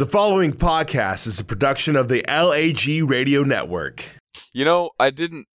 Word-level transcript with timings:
The 0.00 0.06
following 0.06 0.52
podcast 0.52 1.26
is 1.26 1.40
a 1.40 1.44
production 1.44 1.94
of 1.94 2.08
the 2.08 2.24
LAG 2.26 3.02
Radio 3.06 3.42
Network. 3.42 4.02
You 4.50 4.64
know, 4.64 4.92
I 4.98 5.10
didn't. 5.10 5.46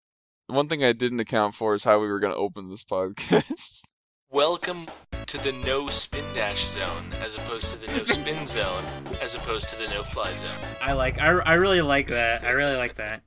One 0.46 0.70
thing 0.70 0.84
I 0.84 0.94
didn't 0.94 1.20
account 1.20 1.56
for 1.56 1.74
is 1.74 1.84
how 1.84 2.00
we 2.00 2.08
were 2.08 2.20
going 2.20 2.32
to 2.32 2.38
open 2.38 2.70
this 2.70 2.84
podcast. 2.84 3.82
Welcome 4.30 4.86
to 5.26 5.40
the 5.40 5.52
no 5.66 5.88
spin 5.88 6.24
dash 6.36 6.64
zone, 6.64 7.12
as 7.24 7.34
opposed 7.34 7.72
to 7.72 7.78
the 7.80 7.98
no 7.98 8.06
spin 8.06 8.46
zone, 8.48 8.84
as 9.20 9.34
opposed 9.34 9.70
to 9.70 9.78
the 9.78 9.88
no 9.88 10.04
fly 10.04 10.32
zone. 10.34 10.70
I 10.80 10.94
like. 10.94 11.20
I, 11.20 11.30
I 11.30 11.56
really 11.56 11.82
like 11.82 12.10
that. 12.10 12.44
I 12.44 12.52
really 12.52 12.78
like 12.78 12.94
that. 12.98 13.24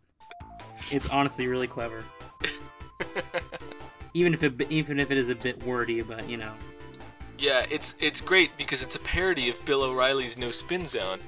It's 0.92 1.08
honestly 1.08 1.48
really 1.48 1.66
clever. 1.66 2.04
Even 4.14 4.34
if 4.34 4.44
it 4.44 4.70
even 4.70 5.00
if 5.00 5.10
it 5.10 5.18
is 5.18 5.30
a 5.30 5.34
bit 5.34 5.64
wordy, 5.64 6.00
but 6.00 6.28
you 6.28 6.36
know. 6.36 6.52
Yeah, 7.38 7.64
it's 7.70 7.94
it's 8.00 8.20
great 8.20 8.50
because 8.58 8.82
it's 8.82 8.96
a 8.96 9.00
parody 9.00 9.48
of 9.48 9.64
Bill 9.64 9.82
O'Reilly's 9.82 10.36
no 10.36 10.50
spin 10.50 10.86
zone, 10.86 11.20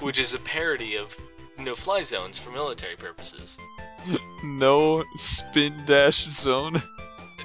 which 0.00 0.18
is 0.18 0.34
a 0.34 0.38
parody 0.38 0.96
of 0.96 1.16
no 1.58 1.74
fly 1.74 2.02
zones 2.02 2.38
for 2.38 2.50
military 2.50 2.96
purposes. 2.96 3.58
no 4.44 5.02
spin 5.16 5.72
dash 5.86 6.26
zone. 6.26 6.82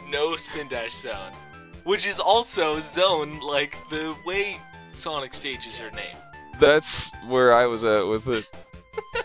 No 0.10 0.36
spin 0.36 0.68
dash 0.68 0.94
zone, 0.94 1.32
which 1.86 2.06
is 2.06 2.20
also 2.20 2.82
zone 2.82 3.38
like 3.38 3.78
the 3.90 4.14
way 4.26 4.58
Sonic 4.94 5.34
stages 5.34 5.80
are 5.80 5.92
named. 5.92 6.18
That's 6.60 7.12
where 7.28 7.54
I 7.54 7.66
was 7.66 7.86
at 7.86 8.06
with 8.06 8.28
it. 8.28 8.46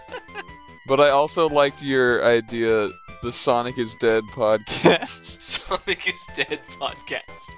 but 0.86 1.00
I 1.00 1.10
also 1.10 1.48
liked 1.48 1.82
your 1.82 2.24
idea, 2.24 2.88
the 3.22 3.32
Sonic 3.32 3.78
is 3.78 3.96
Dead 3.96 4.22
podcast. 4.32 5.40
Sonic 5.40 6.08
is 6.08 6.24
Dead 6.34 6.60
podcast. 6.80 7.50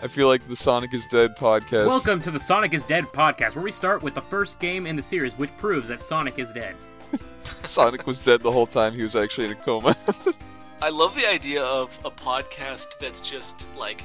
I 0.00 0.06
feel 0.06 0.28
like 0.28 0.46
the 0.46 0.54
Sonic 0.54 0.94
is 0.94 1.08
Dead 1.08 1.34
podcast. 1.34 1.88
Welcome 1.88 2.20
to 2.20 2.30
the 2.30 2.38
Sonic 2.38 2.72
is 2.72 2.84
Dead 2.84 3.02
podcast, 3.06 3.56
where 3.56 3.64
we 3.64 3.72
start 3.72 4.00
with 4.00 4.14
the 4.14 4.22
first 4.22 4.60
game 4.60 4.86
in 4.86 4.94
the 4.94 5.02
series, 5.02 5.36
which 5.36 5.50
proves 5.56 5.88
that 5.88 6.04
Sonic 6.04 6.38
is 6.38 6.52
dead. 6.52 6.76
Sonic 7.64 8.06
was 8.06 8.20
dead 8.20 8.40
the 8.40 8.52
whole 8.52 8.68
time 8.68 8.94
he 8.94 9.02
was 9.02 9.16
actually 9.16 9.46
in 9.46 9.52
a 9.52 9.56
coma. 9.56 9.96
I 10.82 10.90
love 10.90 11.16
the 11.16 11.28
idea 11.28 11.64
of 11.64 11.90
a 12.04 12.12
podcast 12.12 12.86
that's 13.00 13.20
just 13.20 13.66
like 13.76 14.04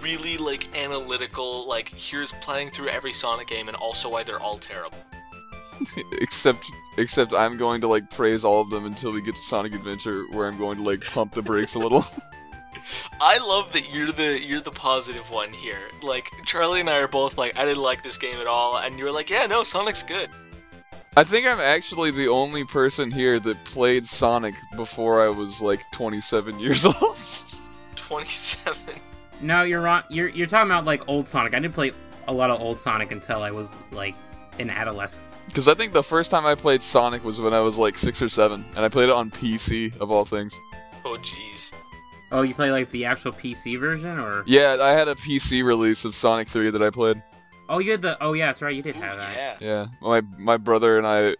really 0.00 0.38
like 0.38 0.72
analytical, 0.76 1.66
like 1.66 1.88
here's 1.88 2.30
playing 2.34 2.70
through 2.70 2.90
every 2.90 3.12
Sonic 3.12 3.48
game 3.48 3.66
and 3.66 3.76
also 3.76 4.08
why 4.08 4.22
they're 4.22 4.38
all 4.38 4.58
terrible. 4.58 4.98
except 6.12 6.64
except 6.98 7.32
I'm 7.32 7.56
going 7.56 7.80
to 7.80 7.88
like 7.88 8.10
praise 8.10 8.44
all 8.44 8.60
of 8.60 8.70
them 8.70 8.86
until 8.86 9.10
we 9.10 9.22
get 9.22 9.34
to 9.34 9.42
Sonic 9.42 9.74
Adventure 9.74 10.26
where 10.30 10.46
I'm 10.46 10.56
going 10.56 10.76
to 10.76 10.84
like 10.84 11.04
pump 11.04 11.34
the 11.34 11.42
brakes 11.42 11.74
a 11.74 11.80
little. 11.80 12.06
I 13.20 13.38
love 13.38 13.72
that 13.72 13.92
you're 13.92 14.12
the 14.12 14.40
you're 14.40 14.60
the 14.60 14.70
positive 14.70 15.30
one 15.30 15.52
here. 15.52 15.90
Like 16.02 16.30
Charlie 16.46 16.80
and 16.80 16.90
I 16.90 16.96
are 16.98 17.08
both 17.08 17.36
like 17.38 17.58
I 17.58 17.64
didn't 17.64 17.82
like 17.82 18.02
this 18.02 18.18
game 18.18 18.38
at 18.38 18.46
all 18.46 18.78
and 18.78 18.98
you're 18.98 19.12
like, 19.12 19.30
"Yeah, 19.30 19.46
no, 19.46 19.62
Sonic's 19.62 20.02
good." 20.02 20.30
I 21.16 21.24
think 21.24 21.46
I'm 21.46 21.60
actually 21.60 22.12
the 22.12 22.28
only 22.28 22.64
person 22.64 23.10
here 23.10 23.40
that 23.40 23.64
played 23.64 24.06
Sonic 24.06 24.54
before 24.76 25.24
I 25.24 25.28
was 25.28 25.60
like 25.60 25.80
27 25.92 26.60
years 26.60 26.84
old. 26.86 27.18
27. 27.96 28.78
No, 29.40 29.62
you're 29.62 29.80
wrong. 29.80 30.02
You're 30.08 30.28
you're 30.28 30.46
talking 30.46 30.70
about 30.70 30.84
like 30.84 31.08
old 31.08 31.28
Sonic. 31.28 31.54
I 31.54 31.58
didn't 31.58 31.74
play 31.74 31.92
a 32.28 32.32
lot 32.32 32.50
of 32.50 32.60
old 32.60 32.78
Sonic 32.78 33.10
until 33.10 33.42
I 33.42 33.50
was 33.50 33.72
like 33.90 34.14
an 34.58 34.70
adolescent. 34.70 35.22
Because 35.46 35.66
I 35.66 35.74
think 35.74 35.92
the 35.92 36.02
first 36.02 36.30
time 36.30 36.46
I 36.46 36.54
played 36.54 36.82
Sonic 36.82 37.24
was 37.24 37.40
when 37.40 37.52
I 37.52 37.60
was 37.60 37.76
like 37.76 37.98
six 37.98 38.22
or 38.22 38.28
seven, 38.28 38.64
and 38.76 38.84
I 38.84 38.88
played 38.88 39.08
it 39.08 39.14
on 39.14 39.30
PC 39.30 39.96
of 40.00 40.10
all 40.10 40.24
things. 40.24 40.54
Oh 41.04 41.16
jeez. 41.20 41.72
Oh, 42.32 42.42
you 42.42 42.54
play 42.54 42.70
like 42.70 42.90
the 42.90 43.06
actual 43.06 43.32
PC 43.32 43.78
version, 43.78 44.18
or 44.18 44.44
Yeah, 44.46 44.78
I 44.80 44.92
had 44.92 45.08
a 45.08 45.14
PC 45.14 45.64
release 45.64 46.04
of 46.04 46.14
Sonic 46.14 46.48
3 46.48 46.70
that 46.70 46.82
I 46.82 46.90
played. 46.90 47.20
oh, 47.68 47.78
you 47.78 47.90
had 47.92 48.02
the 48.02 48.16
oh 48.22 48.32
yeah, 48.34 48.46
that's 48.46 48.62
right, 48.62 48.74
you 48.74 48.82
did 48.82 48.96
have 48.96 49.16
that. 49.18 49.36
Yeah. 49.36 49.56
Yeah, 49.60 49.86
my 50.00 50.20
my 50.38 50.56
brother 50.56 50.96
and 50.98 51.06
I 51.06 51.36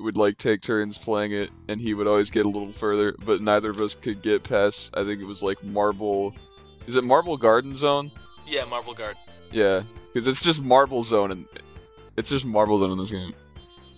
would 0.00 0.16
like 0.16 0.38
take 0.38 0.60
turns 0.62 0.96
playing 0.98 1.32
it, 1.32 1.50
and 1.68 1.80
he 1.80 1.94
would 1.94 2.06
always 2.06 2.30
get 2.30 2.46
a 2.46 2.48
little 2.48 2.72
further, 2.72 3.14
but 3.24 3.40
neither 3.40 3.70
of 3.70 3.80
us 3.80 3.94
could 3.94 4.22
get 4.22 4.44
past. 4.44 4.90
I 4.94 5.04
think 5.04 5.20
it 5.20 5.24
was 5.26 5.42
like 5.42 5.62
Marble. 5.64 6.34
Is 6.86 6.96
it 6.96 7.04
Marble 7.04 7.36
Garden 7.36 7.76
Zone? 7.76 8.10
Yeah, 8.46 8.64
Marble 8.64 8.94
Garden. 8.94 9.20
Yeah, 9.50 9.82
because 10.12 10.26
it's 10.28 10.40
just 10.40 10.62
Marble 10.62 11.02
Zone, 11.02 11.32
and 11.32 11.46
it's 12.16 12.30
just 12.30 12.44
Marble 12.44 12.78
Zone 12.78 12.92
in 12.92 12.98
this 12.98 13.10
game. 13.10 13.32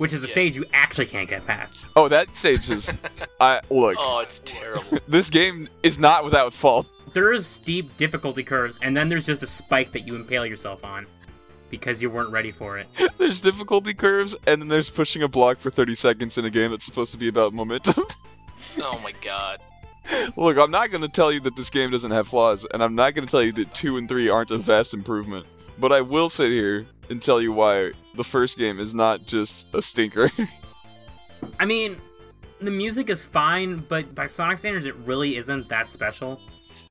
Which 0.01 0.15
is 0.15 0.25
a 0.25 0.27
Yeah. 0.27 0.33
stage 0.33 0.57
you 0.57 0.65
actually 0.73 1.05
can't 1.05 1.29
get 1.29 1.47
past. 1.47 1.77
Oh, 1.95 2.09
that 2.09 2.35
stage 2.35 2.71
is. 2.71 2.91
I 3.41 3.61
look. 3.69 3.97
Oh, 3.99 4.21
it's 4.21 4.41
terrible. 4.47 4.99
This 5.09 5.29
game 5.29 5.69
is 5.83 5.99
not 5.99 6.25
without 6.25 6.55
fault. 6.55 6.87
There 7.13 7.35
is 7.35 7.47
steep 7.47 7.95
difficulty 7.99 8.43
curves, 8.43 8.79
and 8.81 8.97
then 8.97 9.11
there's 9.11 9.27
just 9.27 9.43
a 9.43 9.47
spike 9.47 9.93
that 9.93 10.07
you 10.07 10.17
impale 10.17 10.47
yourself 10.47 10.87
on 10.87 11.07
because 11.69 12.01
you 12.01 12.09
weren't 12.09 12.31
ready 12.31 12.51
for 12.51 12.79
it. 12.79 12.87
There's 13.19 13.43
difficulty 13.43 13.93
curves, 13.93 14.35
and 14.47 14.63
then 14.63 14.69
there's 14.69 14.89
pushing 14.89 15.23
a 15.23 15.29
block 15.29 15.59
for 15.59 15.71
30 15.71 15.95
seconds 15.97 16.39
in 16.39 16.47
a 16.47 16.51
game 16.51 16.71
that's 16.71 16.87
supposed 16.87 17.13
to 17.13 17.19
be 17.19 17.29
about 17.29 17.53
momentum. 17.53 18.07
oh 18.79 18.99
my 19.05 19.13
god. 19.23 19.61
Look, 20.35 20.57
I'm 20.57 20.71
not 20.71 20.91
going 20.91 21.03
to 21.03 21.09
tell 21.09 21.31
you 21.31 21.41
that 21.41 21.57
this 21.57 21.69
game 21.69 21.91
doesn't 21.91 22.11
have 22.11 22.27
flaws, 22.27 22.67
and 22.73 22.83
I'm 22.83 22.95
not 22.95 23.15
going 23.15 23.27
to 23.27 23.31
tell 23.31 23.43
you 23.43 23.53
that 23.53 23.75
2 23.75 23.99
and 23.99 24.09
3 24.09 24.31
aren't 24.31 24.51
a 24.51 24.57
vast 24.57 24.95
improvement. 24.95 25.45
But 25.79 25.93
I 25.93 26.01
will 26.01 26.31
sit 26.31 26.51
here 26.51 26.87
and 27.11 27.21
tell 27.23 27.41
you 27.41 27.53
why 27.53 27.93
the 28.15 28.25
first 28.25 28.57
game 28.59 28.81
is 28.81 28.95
not 28.95 29.27
just 29.27 29.75
a 29.75 29.83
stinker. 29.83 30.31
I 31.61 31.65
mean, 31.65 31.97
the 32.61 32.71
music 32.71 33.11
is 33.11 33.25
fine, 33.25 33.79
but 33.89 34.15
by 34.15 34.27
Sonic 34.27 34.59
standards, 34.59 34.87
it 34.87 34.95
really 35.07 35.37
isn't 35.37 35.69
that 35.69 35.89
special. 35.91 36.41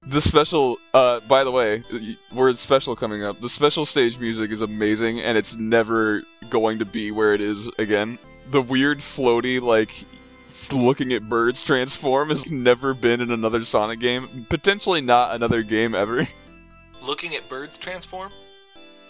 the 0.08 0.22
special, 0.22 0.78
uh, 0.94 1.20
by 1.22 1.44
the 1.44 1.52
way, 1.52 1.84
y- 1.92 2.16
word 2.34 2.58
special 2.58 2.96
coming 2.96 3.24
up. 3.24 3.40
The 3.42 3.50
special 3.50 3.86
stage 3.86 4.18
music 4.20 4.52
is 4.52 4.62
amazing, 4.62 5.20
and 5.22 5.38
it's 5.38 5.56
never 5.56 6.24
going 6.50 6.80
to 6.80 6.86
be 6.86 7.12
where 7.12 7.34
it 7.34 7.42
is 7.42 7.68
again. 7.78 8.18
The 8.52 8.62
weird 8.62 9.00
floaty, 9.00 9.62
like, 9.62 9.92
looking 10.72 11.14
at 11.14 11.28
birds 11.30 11.62
transform 11.62 12.30
has 12.30 12.50
never 12.50 12.94
been 12.94 13.22
in 13.22 13.32
another 13.32 13.64
Sonic 13.64 14.00
game. 14.00 14.48
Potentially 14.50 15.02
not 15.02 15.36
another 15.36 15.62
game 15.64 15.94
ever. 15.96 16.28
Looking 17.04 17.36
at 17.36 17.48
birds 17.48 17.78
transform? 17.78 18.32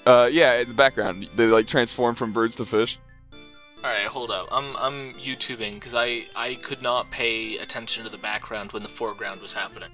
Uh, 0.06 0.30
yeah, 0.32 0.56
in 0.56 0.68
the 0.68 0.74
background, 0.74 1.28
they 1.36 1.46
like 1.46 1.68
transform 1.68 2.16
from 2.16 2.32
birds 2.32 2.56
to 2.56 2.66
fish. 2.66 2.98
All 3.84 3.90
right, 3.90 4.08
hold 4.08 4.32
up. 4.32 4.48
I'm 4.52 4.76
I'm 4.78 5.14
YouTubing 5.14 5.76
because 5.76 5.94
I 5.94 6.26
I 6.36 6.56
could 6.56 6.82
not 6.82 7.10
pay 7.12 7.58
attention 7.58 8.04
to 8.04 8.10
the 8.10 8.18
background 8.18 8.72
when 8.72 8.84
the 8.84 8.90
foreground 8.90 9.42
was 9.42 9.54
happening. 9.54 9.90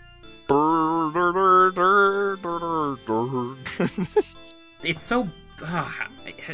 It's 4.86 5.04
so. 5.04 5.28
Uh, 5.62 5.66
I, 5.66 6.08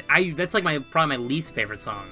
I 0.09 0.29
that's 0.31 0.53
like 0.53 0.63
my 0.63 0.79
probably 0.79 1.17
my 1.17 1.23
least 1.23 1.53
favorite 1.53 1.81
song. 1.81 2.07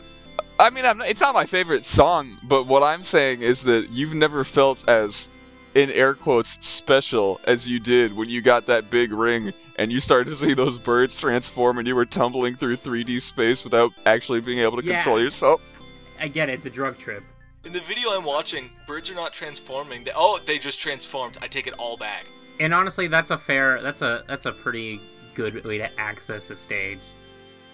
I 0.60 0.70
mean, 0.70 0.86
I'm 0.86 0.98
not, 0.98 1.08
it's 1.08 1.22
not 1.22 1.34
my 1.34 1.46
favorite 1.46 1.86
song, 1.86 2.38
but 2.44 2.68
what 2.68 2.84
I'm 2.84 3.04
saying 3.04 3.42
is 3.42 3.64
that 3.64 3.90
you've 3.92 4.14
never 4.14 4.44
felt 4.44 4.88
as, 4.90 5.30
in 5.76 5.90
air 5.92 6.14
quotes, 6.14 6.58
special 6.66 7.40
as 7.46 7.68
you 7.68 7.80
did 7.80 8.16
when 8.16 8.30
you 8.30 8.42
got 8.42 8.66
that 8.68 8.90
big 8.90 9.12
ring 9.12 9.54
and 9.78 9.92
you 9.92 10.00
started 10.00 10.30
to 10.32 10.36
see 10.36 10.54
those 10.54 10.78
birds 10.78 11.16
transform 11.16 11.78
and 11.78 11.88
you 11.88 11.96
were 11.96 12.06
tumbling 12.06 12.56
through 12.56 12.76
3D 12.78 13.22
space 13.22 13.64
without 13.64 13.92
actually 14.06 14.42
being 14.42 14.60
able 14.60 14.78
to 14.78 14.86
Yeah. 14.86 14.96
control 14.96 15.22
yourself. 15.22 15.62
I 16.20 16.28
get 16.28 16.50
it; 16.50 16.54
it's 16.54 16.66
a 16.66 16.70
drug 16.70 16.98
trip. 16.98 17.24
In 17.66 17.74
the 17.74 17.80
video 17.82 18.12
I'm 18.12 18.24
watching, 18.26 18.70
birds 18.88 19.10
are 19.10 19.16
not 19.16 19.34
transforming. 19.34 20.04
They, 20.04 20.12
oh, 20.16 20.40
they 20.46 20.58
just 20.60 20.80
transformed. 20.80 21.38
I 21.42 21.48
take 21.48 21.68
it 21.68 21.74
all 21.74 21.98
back. 21.98 22.26
And 22.60 22.74
honestly, 22.74 23.08
that's 23.08 23.32
a 23.32 23.38
fair. 23.38 23.82
That's 23.82 24.02
a 24.02 24.24
that's 24.28 24.46
a 24.46 24.52
pretty 24.52 25.00
good 25.36 25.64
way 25.66 25.78
to 25.78 26.00
access 26.00 26.50
a 26.50 26.56
stage. 26.56 27.00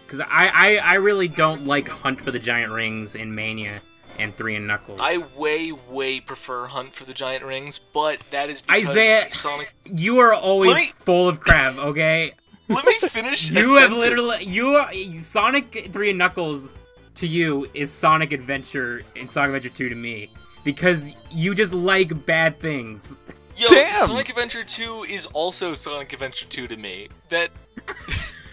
Because 0.06 0.20
I, 0.20 0.48
I 0.54 0.76
I 0.76 0.94
really 0.96 1.28
don't 1.28 1.66
like 1.66 1.88
Hunt 1.88 2.22
for 2.22 2.30
the 2.30 2.38
Giant 2.40 2.72
Rings 2.72 3.16
in 3.16 3.34
Mania 3.34 3.82
and 4.20 4.36
Three 4.36 4.56
and 4.56 4.68
Knuckles. 4.68 5.00
I 5.02 5.18
way 5.38 5.72
way 5.72 6.20
prefer 6.20 6.68
Hunt 6.68 6.96
for 6.96 7.04
the 7.06 7.14
Giant 7.14 7.44
Rings, 7.44 7.80
but 7.94 8.20
that 8.32 8.50
is 8.50 8.62
because 8.62 8.90
Isaiah- 8.90 9.32
Sonic. 9.32 9.74
you 9.92 10.20
are 10.20 10.34
always 10.34 10.76
me- 10.76 10.92
full 11.00 11.28
of 11.30 11.40
crap. 11.40 11.78
Okay. 11.78 12.34
Let 12.68 12.86
me 12.86 12.98
finish. 13.10 13.50
You 13.52 13.76
have 13.76 13.92
sentence. 13.92 14.02
literally 14.02 14.44
you 14.46 14.76
are 14.76 14.92
Sonic 15.22 15.90
Three 15.92 16.10
and 16.10 16.18
Knuckles 16.18 16.76
to 17.16 17.28
you 17.28 17.68
is 17.74 17.92
Sonic 17.92 18.32
Adventure 18.32 19.04
and 19.16 19.30
Sonic 19.30 19.56
Adventure 19.56 19.76
Two 19.76 19.90
to 19.90 19.96
me 19.96 20.30
because 20.64 21.14
you 21.32 21.54
just 21.54 21.74
like 21.74 22.26
bad 22.26 22.60
things. 22.60 23.16
Yo, 23.58 23.70
Damn! 23.70 23.94
Sonic 24.08 24.28
Adventure 24.28 24.66
2 24.66 25.06
is 25.06 25.26
also 25.28 25.74
Sonic 25.74 26.12
Adventure 26.12 26.46
2 26.48 26.68
to 26.68 26.76
me. 26.76 27.08
That 27.30 27.52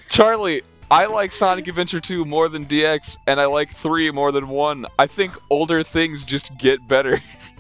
Charlie, 0.08 0.62
I 0.92 1.06
like 1.06 1.32
Sonic 1.32 1.68
Adventure 1.68 2.00
2 2.00 2.26
more 2.26 2.50
than 2.50 2.66
DX, 2.66 3.16
and 3.26 3.40
I 3.40 3.46
like 3.46 3.70
3 3.70 4.10
more 4.10 4.30
than 4.30 4.48
1. 4.48 4.84
I 4.98 5.06
think 5.06 5.32
older 5.48 5.82
things 5.82 6.22
just 6.22 6.54
get 6.58 6.86
better. 6.86 7.18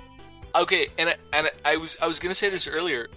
okay, 0.54 0.88
and 0.98 1.08
I, 1.08 1.14
and 1.32 1.50
I 1.64 1.78
was 1.78 1.96
I 2.02 2.06
was 2.06 2.18
gonna 2.18 2.34
say 2.34 2.50
this 2.50 2.68
earlier. 2.68 3.08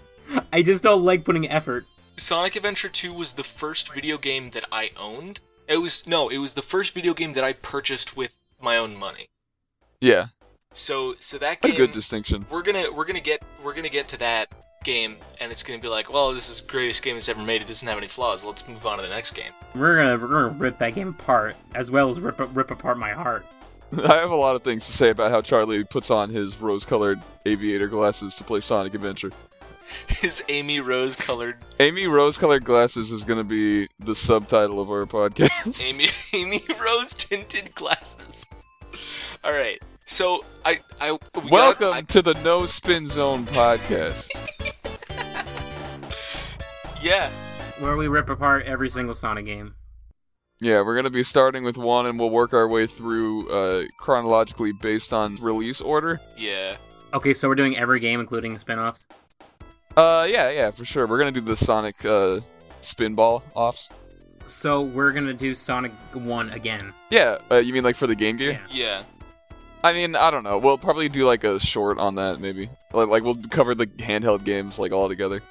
I 0.54 0.62
just 0.62 0.82
don't 0.82 1.04
like 1.04 1.22
putting 1.22 1.46
effort. 1.50 1.84
Sonic 2.16 2.56
Adventure 2.56 2.88
2 2.88 3.12
was 3.12 3.32
the 3.32 3.44
first 3.44 3.92
video 3.92 4.16
game 4.16 4.48
that 4.52 4.64
I 4.72 4.90
owned. 4.96 5.40
It 5.68 5.82
was 5.82 6.06
no, 6.06 6.30
it 6.30 6.38
was 6.38 6.54
the 6.54 6.62
first 6.62 6.94
video 6.94 7.12
game 7.12 7.34
that 7.34 7.44
I 7.44 7.52
purchased 7.52 8.16
with 8.16 8.32
my 8.58 8.78
own 8.78 8.96
money. 8.96 9.28
yeah, 10.00 10.28
So 10.72 11.16
so 11.20 11.36
that 11.36 11.62
a 11.62 11.72
good 11.72 11.92
distinction. 11.92 12.46
we're 12.48 12.62
gonna 12.62 12.90
we're 12.90 13.04
gonna 13.04 13.20
get 13.20 13.42
we're 13.62 13.74
gonna 13.74 13.90
get 13.90 14.08
to 14.08 14.16
that 14.16 14.48
game, 14.86 15.18
and 15.40 15.52
it's 15.52 15.62
gonna 15.62 15.80
be 15.80 15.88
like, 15.88 16.10
well, 16.10 16.32
this 16.32 16.48
is 16.48 16.62
the 16.62 16.66
greatest 16.66 17.02
game 17.02 17.16
that's 17.16 17.28
ever 17.28 17.42
made. 17.42 17.60
It 17.60 17.68
doesn't 17.68 17.86
have 17.86 17.98
any 17.98 18.08
flaws. 18.08 18.42
Let's 18.44 18.66
move 18.66 18.86
on 18.86 18.96
to 18.96 19.02
the 19.02 19.10
next 19.10 19.32
game. 19.32 19.52
We're 19.74 19.96
gonna 19.96 20.16
we're 20.16 20.28
gonna 20.28 20.58
rip 20.58 20.78
that 20.78 20.94
game 20.94 21.08
apart, 21.08 21.56
as 21.74 21.90
well 21.90 22.08
as 22.08 22.18
rip 22.18 22.40
rip 22.56 22.70
apart 22.70 22.96
my 22.96 23.10
heart. 23.10 23.44
I 23.92 24.16
have 24.16 24.30
a 24.30 24.36
lot 24.36 24.56
of 24.56 24.62
things 24.62 24.86
to 24.86 24.92
say 24.92 25.10
about 25.10 25.30
how 25.30 25.42
Charlie 25.42 25.84
puts 25.84 26.10
on 26.10 26.30
his 26.30 26.56
rose-colored 26.56 27.20
aviator 27.44 27.88
glasses 27.88 28.34
to 28.36 28.44
play 28.44 28.60
Sonic 28.60 28.94
Adventure. 28.94 29.30
His 30.08 30.42
Amy 30.48 30.80
Rose 30.80 31.14
colored 31.14 31.58
Amy 31.78 32.08
rose-colored 32.08 32.64
glasses 32.64 33.12
is 33.12 33.22
going 33.22 33.38
to 33.38 33.44
be 33.44 33.88
the 34.04 34.16
subtitle 34.16 34.80
of 34.80 34.90
our 34.90 35.04
podcast. 35.06 35.84
Amy 35.84 36.08
Amy 36.32 36.64
Rose 36.80 37.14
tinted 37.14 37.74
glasses. 37.74 38.46
All 39.44 39.52
right. 39.52 39.80
So 40.06 40.44
I 40.64 40.78
I 41.00 41.12
we 41.12 41.18
got- 41.34 41.50
Welcome 41.50 41.92
I- 41.92 42.02
to 42.02 42.22
the 42.22 42.34
No 42.44 42.66
Spin 42.66 43.08
Zone 43.08 43.44
podcast. 43.46 44.28
yeah. 47.02 47.28
Where 47.80 47.96
we 47.96 48.08
rip 48.08 48.30
apart 48.30 48.64
every 48.66 48.88
single 48.88 49.14
Sonic 49.14 49.44
game. 49.44 49.74
Yeah, 50.60 50.80
we're 50.80 50.96
gonna 50.96 51.10
be 51.10 51.22
starting 51.22 51.64
with 51.64 51.76
one, 51.76 52.06
and 52.06 52.18
we'll 52.18 52.30
work 52.30 52.54
our 52.54 52.66
way 52.66 52.86
through 52.86 53.50
uh, 53.50 53.84
chronologically 54.00 54.72
based 54.80 55.12
on 55.12 55.36
release 55.36 55.80
order. 55.82 56.18
Yeah. 56.38 56.76
Okay, 57.12 57.34
so 57.34 57.48
we're 57.48 57.54
doing 57.56 57.76
every 57.76 58.00
game, 58.00 58.20
including 58.20 58.58
spin-offs. 58.58 59.04
Uh, 59.96 60.26
yeah, 60.28 60.50
yeah, 60.50 60.70
for 60.70 60.84
sure. 60.86 61.06
We're 61.06 61.18
gonna 61.18 61.32
do 61.32 61.40
the 61.42 61.56
Sonic 61.56 62.02
uh, 62.04 62.40
spinball 62.82 63.42
offs. 63.54 63.90
So 64.46 64.80
we're 64.82 65.12
gonna 65.12 65.34
do 65.34 65.54
Sonic 65.54 65.92
One 66.14 66.48
again. 66.50 66.94
Yeah, 67.10 67.38
uh, 67.50 67.56
you 67.56 67.72
mean 67.74 67.82
like 67.84 67.96
for 67.96 68.06
the 68.06 68.14
Game 68.14 68.36
Gear? 68.38 68.52
Yeah. 68.70 69.02
Yeah. 69.02 69.02
I 69.86 69.92
mean, 69.92 70.16
I 70.16 70.32
don't 70.32 70.42
know. 70.42 70.58
We'll 70.58 70.78
probably 70.78 71.08
do 71.08 71.24
like 71.24 71.44
a 71.44 71.60
short 71.60 71.98
on 71.98 72.16
that, 72.16 72.40
maybe. 72.40 72.68
Like, 72.92 73.06
like 73.06 73.22
we'll 73.22 73.36
cover 73.50 73.72
the 73.72 73.86
handheld 73.86 74.42
games 74.42 74.80
like 74.80 74.90
all 74.90 75.08
together. 75.08 75.42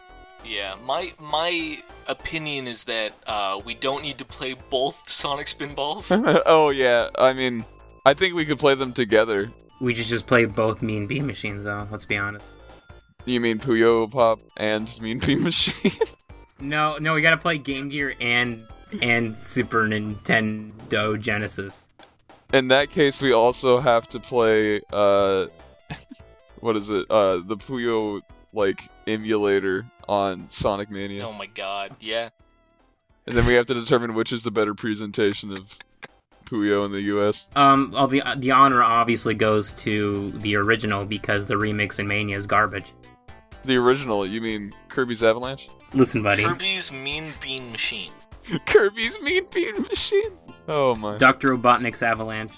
Yeah. 0.43 0.75
My 0.83 1.13
my 1.19 1.81
opinion 2.07 2.67
is 2.67 2.83
that 2.83 3.13
uh, 3.25 3.61
we 3.65 3.75
don't 3.75 4.03
need 4.03 4.17
to 4.17 4.25
play 4.25 4.57
both 4.69 5.01
Sonic 5.07 5.47
Spinballs. 5.47 6.11
oh 6.45 6.69
yeah, 6.69 7.09
I 7.17 7.31
mean, 7.31 7.63
I 8.05 8.13
think 8.13 8.35
we 8.35 8.45
could 8.45 8.59
play 8.59 8.75
them 8.75 8.91
together. 8.91 9.49
We 9.79 9.93
just 9.93 10.09
just 10.09 10.27
play 10.27 10.43
both 10.43 10.81
Mean 10.81 11.07
Bean 11.07 11.25
machines, 11.25 11.63
though. 11.63 11.87
Let's 11.89 12.05
be 12.05 12.17
honest. 12.17 12.49
You 13.23 13.39
mean 13.39 13.57
Puyo 13.57 14.11
Pop 14.11 14.39
and 14.57 14.93
Mean 15.01 15.19
Bean 15.19 15.43
Machine? 15.43 15.93
No, 16.59 16.97
no, 16.97 17.13
we 17.13 17.21
gotta 17.21 17.37
play 17.37 17.57
Game 17.57 17.87
Gear 17.87 18.15
and 18.19 18.65
and 19.01 19.33
Super 19.37 19.87
Nintendo 19.87 21.17
Genesis. 21.17 21.84
In 22.55 22.69
that 22.69 22.89
case, 22.89 23.21
we 23.21 23.33
also 23.33 23.81
have 23.81 24.07
to 24.09 24.19
play 24.19 24.79
uh, 24.93 25.47
what 26.61 26.77
is 26.77 26.89
it? 26.89 27.05
Uh, 27.09 27.41
the 27.45 27.57
Puyo 27.57 28.21
like 28.53 28.79
emulator 29.07 29.85
on 30.07 30.47
Sonic 30.49 30.89
Mania, 30.89 31.27
oh 31.27 31.33
my 31.33 31.47
God. 31.47 31.93
Yeah. 31.99 32.29
and 33.27 33.35
then 33.35 33.45
we 33.45 33.55
have 33.55 33.65
to 33.65 33.73
determine 33.73 34.13
which 34.13 34.31
is 34.31 34.43
the 34.43 34.51
better 34.51 34.73
presentation 34.73 35.51
of 35.51 35.65
Puyo 36.45 36.85
in 36.85 36.93
the 36.93 37.01
U.S. 37.01 37.47
Um, 37.57 37.91
well, 37.93 38.07
the 38.07 38.23
the 38.37 38.51
honor 38.51 38.81
obviously 38.81 39.33
goes 39.33 39.73
to 39.73 40.29
the 40.31 40.55
original 40.55 41.03
because 41.03 41.47
the 41.47 41.55
remix 41.55 41.99
in 41.99 42.07
Mania 42.07 42.37
is 42.37 42.47
garbage. 42.47 42.85
The 43.65 43.75
original, 43.75 44.25
you 44.25 44.39
mean 44.39 44.71
Kirby's 44.87 45.23
Avalanche? 45.23 45.67
Listen, 45.93 46.23
buddy, 46.23 46.43
Kirby's 46.45 46.89
Mean 46.89 47.33
Bean 47.41 47.69
Machine. 47.73 48.11
Kirby's 48.65 49.19
Mean 49.21 49.45
Bean 49.51 49.81
Machine. 49.83 50.37
Oh 50.67 50.95
my, 50.95 51.17
Doctor 51.17 51.55
Robotnik's 51.55 52.01
Avalanche. 52.01 52.53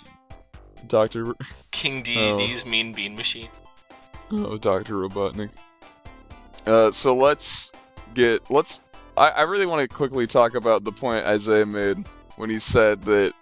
Doctor, 0.87 1.35
King 1.71 2.01
Deity's 2.03 2.65
Mean 2.65 2.93
Bean 2.93 3.15
Machine. 3.15 3.49
oh 4.31 4.57
Doctor 4.57 4.95
Robotnik. 4.95 5.49
Uh, 6.65 6.91
so 6.91 7.15
let's 7.15 7.71
get 8.13 8.49
let's. 8.49 8.81
I, 9.15 9.29
I 9.29 9.41
really 9.43 9.65
want 9.65 9.89
to 9.89 9.93
quickly 9.93 10.27
talk 10.27 10.55
about 10.55 10.83
the 10.83 10.91
point 10.91 11.25
Isaiah 11.25 11.65
made 11.65 12.05
when 12.35 12.49
he 12.49 12.59
said 12.59 13.01
that 13.03 13.33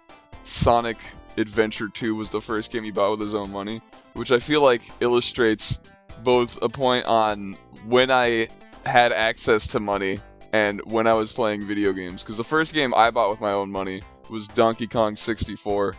Sonic 0.44 0.96
Adventure 1.36 1.88
2 1.88 2.14
was 2.14 2.30
the 2.30 2.40
first 2.40 2.70
game 2.70 2.82
he 2.84 2.90
bought 2.90 3.10
with 3.12 3.20
his 3.20 3.34
own 3.34 3.50
money, 3.50 3.82
which 4.14 4.32
I 4.32 4.38
feel 4.38 4.62
like 4.62 4.82
illustrates 5.00 5.78
both 6.22 6.60
a 6.62 6.68
point 6.68 7.04
on 7.04 7.54
when 7.86 8.10
I 8.10 8.48
had 8.86 9.12
access 9.12 9.66
to 9.68 9.80
money 9.80 10.18
and 10.52 10.80
when 10.90 11.06
I 11.06 11.14
was 11.14 11.32
playing 11.32 11.66
video 11.66 11.92
games. 11.92 12.22
Because 12.22 12.36
the 12.36 12.44
first 12.44 12.72
game 12.72 12.94
I 12.94 13.10
bought 13.10 13.30
with 13.30 13.40
my 13.40 13.52
own 13.52 13.70
money 13.70 14.02
was 14.30 14.48
Donkey 14.48 14.86
Kong 14.86 15.16
64. 15.16 15.94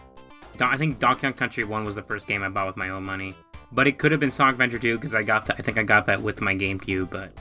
I 0.59 0.77
think 0.77 0.99
Donkey 0.99 1.21
Kong 1.21 1.33
Country 1.33 1.63
One 1.63 1.83
was 1.83 1.95
the 1.95 2.01
first 2.01 2.27
game 2.27 2.41
I 2.43 2.49
bought 2.49 2.67
with 2.67 2.77
my 2.77 2.89
own 2.89 3.03
money, 3.03 3.33
but 3.71 3.87
it 3.87 3.97
could 3.99 4.11
have 4.11 4.19
been 4.19 4.31
Sonic 4.31 4.53
Adventure 4.53 4.79
Two 4.79 4.95
because 4.97 5.13
I 5.13 5.21
got 5.23 5.45
that. 5.45 5.57
I 5.59 5.61
think 5.61 5.77
I 5.77 5.83
got 5.83 6.05
that 6.07 6.21
with 6.21 6.41
my 6.41 6.55
GameCube, 6.55 7.09
but 7.11 7.31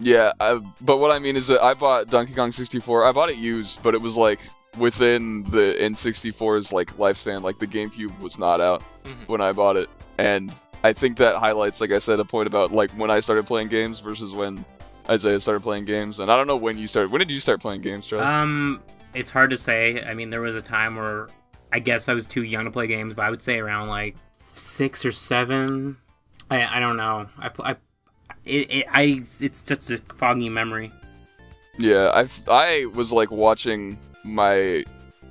Yeah, 0.00 0.32
I, 0.40 0.58
but 0.80 0.96
what 0.98 1.10
I 1.10 1.18
mean 1.18 1.36
is 1.36 1.46
that 1.48 1.62
I 1.62 1.74
bought 1.74 2.06
Donkey 2.08 2.32
Kong 2.32 2.50
64. 2.52 3.04
I 3.04 3.12
bought 3.12 3.28
it 3.30 3.36
used, 3.36 3.82
but 3.82 3.94
it 3.94 4.00
was 4.00 4.16
like 4.16 4.40
within 4.78 5.42
the 5.44 5.76
N64's 5.78 6.72
like 6.72 6.96
lifespan. 6.96 7.42
Like 7.42 7.58
the 7.58 7.66
GameCube 7.66 8.18
was 8.20 8.38
not 8.38 8.60
out 8.60 8.82
Mhm. 9.04 9.28
when 9.28 9.40
I 9.42 9.52
bought 9.52 9.76
it, 9.76 9.90
and 10.16 10.50
I 10.82 10.94
think 10.94 11.18
that 11.18 11.36
highlights, 11.36 11.80
like 11.82 11.92
I 11.92 11.98
said, 11.98 12.20
a 12.20 12.24
point 12.24 12.46
about 12.46 12.72
like 12.72 12.90
when 12.92 13.10
I 13.10 13.20
started 13.20 13.46
playing 13.46 13.68
games 13.68 14.00
versus 14.00 14.32
when 14.32 14.64
Isaiah 15.08 15.40
started 15.40 15.62
playing 15.62 15.84
games. 15.84 16.18
And 16.18 16.30
I 16.30 16.36
don't 16.36 16.46
know 16.46 16.56
when 16.56 16.78
you 16.78 16.86
started. 16.86 17.10
When 17.10 17.20
did 17.20 17.30
you 17.30 17.40
start 17.40 17.60
playing 17.60 17.82
games, 17.82 18.06
Charlie? 18.06 18.24
um, 18.24 18.82
it's 19.14 19.30
hard 19.30 19.50
to 19.50 19.56
say. 19.56 20.02
I 20.04 20.14
mean, 20.14 20.30
there 20.30 20.40
was 20.40 20.56
a 20.56 20.62
time 20.62 20.96
where 20.96 21.28
I 21.72 21.78
guess 21.78 22.08
I 22.08 22.14
was 22.14 22.26
too 22.26 22.42
young 22.42 22.64
to 22.64 22.70
play 22.70 22.86
games, 22.86 23.14
but 23.14 23.24
I 23.24 23.30
would 23.30 23.42
say 23.42 23.58
around 23.58 23.88
like 23.88 24.16
six 24.54 25.04
or 25.04 25.12
seven. 25.12 25.96
I 26.50 26.76
I 26.76 26.80
don't 26.80 26.96
know. 26.96 27.28
I 27.38 27.50
I 27.60 27.76
it, 28.44 28.70
it 28.70 28.86
I 28.90 29.22
it's 29.40 29.62
just 29.62 29.90
a 29.90 29.98
foggy 30.14 30.48
memory. 30.48 30.92
Yeah, 31.78 32.10
I 32.14 32.28
I 32.48 32.86
was 32.94 33.12
like 33.12 33.30
watching 33.30 33.98
my 34.24 34.84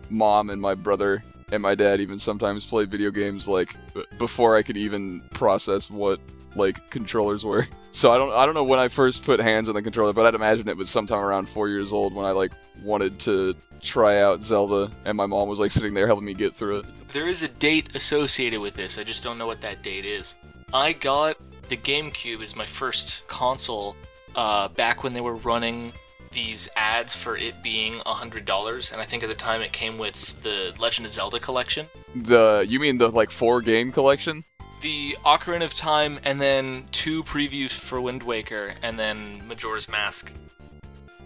mom 0.10 0.50
and 0.50 0.62
my 0.62 0.74
brother 0.74 1.24
and 1.51 1.62
my 1.62 1.75
dad 1.75 2.00
even 2.00 2.19
sometimes 2.19 2.66
play 2.66 2.86
video 2.86 3.12
games 3.12 3.48
like 3.48 3.75
before 4.18 4.56
I 4.56 4.63
could 4.63 4.77
even 4.77 5.21
process 5.31 5.89
what 5.89 6.19
like 6.56 6.90
controllers 6.90 7.46
were. 7.46 7.68
So 7.92 8.12
I 8.12 8.18
don't 8.18 8.31
I 8.31 8.46
don't 8.46 8.54
know 8.54 8.63
when 8.63 8.78
I 8.78 8.88
first 8.88 9.24
put 9.24 9.40
hands 9.40 9.68
on 9.68 9.74
the 9.74 9.81
controller, 9.81 10.13
but 10.13 10.24
I'd 10.24 10.36
imagine 10.36 10.69
it 10.69 10.78
was 10.78 10.92
sometime 10.92 11.18
around 11.18 11.50
4 11.50 11.69
years 11.69 11.92
old 11.92 12.13
when 12.13 12.24
I 12.24 12.30
like 12.31 12.51
wanted 12.84 13.19
to 13.22 13.56
try 13.81 14.22
out 14.22 14.44
Zelda 14.44 14.92
and 15.06 15.18
my 15.18 15.25
mom 15.25 15.50
was 15.50 15.57
like 15.57 15.72
sitting 15.72 15.96
there 15.96 16.06
helping 16.06 16.25
me 16.25 16.36
get 16.36 16.56
through 16.56 16.80
it. 16.80 16.86
There 17.13 17.28
is 17.28 17.42
a 17.42 17.48
date 17.48 17.96
associated 17.96 18.62
with 18.62 18.75
this. 18.75 19.00
I 19.00 19.04
just 19.04 19.24
don't 19.24 19.40
know 19.40 19.48
what 19.48 19.62
that 19.62 19.81
date 19.81 20.06
is. 20.06 20.36
I 20.72 20.94
got 20.94 21.38
the 21.68 21.78
GameCube 21.78 22.44
as 22.44 22.56
my 22.56 22.66
first 22.66 23.28
console 23.28 23.95
uh, 24.36 24.68
back 24.68 25.04
when 25.04 25.13
they 25.13 25.22
were 25.22 25.36
running 25.36 25.92
these 26.31 26.69
ads 26.75 27.16
for 27.16 27.38
it 27.38 27.62
being 27.63 27.95
a 28.06 28.13
$100, 28.13 28.92
and 28.92 29.02
I 29.02 29.06
think 29.06 29.24
at 29.24 29.30
the 29.30 29.36
time 29.36 29.62
it 29.62 29.72
came 29.72 29.98
with 29.98 30.42
the 30.44 30.74
Legend 30.80 31.07
of 31.07 31.13
Zelda 31.13 31.40
collection. 31.40 31.88
The 32.16 32.66
you 32.68 32.80
mean 32.80 32.97
the 32.97 33.09
like 33.09 33.31
4 33.31 33.62
game 33.62 33.92
collection? 33.92 34.44
The 34.81 35.18
Ocarina 35.26 35.66
of 35.66 35.74
Time, 35.74 36.19
and 36.24 36.40
then 36.40 36.86
two 36.92 37.24
previews 37.24 37.71
for 37.71 38.00
Wind 38.00 38.24
Waker, 38.24 38.74
and 38.81 38.98
then 38.98 39.42
Majora's 39.48 39.90
Mask. 39.90 40.31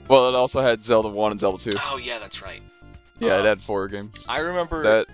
Well, 0.07 0.27
it 0.27 0.35
also 0.35 0.61
had 0.61 0.83
Zelda 0.83 1.07
1 1.09 1.31
and 1.31 1.39
Zelda 1.39 1.63
2. 1.71 1.77
Oh, 1.91 1.97
yeah, 1.97 2.19
that's 2.19 2.41
right. 2.41 2.61
Yeah, 3.19 3.37
it 3.37 3.41
Uh, 3.41 3.49
had 3.49 3.61
4 3.61 3.87
games. 3.87 4.15
I 4.27 4.39
remember. 4.39 4.83
That 4.83 5.07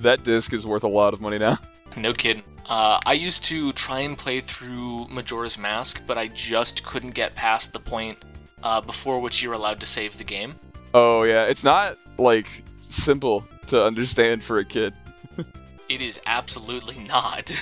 that 0.00 0.24
disc 0.24 0.52
is 0.52 0.64
worth 0.66 0.82
a 0.84 0.88
lot 0.88 1.14
of 1.14 1.20
money 1.20 1.38
now. 1.38 1.58
No 1.96 2.14
kidding. 2.14 2.42
Uh, 2.66 2.98
I 3.04 3.12
used 3.12 3.44
to 3.44 3.70
try 3.74 3.98
and 4.00 4.16
play 4.16 4.40
through 4.40 5.08
Majora's 5.08 5.58
Mask, 5.58 6.00
but 6.06 6.16
I 6.16 6.28
just 6.28 6.82
couldn't 6.84 7.12
get 7.12 7.34
past 7.34 7.74
the 7.74 7.78
point 7.80 8.16
uh, 8.62 8.80
before 8.80 9.20
which 9.20 9.42
you're 9.42 9.52
allowed 9.52 9.78
to 9.80 9.86
save 9.86 10.16
the 10.16 10.24
game. 10.24 10.54
Oh 10.94 11.24
yeah, 11.24 11.44
it's 11.44 11.64
not 11.64 11.98
like 12.18 12.46
simple 12.88 13.44
to 13.66 13.84
understand 13.84 14.42
for 14.42 14.58
a 14.58 14.64
kid. 14.64 14.94
It 15.92 16.00
is 16.00 16.18
absolutely 16.24 16.98
not. 17.08 17.52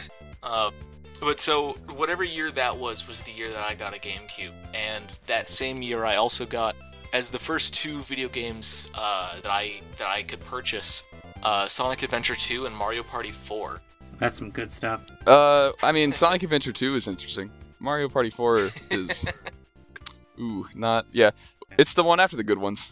uh, 0.45 0.71
but 1.21 1.41
so, 1.41 1.73
whatever 1.97 2.23
year 2.23 2.51
that 2.53 2.77
was, 2.77 3.09
was 3.09 3.21
the 3.23 3.33
year 3.33 3.51
that 3.51 3.63
I 3.65 3.75
got 3.75 3.95
a 3.95 3.99
GameCube. 3.99 4.53
And 4.73 5.05
that 5.27 5.49
same 5.49 5.83
year, 5.83 6.05
I 6.05 6.15
also 6.17 6.47
got, 6.47 6.77
as 7.13 7.29
the 7.29 7.39
first 7.41 7.75
two 7.75 8.03
video 8.05 8.29
games 8.29 8.89
uh, 8.95 9.41
that 9.41 9.51
I 9.51 9.81
that 9.99 10.07
I 10.07 10.23
could 10.23 10.41
purchase, 10.41 11.03
uh, 11.43 11.67
Sonic 11.67 12.03
Adventure 12.05 12.37
2 12.37 12.67
and 12.67 12.75
Mario 12.77 13.03
Party 13.03 13.33
4. 13.33 13.81
That's 14.19 14.39
some 14.39 14.51
good 14.51 14.71
stuff. 14.71 15.05
Uh, 15.27 15.73
I 15.83 15.91
mean, 15.93 16.13
Sonic 16.13 16.43
Adventure 16.45 16.73
2 16.73 16.95
is 16.95 17.09
interesting. 17.09 17.51
Mario 17.81 18.09
Party 18.09 18.31
4 18.31 18.71
is, 18.93 19.25
ooh, 20.41 20.67
not 20.75 21.07
yeah. 21.13 21.31
It's 21.79 21.95
the 21.95 22.05
one 22.05 22.21
after 22.21 22.37
the 22.37 22.45
good 22.45 22.59
ones. 22.59 22.89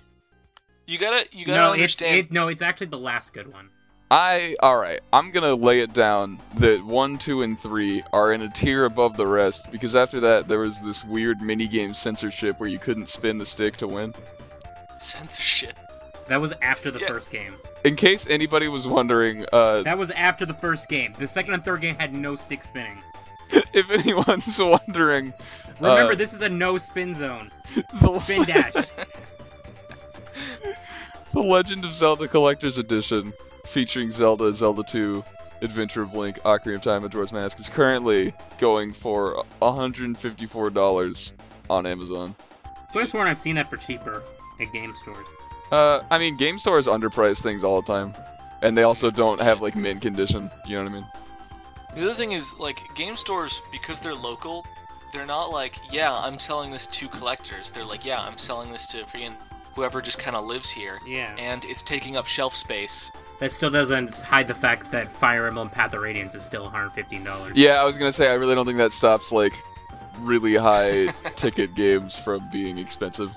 You 0.86 0.98
gotta, 0.98 1.26
you 1.32 1.44
gotta 1.46 1.58
No, 1.58 1.72
it's 1.72 1.74
understand. 2.02 2.16
it. 2.16 2.32
No, 2.32 2.48
it's 2.48 2.62
actually 2.62 2.86
the 2.88 2.98
last 2.98 3.32
good 3.32 3.52
one. 3.52 3.68
I 4.10 4.56
all 4.60 4.78
right. 4.78 5.00
I'm 5.12 5.30
gonna 5.32 5.54
lay 5.54 5.80
it 5.80 5.92
down 5.92 6.38
that 6.56 6.82
one, 6.84 7.18
two, 7.18 7.42
and 7.42 7.58
three 7.58 8.02
are 8.12 8.32
in 8.32 8.40
a 8.42 8.48
tier 8.48 8.86
above 8.86 9.16
the 9.16 9.26
rest 9.26 9.70
because 9.70 9.94
after 9.94 10.18
that 10.20 10.48
there 10.48 10.60
was 10.60 10.80
this 10.80 11.04
weird 11.04 11.40
minigame 11.40 11.94
censorship 11.94 12.58
where 12.58 12.70
you 12.70 12.78
couldn't 12.78 13.08
spin 13.10 13.36
the 13.36 13.44
stick 13.44 13.76
to 13.78 13.86
win. 13.86 14.14
Censorship. 14.98 15.76
That 16.28 16.40
was 16.40 16.52
after 16.62 16.90
the 16.90 17.00
Yeah. 17.00 17.08
first 17.08 17.30
game. 17.30 17.54
In 17.84 17.96
case 17.96 18.26
anybody 18.28 18.68
was 18.68 18.86
wondering, 18.88 19.44
uh, 19.52 19.82
That 19.82 19.98
was 19.98 20.10
after 20.12 20.44
the 20.46 20.54
first 20.54 20.88
game. 20.88 21.14
The 21.18 21.28
second 21.28 21.54
and 21.54 21.64
third 21.64 21.80
game 21.82 21.94
had 21.96 22.14
no 22.14 22.34
stick 22.34 22.64
spinning. 22.64 22.98
if 23.72 23.90
anyone's 23.90 24.58
wondering, 24.88 25.32
Remember, 25.80 26.12
Uh, 26.12 26.16
this 26.16 26.32
is 26.32 26.40
a 26.40 26.48
no 26.48 26.76
spin 26.78 27.14
zone. 27.14 27.52
the, 28.00 28.18
Spin 28.20 28.44
dash. 28.44 28.72
the 31.32 31.40
Legend 31.40 31.84
of 31.84 31.94
Zelda 31.94 32.26
Collector's 32.26 32.78
Edition, 32.78 33.32
featuring 33.68 34.10
Zelda, 34.10 34.54
Zelda 34.54 34.82
2, 34.82 35.22
Adventure 35.62 36.02
of 36.02 36.14
Link, 36.14 36.38
Ocarina 36.40 36.76
of 36.76 36.82
Time, 36.82 37.02
Majora's 37.02 37.32
Mask, 37.32 37.58
is 37.60 37.68
currently 37.68 38.32
going 38.58 38.92
for 38.92 39.44
$154 39.60 41.32
on 41.70 41.86
Amazon. 41.86 42.34
Could 42.92 43.00
have 43.00 43.10
sworn 43.10 43.26
I've 43.28 43.38
seen 43.38 43.56
that 43.56 43.68
for 43.68 43.76
cheaper 43.76 44.22
at 44.60 44.72
game 44.72 44.94
stores. 44.96 45.26
Uh, 45.70 46.02
I 46.10 46.18
mean, 46.18 46.36
game 46.36 46.58
stores 46.58 46.86
underprice 46.86 47.38
things 47.40 47.62
all 47.62 47.82
the 47.82 47.86
time, 47.86 48.14
and 48.62 48.76
they 48.76 48.84
also 48.84 49.10
don't 49.10 49.40
have 49.40 49.60
like 49.60 49.76
mint 49.76 50.00
condition. 50.00 50.50
You 50.66 50.76
know 50.76 50.84
what 50.84 50.90
I 50.90 50.94
mean? 50.94 51.06
The 51.94 52.04
other 52.04 52.14
thing 52.14 52.32
is, 52.32 52.54
like, 52.58 52.80
game 52.94 53.16
stores, 53.16 53.60
because 53.72 54.00
they're 54.00 54.14
local, 54.14 54.66
they're 55.12 55.26
not 55.26 55.50
like, 55.50 55.74
yeah, 55.90 56.14
I'm 56.14 56.38
selling 56.38 56.70
this 56.70 56.86
to 56.86 57.08
collectors. 57.08 57.70
They're 57.70 57.84
like, 57.84 58.04
yeah, 58.04 58.20
I'm 58.20 58.38
selling 58.38 58.70
this 58.70 58.86
to 58.88 59.04
freaking 59.04 59.34
whoever 59.74 60.02
just 60.02 60.18
kind 60.18 60.36
of 60.36 60.44
lives 60.44 60.68
here. 60.70 60.98
Yeah. 61.06 61.34
And 61.38 61.64
it's 61.64 61.82
taking 61.82 62.16
up 62.16 62.26
shelf 62.26 62.54
space. 62.54 63.10
That 63.40 63.52
still 63.52 63.70
doesn't 63.70 64.16
hide 64.16 64.48
the 64.48 64.54
fact 64.54 64.90
that 64.90 65.08
Fire 65.08 65.46
Emblem 65.46 65.70
Path 65.70 65.94
of 65.94 66.00
Radiance 66.00 66.34
is 66.34 66.44
still 66.44 66.68
$115. 66.68 67.52
Yeah, 67.54 67.80
I 67.80 67.84
was 67.84 67.96
gonna 67.96 68.12
say 68.12 68.30
I 68.30 68.34
really 68.34 68.54
don't 68.54 68.66
think 68.66 68.78
that 68.78 68.92
stops 68.92 69.30
like 69.30 69.54
really 70.20 70.56
high 70.56 71.06
ticket 71.36 71.74
games 71.74 72.16
from 72.16 72.48
being 72.50 72.78
expensive. 72.78 73.30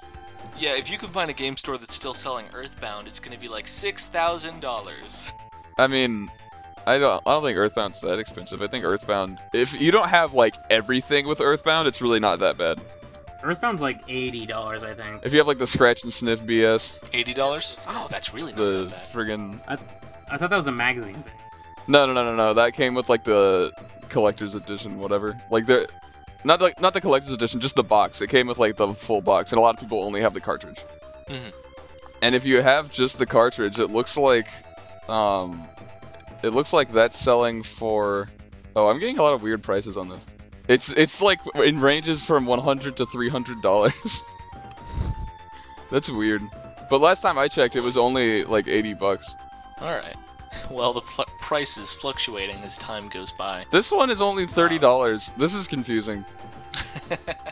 Yeah, 0.58 0.76
if 0.76 0.90
you 0.90 0.98
can 0.98 1.10
find 1.10 1.30
a 1.30 1.34
game 1.34 1.58
store 1.58 1.78
that's 1.78 1.96
still 1.96 2.14
selling 2.14 2.46
Earthbound, 2.54 3.08
it's 3.08 3.20
gonna 3.20 3.38
be 3.38 3.48
like 3.48 3.68
six 3.68 4.08
thousand 4.08 4.60
dollars. 4.60 5.32
I 5.78 5.88
mean, 5.88 6.30
I 6.88 6.98
don't 6.98 7.22
I 7.26 7.34
don't 7.34 7.44
think 7.44 7.58
Earthbound's 7.58 8.02
that 8.02 8.20
expensive. 8.20 8.62
I 8.62 8.68
think 8.68 8.84
Earthbound, 8.84 9.40
if 9.54 9.80
you 9.80 9.92
don't 9.92 10.10
have 10.10 10.34
like 10.34 10.56
everything 10.70 11.28
with 11.28 11.42
Earthbound, 11.42 11.88
it's 11.88 12.02
really 12.02 12.20
not 12.20 12.40
that 12.40 12.58
bad. 12.58 12.80
Earthbound's 13.44 13.82
like 13.82 14.06
$80, 14.08 14.84
I 14.84 14.94
think. 14.94 15.22
If 15.24 15.34
you 15.34 15.40
have 15.40 15.48
like 15.48 15.58
the 15.58 15.68
scratch 15.68 16.04
and 16.04 16.14
sniff 16.14 16.42
BS, 16.42 16.98
Eighty 17.14 17.34
dollars? 17.34 17.78
Oh, 17.88 18.08
that's 18.10 18.34
really 18.34 18.52
not 18.52 18.58
the 18.60 18.86
that 18.86 18.92
bad. 18.92 19.12
friggin' 19.14 19.60
I 20.30 20.38
thought 20.38 20.50
that 20.50 20.58
was 20.58 20.68
a 20.68 20.72
magazine 20.72 21.16
thing. 21.16 21.34
No, 21.88 22.06
no, 22.06 22.14
no, 22.14 22.24
no, 22.24 22.36
no. 22.36 22.54
That 22.54 22.74
came 22.74 22.94
with 22.94 23.10
like 23.10 23.24
the 23.24 23.72
collector's 24.10 24.54
edition, 24.56 25.00
whatever. 25.00 25.36
Like 25.50 25.66
the, 25.66 25.90
not 26.44 26.60
the 26.60 26.74
not 26.80 26.94
the 26.94 27.02
collector's 27.02 27.34
edition, 27.34 27.60
just 27.60 27.76
the 27.76 27.84
box. 27.84 28.22
It 28.22 28.30
came 28.30 28.48
with 28.48 28.60
like 28.60 28.78
the 28.78 28.94
full 28.94 29.22
box, 29.22 29.52
and 29.52 29.60
a 29.60 29.62
lot 29.62 29.74
of 29.76 29.82
people 29.82 30.02
only 30.04 30.22
have 30.22 30.34
the 30.34 30.42
cartridge. 30.42 30.80
Mhm. 31.28 31.52
And 32.22 32.36
if 32.36 32.46
you 32.46 32.62
have 32.62 32.92
just 32.94 33.18
the 33.18 33.26
cartridge, 33.26 33.80
it 33.80 33.88
looks 33.88 34.16
like, 34.16 34.48
um, 35.10 35.68
it 36.44 36.50
looks 36.50 36.72
like 36.72 36.92
that's 36.92 37.18
selling 37.18 37.64
for. 37.64 38.28
Oh, 38.76 38.88
I'm 38.88 39.00
getting 39.00 39.18
a 39.18 39.24
lot 39.24 39.34
of 39.34 39.42
weird 39.42 39.64
prices 39.64 39.98
on 39.98 40.08
this. 40.08 40.22
It's 40.72 40.90
it's 40.90 41.22
like 41.22 41.40
in 41.56 41.80
ranges 41.80 42.24
from 42.24 42.46
100 42.46 42.98
to 42.98 43.06
300 43.06 43.62
dollars. 43.62 44.24
that's 45.92 46.10
weird. 46.10 46.42
But 46.90 47.02
last 47.02 47.22
time 47.22 47.38
I 47.38 47.48
checked, 47.48 47.76
it 47.76 47.82
was 47.82 47.98
only 47.98 48.44
like 48.44 48.68
80 48.68 48.94
bucks. 48.96 49.36
All 49.82 49.96
right. 49.96 50.16
Well, 50.70 50.94
the 50.94 51.02
price 51.02 51.78
is 51.78 51.94
fluctuating 51.94 52.58
as 52.64 52.78
time 52.78 53.10
goes 53.10 53.32
by. 53.32 53.66
This 53.72 53.92
one 53.92 54.10
is 54.10 54.22
only 54.22 54.46
thirty 54.46 54.78
dollars. 54.78 55.32
This 55.38 55.54
is 55.54 55.68
confusing. 55.68 56.26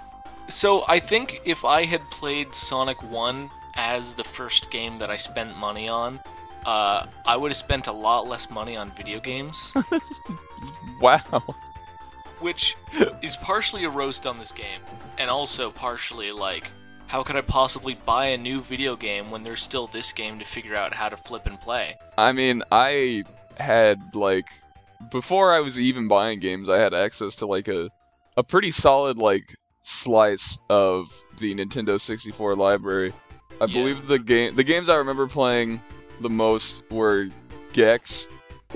So 0.50 0.84
I 0.88 1.00
think 1.00 1.42
if 1.46 1.64
I 1.64 1.86
had 1.86 2.02
played 2.10 2.56
Sonic 2.56 3.04
1 3.04 3.52
as 3.76 4.14
the 4.14 4.24
first 4.24 4.72
game 4.72 4.98
that 4.98 5.12
I 5.12 5.16
spent 5.16 5.56
money 5.56 5.88
on, 5.88 6.20
uh, 6.66 7.06
I 7.24 7.38
would 7.38 7.52
have 7.52 7.58
spent 7.58 7.86
a 7.86 7.92
lot 7.92 8.28
less 8.28 8.50
money 8.50 8.76
on 8.76 8.90
video 8.90 9.20
games, 9.20 9.74
Wow. 11.00 11.44
Which 12.42 12.76
is 13.22 13.36
partially 13.38 13.84
a 13.86 13.90
roast 13.90 14.26
on 14.26 14.38
this 14.38 14.52
game, 14.52 14.80
and 15.18 15.30
also 15.30 15.72
partially 15.72 16.32
like, 16.32 16.70
how 17.08 17.24
could 17.24 17.36
I 17.36 17.42
possibly 17.42 17.96
buy 18.06 18.28
a 18.28 18.38
new 18.38 18.62
video 18.62 18.96
game 18.96 19.32
when 19.32 19.44
there's 19.44 19.62
still 19.64 19.88
this 19.88 20.14
game 20.14 20.40
to 20.40 20.46
figure 20.46 20.76
out 20.76 20.94
how 20.94 21.10
to 21.10 21.18
flip 21.18 21.46
and 21.48 21.60
play? 21.60 21.96
I 22.18 22.32
mean, 22.32 22.64
I 22.72 23.24
had 23.58 24.16
like 24.16 24.46
before 25.12 25.54
I 25.54 25.60
was 25.60 25.80
even 25.80 26.08
buying 26.08 26.40
games, 26.40 26.70
I 26.70 26.78
had 26.78 26.94
access 26.94 27.36
to 27.36 27.46
like 27.46 27.68
a 27.68 27.90
a 28.38 28.44
pretty 28.44 28.72
solid 28.72 29.18
like 29.18 29.56
slice 29.84 30.58
of 30.70 31.08
the 31.40 31.56
Nintendo 31.56 32.00
64 32.00 32.56
library. 32.56 33.12
I 33.62 33.66
Yeah. 33.66 33.74
believe 33.74 34.08
the 34.08 34.20
game 34.20 34.56
the 34.56 34.64
games 34.64 34.88
I 34.90 34.96
remember 34.96 35.28
playing 35.28 35.82
the 36.22 36.30
most 36.30 36.84
were 36.92 37.28
Gex, 37.74 38.28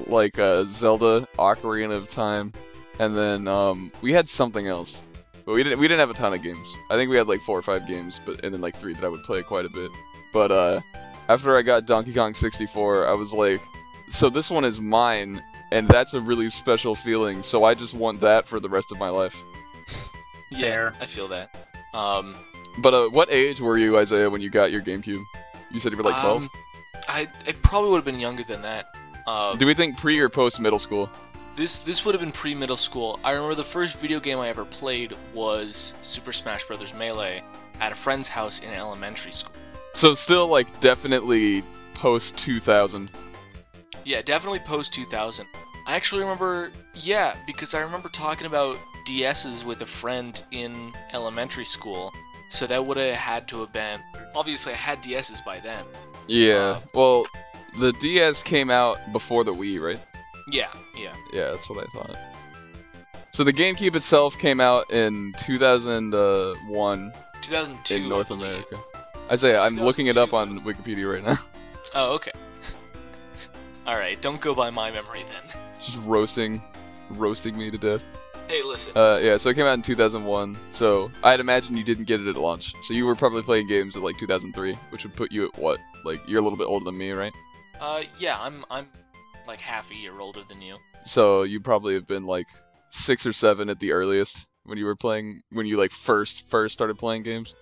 like 0.07 0.39
uh, 0.39 0.63
Zelda 0.65 1.27
Ocarina 1.37 1.93
of 1.95 2.09
Time, 2.09 2.51
and 2.99 3.15
then 3.15 3.47
um, 3.47 3.91
we 4.01 4.13
had 4.13 4.27
something 4.29 4.67
else. 4.67 5.01
But 5.45 5.55
we 5.55 5.63
didn't 5.63 5.79
we 5.79 5.87
didn't 5.87 5.99
have 5.99 6.09
a 6.09 6.13
ton 6.13 6.33
of 6.33 6.41
games. 6.41 6.73
I 6.89 6.95
think 6.95 7.09
we 7.09 7.17
had 7.17 7.27
like 7.27 7.41
four 7.41 7.57
or 7.59 7.61
five 7.61 7.85
games, 7.87 8.19
but 8.25 8.43
and 8.45 8.53
then 8.53 8.61
like 8.61 8.75
three 8.77 8.93
that 8.93 9.03
I 9.03 9.09
would 9.09 9.23
play 9.23 9.43
quite 9.43 9.65
a 9.65 9.69
bit. 9.69 9.91
But 10.31 10.51
uh 10.51 10.81
after 11.29 11.57
I 11.57 11.61
got 11.61 11.85
Donkey 11.85 12.13
Kong 12.13 12.33
64, 12.33 13.07
I 13.07 13.13
was 13.13 13.33
like, 13.33 13.61
so 14.11 14.29
this 14.29 14.49
one 14.49 14.63
is 14.65 14.79
mine, 14.81 15.41
and 15.71 15.87
that's 15.87 16.13
a 16.13 16.21
really 16.21 16.49
special 16.49 16.95
feeling. 16.95 17.43
So 17.43 17.63
I 17.63 17.73
just 17.73 17.93
want 17.93 18.21
that 18.21 18.45
for 18.47 18.59
the 18.59 18.69
rest 18.69 18.91
of 18.91 18.99
my 18.99 19.09
life. 19.09 19.35
Yeah, 20.51 20.59
Fair. 20.59 20.93
I 21.01 21.05
feel 21.05 21.27
that. 21.29 21.55
Um, 21.93 22.35
But 22.79 22.93
uh, 22.93 23.07
what 23.09 23.31
age 23.31 23.59
were 23.61 23.77
you, 23.77 23.97
Isaiah, 23.97 24.29
when 24.29 24.41
you 24.41 24.49
got 24.49 24.71
your 24.71 24.81
GameCube? 24.81 25.23
You 25.71 25.79
said 25.79 25.91
you 25.91 25.97
were 25.97 26.03
like 26.03 26.21
12. 26.21 26.43
um, 26.43 26.49
I, 27.07 27.27
I 27.47 27.51
probably 27.63 27.89
would 27.91 27.97
have 27.97 28.05
been 28.05 28.19
younger 28.19 28.43
than 28.43 28.61
that. 28.63 28.85
Uh, 29.25 29.55
Do 29.55 29.65
we 29.65 29.73
think 29.73 29.97
pre 29.97 30.19
or 30.19 30.29
post 30.29 30.59
middle 30.59 30.79
school? 30.79 31.09
This 31.55 31.79
this 31.79 32.03
would 32.03 32.15
have 32.15 32.21
been 32.21 32.31
pre 32.31 32.55
middle 32.55 32.77
school. 32.77 33.19
I 33.23 33.31
remember 33.31 33.55
the 33.55 33.63
first 33.63 33.97
video 33.97 34.19
game 34.19 34.39
I 34.39 34.49
ever 34.49 34.65
played 34.65 35.13
was 35.33 35.93
Super 36.01 36.33
Smash 36.33 36.65
Bros. 36.65 36.93
Melee 36.93 37.43
at 37.79 37.91
a 37.91 37.95
friend's 37.95 38.27
house 38.27 38.59
in 38.59 38.69
elementary 38.69 39.31
school. 39.31 39.53
So 39.93 40.15
still 40.15 40.47
like 40.47 40.79
definitely 40.79 41.63
post 41.93 42.37
2000. 42.37 43.09
Yeah, 44.03 44.21
definitely 44.21 44.59
post 44.59 44.93
2000. 44.93 45.45
I 45.85 45.95
actually 45.95 46.21
remember, 46.21 46.71
yeah, 46.93 47.35
because 47.45 47.73
I 47.73 47.81
remember 47.81 48.09
talking 48.09 48.47
about 48.47 48.77
DSs 49.07 49.63
with 49.63 49.81
a 49.81 49.85
friend 49.85 50.41
in 50.51 50.93
elementary 51.13 51.65
school. 51.65 52.11
So 52.49 52.67
that 52.67 52.85
would 52.85 52.97
have 52.97 53.15
had 53.15 53.47
to 53.49 53.59
have 53.61 53.73
been. 53.73 53.99
Obviously, 54.35 54.73
I 54.73 54.77
had 54.77 55.01
DSs 55.03 55.43
by 55.43 55.59
then. 55.59 55.83
Yeah. 56.27 56.55
Uh, 56.55 56.79
well, 56.93 57.25
the 57.79 57.93
DS 57.93 58.43
came 58.43 58.69
out 58.69 58.97
before 59.11 59.43
the 59.43 59.53
Wii, 59.53 59.81
right? 59.81 59.99
Yeah, 60.47 60.71
yeah. 60.95 61.13
Yeah, 61.31 61.51
that's 61.51 61.69
what 61.69 61.83
I 61.83 61.87
thought. 61.91 62.15
So 63.31 63.43
the 63.43 63.53
GameCube 63.53 63.95
itself 63.95 64.37
came 64.37 64.59
out 64.59 64.91
in 64.91 65.33
2001 65.39 67.13
2002. 67.41 67.95
in 67.95 68.09
North. 68.09 68.31
America. 68.31 68.77
say 69.35 69.55
I'm 69.55 69.77
looking 69.77 70.07
it 70.07 70.17
up 70.17 70.33
on 70.33 70.59
Wikipedia 70.59 71.11
right 71.13 71.23
now. 71.23 71.39
Oh, 71.95 72.13
okay. 72.15 72.31
Alright, 73.85 74.19
don't 74.19 74.41
go 74.41 74.55
by 74.55 74.71
my 74.71 74.89
memory 74.89 75.23
then. 75.31 75.59
Just 75.79 75.97
roasting, 76.05 76.59
roasting 77.11 77.55
me 77.55 77.69
to 77.69 77.77
death. 77.77 78.03
Hey, 78.47 78.63
listen. 78.63 78.93
Uh, 78.95 79.19
yeah, 79.21 79.37
so 79.37 79.49
it 79.49 79.53
came 79.53 79.67
out 79.67 79.73
in 79.73 79.83
2001. 79.83 80.57
So 80.71 81.11
I'd 81.23 81.39
imagine 81.39 81.77
you 81.77 81.83
didn't 81.83 82.05
get 82.05 82.19
it 82.19 82.27
at 82.27 82.35
launch. 82.35 82.73
So 82.83 82.95
you 82.95 83.05
were 83.05 83.13
probably 83.15 83.43
playing 83.43 83.67
games 83.67 83.95
at 83.95 84.01
like 84.01 84.17
2003, 84.17 84.73
which 84.89 85.03
would 85.03 85.15
put 85.15 85.31
you 85.31 85.45
at 85.47 85.57
what? 85.59 85.79
Like 86.03 86.19
you're 86.27 86.39
a 86.39 86.41
little 86.43 86.57
bit 86.57 86.65
older 86.65 86.85
than 86.85 86.97
me, 86.97 87.11
right? 87.11 87.33
Uh, 87.79 88.03
yeah, 88.17 88.39
I'm 88.39 88.65
I'm 88.71 88.87
like 89.47 89.59
half 89.59 89.91
a 89.91 89.95
year 89.95 90.19
older 90.19 90.41
than 90.47 90.61
you. 90.61 90.77
So 91.05 91.43
you 91.43 91.59
probably 91.59 91.93
have 91.95 92.07
been 92.07 92.25
like 92.25 92.47
six 92.91 93.25
or 93.25 93.33
seven 93.33 93.69
at 93.69 93.79
the 93.79 93.91
earliest 93.91 94.45
when 94.65 94.77
you 94.77 94.85
were 94.85 94.95
playing 94.95 95.41
when 95.51 95.65
you 95.65 95.77
like 95.77 95.91
first 95.91 96.49
first 96.49 96.73
started 96.73 96.97
playing 96.97 97.23
games. 97.23 97.55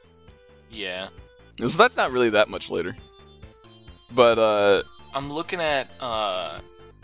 Yeah. 0.70 1.10
So 1.60 1.68
that's 1.70 1.98
not 1.98 2.12
really 2.12 2.30
that 2.32 2.50
much 2.50 2.70
later. 2.70 2.96
But 4.14 4.40
uh, 4.40 4.84
I'm 5.14 5.32
looking 5.32 5.60
at 5.60 5.90
uh, 6.02 6.60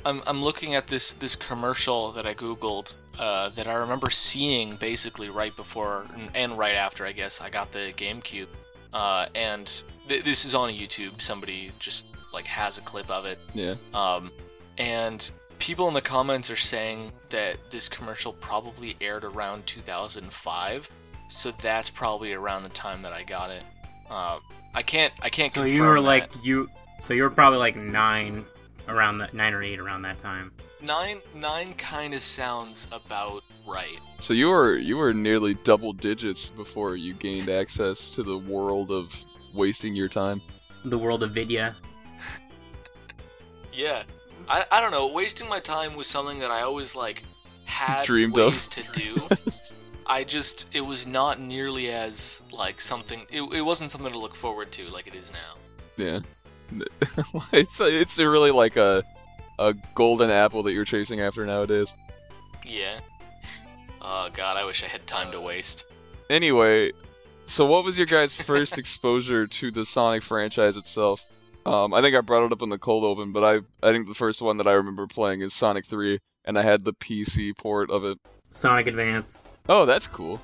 I'm 0.06 0.22
I'm 0.26 0.44
looking 0.44 0.76
at 0.76 0.88
this 0.88 1.14
this 1.14 1.36
commercial 1.36 2.12
that 2.14 2.26
I 2.26 2.34
googled 2.34 2.94
uh, 3.20 3.50
that 3.50 3.68
I 3.68 3.74
remember 3.74 4.10
seeing 4.10 4.76
basically 4.78 5.30
right 5.30 5.56
before 5.56 6.06
and, 6.16 6.30
and 6.36 6.58
right 6.58 6.76
after 6.76 7.06
I 7.06 7.12
guess 7.12 7.42
I 7.42 7.50
got 7.50 7.72
the 7.72 7.94
GameCube. 7.98 8.48
Uh, 8.94 9.28
and 9.36 9.84
th- 10.08 10.24
this 10.24 10.46
is 10.46 10.56
on 10.56 10.70
YouTube. 10.70 11.22
Somebody 11.22 11.72
just 11.80 12.08
like 12.34 12.46
has 12.46 12.78
a 12.78 12.82
clip 12.82 13.10
of 13.10 13.26
it. 13.26 13.40
yeah. 13.54 13.76
Um, 13.94 14.32
and 14.78 15.30
people 15.60 15.88
in 15.88 15.94
the 15.94 16.02
comments 16.02 16.50
are 16.50 16.56
saying 16.56 17.12
that 17.30 17.58
this 17.72 17.90
commercial 17.90 18.34
probably 18.34 18.96
aired 19.02 19.24
around 19.24 19.66
2005, 19.68 20.90
so 21.30 21.52
that's 21.62 21.90
probably 21.90 22.34
around 22.34 22.64
the 22.64 22.70
time 22.70 23.02
that 23.02 23.14
I 23.14 23.24
got 23.24 23.50
it. 23.52 23.64
Uh, 24.10 24.40
I 24.74 24.84
can't 24.84 25.14
I 25.22 25.30
can't 25.30 25.54
So 25.54 25.62
confirm 25.62 25.76
you 25.76 25.84
were 25.84 26.02
that. 26.02 26.08
like 26.08 26.30
you. 26.44 26.70
So 27.02 27.14
you 27.14 27.24
were 27.24 27.30
probably 27.30 27.60
like 27.60 27.76
nine, 27.76 28.46
around 28.88 29.18
that 29.20 29.34
nine 29.34 29.54
or 29.54 29.62
eight 29.64 29.80
around 29.80 30.02
that 30.04 30.22
time. 30.22 30.52
nine 30.82 31.20
nine 31.36 31.74
kind 31.74 32.14
of 32.14 32.22
sounds 32.24 32.88
about 32.92 33.42
right. 33.68 33.98
So 34.22 34.34
you 34.34 34.48
were 34.48 34.76
you 34.78 34.98
were 34.98 35.14
nearly 35.14 35.56
double 35.64 35.94
digits 35.94 36.50
before 36.50 36.96
you 36.96 37.14
gained 37.14 37.50
access 37.50 38.10
to 38.12 38.24
the 38.24 38.38
world 38.38 38.92
of 38.92 39.14
wasting 39.54 39.96
your 39.96 40.10
time. 40.10 40.42
The 40.86 40.98
world 40.98 41.24
of 41.24 41.32
Vidya. 41.32 41.76
Yeah, 43.74 44.04
I 44.50 44.66
I 44.72 44.82
don't 44.82 44.92
know. 44.92 45.08
Wasting 45.08 45.48
my 45.50 45.60
time 45.60 45.96
was 45.96 46.08
something 46.08 46.40
that 46.40 46.52
I 46.52 46.62
always 46.62 46.96
like 46.96 47.24
had 47.66 48.06
Dreamed 48.06 48.38
of. 48.38 48.54
ways 48.54 48.68
to 48.70 48.84
do. 48.94 49.16
I 50.08 50.24
just 50.24 50.68
it 50.74 50.82
was 50.82 51.06
not 51.06 51.40
nearly 51.40 51.90
as 51.92 52.42
like 52.52 52.80
something. 52.80 53.26
It, 53.32 53.42
it 53.42 53.62
wasn't 53.62 53.92
something 53.92 54.12
to 54.12 54.20
look 54.20 54.36
forward 54.36 54.72
to 54.74 54.88
like 54.90 55.08
it 55.08 55.16
is 55.16 55.32
now. 55.32 55.56
Yeah. 55.98 56.20
it's 57.52 57.80
it's 57.80 58.18
really 58.18 58.52
like 58.52 58.78
a 58.78 59.04
a 59.60 59.74
golden 59.96 60.30
apple 60.30 60.64
that 60.64 60.74
you're 60.74 60.86
chasing 60.86 61.20
after 61.22 61.46
nowadays. 61.46 61.94
Yeah. 62.66 63.00
Oh 64.02 64.30
god, 64.34 64.58
I 64.58 64.64
wish 64.66 64.84
I 64.84 64.88
had 64.88 65.06
time 65.08 65.32
to 65.32 65.42
waste. 65.42 65.86
Anyway, 66.30 66.92
so 67.48 67.66
what 67.66 67.84
was 67.84 67.98
your 67.98 68.08
guys' 68.08 68.34
first 68.34 68.78
exposure 68.78 69.48
to 69.48 69.72
the 69.72 69.86
Sonic 69.86 70.24
franchise 70.24 70.76
itself? 70.78 71.26
Um, 71.68 71.94
I 71.94 72.02
think 72.02 72.16
I 72.16 72.22
brought 72.22 72.46
it 72.46 72.52
up 72.52 72.62
in 72.62 72.70
the 72.70 72.78
cold 72.78 73.04
open, 73.04 73.32
but 73.34 73.44
I 73.44 73.88
I 73.88 73.92
think 73.92 74.08
the 74.08 74.16
first 74.16 74.42
one 74.42 74.58
that 74.58 74.68
I 74.68 74.74
remember 74.74 75.06
playing 75.08 75.42
is 75.42 75.54
Sonic 75.54 75.86
3, 75.86 76.20
and 76.46 76.58
I 76.58 76.62
had 76.62 76.86
the 76.86 76.94
PC 76.94 77.56
port 77.58 77.90
of 77.92 78.06
it. 78.06 78.18
Sonic 78.52 78.88
Advance. 78.88 79.38
Oh, 79.68 79.86
that's 79.86 80.08
cool. 80.08 80.42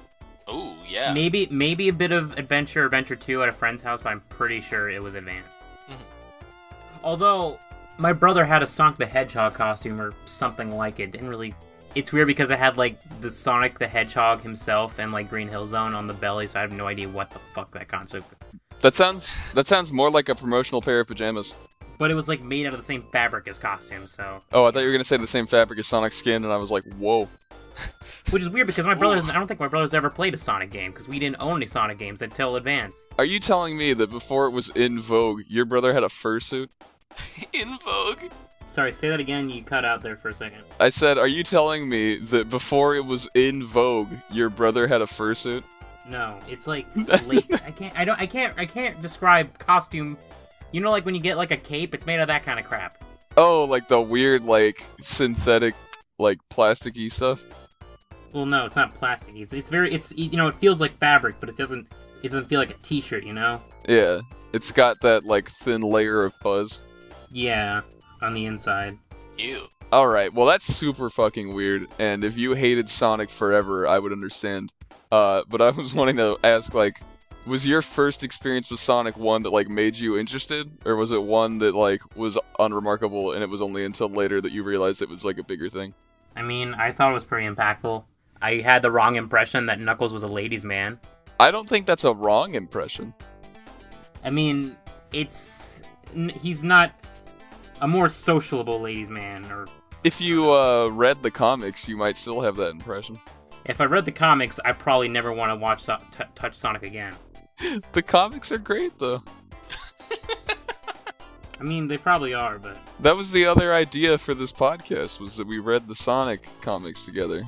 Oh 0.48 0.75
yeah. 0.88 1.13
Maybe 1.13 1.48
maybe 1.50 1.88
a 1.88 1.94
bit 1.94 2.12
of 2.12 2.38
Adventure 2.38 2.86
Adventure 2.86 3.15
2 3.15 3.44
at 3.44 3.50
a 3.50 3.53
friend's 3.53 3.82
house, 3.82 4.01
but 4.01 4.10
I'm 4.10 4.22
pretty 4.30 4.60
sure 4.60 4.89
it 4.89 5.01
was 5.01 5.15
Advance. 5.15 5.48
Mhm. 5.89 5.96
Although 7.03 7.60
my 7.98 8.12
brother 8.12 8.44
had 8.46 8.63
a 8.63 8.68
Sonic 8.68 8.98
the 8.98 9.06
Hedgehog 9.06 9.53
costume 9.53 10.01
or 10.01 10.13
something 10.25 10.72
like 10.75 11.00
it. 11.00 11.12
Didn't 11.12 11.30
really. 11.30 11.53
It's 11.96 12.12
weird 12.12 12.27
because 12.27 12.50
it 12.50 12.58
had 12.60 12.75
like 12.75 12.98
the 13.22 13.30
Sonic 13.30 13.80
the 13.80 13.88
Hedgehog 13.88 14.42
himself 14.42 15.00
and 15.00 15.12
like 15.12 15.30
Green 15.30 15.48
Hill 15.48 15.68
Zone 15.68 15.94
on 15.94 16.08
the 16.08 16.13
belly, 16.13 16.48
so 16.48 16.60
I 16.60 16.62
have 16.62 16.72
no 16.72 16.88
idea 16.88 17.08
what 17.08 17.30
the 17.30 17.39
fuck 17.53 17.72
that 17.72 17.88
concept. 17.88 18.25
That 18.84 18.98
sounds 18.98 19.34
that 19.54 19.66
sounds 19.66 19.94
more 19.94 20.12
like 20.12 20.28
a 20.28 20.36
promotional 20.36 20.82
pair 20.82 21.00
of 21.00 21.08
pajamas. 21.08 21.54
But 21.98 22.12
it 22.12 22.16
was 22.16 22.28
like 22.28 22.42
made 22.42 22.66
out 22.66 22.74
of 22.74 22.80
the 22.80 22.84
same 22.84 23.04
fabric 23.13 23.48
as 23.48 23.58
costumes, 23.58 24.12
so 24.12 24.42
Oh, 24.52 24.66
I 24.66 24.72
thought 24.72 24.80
you 24.80 24.88
were 24.88 24.92
gonna 24.92 25.06
say 25.06 25.16
the 25.16 25.25
same 25.25 25.48
fabric 25.48 25.80
as 25.80 25.88
Sonic's 25.88 26.18
skin, 26.18 26.44
and 26.44 26.52
I 26.52 26.58
was 26.58 26.70
like, 26.70 26.84
whoa. 26.98 27.30
which 28.30 28.42
is 28.42 28.50
weird 28.50 28.68
because 28.68 28.86
my 28.86 28.92
Ooh. 28.92 28.98
brothers. 28.98 29.24
I 29.24 29.32
don't 29.32 29.48
think 29.48 29.62
my 29.62 29.70
brothers 29.70 29.94
ever 29.94 30.10
played 30.10 30.34
a 30.34 30.38
Sonic 30.38 30.70
game 30.70 30.92
because 30.92 31.08
we 31.08 31.18
didn't 31.18 31.38
own 31.40 31.56
any 31.58 31.66
Sonic 31.66 31.98
games 31.98 32.22
until 32.22 32.58
Advance. 32.58 32.98
Are 33.18 33.24
you 33.24 33.40
telling 33.40 33.78
me 33.78 33.94
that 33.94 34.12
before 34.12 34.48
it 34.48 34.52
was 34.52 34.70
in 34.75 35.00
vogue, 35.00 35.44
your 35.48 35.63
brother 35.63 35.94
had 35.94 36.04
a 36.04 36.10
fursuit? 36.10 36.68
In 37.54 37.78
vogue. 37.86 38.32
Sorry, 38.68 38.92
say 38.92 39.10
that 39.10 39.20
again. 39.20 39.50
You 39.50 39.62
cut 39.62 39.86
out 39.86 40.02
there 40.02 40.18
for 40.18 40.30
a 40.30 40.34
second. 40.34 40.63
I 40.80 40.90
said, 40.90 41.20
are 41.20 41.28
you 41.28 41.44
telling 41.44 41.88
me 41.88 42.18
that 42.18 42.50
before 42.50 42.96
it 42.96 43.06
was 43.06 43.28
in 43.36 43.63
vogue, 43.68 44.12
your 44.32 44.50
brother 44.50 44.88
had 44.88 45.04
a 45.04 45.06
fursuit? 45.06 45.63
No, 46.07 46.38
it's 46.48 46.67
like 46.67 46.86
late. 47.25 47.45
I 47.65 47.72
can't. 47.72 47.98
I 47.98 48.05
don't. 48.05 48.19
I 48.19 48.27
can't. 48.27 48.57
I 48.57 48.65
can't 48.65 49.01
describe 49.01 49.57
costume. 49.57 50.17
You 50.72 50.81
know, 50.81 50.91
like 50.91 51.05
when 51.05 51.15
you 51.15 51.22
get 51.22 51.38
like 51.38 51.51
a 51.51 51.57
cape, 51.57 51.93
it's 51.93 52.05
made 52.05 52.19
of 52.19 52.27
that 52.27 52.43
kind 52.43 52.60
of 52.60 52.65
crap. 52.65 53.03
Oh, 53.38 53.63
like 53.65 53.88
the 53.88 54.01
weird, 54.01 54.43
like 54.43 54.83
synthetic, 55.01 55.75
like 56.19 56.39
plasticky 56.51 57.12
stuff. 57.12 57.41
Well, 58.33 58.45
no, 58.45 58.65
it's 58.65 58.75
not 58.75 58.93
plastic. 58.93 59.36
It's 59.36 59.53
it's 59.53 59.69
very. 59.69 59.93
It's 59.93 60.12
you 60.12 60.38
know, 60.38 60.48
it 60.48 60.55
feels 60.55 60.81
like 60.81 60.98
fabric, 60.98 61.36
but 61.39 61.50
it 61.50 61.57
doesn't. 61.57 61.88
It 62.24 62.29
doesn't 62.29 62.45
feel 62.45 62.60
like 62.60 62.69
a 62.72 62.77
T-shirt. 62.81 63.24
You 63.24 63.33
know? 63.33 63.62
Yeah, 63.88 64.22
it's 64.53 64.72
got 64.72 65.00
that 65.01 65.25
like 65.25 65.51
thin 65.51 65.81
layer 65.81 66.24
of 66.25 66.33
fuzz. 66.36 66.79
Yeah, 67.31 67.81
on 68.22 68.33
the 68.33 68.45
inside. 68.45 68.98
Ew. 69.38 69.67
All 69.93 70.07
right, 70.07 70.33
well 70.33 70.47
that's 70.47 70.65
super 70.65 71.12
fucking 71.12 71.53
weird. 71.53 71.88
And 72.00 72.23
if 72.23 72.35
you 72.35 72.53
hated 72.53 72.89
Sonic 72.89 73.29
forever, 73.29 73.88
I 73.88 74.00
would 74.00 74.12
understand. 74.12 74.71
Uh, 75.12 75.43
but 75.47 75.62
I 75.62 75.69
was 75.69 75.93
wanting 76.00 76.17
to 76.17 76.35
ask, 76.43 76.73
like, 76.73 77.00
was 77.45 77.63
your 77.63 77.83
first 77.83 78.23
experience 78.23 78.71
with 78.71 78.79
Sonic 78.79 79.17
one 79.17 79.43
that 79.43 79.51
like 79.51 79.69
made 79.69 79.95
you 79.95 80.17
interested, 80.17 80.67
or 80.83 80.95
was 80.95 81.12
it 81.12 81.21
one 81.21 81.59
that 81.59 81.75
like 81.75 82.01
was 82.15 82.39
unremarkable 82.57 83.33
and 83.33 83.43
it 83.43 83.50
was 83.51 83.62
only 83.62 83.85
until 83.85 84.09
later 84.09 84.41
that 84.41 84.51
you 84.51 84.63
realized 84.63 85.03
it 85.03 85.09
was 85.09 85.23
like 85.23 85.38
a 85.38 85.43
bigger 85.43 85.69
thing? 85.69 85.93
I 86.35 86.41
mean, 86.41 86.73
I 86.73 86.91
thought 86.91 87.12
it 87.12 87.13
was 87.13 87.25
pretty 87.25 87.47
impactful. 87.47 88.03
I 88.41 88.55
had 88.62 88.81
the 88.81 88.89
wrong 88.89 89.15
impression 89.15 89.67
that 89.67 89.79
Knuckles 89.79 90.12
was 90.12 90.23
a 90.23 90.27
ladies' 90.27 90.65
man. 90.65 91.00
I 91.39 91.51
don't 91.51 91.69
think 91.69 91.85
that's 91.85 92.03
a 92.03 92.15
wrong 92.15 92.55
impression. 92.55 93.13
I 94.23 94.31
mean, 94.31 94.75
it's 95.12 95.83
n- 96.15 96.29
he's 96.29 96.63
not 96.63 96.95
a 97.79 97.88
more 97.88 98.09
sociable 98.09 98.81
ladies' 98.81 99.12
man. 99.12 99.45
Or 99.51 99.67
If 100.03 100.19
you 100.19 100.51
uh, 100.51 100.88
read 100.89 101.22
the 101.24 101.31
comics, 101.31 101.88
you 101.88 101.95
might 101.98 102.17
still 102.17 102.41
have 102.41 102.56
that 102.58 102.71
impression. 102.71 103.19
if 103.65 103.80
I 103.80 103.86
read 103.86 104.06
the 104.06 104.12
comics, 104.12 104.60
I 104.65 104.73
probably 104.73 105.08
never 105.08 105.32
want 105.32 105.51
to 105.51 105.56
watch 105.56 105.84
so- 105.84 105.97
t- 106.12 106.23
touch 106.36 106.56
Sonic 106.56 106.84
again. 106.84 107.15
The 107.93 108.01
comics 108.01 108.51
are 108.51 108.58
great 108.58 108.97
though. 108.99 109.23
I 111.60 111.63
mean, 111.63 111.88
they 111.88 111.97
probably 111.97 112.34
are, 112.34 112.60
but 112.60 112.78
That 112.99 113.15
was 113.15 113.32
the 113.32 113.45
other 113.45 113.73
idea 113.73 114.17
for 114.17 114.34
this 114.34 114.51
podcast 114.51 115.21
was 115.21 115.38
that 115.38 115.47
we 115.47 115.60
read 115.60 115.88
the 115.88 115.95
Sonic 115.95 116.45
comics 116.62 117.04
together. 117.04 117.43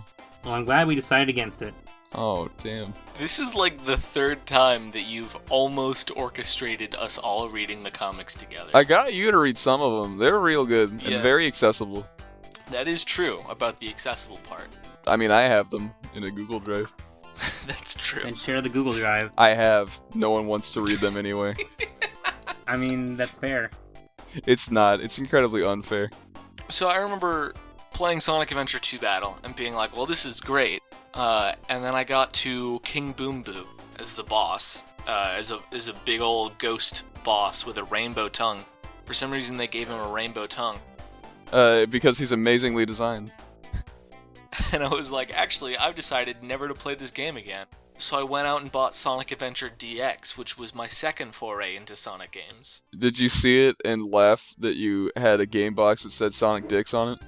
well, 0.45 0.53
I'm 0.53 0.63
glad 0.63 0.88
we 0.88 0.95
decided 0.95 1.27
against 1.27 1.62
it. 1.62 1.73
Oh, 2.13 2.49
damn. 2.63 2.93
This 3.19 3.39
is 3.39 3.56
like 3.56 3.84
the 3.84 3.97
third 3.97 4.45
time 4.45 4.91
that 4.91 5.01
you've 5.01 5.36
almost 5.49 6.12
orchestrated 6.15 6.95
us 6.95 7.17
all 7.17 7.49
reading 7.49 7.84
the 7.84 7.91
comics 7.91 8.36
together. 8.36 8.69
I 8.73 8.86
got 8.86 9.13
you 9.13 9.32
to 9.32 9.38
read 9.38 9.58
some 9.58 9.82
of 9.82 10.03
them. 10.03 10.17
They're 10.17 10.39
real 10.39 10.65
good 10.65 10.91
and 10.91 11.01
very 11.21 11.45
accessible. 11.45 12.08
That 12.71 12.88
is 12.88 13.04
true 13.04 13.39
about 13.49 13.80
the 13.80 13.89
accessible 13.89 14.38
part. 14.38 14.67
I 15.08 15.17
mean, 15.17 15.32
I 15.32 15.41
have 15.41 15.69
them 15.69 15.91
in 16.15 16.23
a 16.23 16.32
Google 16.32 16.60
Drive. 16.60 16.91
That's 17.67 17.93
true. 17.93 18.23
And 18.25 18.38
share 18.38 18.62
the 18.62 18.69
Google 18.69 18.93
Drive. 18.93 19.32
I 19.38 19.49
have. 19.49 19.97
No 20.13 20.32
one 20.32 20.47
wants 20.47 20.71
to 20.73 20.82
read 20.82 20.99
them 20.99 21.17
anyway. 21.17 21.54
I 22.67 22.75
mean, 22.78 23.17
that's 23.17 23.38
fair. 23.38 23.69
it's 24.45 24.71
not. 24.71 25.01
It's 25.01 25.17
incredibly 25.17 25.63
unfair. 25.63 26.10
So 26.69 26.88
I 26.88 26.97
remember 26.97 27.54
playing 27.93 28.19
Sonic 28.19 28.51
Adventure 28.51 28.80
2 28.80 28.99
Battle 28.99 29.38
and 29.43 29.56
being 29.56 29.73
like, 29.75 29.95
well, 29.95 30.06
this 30.06 30.25
is 30.25 30.39
great. 30.39 30.82
Uh, 31.13 31.54
and 31.69 31.84
then 31.84 31.93
I 31.95 32.04
got 32.04 32.34
to 32.34 32.80
King 32.84 33.12
Boom 33.12 33.41
Boo 33.43 33.65
as 33.99 34.13
the 34.13 34.23
boss, 34.23 34.84
uh, 35.08 35.34
as 35.38 35.51
a 35.51 35.60
as 35.73 35.88
a 35.88 35.93
big 36.06 36.21
old 36.21 36.58
ghost 36.58 37.04
boss 37.23 37.65
with 37.65 37.78
a 37.78 37.84
rainbow 37.86 38.28
tongue. 38.28 38.63
For 39.06 39.13
some 39.13 39.32
reason, 39.32 39.56
they 39.56 39.67
gave 39.67 39.88
him 39.88 39.99
a 39.99 40.10
rainbow 40.10 40.47
tongue, 40.47 40.80
Uh, 41.51 41.86
because 41.86 42.17
he's 42.17 42.31
amazingly 42.31 42.86
designed. 42.86 43.31
and 44.71 44.84
I 44.84 44.88
was 44.88 45.12
like, 45.12 45.34
actually, 45.34 45.77
I've 45.77 45.95
decided 45.95 46.43
never 46.43 46.67
to 46.67 46.73
play 46.73 46.95
this 46.95 47.12
game 47.12 47.38
again. 47.38 47.65
So 47.97 48.19
I 48.19 48.23
went 48.23 48.45
out 48.45 48.62
and 48.62 48.71
bought 48.71 48.93
Sonic 48.93 49.31
Adventure 49.31 49.69
DX, 49.69 50.38
which 50.38 50.58
was 50.58 50.75
my 50.75 50.88
second 50.88 51.34
foray 51.34 51.77
into 51.77 51.95
Sonic 51.95 52.31
games. 52.31 52.81
Did 52.97 53.17
you 53.17 53.29
see 53.29 53.67
it 53.67 53.77
and 53.86 54.12
laugh 54.12 54.53
that 54.60 54.75
you 54.75 55.12
had 55.15 55.39
a 55.39 55.45
game 55.45 55.75
box 55.75 56.03
that 56.03 56.12
said 56.12 56.34
Sonic 56.34 56.67
Dicks 56.67 56.93
on 56.93 57.13
it? 57.13 57.19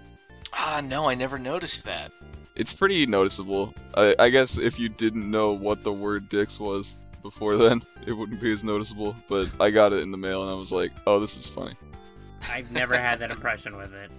Ah, 0.52 0.82
no, 0.84 1.08
I 1.08 1.16
never 1.16 1.38
noticed 1.38 1.86
that. 1.86 2.12
It's 2.56 2.74
pretty 2.74 3.06
noticeable. 3.06 3.74
I, 3.96 4.16
I 4.20 4.30
guess 4.30 4.58
if 4.58 4.80
you 4.80 4.90
didn't 4.90 5.30
know 5.30 5.54
what 5.54 5.84
the 5.84 5.94
word 5.94 6.28
dicks 6.28 6.60
was 6.60 6.96
before 7.22 7.56
then, 7.58 7.82
it 8.06 8.12
wouldn't 8.12 8.42
be 8.42 8.52
as 8.52 8.64
noticeable. 8.64 9.16
But 9.30 9.50
I 9.62 9.70
got 9.70 9.94
it 9.94 10.02
in 10.02 10.12
the 10.12 10.18
mail 10.18 10.42
and 10.42 10.52
I 10.52 10.56
was 10.56 10.72
like, 10.72 10.92
oh, 11.06 11.20
this 11.20 11.38
is 11.38 11.48
funny. 11.48 11.76
I've 12.50 12.72
never 12.72 12.98
had 12.98 13.20
that 13.20 13.32
impression 13.32 13.78
with 13.78 13.94
it. 13.94 14.12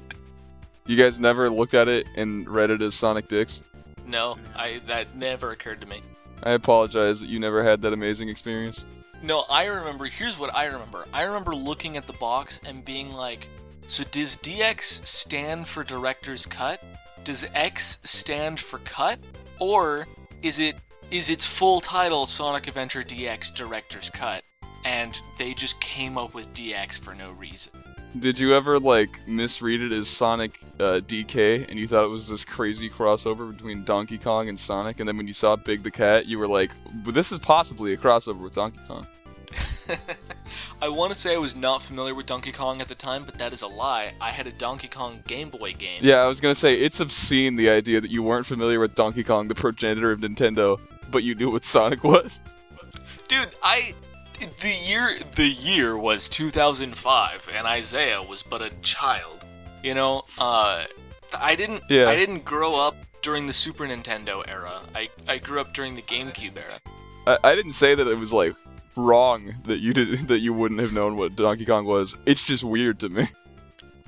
You 0.87 0.97
guys 0.97 1.19
never 1.19 1.51
looked 1.51 1.75
at 1.75 1.89
it 1.89 2.07
and 2.17 2.49
read 2.49 2.71
it 2.71 2.81
as 2.81 2.95
Sonic 2.95 3.29
Dicks? 3.29 3.63
No, 4.07 4.39
I 4.57 4.81
that 4.87 5.15
never 5.17 5.51
occurred 5.51 5.81
to 5.83 5.87
me. 5.87 6.01
I 6.43 6.53
apologize 6.53 7.21
that 7.21 7.29
you 7.29 7.39
never 7.39 7.63
had 7.63 7.83
that 7.83 7.93
amazing 7.93 8.29
experience. 8.29 8.85
No, 9.23 9.45
I 9.51 9.65
remember. 9.65 10.07
Here's 10.07 10.39
what 10.39 10.55
I 10.55 10.67
remember. 10.67 11.07
I 11.13 11.23
remember 11.23 11.55
looking 11.55 11.97
at 11.97 12.07
the 12.07 12.13
box 12.15 12.61
and 12.65 12.85
being 12.85 13.13
like, 13.13 13.47
so 13.87 14.05
does 14.05 14.37
DX 14.37 15.07
stand 15.07 15.67
for 15.67 15.83
director's 15.85 16.47
cut? 16.47 16.83
Does 17.25 17.45
X 17.55 17.99
stand 18.05 18.61
for 18.61 18.79
cut? 18.79 19.19
Or 19.59 20.07
is 20.43 20.59
it 20.59 20.77
is 21.11 21.31
its 21.31 21.45
full 21.47 21.81
title 21.81 22.27
Sonic 22.27 22.69
Adventure 22.69 23.03
DX 23.03 23.55
Director's 23.55 24.11
Cut? 24.11 24.45
And 24.89 25.21
they 25.37 25.53
just 25.53 25.79
came 25.83 26.17
up 26.17 26.33
with 26.33 26.55
DX 26.55 26.99
for 26.99 27.15
no 27.15 27.33
reason. 27.33 27.73
Did 28.19 28.39
you 28.39 28.55
ever 28.55 28.81
like 28.81 29.11
misread 29.29 29.83
it 29.83 29.93
as 29.93 30.09
Sonic 30.09 30.59
uh, 30.81 31.01
DK 31.07 31.69
and 31.69 31.79
you 31.79 31.87
thought 31.87 32.05
it 32.05 32.09
was 32.09 32.27
this 32.27 32.43
crazy 32.43 32.89
crossover 32.89 33.55
between 33.55 33.85
Donkey 33.85 34.17
Kong 34.17 34.49
and 34.49 34.59
Sonic, 34.59 34.99
and 34.99 35.07
then 35.07 35.19
when 35.19 35.29
you 35.29 35.35
saw 35.35 35.57
Big 35.57 35.83
the 35.83 35.91
Cat, 35.91 36.25
you 36.25 36.39
were 36.39 36.49
like, 36.49 36.71
"But 37.05 37.13
this 37.13 37.33
is 37.33 37.39
possibly 37.39 37.93
a 37.93 37.99
crossover 37.99 38.39
with 38.39 38.55
Donkey 38.55 38.81
Kong." 38.89 39.07
I 40.83 40.89
want 40.89 41.13
to 41.13 41.19
say 41.19 41.35
I 41.35 41.39
was 41.39 41.55
not 41.55 41.83
familiar 41.83 42.15
with 42.15 42.25
Donkey 42.25 42.53
Kong 42.53 42.81
at 42.81 42.89
the 42.89 42.95
time, 42.95 43.25
but 43.27 43.37
that 43.39 43.53
is 43.53 43.61
a 43.61 43.67
lie. 43.67 44.15
I 44.23 44.31
had 44.31 44.47
a 44.47 44.53
Donkey 44.53 44.89
Kong 44.89 45.23
Game 45.27 45.51
Boy 45.51 45.75
game. 45.75 46.01
Yeah, 46.03 46.23
I 46.23 46.27
was 46.29 46.41
gonna 46.41 46.55
say 46.55 46.81
it's 46.81 46.99
obscene 46.99 47.57
the 47.57 47.69
idea 47.69 48.01
that 48.01 48.11
you 48.11 48.23
weren't 48.23 48.47
familiar 48.47 48.81
with 48.81 48.95
Donkey 48.95 49.23
Kong, 49.23 49.49
the 49.49 49.55
progenitor 49.55 50.13
of 50.13 50.21
Nintendo, 50.21 50.81
but 51.11 51.25
you 51.25 51.35
knew 51.35 51.51
what 51.51 51.67
Sonic 51.67 52.03
was. 52.05 52.41
Dude, 53.29 53.51
I 53.63 53.93
the 54.61 54.73
year 54.73 55.19
the 55.35 55.47
year 55.49 55.97
was 55.97 56.29
2005 56.29 57.49
and 57.55 57.67
Isaiah 57.67 58.23
was 58.23 58.43
but 58.43 58.63
a 58.63 58.71
child. 58.83 59.45
You 59.83 59.95
know, 59.95 60.25
uh 60.39 60.85
I 61.33 61.55
didn't 61.55 61.83
Yeah. 61.89 62.09
I 62.09 62.17
didn't 62.17 62.45
grow 62.45 62.75
up 62.75 62.97
during 63.23 63.47
the 63.47 63.53
Super 63.53 63.85
Nintendo 63.87 64.45
era. 64.49 64.81
I 64.95 65.09
I 65.27 65.39
grew 65.39 65.61
up 65.61 65.75
during 65.75 65.95
the 65.97 66.03
GameCube 66.03 66.57
era. 66.57 66.81
I, 67.27 67.53
I 67.53 67.55
didn't 67.55 67.75
say 67.75 67.95
that 67.95 68.07
it 68.07 68.15
was 68.17 68.33
like 68.33 68.55
wrong 68.97 69.55
that 69.65 69.79
you 69.79 69.93
did 69.95 70.29
that 70.29 70.39
you 70.39 70.53
wouldn't 70.53 70.81
have 70.81 70.93
known 70.93 71.17
what 71.17 71.37
Donkey 71.37 71.65
Kong 71.65 71.85
was. 71.85 72.17
It's 72.27 72.45
just 72.45 72.65
weird 72.65 73.01
to 73.01 73.09
me. 73.09 73.29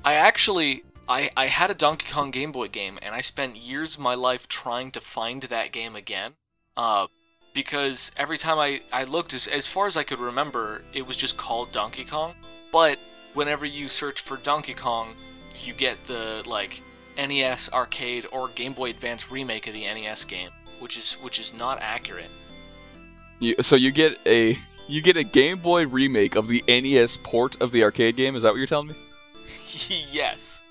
I 0.03 0.13
actually 0.15 0.83
I, 1.07 1.29
I 1.35 1.47
had 1.47 1.69
a 1.69 1.73
Donkey 1.75 2.07
Kong 2.09 2.31
Game 2.31 2.51
Boy 2.51 2.67
game 2.69 2.97
and 3.01 3.13
I 3.13 3.21
spent 3.21 3.55
years 3.57 3.95
of 3.95 4.01
my 4.01 4.15
life 4.15 4.47
trying 4.47 4.91
to 4.91 5.01
find 5.01 5.43
that 5.43 5.71
game 5.71 5.95
again 5.95 6.35
Uh, 6.77 7.07
because 7.53 8.11
every 8.15 8.37
time 8.37 8.59
I, 8.59 8.81
I 8.91 9.03
looked, 9.03 9.33
as, 9.33 9.47
as 9.47 9.67
far 9.67 9.87
as 9.87 9.97
I 9.97 10.03
could 10.03 10.19
remember, 10.19 10.83
it 10.93 11.05
was 11.05 11.17
just 11.17 11.37
called 11.37 11.71
Donkey 11.71 12.05
Kong. 12.05 12.33
But 12.71 12.99
whenever 13.33 13.65
you 13.65 13.89
search 13.89 14.21
for 14.21 14.37
Donkey 14.37 14.73
Kong, 14.73 15.13
you 15.63 15.73
get 15.73 16.05
the 16.07 16.43
like 16.45 16.81
NES 17.17 17.69
arcade 17.73 18.25
or 18.31 18.47
Game 18.49 18.73
Boy 18.73 18.89
Advance 18.89 19.31
remake 19.31 19.67
of 19.67 19.73
the 19.73 19.83
NES 19.83 20.25
game, 20.25 20.49
which 20.79 20.97
is 20.97 21.13
which 21.15 21.39
is 21.39 21.53
not 21.53 21.79
accurate. 21.81 22.29
You, 23.39 23.55
so 23.61 23.75
you 23.75 23.91
get 23.91 24.17
a 24.25 24.57
you 24.87 25.01
get 25.01 25.17
a 25.17 25.23
Game 25.23 25.59
Boy 25.59 25.87
remake 25.87 26.35
of 26.35 26.47
the 26.47 26.63
NES 26.67 27.17
port 27.23 27.61
of 27.61 27.71
the 27.71 27.83
arcade 27.83 28.15
game. 28.15 28.35
Is 28.35 28.43
that 28.43 28.49
what 28.49 28.57
you're 28.57 28.67
telling 28.67 28.89
me? 28.89 28.95
yes. 30.11 30.61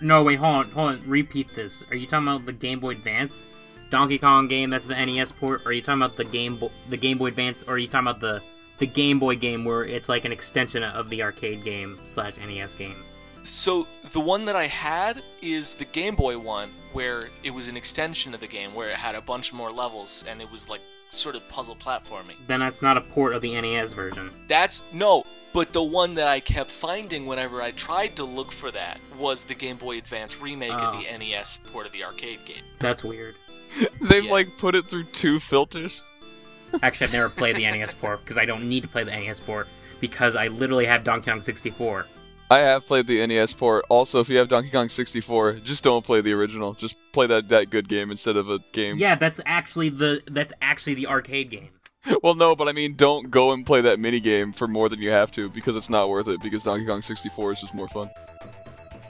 No, 0.00 0.22
wait, 0.22 0.36
hold 0.36 0.56
on, 0.56 0.70
hold 0.70 0.88
on. 0.90 1.02
Repeat 1.08 1.54
this. 1.54 1.82
Are 1.90 1.96
you 1.96 2.06
talking 2.06 2.28
about 2.28 2.46
the 2.46 2.52
Game 2.52 2.78
Boy 2.78 2.90
Advance 2.90 3.46
Donkey 3.90 4.18
Kong 4.18 4.48
game? 4.48 4.70
That's 4.70 4.86
the 4.86 4.94
NES 4.94 5.32
port. 5.32 5.62
Or 5.64 5.68
are 5.68 5.72
you 5.72 5.82
talking 5.82 6.02
about 6.02 6.16
the 6.16 6.24
Game 6.24 6.56
Boy, 6.56 6.70
the 6.88 6.96
Game 6.96 7.18
Boy 7.18 7.26
Advance? 7.28 7.62
Or 7.64 7.74
are 7.74 7.78
you 7.78 7.88
talking 7.88 8.06
about 8.08 8.20
the 8.20 8.42
the 8.78 8.86
Game 8.86 9.18
Boy 9.18 9.34
game 9.34 9.64
where 9.64 9.84
it's 9.84 10.08
like 10.08 10.24
an 10.24 10.30
extension 10.32 10.84
of 10.84 11.10
the 11.10 11.22
arcade 11.22 11.64
game 11.64 11.98
slash 12.06 12.34
NES 12.36 12.74
game? 12.74 12.96
So 13.44 13.86
the 14.12 14.20
one 14.20 14.44
that 14.44 14.56
I 14.56 14.66
had 14.66 15.22
is 15.42 15.74
the 15.74 15.84
Game 15.86 16.14
Boy 16.16 16.38
one, 16.38 16.70
where 16.92 17.24
it 17.42 17.50
was 17.50 17.66
an 17.68 17.76
extension 17.76 18.34
of 18.34 18.40
the 18.40 18.46
game, 18.46 18.74
where 18.74 18.90
it 18.90 18.96
had 18.96 19.14
a 19.14 19.20
bunch 19.22 19.52
more 19.52 19.72
levels, 19.72 20.22
and 20.28 20.40
it 20.42 20.50
was 20.52 20.68
like 20.68 20.80
sort 21.10 21.34
of 21.34 21.48
puzzle 21.48 21.74
platforming. 21.74 22.34
Then 22.46 22.60
that's 22.60 22.82
not 22.82 22.98
a 22.98 23.00
port 23.00 23.32
of 23.32 23.40
the 23.42 23.58
NES 23.58 23.94
version. 23.94 24.30
That's 24.48 24.82
no, 24.92 25.24
but 25.54 25.72
the 25.72 25.82
one 25.82 26.14
that 26.14 26.28
I 26.28 26.40
kept 26.40 26.70
finding 26.70 27.24
whenever 27.26 27.62
I 27.62 27.70
tried 27.70 28.14
to 28.16 28.24
look 28.24 28.52
for 28.52 28.70
that 28.72 29.00
was 29.18 29.44
the 29.44 29.54
Game 29.54 29.76
Boy 29.78 29.96
Advance 29.98 30.40
remake 30.40 30.72
of 30.74 30.94
Oh. 30.96 31.00
the 31.00 31.18
NES 31.18 31.58
port 31.72 31.86
of 31.86 31.92
the 31.92 32.04
arcade 32.04 32.44
game. 32.44 32.62
That's 32.80 33.02
weird. 33.02 33.34
They've 34.00 34.24
Yeah. 34.24 34.30
like 34.30 34.56
put 34.58 34.74
it 34.74 34.86
through 34.86 35.04
two 35.04 35.38
filters. 35.40 36.02
Actually, 36.82 37.06
I've 37.08 37.12
never 37.12 37.28
played 37.28 37.56
the 37.56 37.62
NES 37.62 37.94
port 37.94 38.20
because 38.20 38.36
I 38.38 38.44
don't 38.44 38.68
need 38.68 38.82
to 38.82 38.88
play 38.88 39.02
the 39.04 39.10
NES 39.10 39.40
port 39.40 39.68
because 40.00 40.36
I 40.36 40.48
literally 40.48 40.86
have 40.86 41.04
Donkey 41.04 41.30
Kong 41.30 41.40
64. 41.40 42.06
I 42.50 42.58
have 42.60 42.86
played 42.86 43.06
the 43.06 43.26
NES 43.26 43.52
port. 43.52 43.84
Also, 43.90 44.20
if 44.20 44.28
you 44.28 44.38
have 44.38 44.48
Donkey 44.48 44.70
Kong 44.70 44.88
64, 44.88 45.54
just 45.64 45.82
don't 45.84 46.04
play 46.04 46.20
the 46.22 46.32
original. 46.32 46.72
Just 46.74 46.96
play 47.12 47.26
that 47.26 47.48
that 47.48 47.70
good 47.70 47.88
game 47.88 48.10
instead 48.10 48.36
of 48.36 48.48
a 48.50 48.58
game. 48.72 48.96
Yeah, 48.96 49.14
that's 49.16 49.40
actually 49.46 49.90
the 49.90 50.22
that's 50.30 50.52
actually 50.62 50.94
the 50.94 51.06
arcade 51.06 51.50
game. 51.50 51.68
Well, 52.22 52.34
no, 52.34 52.54
but 52.56 52.68
I 52.68 52.72
mean, 52.72 52.94
don't 52.94 53.30
go 53.30 53.52
and 53.52 53.66
play 53.66 53.82
that 53.82 53.98
mini 54.00 54.18
game 54.20 54.54
for 54.54 54.66
more 54.66 54.88
than 54.88 54.98
you 55.02 55.10
have 55.10 55.30
to 55.32 55.50
because 55.50 55.76
it's 55.76 55.90
not 55.90 56.08
worth 56.08 56.26
it. 56.28 56.40
Because 56.40 56.62
Donkey 56.62 56.86
Kong 56.86 57.02
64 57.02 57.52
is 57.52 57.60
just 57.60 57.74
more 57.74 57.88
fun. 57.88 58.08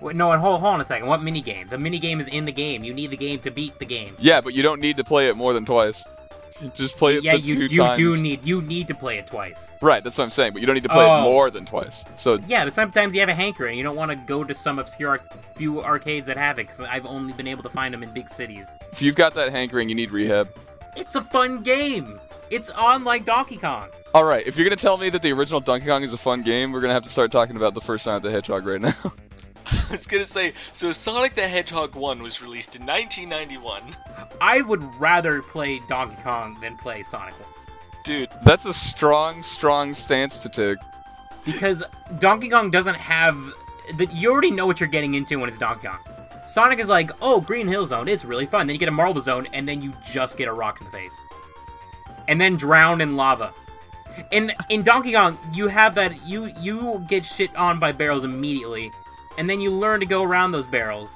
Wait, 0.00 0.16
no, 0.16 0.30
and 0.32 0.40
hold, 0.40 0.60
hold 0.60 0.74
on 0.74 0.80
a 0.80 0.84
second. 0.84 1.08
What 1.08 1.22
mini 1.22 1.40
game? 1.40 1.66
The 1.68 1.78
mini 1.78 1.98
game 1.98 2.20
is 2.20 2.28
in 2.28 2.44
the 2.44 2.52
game. 2.52 2.84
You 2.84 2.92
need 2.94 3.10
the 3.10 3.16
game 3.16 3.38
to 3.40 3.50
beat 3.50 3.78
the 3.78 3.84
game. 3.86 4.14
Yeah, 4.18 4.40
but 4.40 4.54
you 4.54 4.62
don't 4.62 4.80
need 4.80 4.96
to 4.98 5.04
play 5.04 5.28
it 5.28 5.36
more 5.36 5.52
than 5.52 5.64
twice. 5.64 6.04
Just 6.74 6.96
play 6.96 7.16
it 7.16 7.22
yeah, 7.22 7.34
the 7.36 7.40
you 7.40 7.54
you 7.60 7.78
times. 7.78 7.98
do 7.98 8.16
need 8.20 8.44
you 8.44 8.60
need 8.62 8.88
to 8.88 8.94
play 8.94 9.18
it 9.18 9.28
twice. 9.28 9.70
Right, 9.80 10.02
that's 10.02 10.18
what 10.18 10.24
I'm 10.24 10.30
saying. 10.32 10.52
But 10.54 10.60
you 10.60 10.66
don't 10.66 10.74
need 10.74 10.82
to 10.82 10.88
play 10.88 11.04
Oh. 11.08 11.20
it 11.20 11.22
more 11.22 11.50
than 11.50 11.64
twice. 11.64 12.04
So 12.16 12.38
Yeah, 12.48 12.64
but 12.64 12.74
sometimes 12.74 13.14
you 13.14 13.20
have 13.20 13.28
a 13.28 13.34
hankering. 13.34 13.78
You 13.78 13.84
don't 13.84 13.94
want 13.94 14.10
to 14.10 14.16
go 14.16 14.42
to 14.42 14.54
some 14.54 14.80
obscure 14.80 15.10
arc- 15.10 15.54
few 15.56 15.80
arcades 15.82 16.26
that 16.26 16.36
have 16.36 16.58
it 16.58 16.66
because 16.66 16.80
I've 16.80 17.06
only 17.06 17.32
been 17.32 17.46
able 17.46 17.62
to 17.62 17.68
find 17.68 17.94
them 17.94 18.02
in 18.02 18.12
big 18.12 18.28
cities. 18.28 18.64
if 18.90 19.00
you've 19.00 19.14
got 19.14 19.34
that 19.34 19.50
hankering, 19.52 19.88
you 19.88 19.94
need 19.94 20.10
rehab. 20.10 20.48
It's 20.96 21.14
a 21.14 21.20
fun 21.22 21.62
game. 21.62 22.18
It's 22.50 22.70
on 22.70 23.04
like 23.04 23.24
Donkey 23.24 23.56
Kong. 23.56 23.86
All 24.14 24.24
right, 24.24 24.44
if 24.44 24.56
you're 24.56 24.64
gonna 24.64 24.74
tell 24.74 24.96
me 24.96 25.10
that 25.10 25.22
the 25.22 25.30
original 25.32 25.60
Donkey 25.60 25.86
Kong 25.86 26.02
is 26.02 26.12
a 26.12 26.18
fun 26.18 26.42
game, 26.42 26.72
we're 26.72 26.80
gonna 26.80 26.94
have 26.94 27.04
to 27.04 27.10
start 27.10 27.30
talking 27.30 27.54
about 27.56 27.74
the 27.74 27.80
first 27.80 28.02
Sonic 28.04 28.22
the 28.24 28.30
Hedgehog 28.32 28.66
right 28.66 28.80
now. 28.80 28.94
I 29.88 29.92
was 29.92 30.06
gonna 30.06 30.24
say, 30.26 30.52
so 30.72 30.92
Sonic 30.92 31.34
the 31.34 31.46
Hedgehog 31.46 31.94
1 31.94 32.22
was 32.22 32.40
released 32.42 32.76
in 32.76 32.84
1991. 32.86 33.82
I 34.40 34.60
would 34.62 34.82
rather 35.00 35.42
play 35.42 35.80
Donkey 35.88 36.16
Kong 36.22 36.56
than 36.60 36.76
play 36.76 37.02
Sonic 37.02 37.34
1. 37.34 37.48
Dude, 38.04 38.30
That's 38.44 38.64
a 38.64 38.72
strong, 38.72 39.42
strong 39.42 39.92
stance 39.94 40.36
to 40.38 40.48
take. 40.48 40.78
because 41.44 41.82
Donkey 42.18 42.48
Kong 42.48 42.70
doesn't 42.70 42.94
have 42.96 43.36
that. 43.96 44.12
You 44.12 44.30
already 44.32 44.50
know 44.50 44.66
what 44.66 44.80
you're 44.80 44.88
getting 44.88 45.14
into 45.14 45.38
when 45.38 45.48
it's 45.48 45.58
Donkey 45.58 45.88
Kong. 45.88 45.98
Sonic 46.46 46.78
is 46.78 46.88
like, 46.88 47.10
oh, 47.20 47.42
Green 47.42 47.68
Hill 47.68 47.84
Zone, 47.84 48.08
it's 48.08 48.24
really 48.24 48.46
fun. 48.46 48.66
Then 48.66 48.74
you 48.74 48.80
get 48.80 48.88
a 48.88 48.92
Marble 48.92 49.20
Zone, 49.20 49.46
and 49.52 49.68
then 49.68 49.82
you 49.82 49.92
just 50.10 50.38
get 50.38 50.48
a 50.48 50.52
rock 50.52 50.80
in 50.80 50.86
the 50.86 50.90
face, 50.92 51.12
and 52.26 52.40
then 52.40 52.56
drown 52.56 53.00
in 53.02 53.16
lava. 53.16 53.52
In 54.30 54.52
in 54.70 54.82
Donkey 54.82 55.12
Kong, 55.12 55.38
you 55.52 55.68
have 55.68 55.94
that 55.96 56.26
you 56.26 56.46
you 56.60 57.04
get 57.08 57.24
shit 57.26 57.54
on 57.54 57.78
by 57.78 57.92
barrels 57.92 58.24
immediately, 58.24 58.90
and 59.38 59.48
then 59.48 59.60
you 59.60 59.70
learn 59.70 60.00
to 60.00 60.06
go 60.06 60.22
around 60.22 60.52
those 60.52 60.66
barrels. 60.66 61.10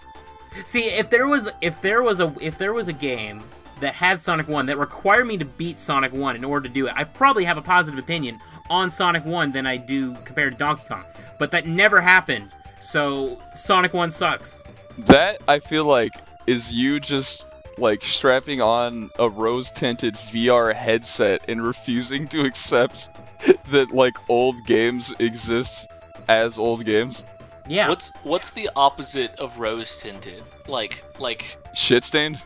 See, 0.66 0.84
if 0.84 1.10
there 1.10 1.26
was 1.26 1.50
if 1.60 1.82
there 1.82 2.02
was 2.02 2.20
a 2.20 2.34
if 2.40 2.56
there 2.56 2.72
was 2.72 2.88
a 2.88 2.92
game 2.92 3.42
that 3.80 3.94
had 3.94 4.22
Sonic 4.22 4.48
1 4.48 4.66
that 4.66 4.78
required 4.78 5.26
me 5.26 5.36
to 5.36 5.44
beat 5.44 5.78
Sonic 5.78 6.12
1 6.12 6.36
in 6.36 6.44
order 6.44 6.68
to 6.68 6.72
do 6.72 6.86
it, 6.86 6.94
I 6.96 7.04
probably 7.04 7.44
have 7.44 7.58
a 7.58 7.62
positive 7.62 7.98
opinion 7.98 8.40
on 8.70 8.90
Sonic 8.90 9.24
1 9.26 9.50
than 9.50 9.66
I 9.66 9.76
do 9.76 10.14
compared 10.24 10.52
to 10.52 10.58
Donkey 10.58 10.84
Kong. 10.88 11.04
But 11.38 11.50
that 11.50 11.66
never 11.66 12.00
happened. 12.00 12.50
So 12.80 13.40
Sonic 13.56 13.92
1 13.92 14.12
sucks. 14.12 14.62
That 14.98 15.42
I 15.48 15.58
feel 15.58 15.84
like 15.84 16.12
is 16.46 16.72
you 16.72 17.00
just 17.00 17.44
like 17.78 18.04
strapping 18.04 18.60
on 18.60 19.10
a 19.18 19.28
rose-tinted 19.28 20.14
VR 20.14 20.74
headset 20.74 21.42
and 21.48 21.64
refusing 21.64 22.28
to 22.28 22.44
accept 22.44 23.08
that 23.70 23.90
like 23.90 24.16
old 24.28 24.64
games 24.66 25.12
exist 25.18 25.88
as 26.28 26.58
old 26.58 26.84
games. 26.84 27.24
Yeah. 27.72 27.88
what's 27.88 28.10
what's 28.22 28.50
the 28.50 28.68
opposite 28.76 29.32
of 29.40 29.58
rose 29.58 30.00
tinted? 30.00 30.42
Like 30.68 31.02
like 31.18 31.56
Shit 31.74 32.04
stained. 32.04 32.40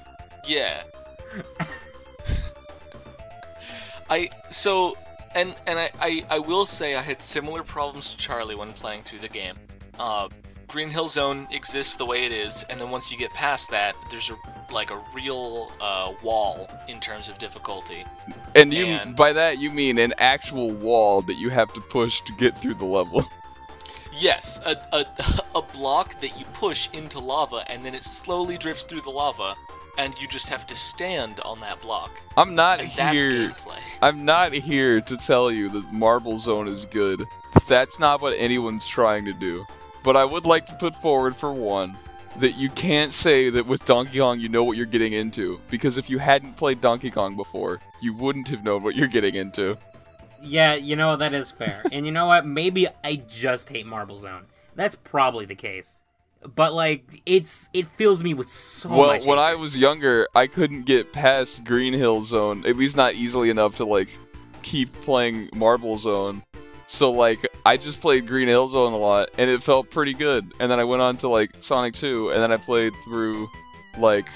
yeah. 0.47 0.83
I 4.09 4.31
so 4.51 4.97
and 5.35 5.55
and 5.67 5.79
I, 5.79 5.91
I 6.01 6.25
I 6.31 6.39
will 6.39 6.67
say 6.67 6.95
I 6.95 7.03
had 7.03 7.21
similar 7.21 7.63
problems 7.63 8.11
to 8.11 8.17
Charlie 8.17 8.55
when 8.55 8.73
playing 8.73 9.03
through 9.03 9.19
the 9.21 9.29
game. 9.29 9.57
Uh, 9.99 10.29
Green 10.69 10.91
Hill 10.91 11.09
Zone 11.09 11.47
exists 11.53 11.97
the 11.97 12.05
way 12.05 12.27
it 12.27 12.33
is, 12.33 12.65
and 12.69 12.81
then 12.81 12.91
once 12.91 13.11
you 13.11 13.17
get 13.19 13.31
past 13.31 13.71
that, 13.71 13.95
there's 14.11 14.31
a 14.31 14.37
like 14.73 14.91
a 14.91 15.01
real 15.15 15.71
uh, 15.81 16.13
wall 16.23 16.69
in 16.89 17.01
terms 17.01 17.29
of 17.29 17.39
difficulty. 17.39 18.05
And 18.55 18.73
you 18.73 18.87
And- 18.87 19.17
by 19.17 19.33
that 19.33 19.59
you 19.59 19.71
mean 19.71 19.99
an 19.99 20.13
actual 20.19 20.71
wall 20.71 21.23
that 21.23 21.35
you 21.35 21.51
have 21.51 21.73
to 21.75 21.81
push 21.81 22.21
to 22.23 22.33
get 22.35 22.57
through 22.59 22.75
the 22.75 22.85
level. 22.85 23.25
Yes, 24.19 24.61
a, 24.65 24.77
a, 24.93 25.07
a 25.59 25.63
block 25.63 26.21
that 26.21 26.39
you 26.39 26.45
push 26.55 26.89
into 26.93 27.19
lava, 27.19 27.65
and 27.71 27.85
then 27.85 27.95
it 27.95 28.05
slowly 28.05 28.57
drifts 28.57 28.85
through 28.85 29.03
the 29.03 29.11
lava, 29.11 29.55
and 29.99 30.15
you 30.21 30.29
just 30.29 30.49
have 30.49 30.67
to 30.69 30.75
stand 30.75 31.41
on 31.41 31.61
that 31.61 31.81
block. 31.81 32.11
I'm 32.37 32.55
not 32.55 32.81
And 32.81 32.91
here. 32.91 33.55
I'm 34.03 34.25
not 34.25 34.53
here 34.53 35.01
to 35.01 35.17
tell 35.17 35.51
you 35.51 35.69
that 35.71 35.93
Marble 35.93 36.39
Zone 36.39 36.69
is 36.69 36.85
good. 36.87 37.25
That's 37.69 37.99
not 37.99 38.21
what 38.21 38.35
anyone's 38.39 38.87
trying 38.87 39.25
to 39.25 39.33
do. 39.33 39.65
But 40.05 40.17
I 40.17 40.25
would 40.25 40.47
like 40.47 40.67
to 40.67 40.75
put 40.75 40.95
forward 40.97 41.35
for 41.35 41.53
one 41.53 41.97
that 42.39 42.53
you 42.53 42.69
can't 42.71 43.13
say 43.13 43.49
that 43.51 43.67
with 43.67 43.85
Donkey 43.87 44.19
Kong 44.19 44.39
you 44.39 44.49
know 44.49 44.63
what 44.63 44.77
you're 44.77 44.85
getting 44.85 45.15
into 45.15 45.59
because 45.71 45.97
if 45.97 46.11
you 46.11 46.19
hadn't 46.19 46.57
played 46.57 46.81
Donkey 46.81 47.11
Kong 47.11 47.35
before, 47.35 47.81
you 48.01 48.13
wouldn't 48.15 48.49
have 48.49 48.63
known 48.63 48.83
what 48.83 48.95
you're 48.95 49.09
getting 49.09 49.35
into. 49.35 49.77
Yeah, 50.47 50.75
you 50.75 50.97
know 50.97 51.17
that 51.17 51.35
is 51.35 51.51
fair. 51.51 51.83
and 51.93 52.07
you 52.07 52.13
know 52.13 52.27
what? 52.27 52.47
Maybe 52.47 52.89
I 53.05 53.17
just 53.29 53.69
hate 53.69 53.87
Marble 53.87 54.19
Zone. 54.19 54.47
That's 54.75 54.95
probably 54.95 55.47
the 55.47 55.55
case. 55.55 56.03
But 56.55 56.75
like 56.75 57.23
it's 57.27 57.71
it 57.73 57.87
fills 57.97 58.23
me 58.23 58.35
with 58.35 58.49
so 58.49 58.91
well, 58.91 59.07
much 59.09 59.21
Well, 59.27 59.31
when 59.31 59.39
I 59.39 59.55
was 59.55 59.77
younger, 59.77 60.29
I 60.35 60.47
couldn't 60.47 60.85
get 60.85 61.13
past 61.13 61.65
Green 61.65 61.93
Hill 61.93 62.25
Zone, 62.25 62.65
at 62.67 62.77
least 62.77 62.97
not 62.97 63.15
easily 63.15 63.51
enough 63.51 63.77
to 63.77 63.85
like 63.85 64.09
keep 64.63 64.93
playing 65.03 65.49
Marble 65.55 65.97
Zone. 65.99 66.43
So 66.89 67.11
like 67.11 67.49
I 67.65 67.77
just 67.77 68.01
played 68.01 68.27
Green 68.29 68.49
Hill 68.49 68.69
Zone 68.69 68.93
a 68.93 68.99
lot 68.99 69.31
and 69.39 69.51
it 69.51 69.63
felt 69.63 69.91
pretty 69.91 70.13
good. 70.13 70.53
And 70.61 70.71
then 70.71 70.79
I 70.79 70.85
went 70.85 71.03
on 71.03 71.17
to 71.19 71.29
like 71.29 71.51
Sonic 71.61 71.95
2 71.95 72.31
and 72.31 72.41
then 72.41 72.53
I 72.53 72.59
played 72.59 72.93
through 73.05 73.49
like 73.99 74.27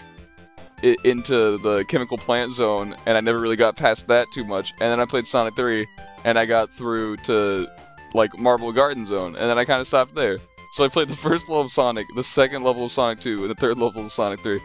i 0.82 0.96
into 1.04 1.58
the 1.58 1.84
Chemical 1.88 2.18
Plant 2.18 2.52
Zone 2.52 2.96
and 3.06 3.16
I 3.16 3.20
never 3.20 3.40
really 3.40 3.56
got 3.56 3.76
past 3.76 4.06
that 4.08 4.26
too 4.32 4.44
much. 4.44 4.72
And 4.80 4.90
then 4.92 5.00
I 5.00 5.04
played 5.04 5.26
Sonic 5.26 5.56
3 5.56 5.86
and 6.24 6.38
I 6.38 6.46
got 6.46 6.72
through 6.72 7.16
to 7.18 7.68
like 8.14 8.38
Marble 8.38 8.72
Garden 8.72 9.06
Zone 9.06 9.36
and 9.36 9.50
then 9.50 9.58
I 9.58 9.64
kind 9.64 9.80
of 9.80 9.86
stopped 9.86 10.14
there. 10.14 10.38
So 10.72 10.84
I 10.84 10.88
played 10.88 11.08
the 11.08 11.16
first 11.16 11.48
level 11.48 11.62
of 11.62 11.72
Sonic, 11.72 12.06
the 12.14 12.22
second 12.22 12.62
level 12.62 12.84
of 12.84 12.92
Sonic 12.92 13.20
2, 13.20 13.42
and 13.42 13.50
the 13.50 13.56
third 13.56 13.76
level 13.76 14.04
of 14.04 14.12
Sonic 14.12 14.40
3. 14.40 14.60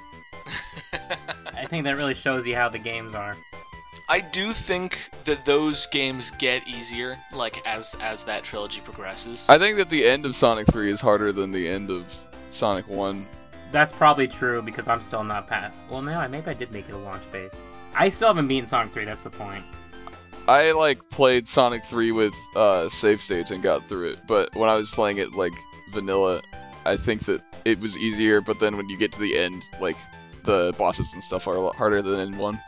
I 1.47 1.65
think 1.65 1.83
that 1.85 1.95
really 1.95 2.13
shows 2.13 2.45
you 2.45 2.55
how 2.55 2.69
the 2.69 2.77
games 2.77 3.15
are. 3.15 3.35
I 4.07 4.19
do 4.19 4.51
think 4.51 4.99
that 5.23 5.45
those 5.45 5.87
games 5.87 6.29
get 6.29 6.67
easier, 6.67 7.17
like 7.33 7.65
as 7.65 7.95
as 7.99 8.23
that 8.25 8.43
trilogy 8.43 8.81
progresses. 8.81 9.47
I 9.49 9.57
think 9.57 9.77
that 9.77 9.89
the 9.89 10.05
end 10.05 10.27
of 10.27 10.35
Sonic 10.35 10.67
3 10.67 10.91
is 10.91 11.01
harder 11.01 11.31
than 11.31 11.51
the 11.51 11.67
end 11.67 11.89
of 11.89 12.05
Sonic 12.51 12.87
1. 12.87 13.25
That's 13.71 13.91
probably 13.91 14.27
true 14.27 14.61
because 14.61 14.87
I'm 14.87 15.01
still 15.01 15.23
not 15.23 15.47
past. 15.47 15.75
Well, 15.89 16.01
no, 16.01 16.19
I- 16.19 16.27
maybe 16.27 16.47
I 16.47 16.53
did 16.53 16.71
make 16.71 16.87
it 16.87 16.93
a 16.93 16.97
Launch 16.97 17.23
Base. 17.31 17.51
I 17.95 18.09
still 18.09 18.27
haven't 18.29 18.47
beaten 18.47 18.67
Sonic 18.67 18.93
3. 18.93 19.05
That's 19.05 19.23
the 19.23 19.29
point. 19.29 19.63
I 20.47 20.71
like 20.73 21.09
played 21.09 21.47
Sonic 21.47 21.83
3 21.85 22.11
with 22.11 22.33
uh, 22.55 22.89
save 22.89 23.21
states 23.21 23.51
and 23.51 23.63
got 23.63 23.87
through 23.87 24.09
it, 24.11 24.19
but 24.27 24.53
when 24.55 24.69
I 24.69 24.75
was 24.75 24.89
playing 24.91 25.17
it 25.17 25.33
like 25.33 25.53
vanilla, 25.91 26.41
I 26.85 26.97
think 26.97 27.25
that 27.25 27.41
it 27.65 27.79
was 27.79 27.97
easier. 27.97 28.41
But 28.41 28.59
then 28.59 28.77
when 28.77 28.87
you 28.87 28.97
get 28.97 29.11
to 29.13 29.19
the 29.19 29.37
end, 29.37 29.63
like 29.81 29.95
the 30.43 30.73
bosses 30.77 31.13
and 31.13 31.23
stuff 31.23 31.47
are 31.47 31.55
a 31.55 31.59
lot 31.59 31.75
harder 31.75 32.01
than 32.03 32.19
in 32.19 32.37
one. 32.37 32.59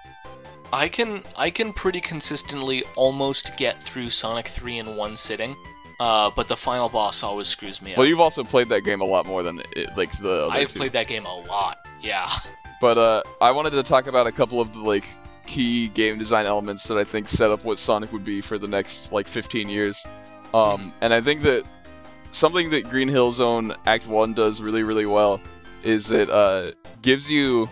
I 0.73 0.89
can 0.89 1.21
I 1.37 1.49
can 1.49 1.71
pretty 1.71 2.01
consistently 2.01 2.83
almost 2.95 3.55
get 3.57 3.81
through 3.83 4.09
Sonic 4.09 4.47
3 4.47 4.79
in 4.79 4.95
one 4.95 5.15
sitting, 5.15 5.55
uh, 5.99 6.29
but 6.35 6.47
the 6.47 6.57
final 6.57 6.89
boss 6.89 7.23
always 7.23 7.47
screws 7.47 7.81
me 7.81 7.91
up. 7.91 7.97
Well, 7.97 8.07
you've 8.07 8.19
also 8.19 8.43
played 8.43 8.69
that 8.69 8.81
game 8.81 9.01
a 9.01 9.05
lot 9.05 9.25
more 9.25 9.43
than 9.43 9.61
it, 9.75 9.95
like 9.97 10.11
the 10.19 10.45
other 10.45 10.51
I've 10.51 10.71
two. 10.71 10.79
played 10.79 10.93
that 10.93 11.07
game 11.07 11.25
a 11.25 11.35
lot. 11.35 11.79
Yeah. 12.01 12.29
But 12.79 12.99
uh, 12.99 13.23
I 13.41 13.49
wanted 13.49 13.71
to 13.71 13.81
talk 13.81 14.05
about 14.05 14.27
a 14.27 14.31
couple 14.31 14.61
of 14.61 14.71
the 14.71 14.79
like 14.79 15.03
key 15.47 15.87
game 15.87 16.19
design 16.19 16.45
elements 16.45 16.83
that 16.83 16.97
I 16.99 17.03
think 17.03 17.27
set 17.27 17.49
up 17.49 17.63
what 17.63 17.79
Sonic 17.79 18.13
would 18.13 18.23
be 18.23 18.39
for 18.39 18.59
the 18.59 18.67
next 18.67 19.11
like 19.11 19.27
15 19.27 19.67
years. 19.67 20.05
Um, 20.53 20.93
and 21.01 21.11
I 21.11 21.19
think 21.19 21.41
that 21.41 21.65
something 22.33 22.69
that 22.69 22.87
Green 22.87 23.07
Hill 23.07 23.31
Zone 23.31 23.73
Act 23.87 24.05
One 24.05 24.35
does 24.35 24.61
really, 24.61 24.83
really 24.83 25.07
well 25.07 25.41
is 25.83 26.11
it 26.11 26.29
uh, 26.29 26.71
gives 27.01 27.31
you 27.31 27.67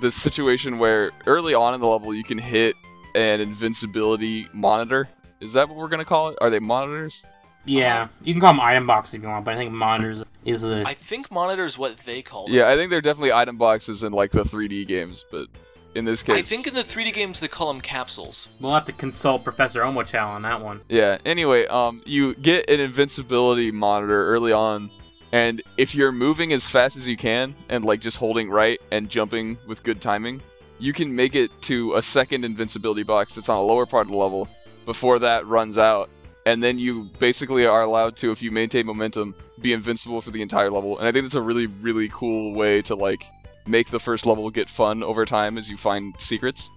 this 0.00 0.14
situation 0.14 0.78
where 0.78 1.10
early 1.26 1.52
on 1.52 1.74
in 1.74 1.80
the 1.80 1.86
level 1.86 2.14
you 2.14 2.24
can 2.24 2.38
hit 2.38 2.76
an 3.14 3.42
invincibility 3.42 4.48
monitor. 4.54 5.06
Is 5.40 5.52
that 5.52 5.68
what 5.68 5.76
we're 5.76 5.88
gonna 5.88 6.04
call 6.06 6.28
it? 6.28 6.38
Are 6.40 6.48
they 6.48 6.60
monitors? 6.60 7.22
Yeah, 7.66 8.08
you 8.22 8.32
can 8.32 8.40
call 8.40 8.52
them 8.52 8.60
item 8.60 8.86
boxes 8.86 9.14
if 9.14 9.22
you 9.22 9.28
want, 9.28 9.44
but 9.44 9.54
I 9.54 9.56
think 9.56 9.72
monitors 9.72 10.22
is 10.44 10.62
the. 10.62 10.84
I 10.86 10.94
think 10.94 11.30
monitor 11.30 11.66
is 11.66 11.76
what 11.76 11.98
they 11.98 12.22
call 12.22 12.46
them. 12.46 12.54
Yeah, 12.54 12.68
I 12.68 12.76
think 12.76 12.90
they're 12.90 13.00
definitely 13.00 13.32
item 13.32 13.56
boxes 13.58 14.02
in 14.02 14.12
like 14.12 14.30
the 14.30 14.44
3D 14.44 14.86
games, 14.86 15.24
but 15.30 15.48
in 15.94 16.04
this 16.04 16.22
case, 16.22 16.36
I 16.36 16.42
think 16.42 16.66
in 16.66 16.74
the 16.74 16.84
3D 16.84 17.12
games 17.12 17.40
they 17.40 17.48
call 17.48 17.72
them 17.72 17.80
capsules. 17.80 18.48
We'll 18.60 18.74
have 18.74 18.84
to 18.86 18.92
consult 18.92 19.44
Professor 19.44 19.82
Omochao 19.82 20.28
on 20.28 20.42
that 20.42 20.60
one. 20.60 20.80
Yeah. 20.88 21.18
Anyway, 21.24 21.66
um, 21.66 22.02
you 22.04 22.34
get 22.34 22.70
an 22.70 22.80
invincibility 22.80 23.70
monitor 23.70 24.28
early 24.28 24.52
on, 24.52 24.90
and 25.32 25.60
if 25.76 25.94
you're 25.94 26.12
moving 26.12 26.52
as 26.52 26.66
fast 26.66 26.96
as 26.96 27.08
you 27.08 27.16
can 27.16 27.54
and 27.68 27.84
like 27.84 28.00
just 28.00 28.16
holding 28.16 28.48
right 28.48 28.80
and 28.92 29.10
jumping 29.10 29.58
with 29.66 29.82
good 29.82 30.00
timing, 30.00 30.40
you 30.78 30.92
can 30.92 31.14
make 31.16 31.34
it 31.34 31.50
to 31.62 31.94
a 31.94 32.02
second 32.02 32.44
invincibility 32.44 33.02
box 33.02 33.34
that's 33.34 33.48
on 33.48 33.56
a 33.56 33.62
lower 33.62 33.86
part 33.86 34.06
of 34.06 34.12
the 34.12 34.16
level 34.16 34.48
before 34.84 35.18
that 35.18 35.46
runs 35.46 35.78
out, 35.78 36.08
and 36.46 36.62
then 36.62 36.78
you 36.78 37.10
basically 37.18 37.66
are 37.66 37.82
allowed 37.82 38.16
to, 38.16 38.30
if 38.30 38.40
you 38.40 38.50
maintain 38.50 38.86
momentum, 38.86 39.34
be 39.60 39.74
invincible 39.74 40.22
for 40.22 40.30
the 40.30 40.40
entire 40.40 40.70
level. 40.70 40.98
And 40.98 41.06
I 41.06 41.12
think 41.12 41.24
that's 41.24 41.34
a 41.34 41.40
really, 41.42 41.66
really 41.66 42.08
cool 42.10 42.54
way 42.54 42.80
to 42.82 42.94
like 42.94 43.24
make 43.66 43.90
the 43.90 44.00
first 44.00 44.26
level 44.26 44.48
get 44.50 44.70
fun 44.70 45.02
over 45.02 45.26
time 45.26 45.58
as 45.58 45.68
you 45.68 45.76
find 45.76 46.14
secrets 46.18 46.70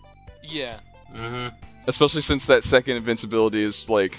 Yeah. 0.43 0.79
Mm-hmm. 1.15 1.55
especially 1.88 2.21
since 2.21 2.45
that 2.47 2.63
second 2.63 2.97
invincibility 2.97 3.63
is 3.63 3.89
like 3.89 4.17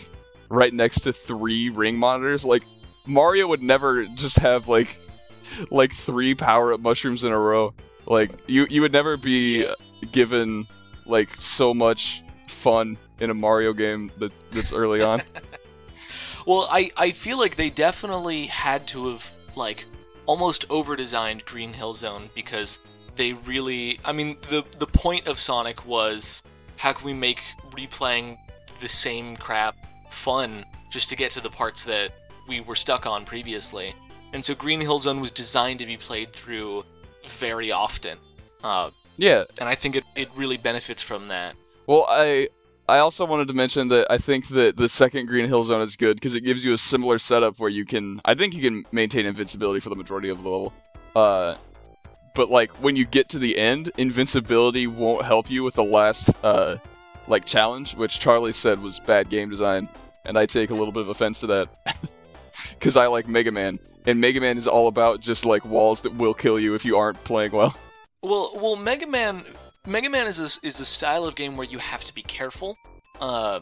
right 0.48 0.72
next 0.72 1.00
to 1.00 1.12
three 1.12 1.68
ring 1.68 1.96
monitors 1.96 2.44
like 2.44 2.64
mario 3.06 3.46
would 3.46 3.62
never 3.62 4.06
just 4.06 4.36
have 4.38 4.66
like 4.66 4.98
like 5.70 5.92
three 5.92 6.34
power 6.34 6.72
up 6.72 6.80
mushrooms 6.80 7.22
in 7.22 7.30
a 7.30 7.38
row 7.38 7.72
like 8.06 8.32
you 8.48 8.66
you 8.70 8.80
would 8.80 8.92
never 8.92 9.16
be 9.16 9.66
given 10.10 10.66
like 11.06 11.28
so 11.36 11.72
much 11.72 12.22
fun 12.48 12.96
in 13.20 13.30
a 13.30 13.34
mario 13.34 13.72
game 13.72 14.10
that 14.18 14.32
that's 14.52 14.72
early 14.72 15.02
on 15.02 15.22
Well, 16.46 16.66
I, 16.70 16.90
I 16.96 17.10
feel 17.12 17.38
like 17.38 17.56
they 17.56 17.70
definitely 17.70 18.46
had 18.46 18.86
to 18.88 19.10
have, 19.10 19.30
like, 19.56 19.84
almost 20.26 20.64
over 20.70 20.96
designed 20.96 21.44
Green 21.44 21.72
Hill 21.72 21.94
Zone 21.94 22.30
because 22.34 22.78
they 23.16 23.32
really. 23.32 23.98
I 24.04 24.12
mean, 24.12 24.36
the, 24.48 24.64
the 24.78 24.86
point 24.86 25.26
of 25.26 25.38
Sonic 25.38 25.86
was 25.86 26.42
how 26.76 26.92
can 26.92 27.06
we 27.06 27.12
make 27.12 27.40
replaying 27.70 28.38
the 28.80 28.88
same 28.88 29.36
crap 29.36 29.76
fun 30.10 30.64
just 30.90 31.08
to 31.10 31.16
get 31.16 31.30
to 31.32 31.40
the 31.40 31.50
parts 31.50 31.84
that 31.84 32.12
we 32.48 32.60
were 32.60 32.74
stuck 32.74 33.06
on 33.06 33.24
previously. 33.24 33.94
And 34.32 34.44
so 34.44 34.54
Green 34.54 34.80
Hill 34.80 34.98
Zone 34.98 35.20
was 35.20 35.30
designed 35.30 35.78
to 35.80 35.86
be 35.86 35.96
played 35.96 36.32
through 36.32 36.84
very 37.28 37.70
often. 37.70 38.18
Uh, 38.64 38.90
yeah 39.16 39.44
and 39.58 39.68
I 39.68 39.74
think 39.74 39.96
it, 39.96 40.04
it 40.16 40.28
really 40.34 40.56
benefits 40.56 41.02
from 41.02 41.28
that. 41.28 41.54
Well, 41.86 42.06
I 42.08 42.48
I 42.90 42.98
also 42.98 43.24
wanted 43.24 43.46
to 43.48 43.54
mention 43.54 43.86
that 43.88 44.08
I 44.10 44.18
think 44.18 44.48
that 44.48 44.76
the 44.76 44.88
second 44.88 45.26
Green 45.26 45.46
Hill 45.46 45.62
Zone 45.62 45.82
is 45.82 45.94
good 45.94 46.16
because 46.16 46.34
it 46.34 46.40
gives 46.40 46.64
you 46.64 46.72
a 46.72 46.78
similar 46.78 47.20
setup 47.20 47.60
where 47.60 47.70
you 47.70 47.84
can 47.84 48.20
I 48.24 48.34
think 48.34 48.52
you 48.52 48.62
can 48.62 48.84
maintain 48.90 49.26
invincibility 49.26 49.78
for 49.78 49.90
the 49.90 49.94
majority 49.94 50.28
of 50.28 50.42
the 50.42 50.48
level. 50.48 50.72
Uh, 51.14 51.54
but 52.34 52.50
like 52.50 52.72
when 52.82 52.96
you 52.96 53.06
get 53.06 53.28
to 53.28 53.38
the 53.38 53.56
end, 53.56 53.92
invincibility 53.96 54.88
won't 54.88 55.24
help 55.24 55.48
you 55.48 55.62
with 55.62 55.74
the 55.74 55.84
last 55.84 56.30
uh 56.42 56.78
like 57.28 57.46
challenge, 57.46 57.94
which 57.94 58.18
Charlie 58.18 58.52
said 58.52 58.82
was 58.82 58.98
bad 58.98 59.30
game 59.30 59.50
design, 59.50 59.88
and 60.24 60.36
I 60.36 60.46
take 60.46 60.70
a 60.70 60.74
little 60.74 60.92
bit 60.92 61.02
of 61.02 61.10
offense 61.10 61.38
to 61.40 61.46
that 61.46 61.68
because 62.70 62.96
I 62.96 63.06
like 63.06 63.28
Mega 63.28 63.52
Man, 63.52 63.78
and 64.04 64.20
Mega 64.20 64.40
Man 64.40 64.58
is 64.58 64.66
all 64.66 64.88
about 64.88 65.20
just 65.20 65.44
like 65.44 65.64
walls 65.64 66.00
that 66.00 66.16
will 66.16 66.34
kill 66.34 66.58
you 66.58 66.74
if 66.74 66.84
you 66.84 66.96
aren't 66.96 67.22
playing 67.22 67.52
well. 67.52 67.72
Well, 68.22 68.50
well, 68.56 68.74
Mega 68.74 69.06
Man, 69.06 69.44
Mega 69.86 70.10
Man 70.10 70.26
is 70.26 70.38
a, 70.40 70.66
is 70.66 70.78
a 70.80 70.84
style 70.84 71.24
of 71.24 71.34
game 71.34 71.56
where 71.56 71.66
you 71.66 71.78
have 71.78 72.04
to 72.04 72.14
be 72.14 72.22
careful. 72.22 72.76
Uh, 73.20 73.60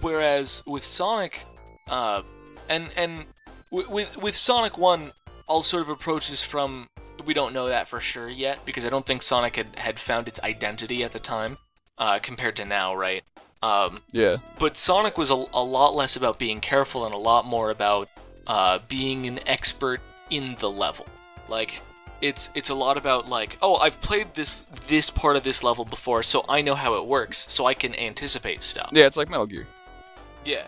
whereas 0.00 0.62
with 0.66 0.82
Sonic, 0.84 1.44
uh, 1.88 2.22
and 2.68 2.90
and 2.96 3.24
with, 3.70 3.88
with 3.88 4.16
with 4.16 4.36
Sonic 4.36 4.78
One, 4.78 5.12
I'll 5.48 5.62
sort 5.62 5.82
of 5.82 5.88
approaches 5.88 6.42
from 6.42 6.88
we 7.24 7.34
don't 7.34 7.52
know 7.52 7.68
that 7.68 7.88
for 7.88 8.00
sure 8.00 8.28
yet 8.28 8.64
because 8.64 8.84
I 8.84 8.90
don't 8.90 9.06
think 9.06 9.22
Sonic 9.22 9.56
had, 9.56 9.76
had 9.76 9.98
found 9.98 10.26
its 10.28 10.40
identity 10.42 11.04
at 11.04 11.12
the 11.12 11.20
time, 11.20 11.58
uh, 11.98 12.18
compared 12.20 12.56
to 12.56 12.64
now, 12.64 12.94
right? 12.94 13.22
Um, 13.62 14.00
Yeah. 14.10 14.38
but 14.58 14.76
Sonic 14.76 15.16
was 15.16 15.30
a, 15.30 15.44
a 15.54 15.62
lot 15.62 15.94
less 15.94 16.16
about 16.16 16.38
being 16.38 16.60
careful 16.60 17.04
and 17.04 17.14
a 17.14 17.18
lot 17.18 17.44
more 17.46 17.70
about 17.70 18.08
uh, 18.48 18.80
being 18.88 19.26
an 19.26 19.38
expert 19.46 20.00
in 20.30 20.56
the 20.58 20.68
level. 20.68 21.06
Like 21.48 21.80
it's 22.22 22.48
it's 22.54 22.70
a 22.70 22.74
lot 22.74 22.96
about 22.96 23.28
like, 23.28 23.58
oh, 23.60 23.76
I've 23.76 24.00
played 24.00 24.34
this 24.34 24.64
this 24.86 25.10
part 25.10 25.36
of 25.36 25.42
this 25.42 25.62
level 25.62 25.84
before, 25.84 26.22
so 26.22 26.44
I 26.48 26.62
know 26.62 26.74
how 26.74 26.94
it 26.94 27.06
works, 27.06 27.44
so 27.52 27.66
I 27.66 27.74
can 27.74 27.94
anticipate 27.98 28.62
stuff. 28.62 28.90
Yeah, 28.92 29.06
it's 29.06 29.16
like 29.16 29.28
Metal 29.28 29.46
Gear. 29.46 29.66
Yeah. 30.44 30.64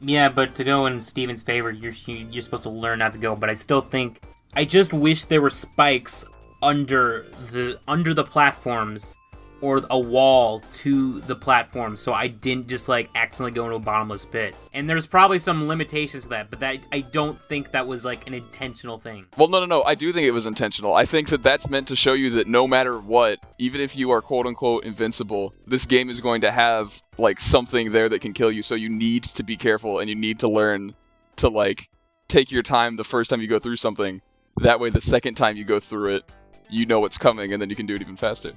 Yeah, 0.00 0.28
but 0.28 0.54
to 0.56 0.64
go 0.64 0.86
in 0.86 1.02
Steven's 1.02 1.42
favor, 1.42 1.70
you're 1.70 1.94
you're 2.06 2.42
supposed 2.42 2.64
to 2.64 2.70
learn 2.70 2.98
not 2.98 3.12
to 3.12 3.18
go. 3.18 3.34
But 3.34 3.48
I 3.48 3.54
still 3.54 3.80
think 3.80 4.20
I 4.54 4.64
just 4.64 4.92
wish 4.92 5.24
there 5.24 5.40
were 5.40 5.50
spikes 5.50 6.24
under 6.62 7.26
the 7.52 7.78
under 7.86 8.12
the 8.12 8.24
platforms 8.24 9.14
or 9.60 9.82
a 9.90 9.98
wall 9.98 10.60
to 10.72 11.20
the 11.20 11.34
platform 11.34 11.96
so 11.96 12.12
I 12.12 12.28
didn't 12.28 12.68
just 12.68 12.88
like 12.88 13.08
accidentally 13.14 13.52
go 13.52 13.64
into 13.64 13.76
a 13.76 13.80
bottomless 13.80 14.24
pit. 14.24 14.56
And 14.72 14.88
there's 14.88 15.06
probably 15.06 15.38
some 15.38 15.66
limitations 15.66 16.24
to 16.24 16.30
that, 16.30 16.50
but 16.50 16.60
that 16.60 16.78
I 16.92 17.00
don't 17.00 17.40
think 17.48 17.72
that 17.72 17.86
was 17.86 18.04
like 18.04 18.26
an 18.26 18.34
intentional 18.34 18.98
thing. 18.98 19.26
Well, 19.36 19.48
no, 19.48 19.60
no, 19.60 19.66
no. 19.66 19.82
I 19.82 19.94
do 19.94 20.12
think 20.12 20.26
it 20.26 20.32
was 20.32 20.46
intentional. 20.46 20.94
I 20.94 21.04
think 21.04 21.28
that 21.30 21.42
that's 21.42 21.68
meant 21.68 21.88
to 21.88 21.96
show 21.96 22.12
you 22.12 22.30
that 22.30 22.46
no 22.46 22.66
matter 22.66 22.98
what, 22.98 23.38
even 23.58 23.80
if 23.80 23.96
you 23.96 24.10
are 24.10 24.22
quote 24.22 24.46
unquote 24.46 24.84
invincible, 24.84 25.54
this 25.66 25.86
game 25.86 26.10
is 26.10 26.20
going 26.20 26.42
to 26.42 26.50
have 26.50 27.00
like 27.18 27.40
something 27.40 27.90
there 27.90 28.08
that 28.08 28.20
can 28.20 28.32
kill 28.32 28.52
you. 28.52 28.62
So 28.62 28.74
you 28.74 28.88
need 28.88 29.24
to 29.24 29.42
be 29.42 29.56
careful 29.56 29.98
and 29.98 30.08
you 30.08 30.14
need 30.14 30.40
to 30.40 30.48
learn 30.48 30.94
to 31.36 31.48
like 31.48 31.88
take 32.28 32.50
your 32.50 32.62
time 32.62 32.96
the 32.96 33.04
first 33.04 33.30
time 33.30 33.40
you 33.40 33.48
go 33.48 33.58
through 33.58 33.76
something. 33.76 34.20
That 34.58 34.80
way, 34.80 34.90
the 34.90 35.00
second 35.00 35.34
time 35.34 35.56
you 35.56 35.64
go 35.64 35.80
through 35.80 36.16
it, 36.16 36.32
you 36.70 36.86
know 36.86 37.00
what's 37.00 37.18
coming 37.18 37.52
and 37.52 37.62
then 37.62 37.70
you 37.70 37.76
can 37.76 37.86
do 37.86 37.94
it 37.94 38.00
even 38.00 38.16
faster. 38.16 38.52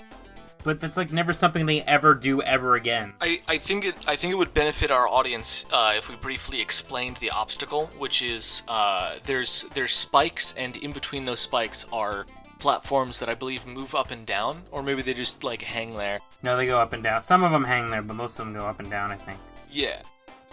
But 0.63 0.79
that's 0.79 0.97
like 0.97 1.11
never 1.11 1.33
something 1.33 1.65
they 1.65 1.81
ever 1.81 2.13
do 2.13 2.41
ever 2.41 2.75
again. 2.75 3.13
I, 3.19 3.41
I 3.47 3.57
think 3.57 3.85
it 3.85 3.95
I 4.07 4.15
think 4.15 4.31
it 4.31 4.35
would 4.35 4.53
benefit 4.53 4.91
our 4.91 5.07
audience 5.07 5.65
uh, 5.71 5.93
if 5.95 6.09
we 6.09 6.15
briefly 6.15 6.61
explained 6.61 7.17
the 7.17 7.31
obstacle, 7.31 7.87
which 7.97 8.21
is 8.21 8.63
uh, 8.67 9.15
there's 9.23 9.65
there's 9.73 9.93
spikes, 9.93 10.53
and 10.57 10.77
in 10.77 10.91
between 10.91 11.25
those 11.25 11.39
spikes 11.39 11.85
are 11.91 12.25
platforms 12.59 13.17
that 13.19 13.27
I 13.27 13.33
believe 13.33 13.65
move 13.65 13.95
up 13.95 14.11
and 14.11 14.25
down, 14.25 14.61
or 14.69 14.83
maybe 14.83 15.01
they 15.01 15.13
just 15.13 15.43
like 15.43 15.63
hang 15.63 15.95
there. 15.95 16.19
No, 16.43 16.55
they 16.55 16.67
go 16.67 16.79
up 16.79 16.93
and 16.93 17.01
down. 17.01 17.21
Some 17.21 17.43
of 17.43 17.51
them 17.51 17.63
hang 17.63 17.89
there, 17.89 18.03
but 18.03 18.15
most 18.15 18.39
of 18.39 18.45
them 18.45 18.53
go 18.53 18.67
up 18.67 18.79
and 18.79 18.89
down. 18.89 19.11
I 19.11 19.15
think. 19.15 19.39
Yeah. 19.71 20.01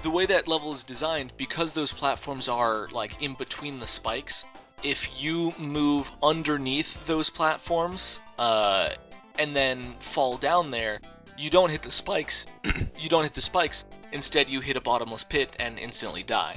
The 0.03 0.11
way 0.11 0.27
that 0.27 0.47
level 0.47 0.73
is 0.73 0.85
designed, 0.85 1.33
because 1.37 1.75
those 1.75 1.93
platforms 1.93 2.49
are 2.49 2.87
like 2.93 3.21
in 3.21 3.35
between 3.35 3.81
the 3.81 3.87
spikes, 3.87 4.45
if 4.85 5.09
you 5.21 5.53
move 5.59 6.11
underneath 6.23 7.05
those 7.05 7.29
platforms, 7.29 8.21
uh, 8.39 8.91
and 9.39 9.55
then 9.55 9.95
fall 10.01 10.37
down 10.37 10.71
there, 10.71 11.01
you 11.37 11.51
don't 11.51 11.71
hit 11.71 11.83
the 11.83 11.91
spikes. 11.91 12.47
you 12.99 13.09
don't 13.09 13.23
hit 13.23 13.35
the 13.35 13.41
spikes. 13.41 13.85
Instead, 14.13 14.51
you 14.51 14.61
hit 14.61 14.77
a 14.77 14.81
bottomless 14.81 15.25
pit 15.25 15.55
and 15.61 15.79
instantly 15.79 16.23
die. 16.23 16.57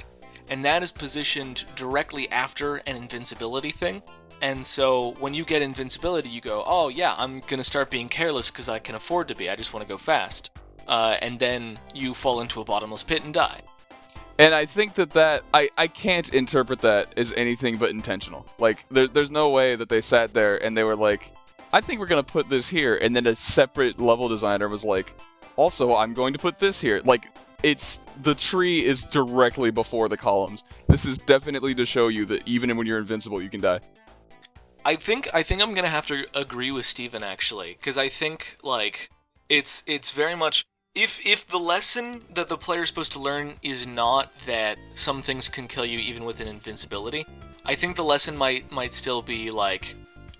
And 0.50 0.64
that 0.64 0.82
is 0.82 0.90
positioned 0.90 1.64
directly 1.76 2.30
after 2.30 2.76
an 2.76 2.96
invincibility 2.96 3.70
thing. 3.70 4.02
And 4.42 4.66
so 4.66 5.14
when 5.20 5.34
you 5.34 5.44
get 5.44 5.62
invincibility, 5.62 6.28
you 6.28 6.40
go, 6.40 6.64
oh 6.66 6.88
yeah, 6.88 7.14
I'm 7.16 7.40
gonna 7.40 7.62
start 7.62 7.90
being 7.90 8.08
careless 8.08 8.50
because 8.50 8.68
I 8.68 8.80
can 8.80 8.96
afford 8.96 9.28
to 9.28 9.36
be. 9.36 9.48
I 9.48 9.54
just 9.54 9.72
want 9.72 9.86
to 9.86 9.88
go 9.88 9.96
fast. 9.96 10.50
Uh, 10.88 11.16
and 11.22 11.38
then 11.38 11.78
you 11.94 12.12
fall 12.12 12.40
into 12.40 12.60
a 12.60 12.64
bottomless 12.64 13.04
pit 13.04 13.22
and 13.24 13.32
die. 13.32 13.60
And 14.38 14.52
I 14.52 14.64
think 14.64 14.94
that 14.94 15.10
that 15.10 15.44
I, 15.54 15.70
I 15.78 15.86
can't 15.86 16.34
interpret 16.34 16.80
that 16.80 17.16
as 17.16 17.32
anything 17.34 17.76
but 17.76 17.90
intentional. 17.90 18.44
Like 18.58 18.84
there, 18.88 19.06
there's 19.06 19.30
no 19.30 19.50
way 19.50 19.76
that 19.76 19.88
they 19.88 20.00
sat 20.00 20.34
there 20.34 20.62
and 20.64 20.76
they 20.76 20.82
were 20.82 20.96
like, 20.96 21.32
I 21.72 21.80
think 21.80 22.00
we're 22.00 22.06
gonna 22.06 22.22
put 22.22 22.48
this 22.48 22.68
here, 22.68 22.96
and 22.96 23.14
then 23.16 23.26
a 23.26 23.36
separate 23.36 23.98
level 23.98 24.28
designer 24.28 24.68
was 24.68 24.84
like, 24.84 25.14
also 25.56 25.94
I'm 25.94 26.14
going 26.14 26.32
to 26.32 26.38
put 26.38 26.58
this 26.58 26.80
here. 26.80 27.00
Like 27.04 27.26
it's 27.62 28.00
the 28.22 28.34
tree 28.34 28.84
is 28.84 29.04
directly 29.04 29.70
before 29.70 30.08
the 30.08 30.16
columns. 30.16 30.64
This 30.88 31.06
is 31.06 31.18
definitely 31.18 31.74
to 31.76 31.86
show 31.86 32.08
you 32.08 32.26
that 32.26 32.46
even 32.46 32.76
when 32.76 32.86
you're 32.86 32.98
invincible, 32.98 33.40
you 33.40 33.48
can 33.48 33.60
die. 33.60 33.80
I 34.84 34.96
think 34.96 35.28
I 35.32 35.42
think 35.42 35.62
I'm 35.62 35.74
gonna 35.74 35.88
have 35.88 36.06
to 36.06 36.26
agree 36.34 36.70
with 36.70 36.84
Steven 36.86 37.22
actually, 37.22 37.76
because 37.78 37.96
I 37.96 38.08
think 38.08 38.58
like 38.62 39.10
It's 39.48 39.82
it's 39.86 40.10
very 40.12 40.34
much 40.34 40.64
if 40.94 41.24
if 41.26 41.46
the 41.46 41.58
lesson 41.58 42.22
that 42.34 42.48
the 42.48 42.56
player's 42.56 42.88
supposed 42.88 43.12
to 43.12 43.20
learn 43.20 43.54
is 43.62 43.86
not 43.86 44.32
that 44.46 44.78
some 44.94 45.22
things 45.22 45.48
can 45.48 45.68
kill 45.68 45.84
you 45.84 45.98
even 45.98 46.24
with 46.24 46.40
an 46.40 46.48
invincibility, 46.48 47.26
I 47.66 47.74
think 47.74 47.96
the 47.96 48.04
lesson 48.04 48.36
might 48.36 48.72
might 48.72 48.94
still 48.94 49.20
be 49.20 49.50
like 49.50 49.94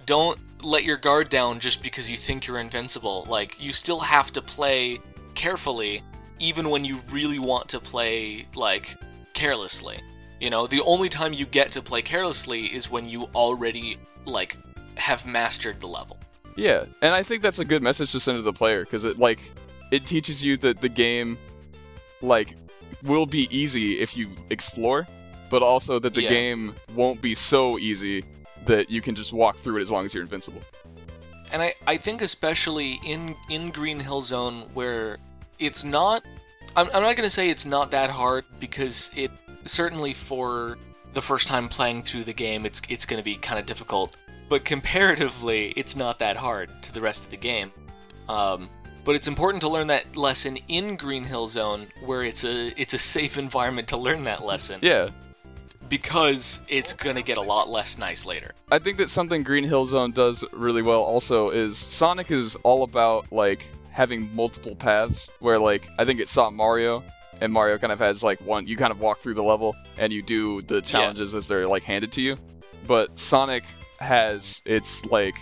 don't 0.07 0.39
let 0.63 0.85
your 0.85 0.97
guard 0.97 1.29
down 1.29 1.61
just 1.61 1.83
because 1.83 2.11
you 2.11 2.17
think 2.17 2.47
you're 2.47 2.59
invincible. 2.59 3.27
Like 3.29 3.61
you 3.61 3.73
still 3.73 4.01
have 4.01 4.33
to 4.33 4.43
play 4.43 4.99
carefully 5.35 6.03
even 6.39 6.71
when 6.71 6.85
you 6.85 7.01
really 7.11 7.39
want 7.39 7.69
to 7.71 7.81
play 7.81 8.47
like 8.55 8.97
carelessly. 9.35 10.01
You 10.41 10.51
know, 10.51 10.67
the 10.67 10.81
only 10.83 11.09
time 11.09 11.33
you 11.33 11.47
get 11.47 11.73
to 11.73 11.83
play 11.83 12.03
carelessly 12.03 12.67
is 12.67 12.91
when 12.91 13.09
you 13.09 13.25
already 13.35 13.97
like 14.25 14.57
have 14.97 15.25
mastered 15.25 15.81
the 15.81 15.87
level. 15.87 16.19
Yeah, 16.57 16.85
and 17.01 17.15
I 17.15 17.23
think 17.23 17.43
that's 17.43 17.61
a 17.61 17.65
good 17.65 17.83
message 17.83 18.13
to 18.13 18.21
send 18.21 18.39
to 18.39 18.43
the 18.43 18.53
player 18.53 18.85
because 18.85 19.05
it 19.05 19.19
like 19.19 19.41
it 19.91 20.05
teaches 20.07 20.43
you 20.43 20.57
that 20.59 20.81
the 20.81 20.89
game 20.89 21.39
like 22.21 22.57
will 23.05 23.27
be 23.27 23.49
easy 23.57 24.01
if 24.01 24.17
you 24.17 24.31
explore, 24.51 25.07
but 25.51 25.63
also 25.63 25.99
that 25.99 26.15
the 26.15 26.23
Yeah. 26.23 26.29
game 26.29 26.75
won't 26.95 27.21
be 27.21 27.35
so 27.35 27.79
easy 27.79 28.25
that 28.67 28.91
you 28.91 29.01
can 29.01 29.15
just 29.15 29.33
walk 29.33 29.59
through 29.59 29.79
it 29.79 29.83
as 29.83 29.91
long 29.91 30.05
as 30.05 30.15
you're 30.15 30.23
invincible. 30.23 30.61
And 31.53 31.63
I, 31.63 31.75
I 31.87 31.97
think 31.97 32.23
especially 32.23 33.01
in 33.05 33.35
in 33.51 33.71
Green 33.71 34.01
Hill 34.01 34.23
Zone 34.23 34.63
where 34.75 35.19
it's 35.59 35.85
not 35.85 36.25
I'm, 36.75 36.87
I'm 36.87 37.03
not 37.03 37.17
going 37.17 37.29
to 37.29 37.31
say 37.31 37.51
it's 37.51 37.67
not 37.67 37.91
that 37.91 38.11
hard 38.11 38.45
because 38.59 39.11
it 39.15 39.31
certainly 39.65 40.15
for 40.15 40.79
the 41.15 41.21
first 41.21 41.47
time 41.47 41.69
playing 41.69 42.03
through 42.03 42.25
the 42.25 42.33
game 42.33 42.65
it's 42.65 42.81
it's 42.89 43.05
going 43.05 43.19
to 43.19 43.25
be 43.25 43.37
kind 43.37 43.59
of 43.59 43.67
difficult. 43.67 44.17
But 44.49 44.65
comparatively 44.65 45.73
it's 45.77 45.95
not 45.97 46.19
that 46.21 46.37
hard 46.37 46.71
to 46.83 46.93
the 46.93 47.01
rest 47.01 47.25
of 47.25 47.31
the 47.31 47.37
game. 47.37 47.71
Um, 48.29 48.69
but 49.05 49.15
it's 49.15 49.27
important 49.27 49.61
to 49.63 49.69
learn 49.69 49.89
that 49.89 50.17
lesson 50.17 50.59
in 50.69 50.97
Green 50.97 51.25
Hill 51.25 51.49
Zone 51.49 51.89
where 52.05 52.23
it's 52.23 52.45
a 52.45 52.81
it's 52.81 52.95
a 52.95 52.99
safe 52.99 53.37
environment 53.47 53.89
to 53.89 53.97
learn 53.97 54.25
that 54.25 54.45
lesson. 54.45 54.81
Yeah, 54.83 55.11
because 55.93 56.63
it's 56.69 56.95
going 56.95 57.17
to 57.17 57.23
get 57.23 57.37
a 57.37 57.43
lot 57.43 57.69
less 57.69 57.99
nice 57.99 58.25
later 58.25 58.53
I 58.71 58.79
think 58.79 58.97
that 58.97 59.11
something 59.11 59.43
Green 59.43 59.63
Hill 59.65 59.85
Zone 59.85 60.13
does 60.13 60.43
really 60.53 60.81
well 60.81 61.03
also 61.03 61.51
is 61.51 61.77
Sonic 61.77 62.31
is 62.31 62.57
all 62.63 62.83
about 62.83 63.31
like 63.31 63.63
having 63.91 64.35
multiple 64.35 64.75
paths 64.75 65.31
where 65.41 65.59
like 65.59 65.87
I 65.99 66.07
think 66.07 66.21
it 66.21 66.31
saw 66.31 66.49
Mario 66.49 67.03
and 67.43 67.53
Mario 67.53 67.77
kind 67.77 67.93
of 67.93 67.99
has 67.99 68.23
like 68.23 68.41
one 68.41 68.67
you 68.67 68.79
kind 68.79 68.91
of 68.91 69.01
walk 69.01 69.19
through 69.19 69.35
the 69.35 69.43
level 69.43 69.77
and 69.99 70.15
you 70.15 70.23
do 70.23 70.63
the 70.63 70.81
challenges 70.81 71.35
as 71.35 71.47
they're 71.47 71.69
like 71.69 71.85
handed 71.85 72.13
to 72.13 72.23
you. 72.23 72.39
But 72.87 73.19
Sonic 73.19 73.65
has 74.01 74.63
its 74.65 75.05
like 75.05 75.35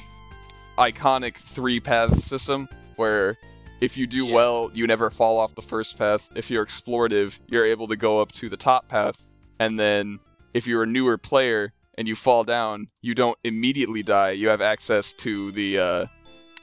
iconic 0.77 1.37
three 1.37 1.79
path 1.79 2.25
system 2.25 2.69
where 2.97 3.39
if 3.81 3.97
you 3.97 4.09
do 4.09 4.27
Yeah. 4.27 4.35
well, 4.35 4.71
you 4.75 4.89
never 4.89 5.11
fall 5.11 5.39
off 5.39 5.55
the 5.55 5.63
first 5.63 5.97
path. 5.97 6.29
If 6.35 6.51
you're 6.51 6.67
explorative, 6.67 7.39
you're 7.47 7.67
able 7.67 7.87
to 7.87 7.97
go 7.97 8.21
up 8.21 8.33
to 8.33 8.49
the 8.49 8.57
top 8.57 8.89
path 8.89 9.17
and 9.61 9.79
then 9.79 10.19
if 10.55 10.67
you're 10.67 10.83
a 10.83 10.87
newer 10.87 11.17
player 11.19 11.73
and 11.97 12.09
you 12.09 12.17
fall 12.17 12.45
down, 12.45 12.89
you 13.03 13.15
don't 13.15 13.39
immediately 13.45 14.03
die. 14.03 14.31
You 14.33 14.49
have 14.49 14.61
access 14.61 15.13
to 15.15 15.53
the 15.53 15.79
uh, 15.79 16.07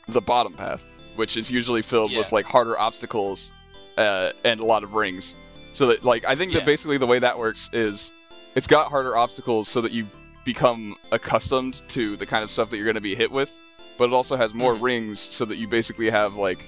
the 0.07 0.21
bottom 0.21 0.53
path, 0.53 0.83
which 1.15 1.37
is 1.37 1.51
usually 1.51 1.81
filled 1.81 2.11
with 2.15 2.31
like 2.31 2.45
harder 2.45 2.77
obstacles 2.79 3.51
uh, 3.97 4.31
and 4.43 4.59
a 4.59 4.65
lot 4.65 4.83
of 4.83 4.93
rings. 4.93 5.35
So 5.73 5.87
that 5.87 6.03
like 6.03 6.25
I 6.25 6.35
think 6.35 6.51
Yeah. 6.53 6.59
that 6.59 6.65
basically 6.65 6.97
the 6.97 7.07
way 7.07 7.19
that 7.19 7.37
works 7.37 7.69
is 7.73 8.11
it's 8.55 8.67
got 8.67 8.89
harder 8.89 9.15
obstacles 9.15 9.67
so 9.69 9.81
that 9.81 9.91
you 9.91 10.07
become 10.45 10.95
accustomed 11.11 11.79
to 11.89 12.15
the 12.17 12.25
kind 12.25 12.43
of 12.43 12.49
stuff 12.49 12.69
that 12.69 12.77
you're 12.77 12.85
going 12.85 12.95
to 12.95 13.01
be 13.01 13.15
hit 13.15 13.31
with, 13.31 13.51
but 13.97 14.05
it 14.05 14.13
also 14.13 14.35
has 14.37 14.53
more 14.53 14.73
Mhm. 14.75 14.81
rings 14.81 15.19
so 15.19 15.43
that 15.45 15.57
you 15.57 15.67
basically 15.67 16.09
have 16.09 16.35
like 16.35 16.59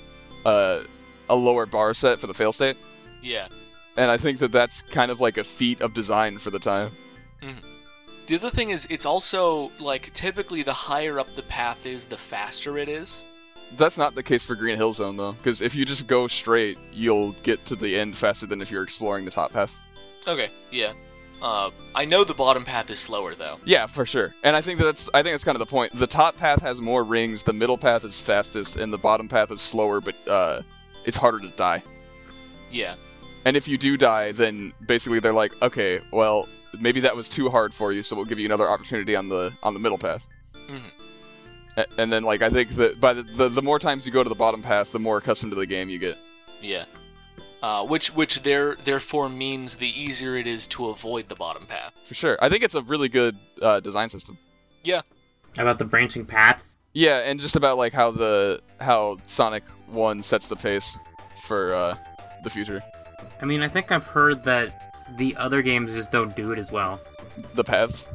uh, 0.46 0.82
a 1.30 1.36
lower 1.36 1.66
bar 1.66 1.94
set 1.94 2.20
for 2.20 2.28
the 2.28 2.34
fail 2.34 2.52
state. 2.54 2.76
yeah 3.22 3.48
And 3.98 4.12
I 4.12 4.18
think 4.18 4.40
that 4.40 4.52
that's 4.52 4.82
kind 4.84 5.12
of 5.12 5.20
like 5.22 5.38
a 5.38 5.44
feat 5.44 5.82
of 5.82 5.94
design 5.94 6.38
for 6.40 6.50
the 6.52 6.60
time. 6.60 6.92
The 8.28 8.36
other 8.36 8.52
thing 8.52 8.70
is, 8.70 8.86
it's 8.90 9.06
also 9.06 9.72
like 9.80 10.14
typically 10.14 10.62
the 10.62 10.74
higher 10.74 11.20
up 11.20 11.34
the 11.36 11.42
path 11.44 11.86
is, 11.86 12.06
the 12.06 12.18
faster 12.18 12.78
it 12.78 12.88
is. 12.88 13.26
That's 13.78 13.98
not 13.98 14.16
the 14.16 14.24
case 14.24 14.44
for 14.44 14.56
Green 14.56 14.78
Hill 14.78 14.94
Zone 14.94 15.18
though, 15.18 15.34
because 15.34 15.62
if 15.62 15.76
you 15.76 15.86
just 15.86 16.08
go 16.08 16.28
straight, 16.28 16.78
you'll 16.92 17.34
get 17.44 17.64
to 17.66 17.76
the 17.76 17.98
end 17.98 18.18
faster 18.18 18.46
than 18.46 18.62
if 18.62 18.70
you're 18.72 18.84
exploring 18.84 19.26
the 19.26 19.32
top 19.32 19.52
path. 19.52 19.80
Okay, 20.28 20.50
yeah. 20.72 20.94
Uh, 21.42 21.72
I 21.96 22.04
know 22.06 22.24
the 22.24 22.34
bottom 22.34 22.66
path 22.66 22.90
is 22.90 23.00
slower 23.00 23.34
though. 23.34 23.58
Yeah, 23.64 23.88
for 23.88 24.06
sure. 24.06 24.34
And 24.44 24.56
I 24.56 24.62
think 24.62 24.80
that's 24.80 25.10
I 25.14 25.24
think 25.24 25.34
that's 25.34 25.44
kind 25.44 25.56
of 25.56 25.60
the 25.60 25.66
point. 25.72 25.94
The 25.96 26.08
top 26.08 26.38
path 26.38 26.62
has 26.62 26.82
more 26.82 27.04
rings, 27.04 27.44
the 27.44 27.54
middle 27.54 27.78
path 27.78 28.04
is 28.04 28.20
fastest, 28.20 28.76
and 28.76 28.92
the 28.92 28.98
bottom 28.98 29.30
path 29.30 29.50
is 29.52 29.62
slower, 29.62 30.02
but 30.02 30.16
uh, 30.28 30.62
it's 31.06 31.18
harder 31.18 31.40
to 31.40 31.50
die. 31.50 31.82
Yeah, 32.72 32.96
And 33.46 33.58
if 33.58 33.68
you 33.68 33.78
do 33.80 33.98
die, 33.98 34.32
then 34.32 34.74
basically 34.86 35.20
they're 35.20 35.34
like, 35.34 35.60
okay, 35.64 36.02
well, 36.12 36.48
maybe 36.80 37.00
that 37.02 37.16
was 37.16 37.30
too 37.30 37.50
hard 37.50 37.74
for 37.74 37.92
you, 37.92 38.04
so 38.04 38.16
we'll 38.16 38.26
give 38.26 38.40
you 38.40 38.46
another 38.46 38.70
opportunity 38.70 39.16
on 39.16 39.30
the 39.30 39.52
on 39.64 39.74
the 39.74 39.80
middle 39.80 39.98
path. 39.98 40.28
Mhm. 40.68 40.82
A- 41.78 41.86
And 42.02 42.12
then 42.12 42.24
like 42.24 42.42
I 42.42 42.50
think 42.50 42.72
that 42.76 43.00
by 43.00 43.14
the, 43.14 43.24
the 43.24 43.50
the 43.50 43.62
more 43.62 43.80
times 43.80 44.06
you 44.06 44.12
go 44.12 44.24
to 44.24 44.30
the 44.30 44.36
bottom 44.36 44.62
path, 44.62 44.92
the 44.92 45.00
more 45.00 45.18
accustomed 45.18 45.52
to 45.52 45.56
the 45.58 45.66
game 45.66 45.90
you 45.90 46.00
get. 46.00 46.18
yeah. 46.62 46.86
Uh, 47.62 47.86
which 47.86 48.16
which 48.16 48.42
there 48.44 48.76
therefore 48.86 49.28
means 49.28 49.76
the 49.76 49.90
easier 50.02 50.38
it 50.38 50.48
is 50.48 50.66
to 50.66 50.88
avoid 50.88 51.28
the 51.28 51.36
bottom 51.36 51.66
path. 51.66 51.94
For 52.06 52.14
sure. 52.14 52.38
I 52.42 52.48
think 52.48 52.64
it's 52.64 52.74
a 52.76 52.82
really 52.82 53.10
good 53.10 53.36
uh, 53.62 53.82
design 53.82 54.08
system. 54.08 54.38
Yeah, 54.86 55.02
about 55.58 55.78
the 55.78 55.84
branching 55.84 56.26
paths? 56.26 56.78
Yeah, 56.94 57.18
and 57.20 57.38
just 57.38 57.58
about 57.58 57.78
like 57.78 57.92
how 57.92 58.12
the 58.12 58.62
how 58.80 59.18
Sonic 59.26 59.68
One 59.88 60.24
sets 60.24 60.48
the 60.48 60.56
pace 60.56 60.98
for 61.48 61.74
uh, 61.76 61.98
the 62.46 62.50
future. 62.50 62.82
I 63.42 63.46
mean, 63.46 63.62
I 63.62 63.68
think 63.68 63.92
I've 63.92 64.06
heard 64.08 64.46
that 64.46 64.89
the 65.18 65.36
other 65.38 65.62
games 65.62 65.94
just 65.94 66.12
don't 66.12 66.36
do 66.36 66.52
it 66.52 66.60
as 66.60 66.72
well. 66.72 67.00
The 67.56 67.64
paths. 67.64 68.08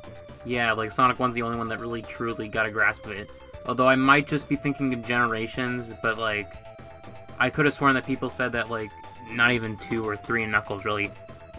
Yeah, 0.45 0.73
like 0.73 0.93
Sonic 0.93 1.17
1's 1.17 1.35
the 1.35 1.43
only 1.43 1.57
one 1.57 1.69
that 1.69 1.79
really 1.79 2.03
truly 2.03 2.49
got 2.49 2.67
a 2.67 2.71
grasp 2.71 3.07
of 3.07 3.13
it. 3.13 3.31
Although 3.67 3.89
I 3.89 3.97
might 3.97 4.29
just 4.29 4.49
be 4.49 4.57
thinking 4.57 4.93
of 4.93 5.07
generations, 5.07 5.93
but 6.03 6.19
like 6.19 6.53
I 7.39 7.51
could 7.51 7.65
have 7.65 7.75
sworn 7.75 7.95
that 7.95 8.07
people 8.07 8.29
said 8.29 8.53
that 8.53 8.71
like 8.71 8.91
not 9.31 9.53
even 9.53 9.77
2 9.79 10.07
or 10.07 10.17
3 10.17 10.47
Knuckles 10.47 10.85
really 10.85 11.11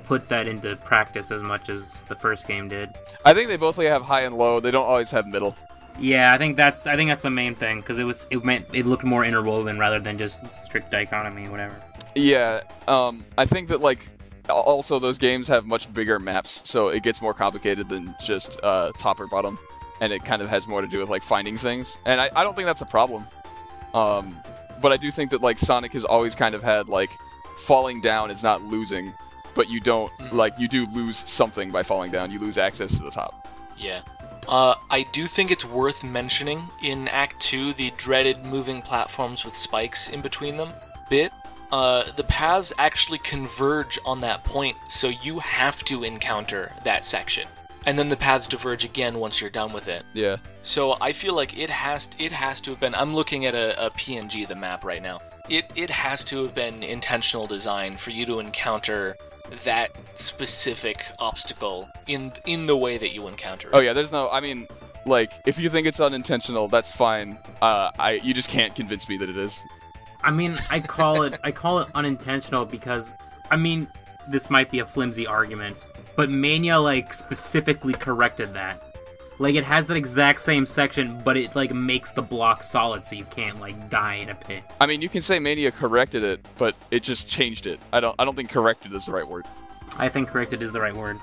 put 0.05 0.29
that 0.29 0.47
into 0.47 0.75
practice 0.77 1.31
as 1.31 1.41
much 1.41 1.69
as 1.69 1.95
the 2.07 2.15
first 2.15 2.47
game 2.47 2.69
did. 2.69 2.89
I 3.23 3.33
think 3.33 3.49
they 3.49 3.57
both 3.57 3.77
have 3.77 4.03
high 4.03 4.21
and 4.21 4.37
low. 4.37 4.59
They 4.59 4.71
don't 4.71 4.85
always 4.85 5.09
have 5.11 5.27
middle. 5.27 5.55
Yeah, 5.99 6.33
I 6.33 6.37
think 6.37 6.57
that's 6.57 6.85
I 6.87 6.95
think 6.95 7.09
that's 7.09 7.21
the 7.21 7.29
main 7.29 7.55
thing 7.55 7.79
because 7.79 7.99
it 7.99 8.03
was 8.03 8.27
it 8.29 8.43
meant 8.43 8.65
it 8.73 8.85
looked 8.85 9.05
more 9.05 9.23
interwoven 9.23 9.79
rather 9.79 9.99
than 9.99 10.17
just 10.17 10.41
strict 10.63 10.91
dichotomy, 10.91 11.47
whatever. 11.47 11.81
Yeah. 12.15 12.61
Um, 12.87 13.25
I 13.37 13.45
think 13.45 13.69
that 13.69 13.81
like 13.81 14.05
also 14.49 14.99
those 14.99 15.17
games 15.17 15.47
have 15.47 15.65
much 15.65 15.91
bigger 15.93 16.19
maps, 16.19 16.61
so 16.65 16.89
it 16.89 17.03
gets 17.03 17.21
more 17.21 17.33
complicated 17.33 17.89
than 17.89 18.15
just 18.23 18.59
uh, 18.63 18.91
top 18.97 19.19
or 19.19 19.27
bottom, 19.27 19.57
and 20.01 20.11
it 20.13 20.23
kind 20.25 20.41
of 20.41 20.49
has 20.49 20.67
more 20.67 20.81
to 20.81 20.87
do 20.87 20.99
with 20.99 21.09
like 21.09 21.23
finding 21.23 21.57
things. 21.57 21.97
And 22.05 22.19
I, 22.21 22.29
I 22.35 22.43
don't 22.43 22.55
think 22.55 22.65
that's 22.65 22.81
a 22.81 22.85
problem. 22.85 23.25
Um, 23.93 24.35
but 24.81 24.91
I 24.91 24.97
do 24.97 25.09
think 25.11 25.31
that 25.31 25.41
like 25.41 25.57
Sonic 25.57 25.93
has 25.93 26.03
always 26.05 26.35
kind 26.35 26.53
of 26.55 26.61
had 26.63 26.89
like 26.89 27.09
falling 27.59 28.01
down 28.01 28.29
is 28.29 28.43
not 28.43 28.61
losing, 28.63 29.13
but 29.55 29.69
you 29.69 29.79
don't 29.79 30.11
Mhm. 30.19 30.33
like 30.33 30.53
you 30.59 30.67
do 30.67 30.85
lose 30.87 31.23
something 31.25 31.71
by 31.71 31.81
falling 31.83 32.11
down. 32.11 32.29
You 32.31 32.39
lose 32.39 32.57
access 32.57 32.97
to 32.97 33.03
the 33.03 33.11
top. 33.11 33.47
yeah. 33.77 33.99
Uh, 34.47 34.75
I 34.91 35.01
do 35.11 35.25
think 35.25 35.49
it's 35.49 35.65
worth 35.65 36.03
mentioning 36.03 36.69
in 36.83 37.07
Act 37.07 37.39
2 37.41 37.73
the 37.73 37.91
dreaded 37.97 38.45
moving 38.45 38.79
platforms 38.83 39.43
with 39.43 39.55
spikes 39.55 40.07
in 40.07 40.21
between 40.21 40.55
them 40.57 40.69
bit. 41.09 41.31
Uh, 41.75 42.09
the 42.15 42.23
paths 42.23 42.71
actually 42.77 43.17
converge 43.17 43.99
on 44.05 44.21
that 44.21 44.41
point, 44.45 44.77
so 44.87 45.09
you 45.09 45.39
have 45.39 45.83
to 45.83 46.05
encounter 46.05 46.71
that 46.85 47.03
section. 47.03 47.45
And 47.85 47.99
then 47.99 48.07
the 48.07 48.15
paths 48.15 48.47
diverge 48.47 48.85
again 48.85 49.19
once 49.19 49.41
you're 49.41 49.49
done 49.49 49.73
with 49.73 49.89
it. 49.89 50.01
Yeah. 50.13 50.37
So 50.63 50.95
I 51.01 51.11
feel 51.11 51.35
like 51.35 51.59
it 51.59 51.69
has 51.69 52.07
it 52.17 52.31
has 52.31 52.61
to 52.61 52.71
have 52.71 52.79
been. 52.79 52.95
I'm 52.95 53.13
looking 53.13 53.45
at 53.45 53.55
a, 53.55 53.87
a 53.87 53.89
PNG 53.89 54.43
of 54.43 54.47
the 54.47 54.55
map 54.55 54.85
right 54.85 55.03
now. 55.03 55.19
It 55.49 55.65
it 55.75 55.89
has 55.89 56.23
to 56.25 56.43
have 56.43 56.55
been 56.55 56.81
intentional 56.81 57.45
design 57.45 57.97
for 57.97 58.11
you 58.11 58.25
to 58.27 58.39
encounter 58.39 59.17
that 59.65 59.91
specific 60.15 61.05
obstacle 61.19 61.89
in 62.07 62.31
in 62.45 62.67
the 62.67 62.77
way 62.77 62.97
that 62.97 63.13
you 63.13 63.27
encounter 63.27 63.67
it. 63.67 63.73
Oh 63.73 63.81
yeah. 63.81 63.91
There's 63.91 64.13
no. 64.13 64.29
I 64.29 64.39
mean, 64.39 64.69
like 65.05 65.33
if 65.45 65.59
you 65.59 65.69
think 65.69 65.87
it's 65.87 65.99
unintentional, 65.99 66.69
that's 66.69 66.89
fine. 66.89 67.37
Uh, 67.61 67.91
I 67.99 68.11
you 68.23 68.33
just 68.33 68.47
can't 68.47 68.73
convince 68.73 69.09
me 69.09 69.17
that 69.17 69.27
it 69.29 69.37
is. 69.37 69.59
I 70.25 70.31
mean, 70.31 70.59
I 70.71 70.79
call 70.79 71.21
it 71.21 71.39
I 71.43 71.51
call 71.51 71.79
it 71.79 71.87
unintentional 71.93 72.65
because 72.65 73.13
I 73.51 73.57
mean, 73.57 73.87
this 74.27 74.49
might 74.49 74.71
be 74.71 74.79
a 74.79 74.85
flimsy 74.85 75.27
argument, 75.27 75.77
but 76.15 76.31
Mania 76.31 76.79
like 76.79 77.13
specifically 77.13 77.93
corrected 77.93 78.55
that. 78.55 78.81
Like 79.37 79.53
it 79.53 79.63
has 79.63 79.85
that 79.87 79.97
exact 79.97 80.41
same 80.41 80.65
section, 80.65 81.21
but 81.23 81.37
it 81.37 81.55
like 81.55 81.71
makes 81.73 82.09
the 82.11 82.23
block 82.23 82.63
solid 82.63 83.05
so 83.05 83.15
you 83.15 83.25
can't 83.25 83.59
like 83.59 83.89
die 83.91 84.15
in 84.15 84.29
a 84.29 84.35
pit. 84.35 84.63
I 84.81 84.87
mean, 84.87 85.01
you 85.03 85.09
can 85.09 85.21
say 85.21 85.37
Mania 85.37 85.71
corrected 85.71 86.23
it, 86.23 86.39
but 86.57 86.73
it 86.89 87.03
just 87.03 87.27
changed 87.27 87.67
it. 87.67 87.79
I 87.93 87.99
don't. 87.99 88.15
I 88.17 88.25
don't 88.25 88.35
think 88.35 88.49
corrected 88.49 88.93
is 88.93 89.05
the 89.05 89.11
right 89.11 89.27
word. 89.27 89.45
I 89.97 90.09
think 90.09 90.29
corrected 90.29 90.63
is 90.63 90.71
the 90.71 90.81
right 90.81 90.95
word. 90.95 91.19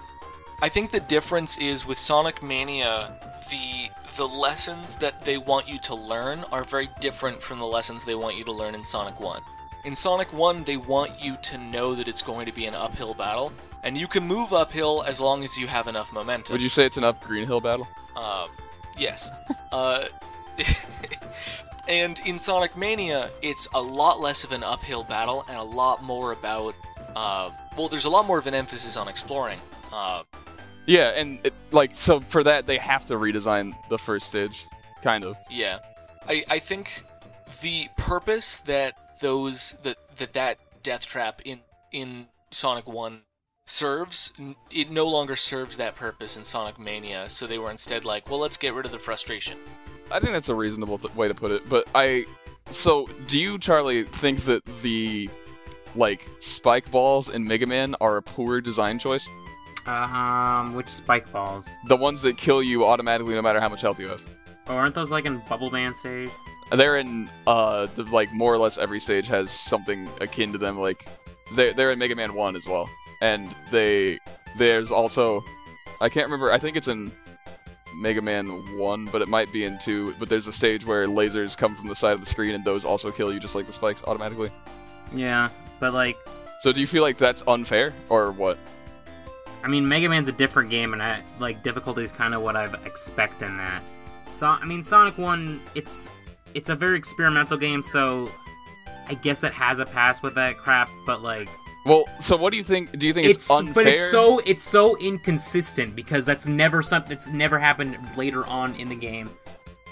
I 0.62 0.68
think 0.68 0.92
the 0.92 1.00
difference 1.00 1.58
is 1.58 1.84
with 1.84 1.98
Sonic 1.98 2.40
Mania, 2.40 3.12
the 3.50 3.88
the 4.16 4.28
lessons 4.28 4.96
that 4.96 5.24
they 5.24 5.38
want 5.38 5.68
you 5.68 5.78
to 5.80 5.94
learn 5.94 6.44
are 6.52 6.64
very 6.64 6.88
different 7.00 7.42
from 7.42 7.58
the 7.58 7.66
lessons 7.66 8.04
they 8.04 8.14
want 8.14 8.36
you 8.36 8.44
to 8.44 8.52
learn 8.52 8.74
in 8.74 8.84
Sonic 8.84 9.18
1. 9.20 9.40
In 9.84 9.96
Sonic 9.96 10.32
1, 10.32 10.64
they 10.64 10.76
want 10.76 11.10
you 11.20 11.36
to 11.42 11.58
know 11.58 11.94
that 11.94 12.08
it's 12.08 12.22
going 12.22 12.46
to 12.46 12.52
be 12.52 12.66
an 12.66 12.74
uphill 12.74 13.14
battle, 13.14 13.52
and 13.82 13.96
you 13.96 14.06
can 14.06 14.24
move 14.24 14.52
uphill 14.52 15.02
as 15.06 15.20
long 15.20 15.42
as 15.42 15.58
you 15.58 15.66
have 15.66 15.88
enough 15.88 16.12
momentum. 16.12 16.54
Would 16.54 16.62
you 16.62 16.68
say 16.68 16.86
it's 16.86 16.96
an 16.96 17.04
up 17.04 17.22
Green 17.22 17.46
Hill 17.46 17.60
battle? 17.60 17.88
Uh, 18.14 18.46
yes. 18.96 19.30
uh, 19.72 20.04
and 21.88 22.20
in 22.26 22.38
Sonic 22.38 22.76
Mania, 22.76 23.30
it's 23.40 23.66
a 23.74 23.80
lot 23.80 24.20
less 24.20 24.44
of 24.44 24.52
an 24.52 24.62
uphill 24.62 25.04
battle 25.04 25.44
and 25.48 25.56
a 25.56 25.62
lot 25.62 26.02
more 26.02 26.32
about. 26.32 26.74
Uh, 27.16 27.50
well, 27.76 27.88
there's 27.88 28.04
a 28.04 28.10
lot 28.10 28.26
more 28.26 28.38
of 28.38 28.46
an 28.46 28.54
emphasis 28.54 28.96
on 28.96 29.08
exploring. 29.08 29.58
Uh, 29.92 30.22
Yeah, 30.86 31.10
and 31.10 31.38
it, 31.44 31.52
like 31.70 31.94
so 31.94 32.20
for 32.20 32.42
that 32.44 32.66
they 32.66 32.78
have 32.78 33.06
to 33.06 33.14
redesign 33.14 33.74
the 33.88 33.98
first 33.98 34.28
stage, 34.28 34.66
kind 35.02 35.24
of. 35.24 35.36
yeah, 35.50 35.78
I 36.28 36.44
I 36.48 36.58
think 36.58 37.04
the 37.60 37.88
purpose 37.96 38.58
that 38.58 39.18
those 39.20 39.76
that 39.82 39.96
that 40.18 40.32
that 40.32 40.58
death 40.82 41.06
trap 41.06 41.42
in 41.44 41.60
in 41.92 42.26
Sonic 42.50 42.86
One 42.88 43.22
serves 43.64 44.32
it 44.70 44.90
no 44.90 45.06
longer 45.06 45.36
serves 45.36 45.76
that 45.76 45.94
purpose 45.94 46.36
in 46.36 46.44
Sonic 46.44 46.78
Mania. 46.78 47.28
So 47.28 47.46
they 47.46 47.58
were 47.58 47.70
instead 47.70 48.04
like, 48.04 48.28
well, 48.28 48.40
let's 48.40 48.56
get 48.56 48.74
rid 48.74 48.86
of 48.86 48.92
the 48.92 48.98
frustration. 48.98 49.58
I 50.10 50.20
think 50.20 50.32
that's 50.32 50.48
a 50.48 50.54
reasonable 50.54 50.98
th- 50.98 51.14
way 51.14 51.28
to 51.28 51.34
put 51.34 51.52
it. 51.52 51.68
But 51.68 51.88
I, 51.94 52.26
so 52.70 53.08
do 53.28 53.38
you, 53.38 53.58
Charlie, 53.58 54.04
think 54.04 54.40
that 54.44 54.64
the 54.82 55.30
like 55.94 56.28
spike 56.40 56.90
balls 56.90 57.28
in 57.28 57.44
Mega 57.44 57.66
Man 57.66 57.94
are 58.00 58.16
a 58.16 58.22
poor 58.22 58.60
design 58.60 58.98
choice? 58.98 59.26
Um, 59.86 60.74
which 60.74 60.88
spike 60.88 61.30
balls? 61.32 61.66
The 61.88 61.96
ones 61.96 62.22
that 62.22 62.36
kill 62.36 62.62
you 62.62 62.84
automatically 62.84 63.34
no 63.34 63.42
matter 63.42 63.60
how 63.60 63.68
much 63.68 63.80
health 63.80 63.98
you 63.98 64.08
have. 64.08 64.22
Oh, 64.68 64.76
aren't 64.76 64.94
those 64.94 65.10
like 65.10 65.24
in 65.24 65.38
Bubble 65.48 65.70
Man 65.70 65.92
stage? 65.94 66.30
They're 66.70 66.98
in 66.98 67.28
uh 67.46 67.86
the, 67.94 68.04
like 68.04 68.32
more 68.32 68.54
or 68.54 68.58
less 68.58 68.78
every 68.78 69.00
stage 69.00 69.26
has 69.26 69.50
something 69.50 70.08
akin 70.20 70.52
to 70.52 70.58
them. 70.58 70.78
Like 70.78 71.06
they 71.54 71.72
they're 71.72 71.92
in 71.92 71.98
Mega 71.98 72.14
Man 72.14 72.34
One 72.34 72.56
as 72.56 72.66
well, 72.66 72.88
and 73.20 73.52
they 73.70 74.20
there's 74.56 74.90
also 74.90 75.44
I 76.00 76.08
can't 76.08 76.26
remember. 76.26 76.52
I 76.52 76.58
think 76.58 76.76
it's 76.76 76.88
in 76.88 77.10
Mega 77.96 78.22
Man 78.22 78.78
One, 78.78 79.06
but 79.06 79.20
it 79.20 79.28
might 79.28 79.52
be 79.52 79.64
in 79.64 79.78
Two. 79.80 80.14
But 80.18 80.28
there's 80.28 80.46
a 80.46 80.52
stage 80.52 80.86
where 80.86 81.06
lasers 81.06 81.56
come 81.56 81.74
from 81.74 81.88
the 81.88 81.96
side 81.96 82.12
of 82.14 82.20
the 82.20 82.26
screen, 82.26 82.54
and 82.54 82.64
those 82.64 82.84
also 82.84 83.10
kill 83.10 83.32
you 83.32 83.40
just 83.40 83.54
like 83.54 83.66
the 83.66 83.72
spikes 83.72 84.02
automatically. 84.04 84.50
Yeah, 85.14 85.50
but 85.78 85.92
like, 85.92 86.16
So 86.62 86.72
do 86.72 86.80
you 86.80 86.86
feel 86.86 87.02
like 87.02 87.18
that's 87.18 87.42
unfair 87.46 87.92
or 88.08 88.32
what? 88.32 88.56
I 89.64 89.68
mean, 89.68 89.88
Mega 89.88 90.08
Man's 90.08 90.28
a 90.28 90.32
different 90.32 90.70
game, 90.70 90.92
and 90.92 91.02
I, 91.02 91.22
like 91.38 91.62
difficulty 91.62 92.02
is 92.02 92.12
kind 92.12 92.34
of 92.34 92.42
what 92.42 92.56
I've 92.56 92.74
expect 92.86 93.42
in 93.42 93.56
that. 93.58 93.82
So, 94.28 94.46
I 94.46 94.64
mean, 94.64 94.82
Sonic 94.82 95.18
One, 95.18 95.60
it's 95.74 96.08
it's 96.54 96.68
a 96.68 96.74
very 96.74 96.98
experimental 96.98 97.56
game, 97.56 97.82
so 97.82 98.30
I 99.08 99.14
guess 99.14 99.44
it 99.44 99.52
has 99.52 99.78
a 99.78 99.84
pass 99.86 100.22
with 100.22 100.34
that 100.34 100.58
crap. 100.58 100.90
But 101.06 101.22
like, 101.22 101.48
Well, 101.86 102.04
so 102.20 102.36
what 102.36 102.50
do 102.50 102.56
you 102.56 102.64
think? 102.64 102.98
Do 102.98 103.06
you 103.06 103.12
think 103.12 103.28
it's, 103.28 103.44
it's 103.44 103.50
unfair? 103.50 103.74
but 103.74 103.86
it's 103.86 104.10
so 104.10 104.40
it's 104.40 104.64
so 104.64 104.96
inconsistent 104.98 105.94
because 105.94 106.24
that's 106.24 106.46
never 106.46 106.82
something 106.82 107.10
that's 107.10 107.28
never 107.28 107.58
happened 107.58 107.96
later 108.16 108.44
on 108.46 108.74
in 108.76 108.88
the 108.88 108.96
game. 108.96 109.30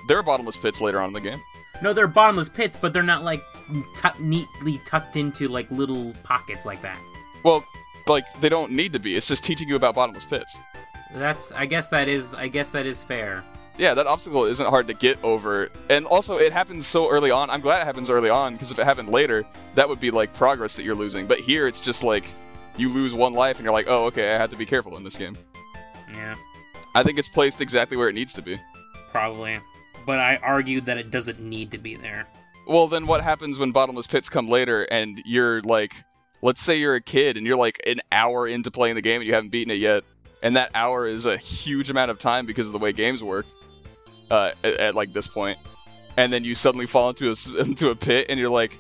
There 0.09 0.19
are 0.19 0.23
bottomless 0.23 0.57
pits 0.57 0.81
later 0.81 1.01
on 1.01 1.09
in 1.09 1.15
the 1.15 1.21
game. 1.21 1.41
No, 1.83 1.93
they're 1.93 2.09
bottomless 2.09 2.49
pits, 2.49 2.77
but 2.77 2.93
they're 2.93 3.03
not 3.03 3.23
like 3.23 3.43
tu- 3.97 4.09
neatly 4.23 4.81
tucked 4.85 5.17
into 5.17 5.49
like 5.49 5.71
little 5.71 6.13
pockets 6.25 6.67
like 6.67 6.83
that. 6.83 6.99
Well, 7.45 7.65
like 8.07 8.25
they 8.41 8.49
don't 8.49 8.73
need 8.73 8.93
to 8.93 8.99
be. 8.99 9.17
It's 9.17 9.27
just 9.27 9.45
teaching 9.45 9.69
you 9.69 9.77
about 9.77 9.95
bottomless 9.95 10.25
pits. 10.25 10.57
That's 11.15 11.53
I 11.53 11.67
guess 11.67 11.89
that 11.89 12.09
is 12.09 12.35
I 12.35 12.49
guess 12.49 12.71
that 12.73 12.87
is 12.87 13.03
fair. 13.03 13.43
Yeah, 13.79 13.95
that 13.95 14.07
obstacle 14.07 14.45
isn't 14.45 14.69
hard 14.69 14.89
to 14.89 14.95
get 14.95 15.23
over. 15.25 15.71
And 15.89 16.05
also, 16.05 16.37
it 16.37 16.53
happens 16.53 16.87
so 16.87 17.09
early 17.09 17.31
on. 17.31 17.49
I'm 17.49 17.63
glad 17.63 17.81
it 17.81 17.87
happens 17.87 18.11
early 18.11 18.29
on, 18.29 18.53
because 18.53 18.71
if 18.71 18.79
it 18.79 18.85
happened 18.85 19.09
later, 19.09 19.47
that 19.75 19.89
would 19.89 20.01
be 20.01 20.11
like 20.11 20.35
progress 20.35 20.77
that 20.77 20.83
you're 20.83 20.95
losing. 20.95 21.27
But 21.27 21.39
here, 21.41 21.67
it's 21.67 21.81
just 21.81 22.03
like 22.03 22.25
you 22.77 22.91
lose 22.91 23.15
one 23.15 23.33
life, 23.33 23.57
and 23.57 23.65
you're 23.65 23.73
like, 23.73 23.87
oh, 23.89 24.05
okay, 24.07 24.35
I 24.35 24.37
have 24.37 24.51
to 24.51 24.57
be 24.57 24.67
careful 24.67 24.97
in 24.99 25.05
this 25.05 25.17
game. 25.17 25.37
Yeah, 26.13 26.35
I 26.95 27.03
think 27.03 27.19
it's 27.19 27.29
placed 27.29 27.63
exactly 27.63 27.97
where 27.97 28.09
it 28.09 28.15
needs 28.15 28.35
to 28.35 28.43
be. 28.43 28.61
probably. 29.11 29.61
But 30.07 30.19
I 30.19 30.37
argued 30.37 30.87
that 30.87 30.99
it 30.99 31.11
doesn't 31.11 31.41
need 31.41 31.71
to 31.73 31.79
be 31.79 31.95
there. 31.95 32.27
Well, 32.67 32.89
then 32.89 33.07
what 33.07 33.23
happens 33.23 33.59
when 33.59 33.73
bottomless 33.73 34.07
pits 34.07 34.29
come 34.29 34.49
later, 34.49 34.85
and 34.85 35.21
you're 35.25 35.61
like, 35.63 35.95
let's 36.43 36.63
say 36.63 36.79
you're 36.79 36.95
a 36.95 37.01
kid, 37.01 37.37
and 37.37 37.47
you're 37.47 37.57
like 37.57 37.81
an 37.87 38.01
hour 38.11 38.47
into 38.47 38.71
playing 38.71 38.95
the 38.95 39.03
game, 39.03 39.21
and 39.21 39.27
you 39.27 39.35
haven't 39.35 39.51
beaten 39.51 39.71
it 39.71 39.79
yet, 39.79 40.05
and 40.43 40.57
that 40.57 40.71
hour 40.75 41.07
is 41.07 41.27
a 41.27 41.37
huge 41.37 41.91
amount 41.91 42.11
of 42.11 42.19
time 42.19 42.47
because 42.47 42.67
of 42.67 42.73
the 42.73 42.79
way 42.79 42.93
games 42.93 43.23
work. 43.23 43.47
Uh, 44.31 44.53
at, 44.63 44.75
at 44.75 44.95
like 44.95 45.13
this 45.13 45.27
point, 45.27 45.59
and 46.17 46.33
then 46.33 46.45
you 46.45 46.55
suddenly 46.55 46.87
fall 46.87 47.09
into 47.09 47.33
a 47.33 47.61
into 47.61 47.91
a 47.91 47.97
pit, 47.97 48.27
and 48.29 48.39
you're 48.39 48.49
like, 48.49 48.79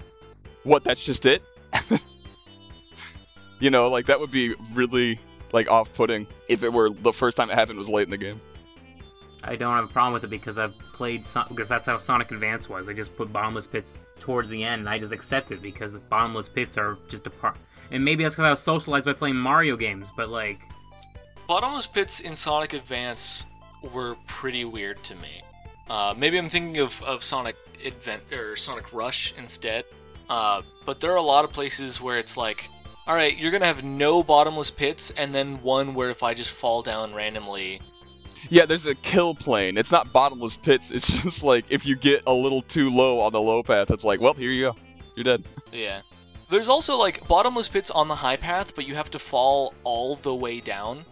"What? 0.62 0.84
That's 0.84 1.04
just 1.04 1.26
it?" 1.26 1.42
you 3.58 3.70
know, 3.70 3.88
like 3.88 4.06
that 4.06 4.20
would 4.20 4.30
be 4.30 4.54
really 4.72 5.18
like 5.52 5.68
off-putting 5.68 6.28
if 6.48 6.62
it 6.62 6.72
were 6.72 6.90
the 6.90 7.12
first 7.12 7.36
time 7.36 7.50
it 7.50 7.54
happened 7.54 7.78
was 7.78 7.88
late 7.88 8.04
in 8.04 8.10
the 8.10 8.16
game. 8.16 8.40
I 9.42 9.56
don't 9.56 9.74
have 9.74 9.84
a 9.84 9.88
problem 9.88 10.12
with 10.12 10.22
it 10.22 10.30
because 10.30 10.58
I've 10.58 10.78
played 10.78 11.26
Son- 11.26 11.46
because 11.48 11.68
that's 11.68 11.86
how 11.86 11.98
Sonic 11.98 12.30
Advance 12.30 12.68
was. 12.68 12.86
They 12.86 12.94
just 12.94 13.16
put 13.16 13.32
bottomless 13.32 13.66
pits 13.66 13.94
towards 14.20 14.50
the 14.50 14.62
end, 14.62 14.80
and 14.80 14.88
I 14.88 14.98
just 14.98 15.12
accept 15.12 15.50
it 15.50 15.62
because 15.62 15.92
the 15.92 15.98
bottomless 15.98 16.48
pits 16.48 16.78
are 16.78 16.96
just 17.08 17.26
a 17.26 17.30
part. 17.30 17.56
And 17.90 18.04
maybe 18.04 18.22
that's 18.22 18.36
because 18.36 18.46
I 18.46 18.50
was 18.50 18.62
socialized 18.62 19.04
by 19.04 19.14
playing 19.14 19.36
Mario 19.36 19.76
games, 19.76 20.12
but 20.16 20.28
like, 20.28 20.60
Bottomless 21.48 21.88
pits 21.88 22.20
in 22.20 22.36
Sonic 22.36 22.74
Advance 22.74 23.44
were 23.92 24.14
pretty 24.28 24.64
weird 24.64 25.02
to 25.02 25.16
me. 25.16 25.42
Uh, 25.88 26.14
maybe 26.16 26.38
I'm 26.38 26.48
thinking 26.48 26.78
of, 26.78 27.02
of 27.02 27.24
Sonic 27.24 27.56
Advent 27.84 28.22
or 28.32 28.54
Sonic 28.54 28.92
Rush 28.92 29.34
instead. 29.36 29.84
Uh, 30.28 30.62
but 30.86 31.00
there 31.00 31.10
are 31.10 31.16
a 31.16 31.22
lot 31.22 31.44
of 31.44 31.52
places 31.52 32.00
where 32.00 32.18
it's 32.18 32.36
like, 32.36 32.68
all 33.08 33.16
right, 33.16 33.36
you're 33.36 33.50
gonna 33.50 33.66
have 33.66 33.82
no 33.82 34.22
bottomless 34.22 34.70
pits, 34.70 35.10
and 35.16 35.34
then 35.34 35.60
one 35.60 35.92
where 35.92 36.10
if 36.10 36.22
I 36.22 36.34
just 36.34 36.52
fall 36.52 36.82
down 36.82 37.12
randomly, 37.12 37.80
Yeah, 38.48 38.64
there's 38.66 38.86
a 38.86 38.94
kill 38.94 39.34
plane. 39.34 39.76
It's 39.76 39.92
not 39.92 40.12
bottomless 40.12 40.56
pits. 40.56 40.90
It's 40.90 41.06
just 41.22 41.42
like 41.42 41.64
if 41.68 41.84
you 41.84 41.96
get 41.96 42.22
a 42.26 42.32
little 42.32 42.62
too 42.62 42.90
low 42.90 43.20
on 43.20 43.32
the 43.32 43.40
low 43.40 43.62
path, 43.62 43.90
it's 43.90 44.04
like, 44.04 44.20
well, 44.20 44.34
here 44.34 44.50
you 44.50 44.66
go, 44.66 44.76
you're 45.16 45.24
dead. 45.24 45.44
yeah. 45.72 46.00
There's 46.48 46.68
also 46.68 46.96
like 46.96 47.28
bottomless 47.28 47.68
pits 47.68 47.90
on 47.92 48.08
the 48.08 48.14
high 48.16 48.36
path, 48.36 48.74
but 48.74 48.84
you 48.84 48.96
have 48.96 49.08
to 49.12 49.20
fall 49.20 49.72
all 49.84 50.16
the 50.16 50.34
way 50.34 50.58
down. 50.58 51.04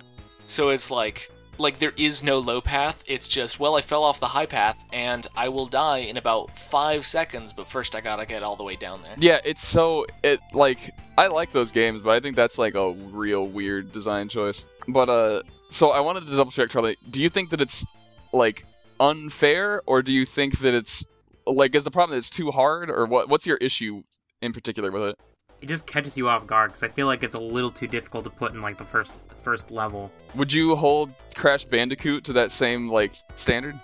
So 0.46 0.70
it's 0.70 0.90
like 0.90 1.30
like 1.58 1.78
there 1.78 1.92
is 1.96 2.22
no 2.22 2.38
low 2.38 2.60
path. 2.60 3.02
It's 3.06 3.28
just 3.28 3.60
well, 3.60 3.76
I 3.76 3.82
fell 3.82 4.02
off 4.02 4.18
the 4.18 4.26
high 4.26 4.46
path 4.46 4.76
and 4.92 5.26
I 5.36 5.48
will 5.48 5.66
die 5.66 5.98
in 5.98 6.16
about 6.16 6.56
five 6.58 7.06
seconds. 7.06 7.52
But 7.52 7.68
first, 7.68 7.94
I 7.94 8.00
gotta 8.00 8.26
get 8.26 8.42
all 8.42 8.56
the 8.56 8.64
way 8.64 8.74
down 8.74 9.02
there. 9.02 9.14
Yeah, 9.18 9.38
it's 9.44 9.64
so 9.64 10.06
it 10.24 10.40
like 10.52 10.90
I 11.16 11.26
like 11.28 11.52
those 11.52 11.70
games, 11.70 12.00
but 12.02 12.10
I 12.10 12.20
think 12.20 12.34
that's 12.34 12.58
like 12.58 12.74
a 12.74 12.90
real 12.92 13.46
weird 13.46 13.92
design 13.92 14.28
choice. 14.28 14.64
But 14.88 15.08
uh, 15.08 15.42
so 15.70 15.90
I 15.90 16.00
wanted 16.00 16.26
to 16.26 16.36
double 16.36 16.50
check, 16.50 16.70
Charlie. 16.70 16.96
Do 17.10 17.20
you 17.20 17.28
think 17.28 17.50
that 17.50 17.60
it's 17.60 17.84
like 18.32 18.64
unfair, 19.00 19.82
or 19.86 20.02
do 20.02 20.12
you 20.12 20.24
think 20.26 20.58
that 20.60 20.74
it's 20.74 21.04
like 21.46 21.74
is 21.74 21.84
the 21.84 21.90
problem 21.90 22.14
that 22.14 22.18
it's 22.18 22.30
too 22.30 22.50
hard, 22.50 22.90
or 22.90 23.06
what? 23.06 23.28
What's 23.28 23.46
your 23.46 23.56
issue 23.58 24.02
in 24.42 24.52
particular 24.52 24.90
with 24.90 25.02
it? 25.02 25.18
it 25.60 25.66
just 25.66 25.86
catches 25.86 26.16
you 26.16 26.28
off 26.28 26.46
guard 26.46 26.70
because 26.70 26.84
I 26.84 26.88
feel 26.88 27.06
like 27.06 27.24
it's 27.24 27.34
a 27.34 27.40
little 27.40 27.72
too 27.72 27.88
difficult 27.88 28.22
to 28.24 28.30
put 28.30 28.52
in 28.52 28.62
like 28.62 28.78
the 28.78 28.84
first 28.84 29.12
first 29.42 29.70
level 29.72 30.12
Would 30.36 30.52
you 30.52 30.76
hold 30.76 31.10
Crash 31.34 31.64
Bandicoot 31.64 32.22
to 32.24 32.32
that 32.34 32.52
same 32.52 32.88
like 32.88 33.12
standard, 33.36 33.76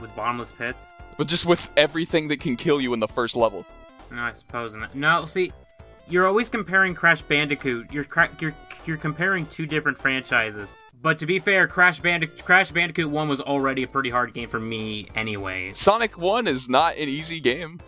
with 0.00 0.14
bottomless 0.16 0.52
pits. 0.52 0.82
but 1.18 1.26
just 1.26 1.44
with 1.44 1.68
everything 1.76 2.28
that 2.28 2.40
can 2.40 2.56
kill 2.56 2.80
you 2.80 2.94
in 2.94 3.00
the 3.00 3.08
first 3.08 3.36
level? 3.36 3.66
No, 4.10 4.22
I 4.22 4.32
suppose 4.32 4.74
not. 4.74 4.94
No, 4.94 5.26
see, 5.26 5.52
you're 6.06 6.26
always 6.26 6.48
comparing 6.48 6.94
Crash 6.94 7.20
Bandicoot. 7.20 7.92
You're 7.92 8.04
cra- 8.04 8.30
you're 8.40 8.54
you're 8.86 8.96
comparing 8.96 9.44
two 9.46 9.66
different 9.66 9.98
franchises. 9.98 10.74
But 11.00 11.18
to 11.18 11.26
be 11.26 11.38
fair, 11.38 11.68
Crash 11.68 12.00
Bandic- 12.00 12.44
Crash 12.44 12.72
Bandicoot 12.72 13.08
One 13.08 13.28
was 13.28 13.40
already 13.40 13.84
a 13.84 13.86
pretty 13.86 14.10
hard 14.10 14.34
game 14.34 14.48
for 14.48 14.58
me, 14.58 15.08
anyway. 15.14 15.72
Sonic 15.74 16.18
1 16.18 16.48
is 16.48 16.68
not 16.68 16.96
an 16.96 17.08
easy 17.08 17.38
game. 17.40 17.78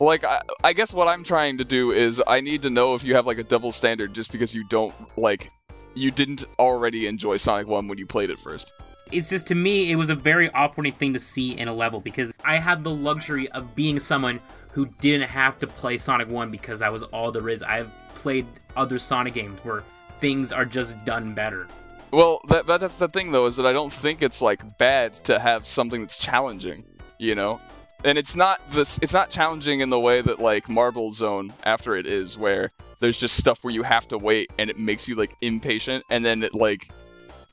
Like, 0.00 0.22
I, 0.24 0.42
I 0.62 0.74
guess 0.74 0.92
what 0.92 1.08
I'm 1.08 1.24
trying 1.24 1.58
to 1.58 1.64
do 1.64 1.92
is 1.92 2.22
I 2.26 2.40
need 2.40 2.62
to 2.62 2.70
know 2.70 2.94
if 2.94 3.02
you 3.02 3.14
have, 3.14 3.26
like, 3.26 3.38
a 3.38 3.42
double 3.42 3.72
standard 3.72 4.12
just 4.12 4.30
because 4.30 4.54
you 4.54 4.64
don't, 4.68 4.94
like, 5.16 5.50
you 5.94 6.10
didn't 6.10 6.44
already 6.58 7.06
enjoy 7.06 7.38
Sonic 7.38 7.66
1 7.66 7.88
when 7.88 7.98
you 7.98 8.06
played 8.06 8.30
it 8.30 8.38
first. 8.38 8.70
It's 9.10 9.30
just 9.30 9.46
to 9.46 9.54
me, 9.54 9.90
it 9.90 9.96
was 9.96 10.10
a 10.10 10.14
very 10.14 10.50
off-putting 10.50 10.92
thing 10.92 11.14
to 11.14 11.20
see 11.20 11.58
in 11.58 11.68
a 11.68 11.72
level 11.72 12.00
because 12.00 12.32
I 12.44 12.58
had 12.58 12.84
the 12.84 12.90
luxury 12.90 13.50
of 13.52 13.74
being 13.74 13.98
someone 13.98 14.40
who 14.72 14.86
didn't 15.00 15.28
have 15.28 15.58
to 15.60 15.66
play 15.66 15.96
Sonic 15.96 16.28
One 16.28 16.50
because 16.50 16.80
that 16.80 16.92
was 16.92 17.02
all 17.04 17.32
there 17.32 17.48
is. 17.48 17.62
I've 17.62 17.90
played 18.14 18.46
other 18.76 18.98
Sonic 18.98 19.32
games 19.32 19.58
where 19.64 19.82
things 20.20 20.52
are 20.52 20.66
just 20.66 21.02
done 21.06 21.34
better. 21.34 21.66
Well, 22.10 22.40
that, 22.48 22.66
that 22.66 22.80
that's 22.80 22.96
the 22.96 23.08
thing, 23.08 23.32
though, 23.32 23.46
is 23.46 23.56
that 23.56 23.66
I 23.66 23.72
don't 23.72 23.92
think 23.92 24.22
it's, 24.22 24.40
like, 24.40 24.78
bad 24.78 25.14
to 25.24 25.38
have 25.38 25.66
something 25.66 26.00
that's 26.00 26.16
challenging, 26.18 26.84
you 27.18 27.34
know? 27.34 27.60
And 28.04 28.16
it's 28.16 28.36
not 28.36 28.60
this, 28.70 28.98
it's 29.02 29.12
not 29.12 29.30
challenging 29.30 29.80
in 29.80 29.90
the 29.90 29.98
way 30.00 30.22
that, 30.22 30.38
like, 30.38 30.68
Marble 30.68 31.12
Zone 31.12 31.52
after 31.64 31.96
it 31.96 32.06
is, 32.06 32.38
where 32.38 32.70
there's 33.00 33.16
just 33.18 33.36
stuff 33.36 33.62
where 33.62 33.74
you 33.74 33.82
have 33.82 34.08
to 34.08 34.18
wait 34.18 34.50
and 34.58 34.70
it 34.70 34.78
makes 34.78 35.06
you, 35.08 35.16
like, 35.16 35.34
impatient, 35.40 36.04
and 36.10 36.24
then 36.24 36.42
it, 36.42 36.54
like, 36.54 36.88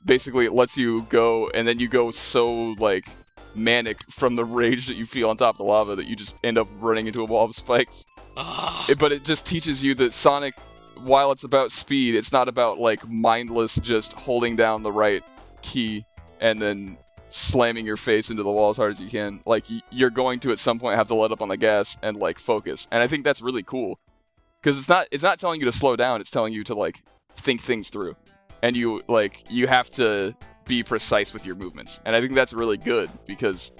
basically 0.04 0.46
it 0.46 0.52
lets 0.52 0.76
you 0.76 1.02
go, 1.10 1.50
and 1.50 1.66
then 1.66 1.78
you 1.78 1.88
go 1.88 2.10
so 2.10 2.74
like 2.78 3.08
manic 3.54 3.98
from 4.10 4.36
the 4.36 4.44
rage 4.44 4.86
that 4.86 4.94
you 4.94 5.04
feel 5.06 5.30
on 5.30 5.36
top 5.36 5.54
of 5.54 5.58
the 5.58 5.64
lava 5.64 5.96
that 5.96 6.06
you 6.06 6.14
just 6.14 6.36
end 6.44 6.58
up 6.58 6.68
running 6.78 7.06
into 7.06 7.22
a 7.22 7.24
wall 7.24 7.44
of 7.44 7.54
spikes. 7.54 8.04
It- 8.88 8.98
but 8.98 9.12
it 9.12 9.24
just 9.24 9.46
teaches 9.46 9.82
you 9.82 9.94
that 9.96 10.12
Sonic, 10.14 10.54
while 10.98 11.32
it's 11.32 11.44
about 11.44 11.72
speed, 11.72 12.14
it's 12.14 12.32
not 12.32 12.48
about 12.48 12.78
like 12.78 13.06
mindless 13.08 13.76
just 13.76 14.12
holding 14.12 14.56
down 14.56 14.82
the 14.82 14.92
right 14.92 15.22
key 15.62 16.04
and 16.40 16.60
then 16.60 16.96
slamming 17.28 17.86
your 17.86 17.96
face 17.96 18.30
into 18.30 18.42
the 18.42 18.50
wall 18.50 18.70
as 18.70 18.76
hard 18.76 18.92
as 18.92 19.00
you 19.00 19.08
can. 19.08 19.40
Like 19.44 19.64
y- 19.70 19.82
you're 19.90 20.10
going 20.10 20.40
to 20.40 20.52
at 20.52 20.58
some 20.58 20.78
point 20.78 20.96
have 20.96 21.08
to 21.08 21.14
let 21.14 21.32
up 21.32 21.42
on 21.42 21.48
the 21.48 21.56
gas 21.56 21.96
and 22.02 22.16
like 22.16 22.38
focus. 22.38 22.88
And 22.90 23.02
I 23.02 23.08
think 23.08 23.24
that's 23.24 23.42
really 23.42 23.62
cool 23.62 23.98
because 24.60 24.78
it's 24.78 24.88
not 24.88 25.06
it's 25.10 25.22
not 25.22 25.38
telling 25.38 25.60
you 25.60 25.66
to 25.66 25.72
slow 25.72 25.96
down. 25.96 26.20
It's 26.20 26.30
telling 26.30 26.52
you 26.52 26.64
to 26.64 26.74
like 26.74 27.02
think 27.36 27.60
things 27.60 27.90
through, 27.90 28.16
and 28.62 28.76
you 28.76 29.02
like 29.08 29.44
you 29.50 29.66
have 29.66 29.90
to 29.92 30.34
be 30.66 30.82
precise 30.82 31.32
with 31.32 31.46
your 31.46 31.54
movements. 31.54 32.00
And 32.04 32.16
I 32.16 32.20
think 32.20 32.34
that's 32.34 32.52
really 32.52 32.76
good 32.76 33.10
because 33.26 33.72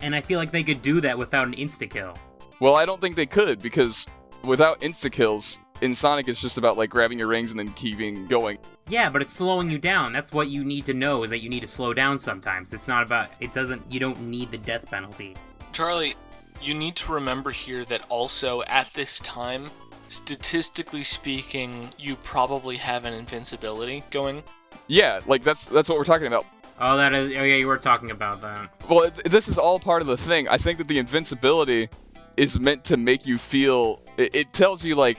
And 0.00 0.14
I 0.14 0.20
feel 0.20 0.38
like 0.38 0.50
they 0.50 0.62
could 0.62 0.82
do 0.82 1.00
that 1.02 1.18
without 1.18 1.46
an 1.46 1.54
insta 1.54 1.90
kill. 1.90 2.14
Well, 2.60 2.74
I 2.74 2.84
don't 2.84 3.00
think 3.00 3.16
they 3.16 3.26
could 3.26 3.60
because 3.60 4.06
without 4.44 4.80
insta 4.80 5.10
kills 5.10 5.58
in 5.80 5.94
Sonic, 5.94 6.28
it's 6.28 6.40
just 6.40 6.58
about 6.58 6.76
like 6.76 6.90
grabbing 6.90 7.18
your 7.18 7.28
rings 7.28 7.50
and 7.50 7.58
then 7.58 7.72
keeping 7.72 8.26
going. 8.26 8.58
Yeah, 8.88 9.10
but 9.10 9.22
it's 9.22 9.32
slowing 9.32 9.70
you 9.70 9.78
down. 9.78 10.12
That's 10.12 10.32
what 10.32 10.48
you 10.48 10.64
need 10.64 10.86
to 10.86 10.94
know 10.94 11.22
is 11.22 11.30
that 11.30 11.40
you 11.40 11.48
need 11.48 11.60
to 11.60 11.66
slow 11.66 11.94
down 11.94 12.18
sometimes. 12.18 12.72
It's 12.72 12.88
not 12.88 13.02
about 13.02 13.28
it 13.40 13.52
doesn't 13.52 13.82
you 13.90 14.00
don't 14.00 14.20
need 14.22 14.50
the 14.50 14.58
death 14.58 14.90
penalty. 14.90 15.36
Charlie, 15.72 16.14
you 16.60 16.74
need 16.74 16.96
to 16.96 17.12
remember 17.12 17.50
here 17.50 17.84
that 17.86 18.04
also 18.08 18.62
at 18.62 18.90
this 18.94 19.18
time, 19.20 19.70
statistically 20.08 21.02
speaking, 21.02 21.92
you 21.98 22.16
probably 22.16 22.76
have 22.76 23.04
an 23.04 23.14
invincibility 23.14 24.02
going. 24.10 24.42
Yeah, 24.86 25.20
like 25.26 25.42
that's 25.42 25.66
that's 25.66 25.88
what 25.88 25.98
we're 25.98 26.04
talking 26.04 26.26
about. 26.26 26.46
Oh, 26.80 26.96
that 26.96 27.12
is 27.14 27.30
oh 27.30 27.42
yeah, 27.42 27.56
you 27.56 27.66
were 27.66 27.78
talking 27.78 28.10
about 28.10 28.40
that. 28.42 28.70
Well, 28.88 29.02
it, 29.02 29.30
this 29.30 29.48
is 29.48 29.58
all 29.58 29.78
part 29.78 30.02
of 30.02 30.08
the 30.08 30.16
thing. 30.16 30.48
I 30.48 30.58
think 30.58 30.78
that 30.78 30.88
the 30.88 30.98
invincibility 30.98 31.88
is 32.36 32.58
meant 32.58 32.84
to 32.84 32.96
make 32.96 33.26
you 33.26 33.38
feel. 33.38 34.00
It, 34.16 34.34
it 34.34 34.52
tells 34.52 34.82
you 34.84 34.94
like, 34.94 35.18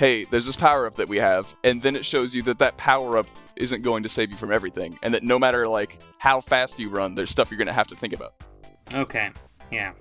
hey, 0.00 0.24
there's 0.24 0.46
this 0.46 0.56
power 0.56 0.86
up 0.86 0.94
that 0.94 1.10
we 1.10 1.18
have, 1.18 1.54
and 1.62 1.82
then 1.82 1.94
it 1.94 2.06
shows 2.06 2.34
you 2.34 2.40
that 2.40 2.58
that 2.58 2.74
power 2.78 3.18
up 3.18 3.26
isn't 3.56 3.82
going 3.82 4.02
to 4.02 4.08
save 4.08 4.30
you 4.30 4.36
from 4.38 4.50
everything, 4.50 4.98
and 5.02 5.12
that 5.12 5.22
no 5.22 5.38
matter 5.38 5.68
like 5.68 5.98
how 6.16 6.40
fast 6.40 6.78
you 6.78 6.88
run, 6.88 7.14
there's 7.14 7.28
stuff 7.28 7.50
you're 7.50 7.58
gonna 7.58 7.70
have 7.70 7.86
to 7.86 7.94
think 7.94 8.14
about. 8.14 8.32
Okay. 8.94 9.30
Yeah. 9.70 9.92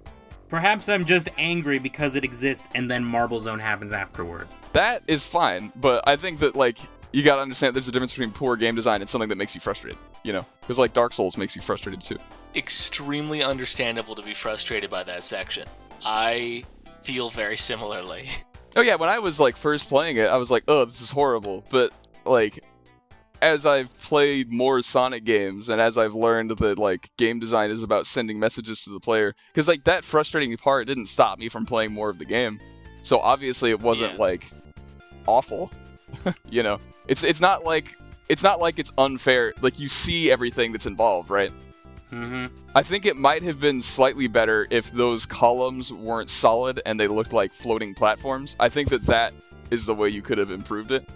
Perhaps 0.48 0.88
I'm 0.88 1.04
just 1.04 1.28
angry 1.38 1.80
because 1.80 2.16
it 2.16 2.24
exists 2.24 2.70
and 2.74 2.90
then 2.90 3.04
Marble 3.04 3.42
Zone 3.42 3.60
happens 3.60 3.92
afterward. 3.92 4.48
That 4.72 5.04
is 5.08 5.26
fine, 5.26 5.72
but 5.76 6.08
I 6.08 6.16
think 6.16 6.40
that 6.40 6.56
like 6.56 6.78
you 7.12 7.22
gotta 7.22 7.42
understand 7.42 7.76
there's 7.76 7.90
a 7.90 7.92
difference 7.92 8.14
between 8.14 8.32
poor 8.32 8.56
game 8.56 8.76
design 8.76 9.02
and 9.02 9.10
something 9.10 9.28
that 9.28 9.38
makes 9.38 9.54
you 9.54 9.60
frustrated. 9.60 10.00
You 10.24 10.32
know, 10.32 10.46
because 10.62 10.78
like 10.78 10.94
Dark 10.94 11.12
Souls 11.12 11.36
makes 11.36 11.58
you 11.58 11.62
frustrated 11.62 12.02
too. 12.02 12.18
Extremely 12.56 13.44
understandable 13.44 14.16
to 14.16 14.22
be 14.22 14.34
frustrated 14.34 14.90
by 14.90 15.04
that 15.04 15.26
section. 15.26 15.68
I 16.06 16.64
feel 17.04 17.30
very 17.30 17.58
similarly. 17.58 18.30
Oh 18.76 18.82
yeah, 18.82 18.96
when 18.96 19.10
I 19.10 19.20
was 19.20 19.40
like 19.40 19.58
first 19.58 19.90
playing 19.90 20.18
it, 20.18 20.28
I 20.28 20.38
was 20.38 20.50
like, 20.50 20.64
oh, 20.68 20.86
this 20.86 21.02
is 21.02 21.10
horrible. 21.10 21.64
But 21.70 21.92
like, 22.26 22.64
as 23.42 23.66
I've 23.66 23.98
played 24.02 24.52
more 24.52 24.82
Sonic 24.82 25.24
games 25.24 25.70
and 25.70 25.80
as 25.82 25.98
I've 25.98 26.14
learned 26.14 26.52
that 26.52 26.78
like 26.78 27.10
game 27.18 27.40
design 27.40 27.72
is 27.72 27.84
about 27.84 28.06
sending 28.06 28.40
messages 28.40 28.84
to 28.84 28.92
the 28.92 29.00
player, 29.00 29.36
because 29.54 29.68
like 29.68 29.86
that 29.86 30.04
frustrating 30.04 30.56
part 30.58 30.88
didn't 30.88 31.08
stop 31.08 31.40
me 31.40 31.50
from 31.50 31.66
playing 31.66 31.92
more 31.94 32.10
of 32.10 32.20
the 32.20 32.26
game. 32.26 32.60
So 33.04 33.20
obviously 33.20 33.72
it 33.72 33.80
wasn't 33.80 34.14
Yeah. 34.14 34.20
like 34.20 34.52
awful. 35.26 35.72
you 36.50 36.64
know, 36.64 36.80
it's 37.08 37.24
it's 37.24 37.40
not 37.40 37.64
like 37.64 37.96
it's 38.28 38.44
not 38.44 38.60
like 38.60 38.78
it's 38.78 38.92
unfair. 38.98 39.54
Like 39.62 39.80
you 39.80 39.88
see 39.90 40.32
everything 40.32 40.72
that's 40.72 40.86
involved, 40.86 41.30
right? 41.30 41.52
Mm-hmm. 42.12 42.48
I 42.76 42.84
think 42.84 43.06
it 43.06 43.16
might 43.16 43.44
have 43.44 43.60
been 43.60 43.82
slightly 43.82 44.28
better 44.28 44.68
if 44.70 44.92
those 44.92 45.26
columns 45.26 45.94
weren't 45.94 46.30
solid 46.30 46.82
and 46.86 47.00
they 47.00 47.08
looked 47.08 47.34
like 47.34 47.54
floating 47.54 47.94
platforms. 47.94 48.56
I 48.60 48.70
think 48.70 48.90
that 48.90 49.04
that 49.04 49.34
is 49.70 49.86
the 49.86 49.94
way 49.94 50.10
you 50.10 50.22
could 50.22 50.38
have 50.38 50.52
improved 50.52 50.92
it. 50.92 51.08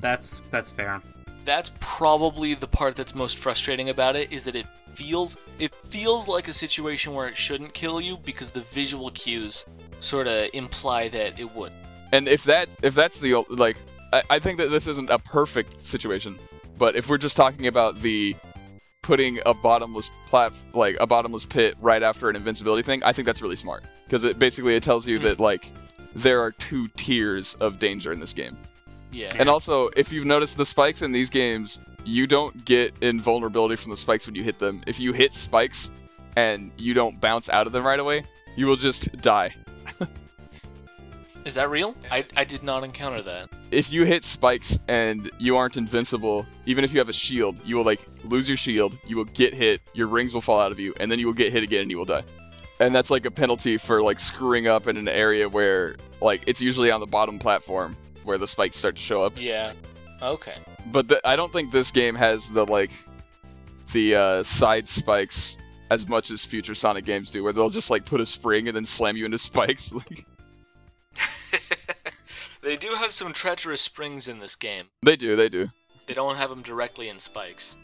That's 0.00 0.40
that's 0.50 0.70
fair. 0.70 1.00
That's 1.44 1.70
probably 1.80 2.54
the 2.54 2.66
part 2.66 2.96
that's 2.96 3.14
most 3.14 3.38
frustrating 3.38 3.88
about 3.88 4.16
it 4.16 4.32
is 4.32 4.44
that 4.44 4.56
it 4.56 4.66
feels 4.94 5.36
it 5.58 5.74
feels 5.74 6.28
like 6.28 6.48
a 6.48 6.52
situation 6.52 7.14
where 7.14 7.28
it 7.28 7.36
shouldn't 7.36 7.72
kill 7.72 8.00
you 8.00 8.18
because 8.24 8.50
the 8.50 8.62
visual 8.72 9.10
cues 9.10 9.64
sort 10.00 10.26
of 10.26 10.48
imply 10.52 11.08
that 11.08 11.38
it 11.38 11.54
would. 11.54 11.72
And 12.12 12.28
if 12.28 12.44
that 12.44 12.68
if 12.82 12.94
that's 12.94 13.20
the 13.20 13.44
like 13.48 13.76
I, 14.12 14.22
I 14.30 14.38
think 14.38 14.58
that 14.58 14.70
this 14.70 14.86
isn't 14.86 15.10
a 15.10 15.18
perfect 15.18 15.86
situation, 15.86 16.38
but 16.78 16.94
if 16.94 17.08
we're 17.08 17.18
just 17.18 17.36
talking 17.36 17.66
about 17.66 18.00
the 18.00 18.36
putting 19.06 19.38
a 19.46 19.54
bottomless 19.54 20.10
plat 20.28 20.52
like 20.74 20.96
a 21.00 21.06
bottomless 21.06 21.44
pit 21.44 21.76
right 21.80 22.02
after 22.02 22.28
an 22.28 22.34
invincibility 22.34 22.82
thing, 22.82 23.02
I 23.04 23.12
think 23.12 23.24
that's 23.26 23.40
really 23.40 23.56
smart 23.56 23.84
because 24.04 24.24
it 24.24 24.38
basically 24.38 24.74
it 24.74 24.82
tells 24.82 25.06
you 25.06 25.18
Hmm. 25.18 25.24
that 25.24 25.40
like 25.40 25.70
there 26.14 26.42
are 26.42 26.50
two 26.50 26.88
tiers 26.96 27.54
of 27.60 27.78
danger 27.78 28.12
in 28.12 28.18
this 28.20 28.32
game. 28.32 28.56
Yeah. 29.12 29.32
And 29.38 29.48
also, 29.48 29.88
if 29.96 30.10
you've 30.12 30.24
noticed 30.26 30.56
the 30.56 30.66
spikes 30.66 31.02
in 31.02 31.12
these 31.12 31.30
games, 31.30 31.78
you 32.04 32.26
don't 32.26 32.64
get 32.64 32.94
invulnerability 33.00 33.76
from 33.76 33.92
the 33.92 33.96
spikes 33.96 34.26
when 34.26 34.34
you 34.34 34.42
hit 34.42 34.58
them. 34.58 34.82
If 34.86 34.98
you 34.98 35.12
hit 35.12 35.32
spikes 35.32 35.88
and 36.36 36.70
you 36.76 36.92
don't 36.92 37.20
bounce 37.20 37.48
out 37.48 37.66
of 37.66 37.72
them 37.72 37.84
right 37.86 38.00
away, 38.00 38.24
you 38.56 38.66
will 38.66 38.76
just 38.76 39.16
die. 39.22 39.54
Is 41.44 41.54
that 41.54 41.70
real? 41.70 41.94
I, 42.10 42.24
I 42.36 42.44
did 42.44 42.62
not 42.64 42.82
encounter 42.82 43.22
that. 43.22 43.48
If 43.70 43.90
you 43.90 44.04
hit 44.04 44.24
spikes 44.24 44.78
and 44.88 45.30
you 45.38 45.56
aren't 45.56 45.76
invincible, 45.76 46.46
even 46.66 46.84
if 46.84 46.92
you 46.92 46.98
have 47.00 47.08
a 47.08 47.12
shield, 47.12 47.56
you 47.64 47.76
will 47.76 47.84
like 47.84 48.06
lose 48.24 48.46
your 48.48 48.56
shield, 48.56 48.96
you 49.06 49.16
will 49.16 49.24
get 49.24 49.54
hit, 49.54 49.80
your 49.92 50.06
rings 50.06 50.32
will 50.32 50.40
fall 50.40 50.60
out 50.60 50.70
of 50.72 50.78
you, 50.78 50.94
and 51.00 51.10
then 51.10 51.18
you 51.18 51.26
will 51.26 51.34
get 51.34 51.52
hit 51.52 51.62
again 51.62 51.82
and 51.82 51.90
you 51.90 51.98
will 51.98 52.04
die. 52.04 52.22
And 52.78 52.94
that's 52.94 53.10
like 53.10 53.24
a 53.24 53.30
penalty 53.30 53.76
for 53.78 54.02
like 54.02 54.20
screwing 54.20 54.66
up 54.68 54.86
in 54.86 54.96
an 54.96 55.08
area 55.08 55.48
where 55.48 55.96
like 56.20 56.42
it's 56.46 56.60
usually 56.60 56.90
on 56.90 57.00
the 57.00 57.06
bottom 57.06 57.38
platform 57.38 57.96
where 58.24 58.38
the 58.38 58.46
spikes 58.46 58.76
start 58.76 58.96
to 58.96 59.02
show 59.02 59.22
up. 59.22 59.40
Yeah. 59.40 59.72
Okay. 60.22 60.54
but 60.92 61.08
th- 61.08 61.20
I 61.24 61.36
don't 61.36 61.52
think 61.52 61.72
this 61.72 61.90
game 61.90 62.14
has 62.14 62.48
the 62.50 62.64
like 62.64 62.90
the 63.92 64.14
uh, 64.14 64.42
side 64.44 64.88
spikes 64.88 65.58
as 65.90 66.08
much 66.08 66.30
as 66.30 66.44
future 66.44 66.74
Sonic 66.74 67.04
games 67.04 67.30
do, 67.30 67.42
where 67.44 67.52
they'll 67.52 67.70
just 67.70 67.90
like 67.90 68.04
put 68.04 68.20
a 68.20 68.26
spring 68.26 68.66
and 68.68 68.76
then 68.76 68.86
slam 68.86 69.16
you 69.16 69.24
into 69.24 69.38
spikes. 69.38 69.92
Like, 70.08 70.26
they 72.66 72.76
do 72.76 72.94
have 72.96 73.12
some 73.12 73.32
treacherous 73.32 73.80
springs 73.80 74.26
in 74.26 74.40
this 74.40 74.56
game. 74.56 74.86
they 75.02 75.16
do, 75.16 75.36
they 75.36 75.48
do. 75.48 75.68
They 76.06 76.14
don't 76.14 76.36
have 76.36 76.50
them 76.50 76.62
directly 76.62 77.08
in 77.08 77.20
spikes. 77.20 77.76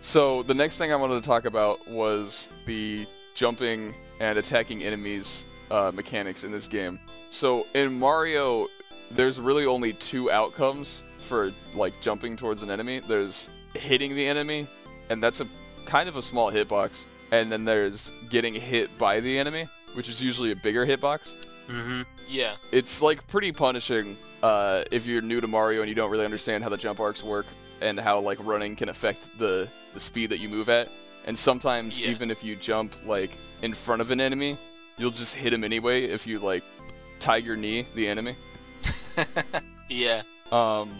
So 0.00 0.44
the 0.44 0.54
next 0.54 0.76
thing 0.76 0.92
I 0.92 0.96
wanted 0.96 1.20
to 1.20 1.26
talk 1.26 1.44
about 1.44 1.86
was 1.88 2.48
the 2.64 3.06
jumping 3.34 3.92
and 4.20 4.38
attacking 4.38 4.84
enemies 4.84 5.44
uh, 5.70 5.90
mechanics 5.92 6.44
in 6.44 6.52
this 6.52 6.68
game. 6.68 7.00
So 7.30 7.66
in 7.74 7.98
Mario, 7.98 8.68
there's 9.10 9.40
really 9.40 9.66
only 9.66 9.94
two 9.94 10.30
outcomes 10.30 11.02
for 11.26 11.52
like 11.74 11.94
jumping 12.00 12.36
towards 12.36 12.62
an 12.62 12.70
enemy. 12.70 13.00
There's 13.00 13.48
hitting 13.74 14.14
the 14.14 14.26
enemy, 14.26 14.68
and 15.10 15.20
that's 15.20 15.40
a 15.40 15.48
kind 15.86 16.08
of 16.08 16.16
a 16.16 16.22
small 16.22 16.52
hitbox, 16.52 17.04
and 17.32 17.50
then 17.50 17.64
there's 17.64 18.12
getting 18.30 18.54
hit 18.54 18.96
by 18.96 19.18
the 19.18 19.38
enemy, 19.38 19.66
which 19.94 20.08
is 20.08 20.20
usually 20.20 20.52
a 20.52 20.56
bigger 20.56 20.86
hitbox. 20.86 21.32
Mm-hmm. 21.68 22.02
Yeah. 22.28 22.56
It's 22.72 23.00
like 23.02 23.26
pretty 23.28 23.52
punishing 23.52 24.16
uh, 24.42 24.84
if 24.90 25.06
you're 25.06 25.22
new 25.22 25.40
to 25.40 25.46
Mario 25.46 25.80
and 25.80 25.88
you 25.88 25.94
don't 25.94 26.10
really 26.10 26.24
understand 26.24 26.62
how 26.62 26.70
the 26.70 26.76
jump 26.76 27.00
arcs 27.00 27.22
work 27.22 27.46
and 27.80 27.98
how 27.98 28.20
like 28.20 28.38
running 28.44 28.76
can 28.76 28.88
affect 28.88 29.38
the 29.38 29.68
the 29.94 30.00
speed 30.00 30.30
that 30.30 30.38
you 30.38 30.48
move 30.48 30.68
at. 30.68 30.88
And 31.26 31.38
sometimes 31.38 31.98
Yeah. 31.98 32.10
even 32.10 32.30
if 32.30 32.42
you 32.44 32.56
jump 32.56 32.92
like 33.06 33.30
in 33.62 33.74
front 33.74 34.02
of 34.02 34.10
an 34.10 34.20
enemy, 34.20 34.58
you'll 34.98 35.10
just 35.10 35.34
hit 35.34 35.52
him 35.52 35.64
anyway 35.64 36.04
if 36.04 36.26
you 36.26 36.38
like 36.38 36.62
tiger 37.20 37.56
knee 37.56 37.86
the 37.94 38.08
enemy. 38.08 38.36
yeah. 39.88 40.22
Um, 40.52 40.90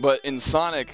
but 0.00 0.24
in 0.24 0.40
Sonic, 0.40 0.88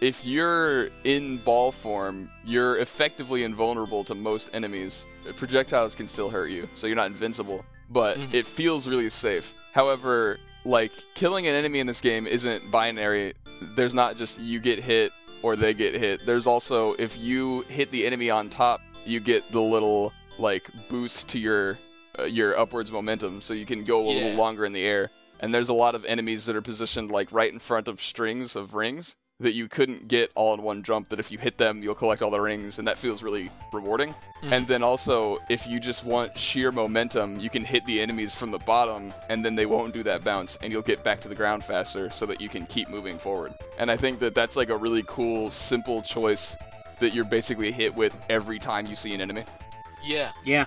if 0.00 0.24
you're 0.24 0.88
in 1.04 1.38
ball 1.38 1.72
form, 1.72 2.28
you're 2.44 2.78
effectively 2.78 3.44
invulnerable 3.44 4.04
to 4.04 4.14
most 4.14 4.48
enemies. 4.52 5.04
Projectiles 5.36 5.94
can 5.94 6.08
still 6.08 6.30
hurt 6.30 6.50
you, 6.50 6.68
so 6.76 6.86
you're 6.86 6.96
not 6.96 7.06
invincible, 7.06 7.64
but 7.90 8.18
Mhm. 8.18 8.34
it 8.34 8.46
feels 8.46 8.86
really 8.88 9.10
safe. 9.10 9.52
However, 9.72 10.38
like 10.64 10.92
killing 11.14 11.46
an 11.46 11.54
enemy 11.54 11.80
in 11.80 11.86
this 11.86 12.00
game 12.00 12.26
isn't 12.26 12.70
binary. 12.70 13.34
There's 13.60 13.94
not 13.94 14.16
just 14.16 14.38
you 14.38 14.58
get 14.60 14.78
hit 14.78 15.12
or 15.42 15.56
they 15.56 15.74
get 15.74 15.94
hit. 15.94 16.24
There's 16.24 16.46
also 16.46 16.94
if 16.94 17.18
you 17.18 17.62
hit 17.62 17.90
the 17.90 18.06
enemy 18.06 18.30
on 18.30 18.48
top, 18.50 18.80
you 19.04 19.20
get 19.20 19.50
the 19.52 19.60
little 19.60 20.12
like 20.38 20.64
boost 20.88 21.28
to 21.28 21.38
your 21.38 21.78
uh, 22.18 22.24
your 22.24 22.56
upwards 22.58 22.90
momentum, 22.92 23.42
so 23.42 23.52
you 23.54 23.66
can 23.66 23.84
go 23.84 24.08
a 24.08 24.10
little 24.10 24.32
longer 24.34 24.64
in 24.64 24.72
the 24.72 24.84
air 24.84 25.10
and 25.40 25.52
there's 25.52 25.68
a 25.68 25.74
lot 25.74 25.94
of 25.96 26.04
enemies 26.04 26.46
that 26.46 26.54
are 26.54 26.62
positioned 26.62 27.10
like 27.10 27.30
right 27.32 27.52
in 27.52 27.58
front 27.58 27.88
of 27.88 28.00
strings 28.00 28.54
of 28.56 28.72
rings 28.72 29.16
that 29.40 29.52
you 29.52 29.68
couldn't 29.68 30.06
get 30.06 30.30
all 30.34 30.54
in 30.54 30.62
one 30.62 30.82
jump. 30.82 31.08
That 31.08 31.18
if 31.18 31.32
you 31.32 31.38
hit 31.38 31.58
them, 31.58 31.82
you'll 31.82 31.96
collect 31.96 32.22
all 32.22 32.30
the 32.30 32.40
rings, 32.40 32.78
and 32.78 32.86
that 32.86 32.98
feels 32.98 33.22
really 33.22 33.50
rewarding. 33.72 34.14
Mhm. 34.42 34.52
And 34.52 34.68
then 34.68 34.82
also, 34.82 35.38
if 35.48 35.66
you 35.66 35.80
just 35.80 36.04
want 36.04 36.38
sheer 36.38 36.70
momentum, 36.70 37.40
you 37.40 37.50
can 37.50 37.64
hit 37.64 37.84
the 37.84 38.00
enemies 38.00 38.34
from 38.34 38.52
the 38.52 38.58
bottom, 38.58 39.12
and 39.28 39.44
then 39.44 39.56
they 39.56 39.66
won't 39.66 39.92
do 39.92 40.02
that 40.04 40.22
bounce, 40.22 40.56
and 40.62 40.72
you'll 40.72 40.82
get 40.82 41.02
back 41.02 41.20
to 41.22 41.28
the 41.28 41.34
ground 41.34 41.64
faster, 41.64 42.10
so 42.10 42.26
that 42.26 42.40
you 42.40 42.48
can 42.48 42.64
keep 42.66 42.88
moving 42.88 43.18
forward. 43.18 43.52
And 43.78 43.90
I 43.90 43.96
think 43.96 44.20
that 44.20 44.34
that's 44.34 44.54
like 44.54 44.68
a 44.68 44.76
really 44.76 45.04
cool, 45.06 45.50
simple 45.50 46.02
choice 46.02 46.54
that 47.00 47.12
you're 47.12 47.24
basically 47.24 47.72
hit 47.72 47.94
with 47.94 48.16
every 48.28 48.60
time 48.60 48.86
you 48.86 48.94
see 48.94 49.14
an 49.14 49.20
enemy. 49.20 49.44
Yeah. 50.04 50.30
Yeah. 50.44 50.66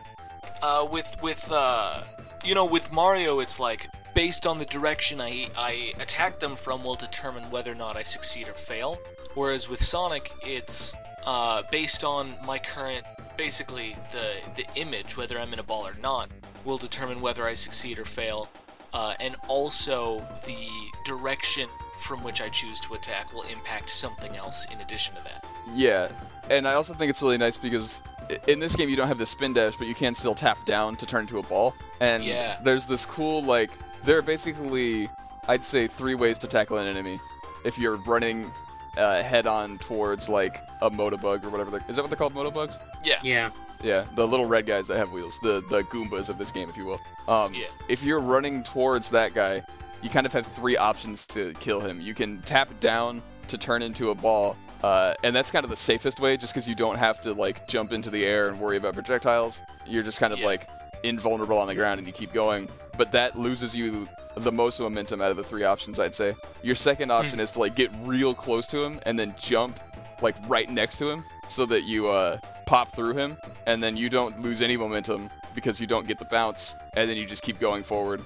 Uh, 0.61 0.85
with 0.91 1.15
with 1.21 1.49
uh, 1.51 2.01
you 2.43 2.53
know, 2.53 2.65
with 2.65 2.91
Mario, 2.91 3.39
it's 3.39 3.59
like 3.59 3.87
based 4.17 4.47
on 4.47 4.57
the 4.57 4.65
direction 4.65 5.21
I 5.21 5.47
I 5.55 5.93
attack 5.99 6.39
them 6.39 6.55
from 6.55 6.83
will 6.83 6.95
determine 6.95 7.43
whether 7.51 7.71
or 7.71 7.75
not 7.75 7.95
I 7.95 8.01
succeed 8.01 8.49
or 8.49 8.53
fail. 8.55 8.97
Whereas 9.35 9.69
with 9.69 9.79
Sonic, 9.79 10.31
it's 10.41 10.95
uh, 11.23 11.61
based 11.71 12.03
on 12.03 12.33
my 12.43 12.57
current, 12.57 13.05
basically 13.37 13.95
the 14.11 14.27
the 14.55 14.65
image, 14.73 15.15
whether 15.15 15.39
I'm 15.39 15.53
in 15.53 15.59
a 15.59 15.63
ball 15.71 15.85
or 15.85 15.93
not, 16.01 16.31
will 16.65 16.79
determine 16.79 17.21
whether 17.21 17.47
I 17.47 17.53
succeed 17.53 17.99
or 17.99 18.05
fail. 18.05 18.49
Uh, 18.91 19.13
and 19.19 19.35
also 19.47 20.25
the 20.47 20.67
direction 21.05 21.69
from 22.01 22.23
which 22.23 22.41
I 22.41 22.49
choose 22.49 22.79
to 22.81 22.95
attack 22.95 23.31
will 23.33 23.43
impact 23.43 23.91
something 23.91 24.35
else 24.35 24.65
in 24.71 24.81
addition 24.81 25.13
to 25.15 25.23
that. 25.25 25.45
Yeah, 25.75 26.07
and 26.49 26.67
I 26.67 26.73
also 26.73 26.95
think 26.95 27.11
it's 27.11 27.21
really 27.21 27.37
nice 27.37 27.57
because 27.57 28.01
in 28.47 28.59
this 28.59 28.75
game 28.75 28.89
you 28.89 28.95
don't 28.95 29.07
have 29.07 29.19
the 29.19 29.27
spin 29.27 29.53
dash, 29.53 29.75
but 29.77 29.87
you 29.87 29.93
can 29.93 30.15
still 30.15 30.33
tap 30.33 30.57
down 30.65 30.95
to 30.95 31.05
turn 31.05 31.21
into 31.21 31.37
a 31.37 31.43
ball. 31.43 31.75
And 31.99 32.23
Yeah. 32.23 32.57
there's 32.63 32.87
this 32.87 33.05
cool 33.05 33.43
like 33.43 33.69
there 34.03 34.17
are 34.17 34.21
basically 34.21 35.09
I'd 35.47 35.63
say 35.63 35.87
three 35.87 36.15
ways 36.15 36.37
to 36.39 36.47
tackle 36.47 36.77
an 36.77 36.87
enemy. 36.87 37.19
If 37.65 37.77
you're 37.77 37.97
running 37.97 38.51
uh, 38.97 39.21
head 39.23 39.47
on 39.47 39.77
towards 39.79 40.27
like 40.29 40.57
a 40.81 40.89
motobug 40.89 41.43
or 41.43 41.49
whatever, 41.49 41.77
is 41.87 41.95
that 41.95 42.01
what 42.01 42.09
they're 42.09 42.17
called, 42.17 42.33
motobugs? 42.33 42.75
Yeah. 43.03 43.19
Yeah. 43.23 43.49
Yeah, 43.83 44.05
the 44.15 44.27
little 44.27 44.47
red 44.47 44.65
guys 44.65 44.87
that 44.87 44.97
have 44.97 45.11
wheels, 45.11 45.37
the 45.43 45.61
the 45.69 45.83
Goombas 45.83 46.29
of 46.29 46.39
this 46.39 46.49
game, 46.49 46.67
if 46.67 46.77
you 46.77 46.85
will. 46.85 46.99
Um, 47.27 47.53
Yeah. 47.53 47.67
If 47.87 48.01
you're 48.01 48.19
running 48.19 48.63
towards 48.63 49.11
that 49.11 49.35
guy, 49.35 49.61
you 50.01 50.09
kind 50.09 50.25
of 50.25 50.33
have 50.33 50.47
three 50.47 50.77
options 50.77 51.27
to 51.27 51.53
kill 51.59 51.79
him. 51.79 52.01
You 52.01 52.15
can 52.15 52.41
tap 52.41 52.69
down 52.79 53.21
to 53.49 53.57
turn 53.59 53.83
into 53.83 54.09
a 54.09 54.15
ball, 54.15 54.55
uh, 54.83 55.13
and 55.23 55.35
that's 55.35 55.51
kind 55.51 55.63
of 55.63 55.69
the 55.69 55.75
safest 55.77 56.19
way, 56.19 56.37
just 56.37 56.53
because 56.55 56.67
you 56.67 56.73
don't 56.73 56.97
have 56.97 57.21
to 57.21 57.33
like 57.33 57.67
jump 57.67 57.93
into 57.93 58.09
the 58.09 58.25
air 58.25 58.47
and 58.49 58.59
worry 58.59 58.77
about 58.77 58.95
projectiles. 58.95 59.61
You're 59.85 60.01
just 60.03 60.19
kind 60.19 60.33
of 60.33 60.39
Yeah. 60.39 60.47
like 60.47 60.67
invulnerable 61.07 61.57
on 61.57 61.67
the 61.67 61.75
ground, 61.75 61.99
and 61.99 62.07
you 62.07 62.13
keep 62.13 62.33
going. 62.33 62.69
But 62.97 63.11
that 63.11 63.37
loses 63.37 63.75
you 63.75 64.07
the 64.35 64.51
most 64.51 64.79
momentum 64.79 65.21
out 65.21 65.31
of 65.31 65.37
the 65.37 65.43
three 65.43 65.63
options, 65.63 65.99
I'd 65.99 66.15
say. 66.15 66.35
Your 66.63 66.75
second 66.75 67.11
option 67.11 67.39
is 67.39 67.51
to 67.51 67.59
like 67.59 67.75
get 67.75 67.91
real 68.03 68.33
close 68.33 68.67
to 68.67 68.83
him 68.83 68.99
and 69.05 69.17
then 69.17 69.35
jump 69.39 69.79
like 70.21 70.35
right 70.47 70.69
next 70.69 70.97
to 70.97 71.09
him, 71.09 71.23
so 71.49 71.65
that 71.67 71.83
you 71.83 72.09
uh, 72.09 72.39
pop 72.65 72.95
through 72.95 73.13
him, 73.13 73.37
and 73.65 73.81
then 73.81 73.95
you 73.95 74.09
don't 74.09 74.41
lose 74.41 74.61
any 74.61 74.75
momentum 74.75 75.29
because 75.53 75.79
you 75.79 75.87
don't 75.87 76.07
get 76.07 76.19
the 76.19 76.25
bounce, 76.25 76.75
and 76.95 77.09
then 77.09 77.17
you 77.17 77.25
just 77.25 77.43
keep 77.43 77.59
going 77.59 77.83
forward. 77.83 78.21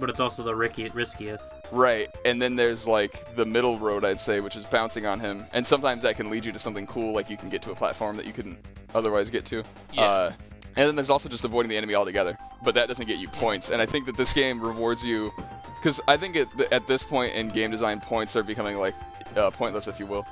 But 0.00 0.10
it's 0.10 0.20
also 0.20 0.42
the 0.42 0.54
ricky, 0.54 0.88
riskiest. 0.90 1.44
Right, 1.70 2.08
and 2.24 2.40
then 2.40 2.56
there's 2.56 2.86
like 2.86 3.34
the 3.36 3.44
middle 3.44 3.78
road, 3.78 4.04
I'd 4.04 4.20
say, 4.20 4.40
which 4.40 4.56
is 4.56 4.64
bouncing 4.64 5.06
on 5.06 5.20
him, 5.20 5.44
and 5.52 5.66
sometimes 5.66 6.02
that 6.02 6.16
can 6.16 6.30
lead 6.30 6.44
you 6.44 6.52
to 6.52 6.58
something 6.58 6.86
cool, 6.86 7.12
like 7.12 7.30
you 7.30 7.36
can 7.36 7.48
get 7.50 7.62
to 7.62 7.72
a 7.72 7.74
platform 7.74 8.16
that 8.16 8.26
you 8.26 8.32
couldn't 8.32 8.58
otherwise 8.94 9.28
get 9.30 9.44
to. 9.46 9.62
Yeah. 9.92 10.02
Uh, 10.02 10.32
and 10.78 10.86
then 10.86 10.94
there's 10.94 11.10
also 11.10 11.28
just 11.28 11.44
avoiding 11.44 11.68
the 11.68 11.76
enemy 11.76 11.96
altogether, 11.96 12.38
but 12.62 12.76
that 12.76 12.86
doesn't 12.86 13.06
get 13.06 13.18
you 13.18 13.26
points. 13.26 13.68
And 13.68 13.82
I 13.82 13.86
think 13.86 14.06
that 14.06 14.16
this 14.16 14.32
game 14.32 14.60
rewards 14.60 15.04
you, 15.04 15.32
because 15.74 16.00
I 16.06 16.16
think 16.16 16.36
at, 16.36 16.72
at 16.72 16.86
this 16.86 17.02
point 17.02 17.34
in 17.34 17.48
game 17.48 17.72
design, 17.72 18.00
points 18.00 18.36
are 18.36 18.44
becoming 18.44 18.76
like 18.76 18.94
uh, 19.36 19.50
pointless, 19.50 19.88
if 19.88 19.98
you 19.98 20.06
will. 20.06 20.24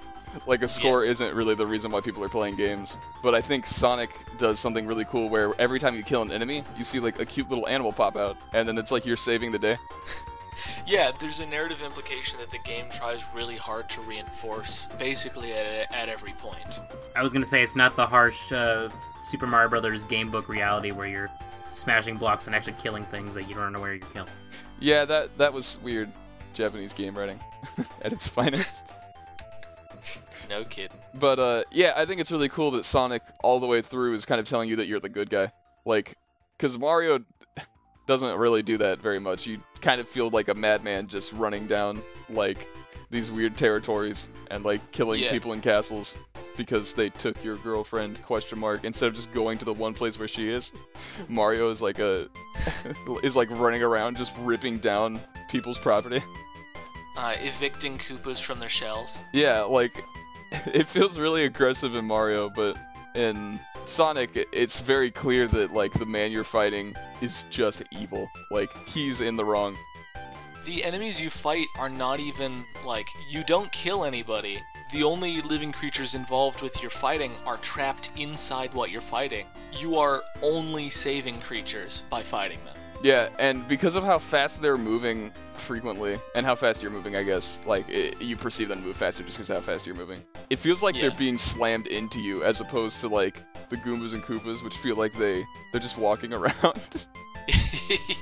like 0.46 0.60
a 0.60 0.68
score 0.68 1.04
isn't 1.04 1.34
really 1.34 1.54
the 1.54 1.66
reason 1.66 1.90
why 1.90 2.02
people 2.02 2.22
are 2.22 2.28
playing 2.28 2.56
games. 2.56 2.98
But 3.22 3.34
I 3.34 3.40
think 3.40 3.66
Sonic 3.66 4.10
does 4.36 4.60
something 4.60 4.86
really 4.86 5.06
cool 5.06 5.30
where 5.30 5.58
every 5.58 5.80
time 5.80 5.96
you 5.96 6.02
kill 6.02 6.20
an 6.20 6.30
enemy, 6.30 6.64
you 6.76 6.84
see 6.84 7.00
like 7.00 7.18
a 7.18 7.24
cute 7.24 7.48
little 7.48 7.66
animal 7.66 7.90
pop 7.90 8.14
out, 8.14 8.36
and 8.52 8.68
then 8.68 8.76
it's 8.76 8.90
like 8.90 9.06
you're 9.06 9.16
saving 9.16 9.52
the 9.52 9.58
day. 9.58 9.78
Yeah, 10.86 11.12
there's 11.18 11.40
a 11.40 11.46
narrative 11.46 11.80
implication 11.82 12.38
that 12.40 12.50
the 12.50 12.58
game 12.58 12.86
tries 12.90 13.22
really 13.34 13.56
hard 13.56 13.88
to 13.90 14.00
reinforce, 14.02 14.86
basically 14.98 15.52
at, 15.52 15.92
at 15.92 16.08
every 16.08 16.32
point. 16.32 16.80
I 17.16 17.22
was 17.22 17.32
gonna 17.32 17.46
say 17.46 17.62
it's 17.62 17.76
not 17.76 17.96
the 17.96 18.06
harsh 18.06 18.52
uh, 18.52 18.90
Super 19.24 19.46
Mario 19.46 19.70
Brothers 19.70 20.04
game 20.04 20.30
book 20.30 20.48
reality 20.48 20.92
where 20.92 21.06
you're 21.06 21.30
smashing 21.72 22.16
blocks 22.16 22.46
and 22.46 22.54
actually 22.54 22.74
killing 22.74 23.04
things 23.04 23.34
that 23.34 23.48
you 23.48 23.54
don't 23.54 23.72
know 23.72 23.80
where 23.80 23.94
you're 23.94 24.06
killing. 24.08 24.30
Yeah, 24.78 25.04
that 25.06 25.36
that 25.38 25.52
was 25.52 25.78
weird 25.82 26.10
Japanese 26.52 26.92
game 26.92 27.16
writing 27.16 27.40
at 28.02 28.12
its 28.12 28.26
finest. 28.26 28.80
No 30.50 30.62
kidding. 30.62 30.98
But 31.14 31.38
uh, 31.38 31.64
yeah, 31.70 31.94
I 31.96 32.04
think 32.04 32.20
it's 32.20 32.30
really 32.30 32.50
cool 32.50 32.72
that 32.72 32.84
Sonic 32.84 33.22
all 33.42 33.60
the 33.60 33.66
way 33.66 33.80
through 33.80 34.14
is 34.14 34.26
kind 34.26 34.38
of 34.38 34.46
telling 34.46 34.68
you 34.68 34.76
that 34.76 34.86
you're 34.86 35.00
the 35.00 35.08
good 35.08 35.30
guy. 35.30 35.50
Like, 35.86 36.18
because 36.56 36.78
Mario 36.78 37.20
doesn't 38.06 38.36
really 38.36 38.62
do 38.62 38.78
that 38.78 39.00
very 39.00 39.18
much. 39.18 39.46
You 39.46 39.60
kind 39.80 40.00
of 40.00 40.08
feel 40.08 40.30
like 40.30 40.48
a 40.48 40.54
madman 40.54 41.06
just 41.08 41.32
running 41.32 41.66
down 41.66 42.02
like 42.28 42.68
these 43.10 43.30
weird 43.30 43.56
territories 43.56 44.28
and 44.50 44.64
like 44.64 44.80
killing 44.92 45.20
Yeah. 45.22 45.30
people 45.30 45.52
in 45.52 45.60
castles 45.60 46.16
because 46.56 46.94
they 46.94 47.08
took 47.10 47.42
your 47.44 47.56
girlfriend 47.56 48.22
question 48.24 48.58
mark 48.58 48.84
instead 48.84 49.08
of 49.08 49.14
just 49.14 49.32
going 49.32 49.58
to 49.58 49.64
the 49.64 49.72
one 49.72 49.94
place 49.94 50.18
where 50.18 50.28
she 50.28 50.48
is. 50.48 50.70
Mario 51.28 51.70
is 51.70 51.80
like 51.82 51.98
a 51.98 52.28
is 53.22 53.34
like 53.36 53.50
running 53.50 53.82
around 53.82 54.16
just 54.16 54.32
ripping 54.40 54.78
down 54.78 55.20
people's 55.50 55.78
property. 55.78 56.22
Uh, 57.16 57.36
evicting 57.42 57.96
Koopas 57.98 58.40
from 58.42 58.58
their 58.58 58.68
shells. 58.68 59.20
Yeah, 59.32 59.62
like 59.62 60.02
it 60.66 60.86
feels 60.88 61.18
really 61.18 61.44
aggressive 61.44 61.94
in 61.94 62.04
Mario, 62.04 62.50
but 62.50 62.76
in 63.14 63.58
Sonic, 63.86 64.48
it's 64.52 64.80
very 64.80 65.10
clear 65.10 65.46
that 65.48 65.72
like 65.72 65.92
the 65.92 66.06
man 66.06 66.32
you're 66.32 66.44
fighting 66.44 66.94
is 67.20 67.44
just 67.50 67.82
evil. 67.90 68.28
Like 68.50 68.70
he's 68.86 69.20
in 69.20 69.36
the 69.36 69.44
wrong. 69.44 69.76
The 70.66 70.82
enemies 70.82 71.20
you 71.20 71.28
fight 71.28 71.66
are 71.78 71.90
not 71.90 72.20
even, 72.20 72.64
like, 72.86 73.06
you 73.28 73.44
don't 73.44 73.70
kill 73.70 74.02
anybody. 74.02 74.62
The 74.92 75.02
only 75.02 75.42
living 75.42 75.72
creatures 75.72 76.14
involved 76.14 76.62
with 76.62 76.80
your 76.80 76.90
fighting 76.90 77.32
are 77.44 77.58
trapped 77.58 78.10
inside 78.16 78.72
what 78.72 78.90
you're 78.90 79.02
fighting. 79.02 79.44
You 79.78 79.96
are 79.96 80.22
only 80.40 80.88
saving 80.88 81.40
creatures 81.40 82.02
by 82.08 82.22
fighting 82.22 82.64
them. 82.64 82.74
Yeah, 83.02 83.28
and 83.38 83.68
because 83.68 83.94
of 83.94 84.04
how 84.04 84.18
fast 84.18 84.62
they're 84.62 84.78
moving 84.78 85.32
frequently, 85.64 86.18
and 86.34 86.46
how 86.46 86.54
fast 86.54 86.82
you're 86.82 86.90
moving, 86.90 87.16
I 87.16 87.22
guess, 87.24 87.58
like 87.66 87.88
it, 87.88 88.20
you 88.22 88.36
perceive 88.36 88.68
them 88.68 88.80
to 88.80 88.84
move 88.86 88.96
faster 88.96 89.22
just 89.22 89.36
because 89.36 89.50
of 89.50 89.56
how 89.56 89.62
fast 89.62 89.86
you're 89.86 89.96
moving. 89.96 90.20
It 90.50 90.58
feels 90.60 90.82
like 90.82 90.94
Yeah. 90.94 91.02
they're 91.08 91.18
being 91.18 91.38
slammed 91.38 91.86
into 91.88 92.20
you, 92.20 92.44
as 92.44 92.60
opposed 92.60 93.00
to 93.00 93.08
like 93.08 93.42
the 93.70 93.76
Goombas 93.76 94.12
and 94.12 94.22
Koopas, 94.22 94.62
which 94.62 94.76
feel 94.76 94.96
like 94.96 95.12
they 95.14 95.44
they're 95.72 95.80
just 95.80 95.98
walking 95.98 96.32
around. 96.38 97.06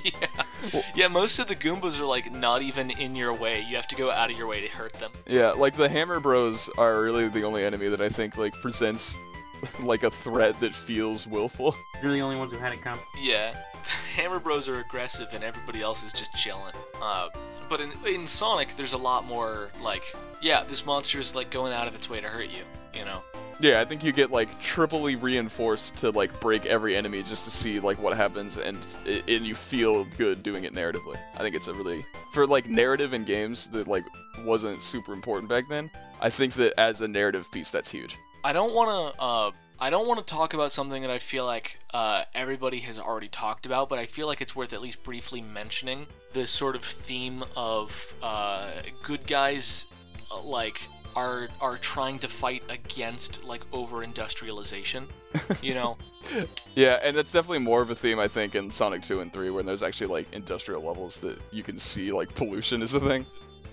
yeah. 0.03 0.81
yeah, 0.95 1.07
most 1.07 1.39
of 1.39 1.47
the 1.47 1.55
Goombas 1.55 1.99
are, 2.01 2.05
like, 2.05 2.31
not 2.31 2.61
even 2.61 2.89
in 2.91 3.15
your 3.15 3.33
way. 3.33 3.61
You 3.61 3.75
have 3.77 3.87
to 3.87 3.95
go 3.95 4.11
out 4.11 4.29
of 4.31 4.37
your 4.37 4.47
way 4.47 4.61
to 4.61 4.67
hurt 4.67 4.93
them. 4.93 5.11
Yeah, 5.27 5.51
like 5.51 5.75
the 5.75 5.87
Hammer 5.87 6.19
Bros 6.19 6.69
are 6.77 7.01
really 7.01 7.27
the 7.29 7.43
only 7.43 7.63
enemy 7.63 7.87
that 7.89 8.01
I 8.01 8.09
think 8.09 8.37
like 8.37 8.53
presents 8.61 9.15
like 9.83 10.03
a 10.03 10.11
threat 10.11 10.59
that 10.59 10.73
feels 10.73 11.27
willful. 11.27 11.75
You're 12.01 12.13
the 12.13 12.21
only 12.21 12.37
ones 12.37 12.51
who 12.51 12.57
had 12.57 12.73
it 12.73 12.81
come. 12.81 12.99
Yeah, 13.21 13.55
Hammer 14.15 14.39
Bros 14.39 14.67
are 14.69 14.79
aggressive 14.79 15.29
and 15.33 15.43
everybody 15.43 15.81
else 15.81 16.03
is 16.03 16.13
just 16.13 16.33
chilling. 16.33 16.73
Uh, 17.01 17.29
but 17.69 17.81
in, 17.81 17.91
in 18.05 18.27
Sonic, 18.27 18.75
there's 18.77 18.93
a 18.93 18.97
lot 18.97 19.25
more 19.25 19.69
like, 19.81 20.03
yeah, 20.41 20.63
this 20.63 20.85
monster 20.85 21.19
is 21.19 21.33
like 21.35 21.49
going 21.49 21.73
out 21.73 21.87
of 21.87 21.95
its 21.95 22.09
way 22.09 22.21
to 22.21 22.27
hurt 22.27 22.49
you. 22.49 22.63
You 22.93 23.05
know? 23.05 23.21
Yeah, 23.59 23.79
I 23.79 23.85
think 23.85 24.03
you 24.03 24.11
get 24.11 24.31
like 24.31 24.59
triply 24.61 25.15
reinforced 25.15 25.95
to 25.97 26.11
like 26.11 26.39
break 26.39 26.65
every 26.65 26.95
enemy 26.95 27.23
just 27.23 27.45
to 27.45 27.51
see 27.51 27.79
like 27.79 28.01
what 28.01 28.15
happens, 28.15 28.57
and 28.57 28.77
and 29.05 29.45
you 29.45 29.55
feel 29.55 30.05
good 30.17 30.43
doing 30.43 30.63
it 30.63 30.73
narratively. 30.73 31.17
I 31.35 31.39
think 31.39 31.55
it's 31.55 31.67
a 31.67 31.73
really 31.73 32.03
for 32.33 32.45
like 32.45 32.67
narrative 32.67 33.13
in 33.13 33.23
games 33.23 33.67
that 33.67 33.87
like 33.87 34.05
wasn't 34.43 34.83
super 34.83 35.13
important 35.13 35.49
back 35.49 35.67
then. 35.69 35.89
I 36.19 36.29
think 36.29 36.53
that 36.53 36.79
as 36.79 37.01
a 37.01 37.07
narrative 37.07 37.49
piece, 37.51 37.71
that's 37.71 37.89
huge. 37.89 38.17
I 38.43 38.53
don't 38.53 38.73
want 38.73 39.15
to. 39.15 39.21
Uh, 39.21 39.51
I 39.79 39.89
don't 39.89 40.07
want 40.07 40.25
to 40.25 40.33
talk 40.33 40.53
about 40.53 40.71
something 40.71 41.01
that 41.01 41.11
I 41.11 41.19
feel 41.19 41.45
like 41.45 41.79
uh, 41.93 42.23
everybody 42.33 42.79
has 42.79 42.99
already 42.99 43.27
talked 43.27 43.65
about, 43.65 43.89
but 43.89 43.99
I 43.99 44.05
feel 44.05 44.27
like 44.27 44.39
it's 44.41 44.55
worth 44.55 44.71
at 44.71 44.81
least 44.81 45.03
briefly 45.03 45.41
mentioning 45.41 46.05
the 46.33 46.47
sort 46.47 46.75
of 46.75 46.83
theme 46.83 47.43
of 47.57 48.13
uh, 48.21 48.69
good 49.01 49.25
guys, 49.27 49.87
uh, 50.31 50.41
like 50.41 50.81
are 51.15 51.47
are 51.61 51.77
trying 51.77 52.19
to 52.19 52.27
fight 52.27 52.63
against 52.69 53.43
like 53.43 53.61
over 53.71 54.03
industrialization. 54.03 55.07
You 55.61 55.73
know. 55.73 55.97
Yeah, 56.73 56.99
and 57.03 57.17
that's 57.17 57.33
definitely 57.33 57.59
more 57.59 57.81
of 57.81 57.91
a 57.91 57.95
theme 57.95 58.17
I 58.17 58.29
think 58.29 58.55
in 58.55 58.71
Sonic 58.71 59.03
2 59.03 59.19
and 59.19 59.31
3, 59.31 59.49
when 59.49 59.65
there's 59.65 59.83
actually 59.83 60.07
like 60.07 60.31
industrial 60.31 60.81
levels 60.81 61.17
that 61.19 61.37
you 61.51 61.63
can 61.63 61.77
see 61.77 62.13
like 62.13 62.33
pollution 62.33 62.81
is 62.81 62.93
a 62.93 62.99
thing. 63.01 63.25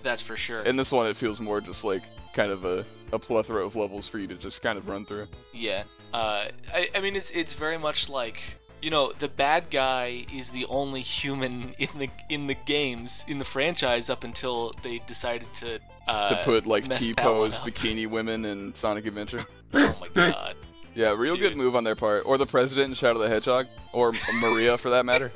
That's 0.03 0.21
for 0.21 0.35
sure. 0.35 0.61
In 0.63 0.75
this 0.75 0.91
one, 0.91 1.07
it 1.07 1.15
feels 1.15 1.39
more 1.39 1.61
just 1.61 1.85
like 1.85 2.03
kind 2.33 2.51
of 2.51 2.65
a, 2.65 2.85
a 3.11 3.19
plethora 3.19 3.65
of 3.65 3.75
levels 3.75 4.07
for 4.07 4.19
you 4.19 4.27
to 4.27 4.35
just 4.35 4.61
kind 4.61 4.77
of 4.77 4.87
run 4.87 5.05
through. 5.05 5.27
Yeah. 5.53 5.83
Uh, 6.13 6.47
I, 6.73 6.89
I 6.95 6.99
mean, 6.99 7.15
it's 7.15 7.31
it's 7.31 7.53
very 7.53 7.77
much 7.77 8.09
like 8.09 8.41
you 8.81 8.89
know, 8.89 9.11
the 9.19 9.27
bad 9.27 9.69
guy 9.69 10.25
is 10.33 10.49
the 10.49 10.65
only 10.65 11.01
human 11.01 11.73
in 11.79 11.89
the 11.97 12.09
in 12.29 12.47
the 12.47 12.55
games 12.65 13.25
in 13.27 13.37
the 13.37 13.45
franchise 13.45 14.09
up 14.09 14.23
until 14.23 14.73
they 14.81 14.99
decided 14.99 15.51
to 15.55 15.79
uh, 16.07 16.29
to 16.29 16.43
put 16.43 16.65
like 16.65 16.87
mess 16.87 16.99
T 16.99 17.13
pose 17.13 17.55
bikini 17.59 18.07
women 18.07 18.45
in 18.45 18.73
Sonic 18.73 19.05
Adventure. 19.05 19.43
Oh 19.73 19.95
my 20.01 20.09
god. 20.09 20.55
Yeah, 20.93 21.15
real 21.17 21.37
good 21.37 21.55
move 21.55 21.77
on 21.77 21.85
their 21.85 21.95
part. 21.95 22.23
Or 22.25 22.37
the 22.37 22.45
president 22.45 22.89
in 22.89 22.95
Shadow 22.95 23.19
the 23.19 23.29
Hedgehog, 23.29 23.67
or 23.93 24.11
Maria 24.41 24.77
for 24.77 24.89
that 24.89 25.05
matter. 25.05 25.31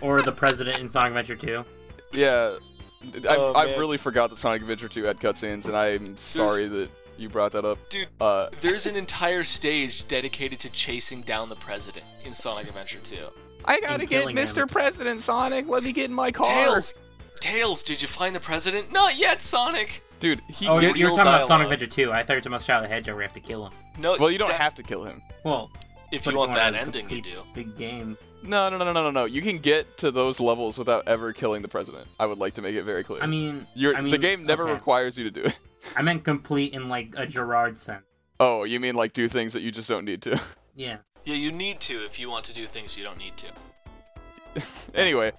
Or 0.00 0.22
the 0.22 0.32
president 0.32 0.80
in 0.80 0.90
Sonic 0.90 1.10
Adventure 1.10 1.36
2. 1.36 1.64
Yeah, 2.12 2.56
I, 3.02 3.36
Oh, 3.36 3.52
I 3.52 3.76
really 3.76 3.96
forgot 3.98 4.30
that 4.30 4.38
Sonic 4.38 4.62
Adventure 4.62 4.88
2 4.88 5.04
had 5.04 5.18
cutscenes, 5.20 5.66
and 5.66 5.76
I'm 5.76 6.16
sorry 6.18 6.66
that 6.68 6.88
you 7.16 7.28
brought 7.28 7.52
that 7.52 7.64
up. 7.64 7.78
Dude, 7.90 8.08
Uh, 8.20 8.48
there's 8.60 8.86
an 8.86 8.96
entire 8.96 9.44
stage 9.44 10.06
dedicated 10.08 10.58
to 10.60 10.70
chasing 10.70 11.22
down 11.22 11.48
the 11.48 11.56
president 11.56 12.04
in 12.24 12.34
Sonic 12.34 12.68
Adventure 12.68 12.98
2. 13.04 13.16
I 13.64 13.80
gotta 13.80 14.06
get 14.06 14.26
Mr. 14.26 14.62
him. 14.62 14.68
President 14.68 15.20
Sonic. 15.22 15.66
Let 15.68 15.82
me 15.82 15.92
get 15.92 16.06
in 16.06 16.14
my 16.14 16.30
car. 16.30 16.46
Tails! 16.46 16.94
Tails, 17.40 17.82
did 17.82 18.00
you 18.02 18.08
find 18.08 18.34
the 18.34 18.40
president? 18.40 18.90
Not 18.92 19.16
yet, 19.16 19.42
Sonic! 19.42 20.02
Dude, 20.20 20.40
he 20.48 20.66
Oh, 20.66 20.78
you're, 20.80 20.96
you're 20.96 21.08
real 21.08 21.16
talking 21.16 21.32
about 21.32 21.46
Sonic. 21.46 21.66
Adventure 21.70 21.86
2. 21.86 22.12
I 22.12 22.22
thought 22.22 22.30
you 22.32 22.36
were 22.36 22.40
talking 22.40 22.52
about 22.52 22.62
Shadow 22.62 22.82
the 22.82 22.88
Hedgehog 22.88 23.14
where 23.14 23.22
you 23.22 23.26
have 23.28 23.34
to 23.34 23.40
kill 23.40 23.66
him. 23.66 23.72
No, 23.98 24.16
Well, 24.18 24.30
you 24.30 24.38
don't 24.38 24.48
that- 24.48 24.60
have 24.60 24.74
to 24.76 24.82
kill 24.82 25.04
him. 25.04 25.22
Well, 25.44 25.70
If 26.10 26.24
you 26.26 26.34
want 26.36 26.50
wanna 26.50 26.72
that 26.72 26.74
ending, 26.74 27.08
you 27.10 27.20
do. 27.22 27.42
Big 27.54 27.76
game. 27.76 28.16
No, 28.42 28.68
no, 28.68 28.78
no, 28.78 28.84
no, 28.84 28.92
no, 28.92 29.02
no, 29.04 29.10
no. 29.10 29.24
You 29.24 29.42
can 29.42 29.58
get 29.58 29.96
to 29.98 30.10
those 30.10 30.40
levels 30.40 30.78
without 30.78 31.06
ever 31.06 31.32
killing 31.32 31.62
the 31.62 31.68
president. 31.68 32.06
I 32.20 32.26
would 32.26 32.38
like 32.38 32.54
to 32.54 32.62
make 32.62 32.74
it 32.74 32.82
very 32.82 33.02
clear. 33.02 33.22
I 33.22 33.26
mean, 33.26 33.66
You're, 33.74 33.96
I 33.96 34.00
mean, 34.00 34.12
the 34.12 34.18
game 34.18 34.44
never 34.44 34.64
okay. 34.64 34.72
requires 34.72 35.18
you 35.18 35.24
to 35.24 35.30
do 35.30 35.42
it. 35.42 35.56
I 35.96 36.02
meant 36.02 36.24
complete 36.24 36.72
in 36.72 36.88
like 36.88 37.14
a 37.16 37.26
Gerard 37.26 37.80
sense. 37.80 38.04
Oh, 38.40 38.64
you 38.64 38.78
mean 38.78 38.94
like 38.94 39.12
do 39.12 39.28
things 39.28 39.52
that 39.52 39.62
you 39.62 39.70
just 39.72 39.88
don't 39.88 40.04
need 40.04 40.22
to? 40.22 40.40
Yeah. 40.74 40.98
Yeah, 41.24 41.34
you 41.34 41.50
need 41.50 41.80
to 41.80 42.04
if 42.04 42.20
you 42.20 42.30
want 42.30 42.44
to 42.44 42.54
do 42.54 42.64
things 42.64 42.96
you 42.96 43.02
don't 43.02 43.18
need 43.18 43.32
to. 43.36 44.62
anyway, 44.94 45.32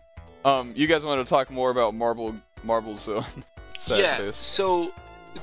um, 0.44 0.74
you 0.76 0.86
guys 0.86 1.06
wanted 1.06 1.24
to 1.24 1.30
talk 1.30 1.50
more 1.50 1.72
about 1.72 1.96
Marble 1.96 2.36
Marble 2.66 2.98
Zone? 2.98 3.24
Sad 3.80 4.00
yeah. 4.00 4.18
face. 4.18 4.36
So 4.36 4.92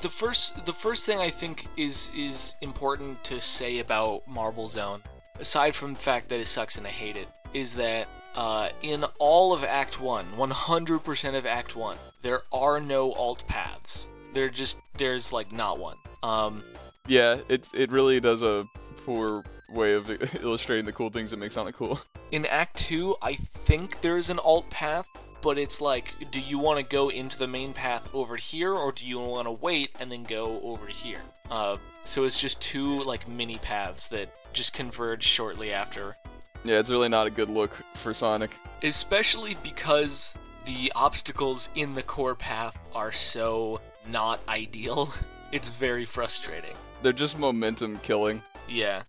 the 0.01 0.09
first 0.09 0.65
the 0.67 0.73
first 0.73 1.05
thing 1.05 1.19
I 1.19 1.31
think 1.31 1.65
is 1.77 2.11
is 2.15 2.55
important 2.61 3.23
to 3.23 3.41
say 3.41 3.79
about 3.79 4.27
Marble 4.27 4.67
Zone, 4.67 5.01
aside 5.39 5.75
from 5.75 5.93
the 5.93 5.99
fact 5.99 6.29
that 6.29 6.39
it 6.39 6.47
sucks 6.47 6.77
and 6.77 6.87
I 6.87 6.91
hate 6.91 7.17
it, 7.17 7.27
is 7.53 7.75
that 7.75 8.07
uh, 8.35 8.69
in 8.81 9.03
all 9.19 9.53
of 9.53 9.63
Act 9.63 9.99
One, 9.99 10.25
100% 10.37 11.37
of 11.37 11.45
Act 11.45 11.75
One, 11.75 11.97
there 12.21 12.41
are 12.51 12.79
no 12.79 13.13
alt 13.13 13.43
paths. 13.47 14.07
There 14.33 14.49
just 14.49 14.77
there's 14.97 15.33
like 15.33 15.51
not 15.51 15.79
one. 15.79 15.97
Um, 16.23 16.63
Yeah, 17.07 17.39
it 17.49 17.67
it 17.73 17.91
really 17.91 18.19
does 18.19 18.41
a 18.41 18.65
poor 19.05 19.43
way 19.69 19.93
of 19.93 20.09
illustrating 20.43 20.85
the 20.85 20.91
cool 20.91 21.09
things 21.09 21.31
that 21.31 21.37
make 21.37 21.51
Sonic 21.51 21.75
cool. 21.75 21.99
in 22.31 22.45
Act 22.45 22.77
2, 22.77 23.15
I 23.21 23.35
think 23.35 24.01
there's 24.01 24.29
an 24.29 24.39
alt 24.39 24.69
path, 24.69 25.05
but 25.41 25.57
it's 25.57 25.81
like, 25.81 26.13
do 26.31 26.39
you 26.39 26.57
want 26.57 26.79
to 26.79 26.83
go 26.83 27.09
into 27.09 27.37
the 27.37 27.47
main 27.47 27.73
path 27.73 28.07
over 28.13 28.35
here, 28.35 28.73
or 28.73 28.91
do 28.91 29.05
you 29.05 29.19
want 29.19 29.45
to 29.45 29.51
wait 29.51 29.91
and 29.99 30.11
then 30.11 30.23
go 30.23 30.61
over 30.61 30.87
here? 30.87 31.21
Uh, 31.49 31.77
so 32.03 32.23
it's 32.23 32.39
just 32.39 32.61
two, 32.61 33.03
like, 33.03 33.27
mini 33.27 33.57
paths 33.57 34.07
that 34.09 34.33
just 34.57 34.73
converge 34.73 35.23
shortly 35.23 35.71
after. 35.71 36.17
Yeah, 36.63 36.79
it's 36.79 36.89
really 36.89 37.07
not 37.07 37.27
a 37.27 37.29
good 37.29 37.49
look 37.49 37.71
for 37.95 38.13
Sonic. 38.13 38.51
Especially 38.83 39.55
because 39.63 40.35
the 40.65 40.91
obstacles 40.95 41.69
in 41.75 41.93
the 41.93 42.03
core 42.03 42.35
path 42.35 42.77
are 42.93 43.11
so 43.11 43.79
not 44.09 44.39
ideal. 44.49 45.13
It's 45.49 45.69
very 45.69 46.03
frustrating. 46.03 46.75
They're 47.01 47.13
just 47.13 47.39
momentum 47.39 47.99
killing. 47.99 48.41
Yeah. 48.67 49.03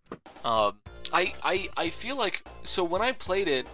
Um, 0.44 0.78
I, 1.12 1.34
I, 1.42 1.68
I 1.76 1.90
feel 1.90 2.14
like 2.14 2.46
so 2.62 2.84
when 2.84 3.02
I 3.02 3.10
played 3.10 3.48
it, 3.48 3.66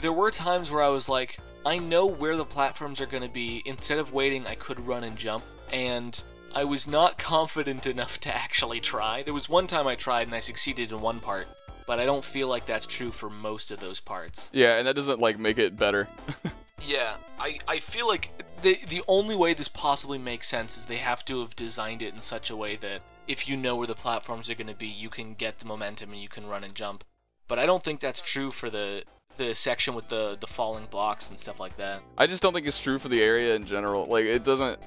there 0.00 0.12
were 0.12 0.32
times 0.32 0.72
where 0.72 0.82
I 0.82 0.88
was 0.88 1.08
like, 1.08 1.38
I 1.64 1.78
know 1.78 2.06
where 2.06 2.36
the 2.36 2.44
platforms 2.44 3.00
are 3.00 3.06
going 3.06 3.22
to 3.22 3.32
be. 3.32 3.62
Instead 3.64 3.98
of 3.98 4.12
waiting, 4.12 4.44
I 4.44 4.56
could 4.56 4.84
run 4.84 5.04
and 5.04 5.16
jump, 5.16 5.44
and 5.72 6.20
I 6.54 6.64
was 6.64 6.86
not 6.88 7.18
confident 7.18 7.86
enough 7.86 8.18
to 8.20 8.34
actually 8.34 8.80
try. 8.80 9.22
There 9.22 9.34
was 9.34 9.48
one 9.48 9.66
time 9.66 9.86
I 9.86 9.94
tried 9.94 10.26
and 10.26 10.34
I 10.34 10.40
succeeded 10.40 10.92
in 10.92 11.00
one 11.00 11.20
part, 11.20 11.46
but 11.86 12.00
I 12.00 12.04
don't 12.04 12.24
feel 12.24 12.48
like 12.48 12.66
that's 12.66 12.86
true 12.86 13.10
for 13.10 13.30
most 13.30 13.70
of 13.70 13.80
those 13.80 14.00
parts. 14.00 14.50
Yeah, 14.52 14.76
and 14.76 14.86
that 14.86 14.96
doesn't 14.96 15.20
like 15.20 15.38
make 15.38 15.58
it 15.58 15.76
better. 15.76 16.08
Yeah, 16.86 17.16
I, 17.38 17.58
I 17.68 17.78
feel 17.80 18.08
like 18.08 18.30
the 18.62 18.78
the 18.88 19.02
only 19.06 19.36
way 19.36 19.54
this 19.54 19.68
possibly 19.68 20.18
makes 20.18 20.48
sense 20.48 20.76
is 20.76 20.86
they 20.86 20.96
have 20.96 21.24
to 21.26 21.40
have 21.40 21.54
designed 21.56 22.02
it 22.02 22.14
in 22.14 22.20
such 22.20 22.50
a 22.50 22.56
way 22.56 22.76
that 22.76 23.02
if 23.28 23.46
you 23.46 23.56
know 23.56 23.76
where 23.76 23.86
the 23.86 23.94
platforms 23.94 24.50
are 24.50 24.54
going 24.54 24.66
to 24.66 24.74
be, 24.74 24.86
you 24.86 25.08
can 25.08 25.34
get 25.34 25.58
the 25.58 25.66
momentum 25.66 26.12
and 26.12 26.20
you 26.20 26.28
can 26.28 26.46
run 26.46 26.64
and 26.64 26.74
jump. 26.74 27.04
But 27.48 27.58
I 27.58 27.66
don't 27.66 27.82
think 27.82 28.00
that's 28.00 28.20
true 28.20 28.50
for 28.50 28.70
the 28.70 29.04
the 29.40 29.54
section 29.54 29.94
with 29.94 30.08
the 30.08 30.36
the 30.40 30.46
falling 30.46 30.86
blocks 30.90 31.30
and 31.30 31.38
stuff 31.38 31.58
like 31.58 31.76
that. 31.78 32.02
I 32.18 32.26
just 32.26 32.42
don't 32.42 32.52
think 32.52 32.66
it's 32.66 32.78
true 32.78 32.98
for 32.98 33.08
the 33.08 33.22
area 33.22 33.54
in 33.54 33.64
general. 33.64 34.04
Like 34.04 34.26
it 34.26 34.44
doesn't 34.44 34.78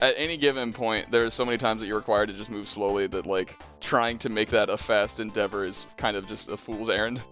at 0.00 0.14
any 0.16 0.36
given 0.36 0.72
point 0.72 1.10
there's 1.10 1.32
so 1.32 1.44
many 1.44 1.58
times 1.58 1.80
that 1.80 1.86
you're 1.86 1.98
required 1.98 2.26
to 2.26 2.34
just 2.34 2.50
move 2.50 2.68
slowly 2.68 3.06
that 3.06 3.24
like 3.24 3.56
trying 3.80 4.18
to 4.18 4.28
make 4.28 4.48
that 4.48 4.68
a 4.68 4.76
fast 4.76 5.20
endeavor 5.20 5.64
is 5.64 5.86
kind 5.96 6.16
of 6.16 6.26
just 6.28 6.50
a 6.50 6.56
fool's 6.56 6.90
errand. 6.90 7.20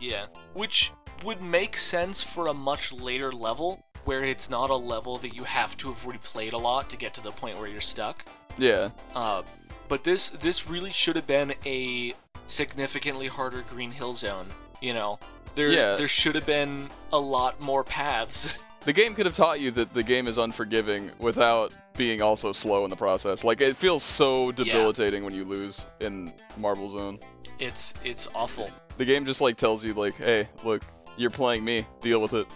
Yeah, 0.00 0.26
which 0.54 0.92
would 1.24 1.42
make 1.42 1.76
sense 1.76 2.22
for 2.22 2.46
a 2.46 2.54
much 2.54 2.92
later 2.92 3.32
level 3.32 3.84
where 4.04 4.22
it's 4.22 4.48
not 4.48 4.70
a 4.70 4.76
level 4.76 5.18
that 5.18 5.34
you 5.34 5.42
have 5.42 5.76
to 5.78 5.88
have 5.88 6.04
replayed 6.04 6.52
a 6.52 6.56
lot 6.56 6.88
to 6.90 6.96
get 6.96 7.14
to 7.14 7.20
the 7.20 7.32
point 7.32 7.58
where 7.58 7.66
you're 7.66 7.80
stuck. 7.80 8.24
Yeah. 8.56 8.90
Uh, 9.16 9.42
but 9.88 10.04
this 10.04 10.30
this 10.30 10.68
really 10.68 10.92
should 10.92 11.16
have 11.16 11.26
been 11.26 11.52
a 11.66 12.14
significantly 12.46 13.26
harder 13.26 13.62
Green 13.62 13.90
Hill 13.90 14.14
Zone. 14.14 14.46
You 14.80 14.94
know, 14.94 15.18
there 15.58 15.68
Yeah. 15.68 15.96
there 15.96 16.08
should 16.08 16.34
have 16.34 16.46
been 16.46 16.88
a 17.12 17.18
lot 17.18 17.60
more 17.60 17.84
paths. 17.84 18.48
The 18.84 18.92
game 18.94 19.14
could 19.14 19.26
have 19.26 19.36
taught 19.36 19.60
you 19.60 19.70
that 19.72 19.92
the 19.92 20.02
game 20.04 20.26
is 20.28 20.38
unforgiving 20.38 21.10
without 21.18 21.74
being 21.96 22.22
also 22.22 22.52
slow 22.52 22.84
in 22.84 22.90
the 22.90 22.96
process. 22.96 23.44
Like 23.44 23.60
it 23.60 23.76
feels 23.76 24.02
so 24.02 24.50
debilitating 24.52 25.24
when 25.24 25.34
you 25.34 25.44
lose 25.44 25.84
in 26.00 26.32
Marble 26.56 26.88
Zone. 26.88 27.18
it's 27.58 27.92
it's 28.04 28.28
awful. 28.34 28.70
The 28.96 29.04
game 29.04 29.26
just 29.26 29.40
like 29.42 29.56
tells 29.58 29.84
you 29.84 29.92
like, 29.92 30.14
"Hey, 30.14 30.48
look, 30.64 30.82
you're 31.18 31.28
playing 31.28 31.64
me. 31.64 31.86
Deal 32.00 32.22
with 32.22 32.32
it." 32.32 32.46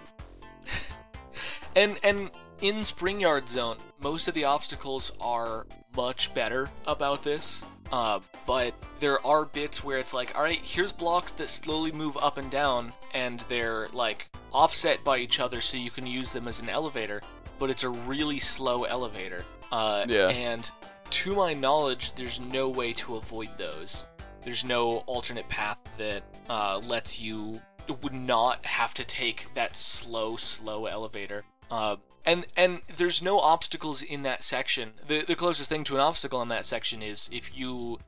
And 1.74 1.98
and 2.02 2.30
in 2.62 2.84
Spring 2.84 3.20
Yard 3.20 3.48
Zone, 3.48 3.76
most 4.02 4.28
of 4.28 4.34
the 4.34 4.44
obstacles 4.44 5.12
are 5.20 5.66
much 5.96 6.32
better 6.34 6.70
about 6.86 7.22
this. 7.24 7.64
Uh, 7.92 8.20
but 8.46 8.74
there 9.00 9.24
are 9.26 9.44
bits 9.44 9.84
where 9.84 9.98
it's 9.98 10.14
like, 10.14 10.34
all 10.34 10.42
right, 10.42 10.60
here's 10.62 10.92
blocks 10.92 11.32
that 11.32 11.48
slowly 11.48 11.92
move 11.92 12.16
up 12.16 12.38
and 12.38 12.50
down, 12.50 12.92
and 13.12 13.40
they're 13.48 13.88
like 13.92 14.28
offset 14.52 15.04
by 15.04 15.18
each 15.18 15.38
other, 15.40 15.60
so 15.60 15.76
you 15.76 15.90
can 15.90 16.06
use 16.06 16.32
them 16.32 16.48
as 16.48 16.60
an 16.60 16.68
elevator. 16.68 17.20
But 17.58 17.70
it's 17.70 17.82
a 17.84 17.90
really 17.90 18.38
slow 18.38 18.84
elevator. 18.84 19.44
Uh, 19.70 20.04
Yeah. 20.08 20.28
And 20.28 20.68
to 21.10 21.34
my 21.34 21.52
knowledge, 21.52 22.14
there's 22.14 22.40
no 22.40 22.68
way 22.68 22.94
to 22.94 23.16
avoid 23.16 23.50
those. 23.58 24.06
There's 24.42 24.64
no 24.64 24.98
alternate 25.06 25.48
path 25.48 25.78
that 25.98 26.22
uh, 26.48 26.80
lets 26.84 27.20
you 27.20 27.60
would 28.00 28.14
not 28.14 28.64
have 28.64 28.94
to 28.94 29.04
take 29.04 29.46
that 29.54 29.76
slow, 29.76 30.36
slow 30.36 30.86
elevator. 30.86 31.44
Uh, 31.70 31.96
and 32.24 32.46
and 32.56 32.80
there's 32.96 33.22
no 33.22 33.40
obstacles 33.40 34.02
in 34.02 34.22
that 34.22 34.42
section. 34.42 34.92
The 35.06 35.24
the 35.26 35.34
closest 35.34 35.68
thing 35.68 35.84
to 35.84 35.94
an 35.94 36.00
obstacle 36.00 36.42
in 36.42 36.48
that 36.48 36.64
section 36.64 37.02
is 37.02 37.28
if 37.32 37.56
you 37.56 37.98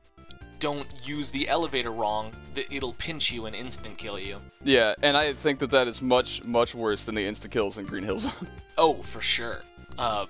don't 0.59 0.87
use 1.03 1.31
the 1.31 1.47
elevator 1.49 1.91
wrong, 1.91 2.31
th- 2.55 2.67
it'll 2.71 2.93
pinch 2.93 3.31
you 3.31 3.45
and 3.45 3.55
instant 3.55 3.97
kill 3.97 4.17
you. 4.17 4.37
Yeah, 4.63 4.95
and 5.01 5.17
I 5.17 5.33
think 5.33 5.59
that 5.59 5.71
that 5.71 5.87
is 5.87 6.01
much 6.01 6.43
much 6.43 6.73
worse 6.73 7.03
than 7.03 7.15
the 7.15 7.25
insta 7.25 7.49
kills 7.49 7.77
in 7.77 7.85
Green 7.85 8.03
Hill 8.03 8.19
Zone. 8.19 8.33
Oh, 8.77 8.95
for 8.95 9.21
sure. 9.21 9.61
Uh, 9.97 10.25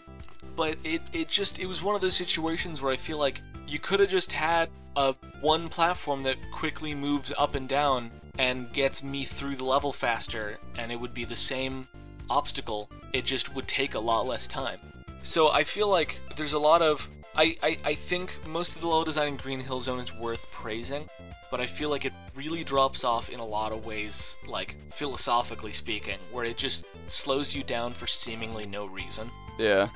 but 0.55 0.77
it, 0.83 1.01
it 1.13 1.29
just 1.29 1.57
it 1.57 1.65
was 1.65 1.81
one 1.81 1.95
of 1.95 2.01
those 2.01 2.15
situations 2.15 2.79
where 2.79 2.93
I 2.93 2.95
feel 2.95 3.17
like 3.17 3.41
you 3.67 3.79
could 3.79 3.99
have 3.99 4.09
just 4.09 4.31
had 4.31 4.69
a 4.95 5.15
one 5.41 5.67
platform 5.67 6.21
that 6.23 6.37
quickly 6.51 6.93
moves 6.93 7.33
up 7.39 7.55
and 7.55 7.67
down 7.67 8.11
and 8.37 8.71
gets 8.71 9.01
me 9.01 9.23
through 9.23 9.55
the 9.55 9.65
level 9.65 9.91
faster, 9.91 10.59
and 10.77 10.91
it 10.91 10.99
would 10.99 11.13
be 11.13 11.25
the 11.25 11.35
same 11.35 11.87
obstacle. 12.29 12.89
It 13.13 13.25
just 13.25 13.53
would 13.55 13.67
take 13.67 13.95
a 13.95 13.99
lot 13.99 14.25
less 14.25 14.47
time. 14.47 14.79
So 15.23 15.49
I 15.49 15.63
feel 15.63 15.87
like 15.87 16.19
there's 16.35 16.53
a 16.53 16.59
lot 16.59 16.81
of 16.81 17.07
I, 17.37 17.57
I, 17.61 17.77
I 17.83 17.95
think 17.95 18.31
most 18.47 18.75
of 18.75 18.81
the 18.81 18.87
level 18.87 19.03
design 19.03 19.27
in 19.29 19.35
Green 19.35 19.59
Hill 19.59 19.81
Zone 19.81 19.99
is 19.99 20.13
worth 20.13 20.49
praising, 20.53 21.09
but 21.51 21.59
I 21.59 21.65
feel 21.65 21.89
like 21.89 22.05
it 22.05 22.13
really 22.33 22.63
drops 22.63 23.03
off 23.03 23.29
in 23.29 23.39
a 23.41 23.45
lot 23.45 23.73
of 23.73 23.85
ways, 23.85 24.37
like 24.47 24.77
philosophically 24.93 25.73
speaking, 25.73 26.17
where 26.31 26.45
it 26.45 26.55
just 26.55 26.85
slows 27.07 27.53
you 27.53 27.61
down 27.63 27.91
for 27.91 28.07
seemingly 28.07 28.65
no 28.67 28.85
reason. 28.85 29.29
yeah. 29.59 29.89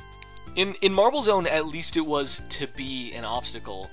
In 0.56 0.74
in 0.82 0.92
Marble 0.92 1.22
Zone, 1.22 1.46
at 1.48 1.68
least 1.68 1.96
it 1.96 2.06
was 2.06 2.42
to 2.50 2.66
be 2.76 3.14
an 3.14 3.24
obstacle. 3.24 3.90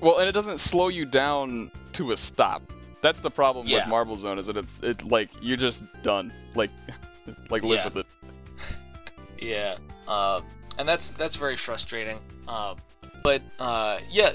Well, 0.00 0.18
and 0.18 0.26
it 0.28 0.32
doesn't 0.32 0.58
slow 0.58 0.88
you 0.88 1.04
down 1.04 1.70
to 1.92 2.12
a 2.12 2.16
stop. 2.16 2.62
That's 3.02 3.20
the 3.20 3.30
problem 3.30 3.66
Yeah. 3.66 3.80
with 3.80 3.88
Marble 3.88 4.16
Zone 4.16 4.38
is 4.38 4.46
that 4.46 4.56
it's 4.56 4.74
it 4.82 5.02
like 5.06 5.28
you're 5.42 5.58
just 5.58 5.82
done. 6.02 6.32
Like 6.54 6.70
like 7.50 7.62
live 7.62 7.78
Yeah. 7.78 7.84
with 7.84 7.96
it. 7.98 8.06
Yeah, 9.40 9.76
uh, 10.06 10.42
and 10.78 10.86
that's 10.86 11.10
that's 11.10 11.36
very 11.36 11.56
frustrating. 11.56 12.18
Uh, 12.46 12.74
but 13.22 13.40
uh, 13.58 13.98
yeah, 14.10 14.32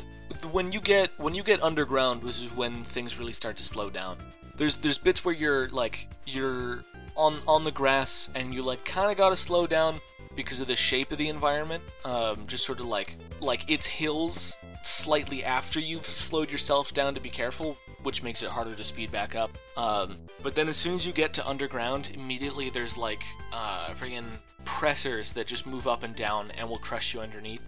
when 0.51 0.71
you 0.71 0.81
get 0.81 1.11
when 1.19 1.35
you 1.35 1.43
get 1.43 1.61
underground, 1.61 2.23
which 2.23 2.39
is 2.39 2.51
when 2.55 2.83
things 2.85 3.17
really 3.19 3.33
start 3.33 3.55
to 3.57 3.63
slow 3.63 3.89
down. 3.91 4.17
there's 4.57 4.77
there's 4.77 4.97
bits 4.97 5.23
where 5.23 5.35
you're 5.35 5.69
like 5.69 6.07
you're 6.25 6.83
on 7.15 7.39
on 7.47 7.63
the 7.63 7.71
grass 7.71 8.29
and 8.35 8.53
you 8.53 8.63
like 8.63 8.83
kind 8.83 9.11
of 9.11 9.17
gotta 9.17 9.35
slow 9.35 9.67
down 9.67 9.99
because 10.35 10.59
of 10.59 10.67
the 10.67 10.75
shape 10.75 11.11
of 11.11 11.17
the 11.19 11.29
environment. 11.29 11.83
Um, 12.03 12.47
just 12.47 12.65
sort 12.65 12.79
of 12.79 12.87
like 12.87 13.15
like 13.41 13.69
it's 13.69 13.85
hills 13.85 14.57
slightly 14.83 15.43
after 15.43 15.79
you've 15.79 16.05
slowed 16.07 16.49
yourself 16.51 16.93
down 16.95 17.13
to 17.13 17.19
be 17.19 17.29
careful, 17.29 17.77
which 18.05 18.21
makes 18.21 18.43
it 18.43 18.49
harder 18.49 18.75
to 18.75 18.83
speed 18.83 19.11
back 19.11 19.35
up. 19.35 19.49
Um, 19.75 20.15
but 20.43 20.53
then 20.53 20.69
as 20.69 20.77
soon 20.77 20.93
as 20.93 21.07
you 21.07 21.11
get 21.11 21.33
to 21.33 21.47
underground, 21.47 22.11
immediately 22.13 22.69
there's 22.69 22.97
like 22.97 23.23
uh, 23.51 23.89
friggin' 23.99 24.25
pressers 24.63 25.33
that 25.33 25.47
just 25.47 25.65
move 25.65 25.87
up 25.87 26.03
and 26.03 26.15
down 26.15 26.51
and 26.51 26.69
will 26.69 26.77
crush 26.77 27.13
you 27.15 27.19
underneath. 27.19 27.61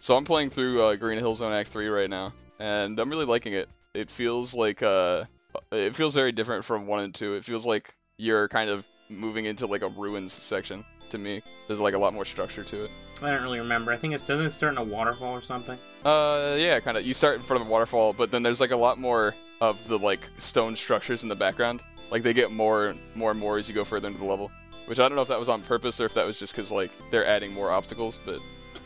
So 0.00 0.14
I'm 0.14 0.24
playing 0.24 0.50
through 0.50 0.82
uh, 0.82 0.96
Green 0.96 1.18
Hill 1.18 1.34
Zone 1.34 1.52
Act 1.52 1.70
3 1.70 1.88
right 1.88 2.10
now, 2.10 2.34
and 2.58 2.98
I'm 3.00 3.08
really 3.08 3.24
liking 3.24 3.54
it. 3.54 3.68
It 3.94 4.10
feels 4.10 4.52
like 4.52 4.82
uh, 4.82 5.24
it 5.70 5.94
feels 5.96 6.12
very 6.12 6.32
different 6.32 6.64
from 6.64 6.86
one 6.86 7.00
and 7.00 7.14
two. 7.14 7.34
It 7.34 7.44
feels 7.44 7.64
like 7.64 7.94
you're 8.18 8.48
kind 8.48 8.68
of 8.68 8.84
moving 9.08 9.46
into 9.46 9.66
like 9.66 9.82
a 9.82 9.88
ruins 9.88 10.32
section 10.32 10.84
to 11.12 11.18
me. 11.18 11.42
There's 11.66 11.80
like 11.80 11.94
a 11.94 11.98
lot 11.98 12.12
more 12.12 12.24
structure 12.24 12.64
to 12.64 12.84
it. 12.84 12.90
I 13.22 13.30
don't 13.30 13.42
really 13.42 13.60
remember. 13.60 13.92
I 13.92 13.96
think 13.96 14.14
it's 14.14 14.24
doesn't 14.24 14.46
it 14.46 14.50
start 14.50 14.72
in 14.72 14.78
a 14.78 14.84
waterfall 14.84 15.32
or 15.32 15.40
something. 15.40 15.78
Uh, 16.04 16.56
yeah, 16.58 16.80
kind 16.80 16.96
of. 16.96 17.06
You 17.06 17.14
start 17.14 17.36
in 17.36 17.42
front 17.42 17.62
of 17.62 17.68
a 17.68 17.70
waterfall, 17.70 18.12
but 18.12 18.30
then 18.30 18.42
there's 18.42 18.60
like 18.60 18.72
a 18.72 18.76
lot 18.76 18.98
more 18.98 19.34
of 19.60 19.86
the 19.86 19.98
like 19.98 20.20
stone 20.38 20.74
structures 20.76 21.22
in 21.22 21.28
the 21.28 21.36
background. 21.36 21.80
Like 22.10 22.22
they 22.22 22.32
get 22.32 22.50
more, 22.50 22.94
more 23.14 23.30
and 23.30 23.38
more 23.40 23.58
as 23.58 23.68
you 23.68 23.74
go 23.74 23.84
further 23.84 24.08
into 24.08 24.18
the 24.18 24.26
level. 24.26 24.50
Which 24.86 24.98
I 24.98 25.08
don't 25.08 25.14
know 25.14 25.22
if 25.22 25.28
that 25.28 25.38
was 25.38 25.48
on 25.48 25.62
purpose 25.62 26.00
or 26.00 26.06
if 26.06 26.14
that 26.14 26.26
was 26.26 26.36
just 26.36 26.54
because 26.54 26.70
like 26.70 26.90
they're 27.10 27.26
adding 27.26 27.52
more 27.52 27.70
obstacles, 27.70 28.18
but 28.26 28.38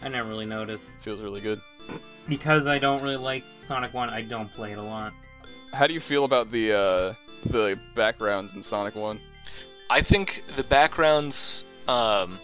I 0.02 0.08
never 0.08 0.28
really 0.28 0.46
noticed 0.46 0.84
feels 1.00 1.20
really 1.20 1.40
good. 1.40 1.60
because 2.28 2.66
I 2.66 2.78
don't 2.78 3.02
really 3.02 3.16
like 3.16 3.44
Sonic 3.64 3.94
One. 3.94 4.10
I 4.10 4.22
don't 4.22 4.52
play 4.52 4.72
it 4.72 4.78
a 4.78 4.82
lot. 4.82 5.12
How 5.72 5.86
do 5.86 5.94
you 5.94 6.00
feel 6.00 6.24
about 6.24 6.50
the 6.52 6.72
uh 6.72 7.14
the 7.46 7.78
backgrounds 7.94 8.54
in 8.54 8.62
Sonic 8.62 8.94
One? 8.94 9.18
I 9.88 10.02
think 10.02 10.42
the 10.56 10.64
backgrounds. 10.64 11.64
Um, 11.88 12.38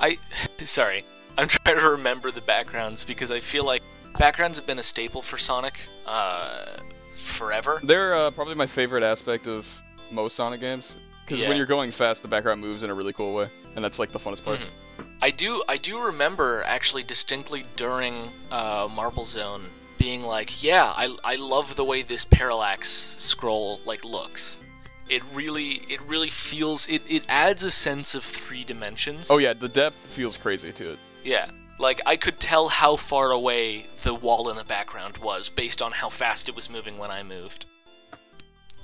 I 0.00 0.18
sorry, 0.64 1.04
I'm 1.38 1.48
trying 1.64 1.78
to 1.78 1.90
remember 1.90 2.30
the 2.30 2.40
backgrounds 2.42 3.04
because 3.04 3.30
I 3.30 3.40
feel 3.40 3.64
like 3.64 3.82
backgrounds 4.18 4.56
have 4.58 4.66
been 4.66 4.78
a 4.78 4.82
staple 4.82 5.22
for 5.22 5.38
Sonic 5.38 5.78
uh, 6.06 6.78
forever. 7.16 7.80
They're 7.82 8.14
uh, 8.14 8.30
probably 8.30 8.54
my 8.54 8.66
favorite 8.66 9.02
aspect 9.02 9.46
of 9.46 9.66
most 10.10 10.36
Sonic 10.36 10.60
games 10.60 10.94
because 11.24 11.40
Yeah. 11.40 11.48
when 11.48 11.56
you're 11.56 11.66
going 11.66 11.90
fast, 11.90 12.22
the 12.22 12.28
background 12.28 12.60
moves 12.60 12.82
in 12.82 12.90
a 12.90 12.94
really 12.94 13.12
cool 13.12 13.34
way, 13.34 13.48
and 13.74 13.84
that's 13.84 13.98
like 13.98 14.12
the 14.12 14.18
funnest 14.20 14.44
part. 14.44 14.58
Mhm. 14.60 15.04
I 15.20 15.30
do 15.30 15.62
I 15.68 15.76
do 15.76 15.98
remember 15.98 16.62
actually 16.66 17.02
distinctly 17.02 17.64
during 17.76 18.30
uh, 18.50 18.88
Marble 18.94 19.24
Zone 19.24 19.64
being 19.98 20.22
like, 20.22 20.62
yeah, 20.62 20.92
I, 20.94 21.14
I 21.24 21.36
love 21.36 21.74
the 21.74 21.84
way 21.84 22.02
this 22.02 22.24
parallax 22.24 23.16
scroll 23.18 23.80
like 23.86 24.04
looks. 24.04 24.60
It 25.08 25.22
really 25.32 25.82
it 25.88 26.00
really 26.02 26.30
feels 26.30 26.88
it, 26.88 27.02
it 27.08 27.24
adds 27.28 27.62
a 27.62 27.70
sense 27.70 28.14
of 28.14 28.24
three 28.24 28.64
dimensions. 28.64 29.28
Oh 29.30 29.38
yeah, 29.38 29.52
the 29.52 29.68
depth 29.68 29.96
feels 29.96 30.36
crazy 30.36 30.72
to 30.72 30.92
it. 30.92 30.98
Yeah. 31.24 31.50
Like 31.78 32.00
I 32.06 32.16
could 32.16 32.40
tell 32.40 32.68
how 32.68 32.96
far 32.96 33.30
away 33.30 33.86
the 34.02 34.14
wall 34.14 34.48
in 34.48 34.56
the 34.56 34.64
background 34.64 35.18
was 35.18 35.48
based 35.48 35.82
on 35.82 35.92
how 35.92 36.08
fast 36.08 36.48
it 36.48 36.56
was 36.56 36.70
moving 36.70 36.98
when 36.98 37.10
I 37.10 37.22
moved. 37.22 37.66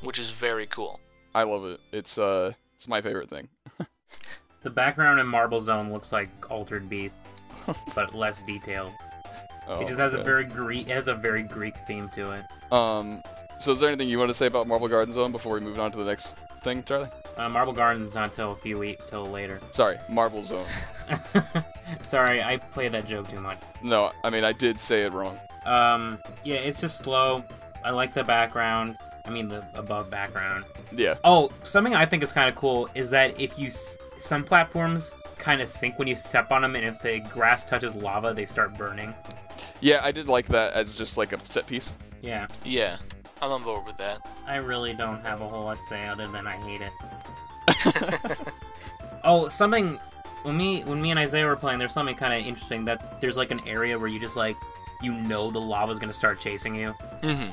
Which 0.02 0.18
is 0.18 0.30
very 0.30 0.66
cool. 0.66 1.00
I 1.34 1.44
love 1.44 1.64
it. 1.64 1.80
It's 1.92 2.18
uh, 2.18 2.52
it's 2.76 2.86
my 2.86 3.00
favorite 3.00 3.30
thing. 3.30 3.48
The 4.62 4.70
background 4.70 5.18
in 5.18 5.26
Marble 5.26 5.60
Zone 5.60 5.92
looks 5.92 6.12
like 6.12 6.28
Altered 6.48 6.88
Beast, 6.88 7.16
but 7.94 8.14
less 8.14 8.44
detailed. 8.44 8.92
Oh, 9.66 9.80
it 9.80 9.88
just 9.88 9.98
has 9.98 10.14
a 10.14 10.22
very 10.22 10.44
Greek. 10.44 10.88
It 10.88 10.92
has 10.92 11.08
a 11.08 11.14
very 11.14 11.42
Greek 11.42 11.74
theme 11.86 12.08
to 12.14 12.32
it. 12.32 12.72
Um, 12.72 13.22
so 13.62 13.72
is 13.72 13.80
there 13.80 13.88
anything 13.88 14.08
you 14.08 14.18
want 14.18 14.28
to 14.30 14.34
say 14.34 14.46
about 14.46 14.66
Marble 14.66 14.88
Garden 14.88 15.14
Zone 15.14 15.32
before 15.32 15.54
we 15.54 15.60
move 15.60 15.78
on 15.78 15.90
to 15.92 15.98
the 15.98 16.04
next 16.04 16.34
thing, 16.62 16.82
Charlie? 16.82 17.08
Uh, 17.36 17.48
Marble 17.48 17.72
Garden's 17.72 18.14
not 18.14 18.34
till 18.34 18.52
a 18.52 18.56
few 18.56 18.78
weeks 18.78 19.04
till 19.08 19.24
later. 19.24 19.60
Sorry, 19.70 19.96
Marble 20.08 20.44
Zone. 20.44 20.66
Sorry, 22.02 22.42
I 22.42 22.56
played 22.58 22.92
that 22.92 23.06
joke 23.06 23.28
too 23.28 23.40
much. 23.40 23.58
No, 23.82 24.12
I 24.24 24.30
mean 24.30 24.44
I 24.44 24.52
did 24.52 24.78
say 24.78 25.02
it 25.02 25.12
wrong. 25.12 25.38
Um, 25.64 26.18
yeah, 26.44 26.56
it's 26.56 26.80
just 26.80 26.98
slow. 27.04 27.44
I 27.84 27.90
like 27.90 28.14
the 28.14 28.24
background. 28.24 28.96
I 29.24 29.30
mean 29.30 29.48
the 29.48 29.64
above 29.74 30.10
background. 30.10 30.64
Yeah. 30.94 31.14
Oh, 31.24 31.50
something 31.62 31.94
I 31.94 32.06
think 32.06 32.22
is 32.22 32.32
kind 32.32 32.48
of 32.48 32.54
cool 32.56 32.88
is 32.94 33.10
that 33.10 33.40
if 33.40 33.58
you 33.58 33.68
s- 33.68 33.96
some 34.18 34.44
platforms 34.44 35.12
kind 35.38 35.60
of 35.60 35.68
sink 35.68 35.98
when 35.98 36.08
you 36.08 36.14
step 36.16 36.50
on 36.52 36.62
them, 36.62 36.76
and 36.76 36.84
if 36.84 37.00
the 37.02 37.20
grass 37.32 37.64
touches 37.64 37.94
lava, 37.94 38.32
they 38.34 38.46
start 38.46 38.76
burning. 38.76 39.14
Yeah, 39.80 40.00
I 40.02 40.12
did 40.12 40.28
like 40.28 40.46
that 40.48 40.72
as 40.74 40.94
just 40.94 41.16
like 41.16 41.32
a 41.32 41.38
set 41.48 41.66
piece. 41.66 41.92
Yeah, 42.20 42.46
Yeah. 42.64 42.98
I'm 43.42 43.50
on 43.52 43.62
board 43.62 43.84
with 43.84 43.96
that. 43.98 44.24
I 44.46 44.56
really 44.56 44.94
don't 44.94 45.20
have 45.22 45.40
a 45.42 45.48
whole 45.48 45.64
lot 45.64 45.76
to 45.76 45.82
say 45.82 46.06
other 46.06 46.26
than 46.28 46.46
I 46.46 46.56
hate 46.56 46.80
it. 46.80 46.92
Oh, 49.24 49.48
something 49.48 50.00
when 50.42 50.56
me 50.56 50.82
when 50.82 51.00
me 51.00 51.10
and 51.10 51.18
Isaiah 51.18 51.46
were 51.46 51.54
playing, 51.54 51.78
there's 51.78 51.92
something 51.92 52.16
kind 52.16 52.34
of 52.34 52.44
interesting 52.44 52.84
that 52.86 53.20
there's 53.20 53.36
like 53.36 53.52
an 53.52 53.60
area 53.68 53.96
where 53.96 54.08
you 54.08 54.18
just 54.18 54.34
like 54.34 54.56
you 55.00 55.12
know 55.12 55.50
the 55.52 55.60
lava's 55.60 56.00
gonna 56.00 56.12
start 56.12 56.40
chasing 56.40 56.74
you. 56.74 56.90
hmm 57.22 57.50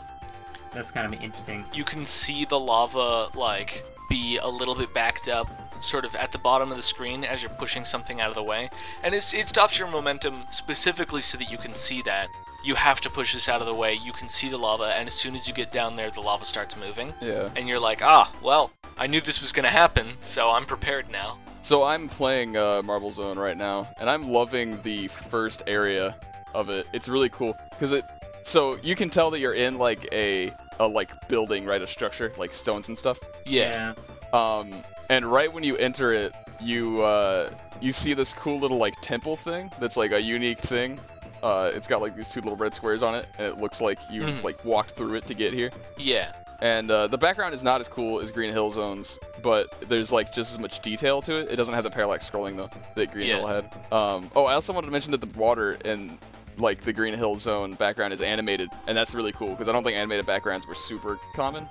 That's 0.74 0.90
kind 0.90 1.14
of 1.14 1.22
interesting. 1.22 1.66
You 1.72 1.84
can 1.84 2.06
see 2.06 2.46
the 2.46 2.60
lava 2.60 3.28
like 3.38 3.86
be 4.10 4.38
a 4.38 4.48
little 4.48 4.74
bit 4.74 4.92
backed 4.96 5.28
up, 5.28 5.48
sort 5.82 6.06
of 6.06 6.16
at 6.16 6.32
the 6.32 6.38
bottom 6.38 6.72
of 6.72 6.78
the 6.78 6.84
screen 6.84 7.24
as 7.24 7.42
you're 7.42 7.52
pushing 7.52 7.86
something 7.86 8.20
out 8.22 8.30
of 8.30 8.36
the 8.36 8.44
way, 8.44 8.70
and 9.04 9.14
it's, 9.16 9.34
it 9.34 9.48
stops 9.48 9.78
your 9.80 9.88
momentum 9.88 10.44
specifically 10.52 11.22
so 11.22 11.38
that 11.38 11.50
you 11.52 11.58
can 11.58 11.74
see 11.74 12.02
that. 12.04 12.28
You 12.64 12.76
have 12.76 13.00
to 13.02 13.10
push 13.10 13.34
this 13.34 13.48
out 13.48 13.62
of 13.62 13.68
the 13.68 13.74
way. 13.74 13.94
You 13.94 14.12
can 14.12 14.28
see 14.28 14.50
the 14.50 14.58
lava, 14.58 14.84
and 14.96 15.08
as 15.08 15.14
soon 15.14 15.34
as 15.36 15.48
you 15.48 15.54
get 15.54 15.72
down 15.72 15.96
there, 15.96 16.12
the 16.12 16.20
lava 16.22 16.44
starts 16.44 16.76
moving, 16.76 17.14
Yeah. 17.22 17.50
and 17.56 17.68
you're 17.70 17.80
like, 17.80 18.02
ah, 18.04 18.32
well, 18.44 18.72
I 18.98 19.08
knew 19.08 19.22
this 19.22 19.42
was 19.42 19.52
gonna 19.54 19.70
happen, 19.70 20.18
so 20.22 20.50
I'm 20.50 20.66
prepared 20.66 21.10
now. 21.10 21.38
So 21.62 21.84
I'm 21.84 22.10
playing 22.10 22.58
uh, 22.58 22.82
Marble 22.84 23.12
Zone 23.12 23.38
right 23.40 23.56
now, 23.58 23.88
and 24.00 24.10
I'm 24.10 24.30
loving 24.32 24.82
the 24.82 25.08
first 25.08 25.62
area 25.68 26.16
of 26.54 26.70
it. 26.70 26.88
It's 26.94 27.08
really 27.08 27.30
cool 27.30 27.56
because 27.72 27.92
it. 27.92 28.04
So 28.44 28.78
you 28.82 28.96
can 28.96 29.10
tell 29.10 29.30
that 29.32 29.40
you're 29.40 29.54
in 29.54 29.78
like 29.78 30.08
a 30.12 30.52
a 30.80 30.88
like 30.88 31.28
building, 31.28 31.66
right? 31.66 31.82
A 31.82 31.88
structure, 31.88 32.32
like 32.38 32.54
stones 32.54 32.88
and 32.88 32.98
stuff. 32.98 33.20
Yeah. 33.46 33.94
Um, 34.34 34.72
and 35.10 35.26
right 35.26 35.52
when 35.52 35.64
you 35.64 35.76
enter 35.78 36.14
it, 36.14 36.34
you 36.62 37.02
uh, 37.04 37.50
you 37.82 37.94
see 37.94 38.14
this 38.14 38.34
cool 38.34 38.60
little 38.60 38.78
like 38.78 38.96
temple 39.02 39.36
thing 39.38 39.72
that's 39.80 39.98
like 39.98 40.12
a 40.12 40.22
unique 40.22 40.60
thing. 40.60 41.00
Uh, 41.42 41.72
it's 41.74 41.88
got 41.88 42.02
like 42.02 42.16
these 42.16 42.28
two 42.30 42.42
little 42.42 42.58
red 42.58 42.74
squares 42.74 43.02
on 43.02 43.16
it, 43.16 43.26
and 43.38 43.48
it 43.48 43.58
looks 43.60 43.80
like 43.82 43.98
you 44.12 44.24
Mhm. 44.24 44.44
like 44.44 44.64
walked 44.66 44.92
through 44.92 45.16
it 45.16 45.26
to 45.28 45.34
get 45.34 45.54
here. 45.54 45.72
Yeah. 45.98 46.34
And 46.62 46.92
uh, 46.92 47.08
the 47.08 47.18
background 47.18 47.56
is 47.56 47.64
not 47.64 47.80
as 47.80 47.88
cool 47.88 48.20
as 48.20 48.32
Green 48.32 48.52
Hill 48.52 48.70
Zone's, 48.72 49.18
but 49.42 49.74
there's 49.88 50.12
like 50.12 50.34
just 50.34 50.52
as 50.52 50.60
much 50.60 50.82
detail 50.82 51.22
to 51.22 51.40
it. 51.40 51.50
It 51.50 51.56
doesn't 51.56 51.74
have 51.74 51.86
the 51.86 51.90
parallax 51.90 52.30
scrolling 52.30 52.58
though 52.58 52.70
that 52.96 53.12
Green 53.14 53.28
Yeah. 53.28 53.38
Hill 53.38 53.48
had. 53.48 53.66
Um, 53.94 54.30
oh, 54.36 54.44
I 54.44 54.54
also 54.56 54.74
wanted 54.74 54.88
to 54.88 54.92
mention 54.92 55.12
that 55.12 55.22
the 55.22 55.40
water 55.40 55.78
in 55.86 56.18
like 56.58 56.82
the 56.82 56.92
Green 56.92 57.14
Hill 57.14 57.38
Zone 57.40 57.72
background 57.76 58.12
is 58.12 58.20
animated, 58.20 58.68
and 58.88 58.98
that's 58.98 59.14
really 59.14 59.32
cool 59.32 59.52
because 59.52 59.70
I 59.70 59.72
don't 59.72 59.86
think 59.86 59.96
animated 59.96 60.26
backgrounds 60.26 60.68
were 60.68 60.76
super 60.76 61.18
common. 61.34 61.66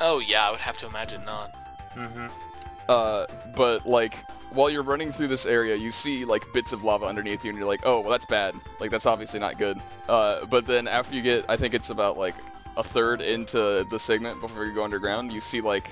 Oh 0.00 0.18
yeah, 0.20 0.48
I 0.48 0.50
would 0.50 0.60
have 0.60 0.78
to 0.78 0.86
imagine 0.86 1.22
not. 1.26 1.50
Mm-hmm. 1.96 2.26
Uh, 2.88 3.26
but 3.56 3.86
like 3.86 4.14
while 4.50 4.70
you're 4.70 4.82
running 4.82 5.12
through 5.12 5.28
this 5.28 5.46
area, 5.46 5.74
you 5.74 5.90
see 5.90 6.24
like 6.24 6.44
bits 6.52 6.72
of 6.72 6.84
lava 6.84 7.06
underneath 7.06 7.44
you, 7.44 7.50
and 7.50 7.58
you're 7.58 7.66
like, 7.66 7.82
oh, 7.84 8.00
well 8.00 8.10
that's 8.10 8.26
bad. 8.26 8.54
Like 8.80 8.90
that's 8.90 9.06
obviously 9.06 9.40
not 9.40 9.58
good. 9.58 9.80
Uh, 10.08 10.44
but 10.46 10.66
then 10.66 10.86
after 10.88 11.14
you 11.14 11.22
get, 11.22 11.44
I 11.48 11.56
think 11.56 11.74
it's 11.74 11.90
about 11.90 12.16
like 12.16 12.34
a 12.76 12.82
third 12.82 13.20
into 13.20 13.86
the 13.90 13.98
segment 13.98 14.40
before 14.40 14.64
you 14.64 14.72
go 14.72 14.84
underground, 14.84 15.32
you 15.32 15.40
see 15.40 15.60
like 15.60 15.90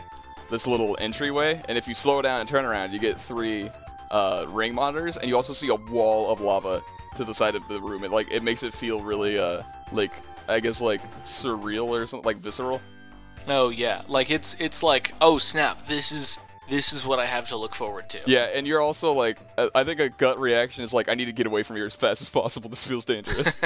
this 0.50 0.66
little 0.66 0.96
entryway, 1.00 1.60
and 1.68 1.76
if 1.78 1.88
you 1.88 1.94
slow 1.94 2.22
down 2.22 2.40
and 2.40 2.48
turn 2.48 2.64
around, 2.64 2.92
you 2.92 2.98
get 2.98 3.20
three 3.20 3.70
uh, 4.10 4.46
ring 4.48 4.74
monitors, 4.74 5.16
and 5.16 5.28
you 5.28 5.36
also 5.36 5.52
see 5.52 5.68
a 5.68 5.74
wall 5.74 6.30
of 6.30 6.40
lava 6.40 6.82
to 7.16 7.24
the 7.24 7.34
side 7.34 7.54
of 7.54 7.66
the 7.68 7.80
room. 7.80 8.04
It 8.04 8.10
like 8.10 8.30
it 8.30 8.42
makes 8.42 8.62
it 8.62 8.74
feel 8.74 9.00
really 9.00 9.38
uh 9.38 9.62
like 9.92 10.12
I 10.48 10.60
guess 10.60 10.80
like 10.80 11.00
surreal 11.24 11.88
or 11.88 12.06
something 12.06 12.26
like 12.26 12.38
visceral. 12.38 12.80
Oh 13.46 13.68
yeah, 13.68 14.02
like 14.08 14.30
it's 14.30 14.56
it's 14.58 14.82
like 14.82 15.12
oh 15.20 15.38
snap, 15.38 15.86
this 15.86 16.12
is 16.12 16.38
this 16.70 16.92
is 16.92 17.04
what 17.04 17.18
I 17.18 17.26
have 17.26 17.48
to 17.48 17.56
look 17.56 17.74
forward 17.74 18.08
to. 18.10 18.20
Yeah, 18.26 18.44
and 18.54 18.66
you're 18.66 18.80
also 18.80 19.12
like, 19.12 19.38
I 19.74 19.84
think 19.84 20.00
a 20.00 20.08
gut 20.08 20.40
reaction 20.40 20.82
is 20.82 20.94
like, 20.94 21.10
I 21.10 21.14
need 21.14 21.26
to 21.26 21.32
get 21.32 21.46
away 21.46 21.62
from 21.62 21.76
here 21.76 21.84
as 21.84 21.94
fast 21.94 22.22
as 22.22 22.30
possible. 22.30 22.70
This 22.74 22.82
feels 22.84 23.04
dangerous. 23.04 23.54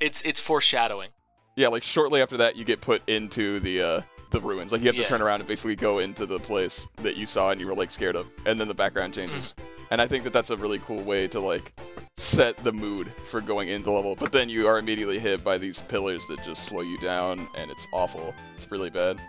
It's 0.00 0.22
it's 0.24 0.40
foreshadowing. 0.40 1.10
yeah, 1.56 1.68
like 1.68 1.82
shortly 1.82 2.22
after 2.22 2.38
that, 2.38 2.56
you 2.56 2.64
get 2.64 2.80
put 2.80 3.06
into 3.06 3.60
the 3.60 3.82
uh, 3.82 4.00
the 4.30 4.40
ruins. 4.40 4.72
Like 4.72 4.80
you 4.80 4.88
have 4.88 4.96
to 4.96 5.04
turn 5.04 5.22
around 5.22 5.40
and 5.40 5.48
basically 5.48 5.76
go 5.76 5.98
into 5.98 6.26
the 6.26 6.38
place 6.38 6.86
that 6.96 7.16
you 7.16 7.26
saw 7.26 7.50
and 7.50 7.60
you 7.60 7.66
were 7.66 7.74
like 7.74 7.90
scared 7.90 8.16
of, 8.16 8.26
and 8.46 8.58
then 8.58 8.68
the 8.68 8.74
background 8.74 9.14
changes. 9.14 9.54
And 9.90 10.00
I 10.00 10.06
think 10.06 10.24
that 10.24 10.32
that's 10.32 10.50
a 10.50 10.56
really 10.56 10.78
cool 10.78 11.02
way 11.02 11.26
to 11.28 11.40
like 11.40 11.72
set 12.16 12.56
the 12.58 12.72
mood 12.72 13.12
for 13.30 13.40
going 13.40 13.68
into 13.68 13.90
level. 13.90 14.14
But 14.14 14.30
then 14.30 14.48
you 14.48 14.68
are 14.68 14.78
immediately 14.78 15.18
hit 15.18 15.42
by 15.42 15.58
these 15.58 15.78
pillars 15.80 16.26
that 16.28 16.42
just 16.44 16.64
slow 16.64 16.82
you 16.82 16.98
down, 16.98 17.48
and 17.56 17.70
it's 17.70 17.86
awful. 17.92 18.34
It's 18.56 18.70
really 18.70 18.90
bad. 18.90 19.20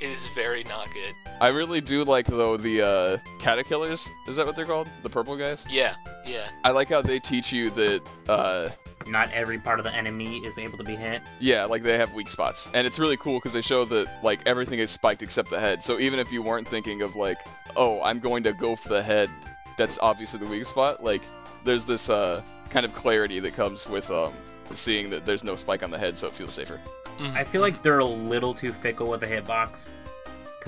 It 0.00 0.10
is 0.10 0.28
very 0.28 0.62
not 0.64 0.86
good. 0.92 1.14
I 1.40 1.48
really 1.48 1.80
do 1.80 2.04
like 2.04 2.26
though 2.26 2.56
the 2.56 2.82
uh, 2.82 3.18
caterpillars. 3.40 4.08
Is 4.28 4.36
that 4.36 4.46
what 4.46 4.54
they're 4.54 4.66
called? 4.66 4.88
The 5.02 5.10
purple 5.10 5.36
guys. 5.36 5.64
Yeah, 5.68 5.96
yeah. 6.24 6.48
I 6.62 6.70
like 6.70 6.88
how 6.88 7.02
they 7.02 7.18
teach 7.18 7.52
you 7.52 7.70
that 7.70 8.02
uh, 8.28 8.68
not 9.08 9.32
every 9.32 9.58
part 9.58 9.78
of 9.78 9.84
the 9.84 9.94
enemy 9.94 10.38
is 10.38 10.58
able 10.58 10.78
to 10.78 10.84
be 10.84 10.96
hit. 10.96 11.22
Yeah, 11.40 11.64
like 11.64 11.82
they 11.82 11.98
have 11.98 12.12
weak 12.12 12.28
spots, 12.28 12.68
and 12.74 12.86
it's 12.86 12.98
really 12.98 13.16
cool 13.16 13.38
because 13.38 13.52
they 13.52 13.62
show 13.62 13.84
that 13.86 14.08
like 14.22 14.40
everything 14.46 14.78
is 14.78 14.90
spiked 14.90 15.22
except 15.22 15.50
the 15.50 15.60
head. 15.60 15.82
So 15.82 15.98
even 15.98 16.18
if 16.18 16.30
you 16.32 16.42
weren't 16.42 16.68
thinking 16.68 17.02
of 17.02 17.16
like, 17.16 17.38
oh, 17.76 18.00
I'm 18.02 18.20
going 18.20 18.42
to 18.44 18.52
go 18.52 18.76
for 18.76 18.88
the 18.88 19.02
head, 19.02 19.30
that's 19.76 19.98
obviously 20.00 20.38
the 20.38 20.46
weak 20.46 20.66
spot. 20.66 21.02
Like, 21.02 21.22
there's 21.64 21.84
this 21.84 22.08
uh, 22.08 22.42
kind 22.70 22.84
of 22.84 22.94
clarity 22.94 23.40
that 23.40 23.54
comes 23.54 23.86
with 23.88 24.10
um, 24.10 24.32
seeing 24.74 25.10
that 25.10 25.26
there's 25.26 25.44
no 25.44 25.56
spike 25.56 25.82
on 25.82 25.90
the 25.90 25.98
head, 25.98 26.16
so 26.16 26.26
it 26.26 26.32
feels 26.32 26.52
safer. 26.52 26.80
I 27.20 27.42
feel 27.42 27.60
like 27.60 27.82
they're 27.82 27.98
a 27.98 28.04
little 28.04 28.54
too 28.54 28.72
fickle 28.72 29.08
with 29.08 29.20
the 29.20 29.26
hitbox. 29.26 29.88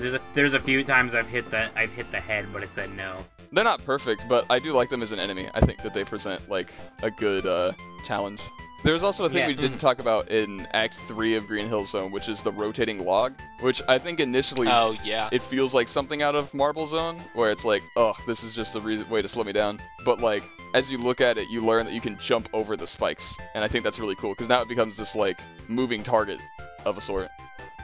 There's 0.01 0.13
a 0.15 0.21
there's 0.33 0.53
a 0.53 0.59
few 0.59 0.83
times 0.83 1.13
I've 1.15 1.27
hit 1.27 1.49
the 1.51 1.69
I've 1.75 1.93
hit 1.93 2.11
the 2.11 2.19
head, 2.19 2.45
but 2.51 2.63
it 2.63 2.73
said 2.73 2.95
no. 2.97 3.25
They're 3.51 3.63
not 3.63 3.83
perfect, 3.85 4.23
but 4.29 4.45
I 4.49 4.59
do 4.59 4.71
like 4.73 4.89
them 4.89 5.03
as 5.03 5.11
an 5.11 5.19
enemy. 5.19 5.49
I 5.53 5.59
think 5.59 5.81
that 5.83 5.93
they 5.93 6.03
present 6.05 6.49
like 6.49 6.71
a 7.03 7.11
good 7.11 7.45
uh, 7.45 7.73
challenge. 8.05 8.39
There's 8.83 9.03
also 9.03 9.25
a 9.25 9.29
thing 9.29 9.39
Yeah. 9.39 9.47
we 9.47 9.53
didn't 9.53 9.77
talk 9.77 9.99
about 9.99 10.29
in 10.29 10.65
Act 10.71 10.95
3 11.07 11.35
of 11.35 11.45
Green 11.45 11.67
Hill 11.67 11.85
Zone, 11.85 12.11
which 12.11 12.27
is 12.27 12.41
the 12.41 12.51
rotating 12.51 13.05
log, 13.05 13.33
which 13.59 13.79
I 13.87 13.99
think 13.99 14.19
initially 14.19 14.67
Oh 14.69 14.95
yeah. 15.03 15.29
it 15.31 15.41
feels 15.43 15.71
like 15.75 15.87
something 15.87 16.23
out 16.23 16.33
of 16.33 16.51
Marble 16.53 16.87
Zone, 16.87 17.19
where 17.35 17.51
it's 17.51 17.63
like, 17.63 17.83
oh, 17.95 18.13
this 18.25 18.41
is 18.43 18.55
just 18.55 18.73
a 18.75 18.79
re- 18.79 19.03
way 19.03 19.21
to 19.21 19.27
slow 19.29 19.43
me 19.43 19.51
down. 19.51 19.79
But 20.03 20.19
like, 20.19 20.41
as 20.73 20.89
you 20.91 20.97
look 20.97 21.21
at 21.21 21.37
it, 21.37 21.47
you 21.49 21.63
learn 21.63 21.85
that 21.85 21.93
you 21.93 22.01
can 22.01 22.17
jump 22.19 22.49
over 22.53 22.75
the 22.75 22.87
spikes, 22.87 23.35
and 23.53 23.63
I 23.63 23.67
think 23.67 23.83
that's 23.83 23.99
really 23.99 24.15
cool 24.15 24.31
because 24.31 24.49
now 24.49 24.61
it 24.63 24.67
becomes 24.67 24.97
this 24.97 25.13
like 25.13 25.37
moving 25.67 26.01
target 26.01 26.39
of 26.85 26.97
a 26.97 27.01
sort. 27.01 27.29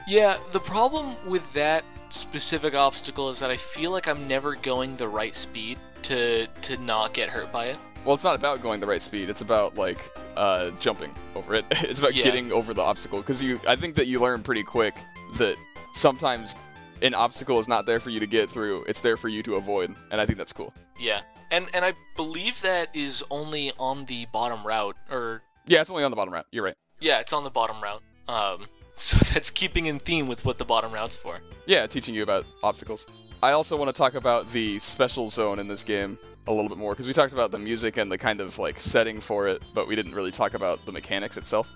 Yeah, 0.08 0.38
the 0.52 0.60
problem 0.60 1.14
with 1.28 1.50
that 1.52 1.84
specific 2.10 2.74
obstacle 2.74 3.28
is 3.30 3.38
that 3.40 3.50
I 3.50 3.56
feel 3.56 3.90
like 3.90 4.08
I'm 4.08 4.26
never 4.26 4.54
going 4.54 4.96
the 4.96 5.08
right 5.08 5.36
speed 5.36 5.78
to 6.04 6.46
to 6.62 6.76
not 6.78 7.12
get 7.12 7.28
hurt 7.28 7.52
by 7.52 7.66
it. 7.66 7.76
Well, 8.04 8.14
it's 8.14 8.24
not 8.24 8.36
about 8.36 8.62
going 8.62 8.80
the 8.80 8.86
right 8.86 9.02
speed. 9.02 9.28
It's 9.28 9.40
about 9.42 9.76
like 9.76 9.98
uh, 10.36 10.70
jumping 10.80 11.10
over 11.34 11.54
it. 11.56 11.64
it's 11.70 11.98
about 11.98 12.14
Yeah. 12.14 12.24
getting 12.24 12.52
over 12.52 12.72
the 12.72 12.80
obstacle 12.82 13.18
because 13.18 13.42
you. 13.42 13.60
I 13.68 13.76
think 13.76 13.96
that 13.96 14.06
you 14.06 14.20
learn 14.20 14.42
pretty 14.42 14.62
quick 14.62 14.94
that 15.36 15.56
sometimes 15.94 16.54
an 17.02 17.12
obstacle 17.14 17.58
is 17.58 17.68
not 17.68 17.84
there 17.86 18.00
for 18.00 18.10
you 18.10 18.20
to 18.20 18.26
get 18.26 18.48
through. 18.48 18.84
It's 18.84 19.00
there 19.02 19.16
for 19.18 19.28
you 19.28 19.42
to 19.42 19.56
avoid, 19.56 19.94
and 20.10 20.20
I 20.20 20.26
think 20.26 20.38
that's 20.38 20.52
cool. 20.52 20.72
Yeah. 20.98 21.20
And 21.50 21.66
and 21.74 21.84
I 21.84 21.92
believe 22.16 22.60
that 22.62 22.88
is 22.94 23.22
only 23.30 23.72
on 23.78 24.06
the 24.06 24.26
bottom 24.32 24.66
route 24.66 24.96
or 25.10 25.42
Yeah, 25.66 25.80
it's 25.80 25.90
only 25.90 26.04
on 26.04 26.10
the 26.10 26.16
bottom 26.16 26.32
route. 26.32 26.46
You're 26.50 26.64
right. 26.64 26.76
yeah, 27.00 27.18
it's 27.20 27.32
on 27.34 27.44
the 27.44 27.50
bottom 27.50 27.82
route. 27.82 28.02
Um 28.28 28.66
so 28.98 29.16
that's 29.32 29.50
keeping 29.50 29.86
in 29.86 29.98
theme 29.98 30.28
with 30.28 30.44
what 30.44 30.58
the 30.58 30.64
bottom 30.64 30.92
route's 30.92 31.16
for. 31.16 31.38
Yeah, 31.66 31.86
teaching 31.86 32.14
you 32.14 32.22
about 32.22 32.44
obstacles. 32.62 33.06
I 33.42 33.52
also 33.52 33.76
want 33.76 33.88
to 33.88 33.96
talk 33.96 34.14
about 34.14 34.50
the 34.50 34.78
special 34.80 35.30
zone 35.30 35.58
in 35.58 35.68
this 35.68 35.84
game 35.84 36.18
a 36.48 36.52
little 36.52 36.68
bit 36.68 36.78
more 36.78 36.92
because 36.92 37.06
we 37.06 37.12
talked 37.12 37.32
about 37.32 37.50
the 37.52 37.58
music 37.58 37.96
and 37.96 38.10
the 38.10 38.18
kind 38.18 38.40
of 38.40 38.58
like 38.58 38.80
setting 38.80 39.20
for 39.20 39.46
it, 39.48 39.62
but 39.74 39.86
we 39.86 39.94
didn't 39.94 40.14
really 40.14 40.32
talk 40.32 40.54
about 40.54 40.84
the 40.86 40.92
mechanics 40.92 41.36
itself. 41.36 41.72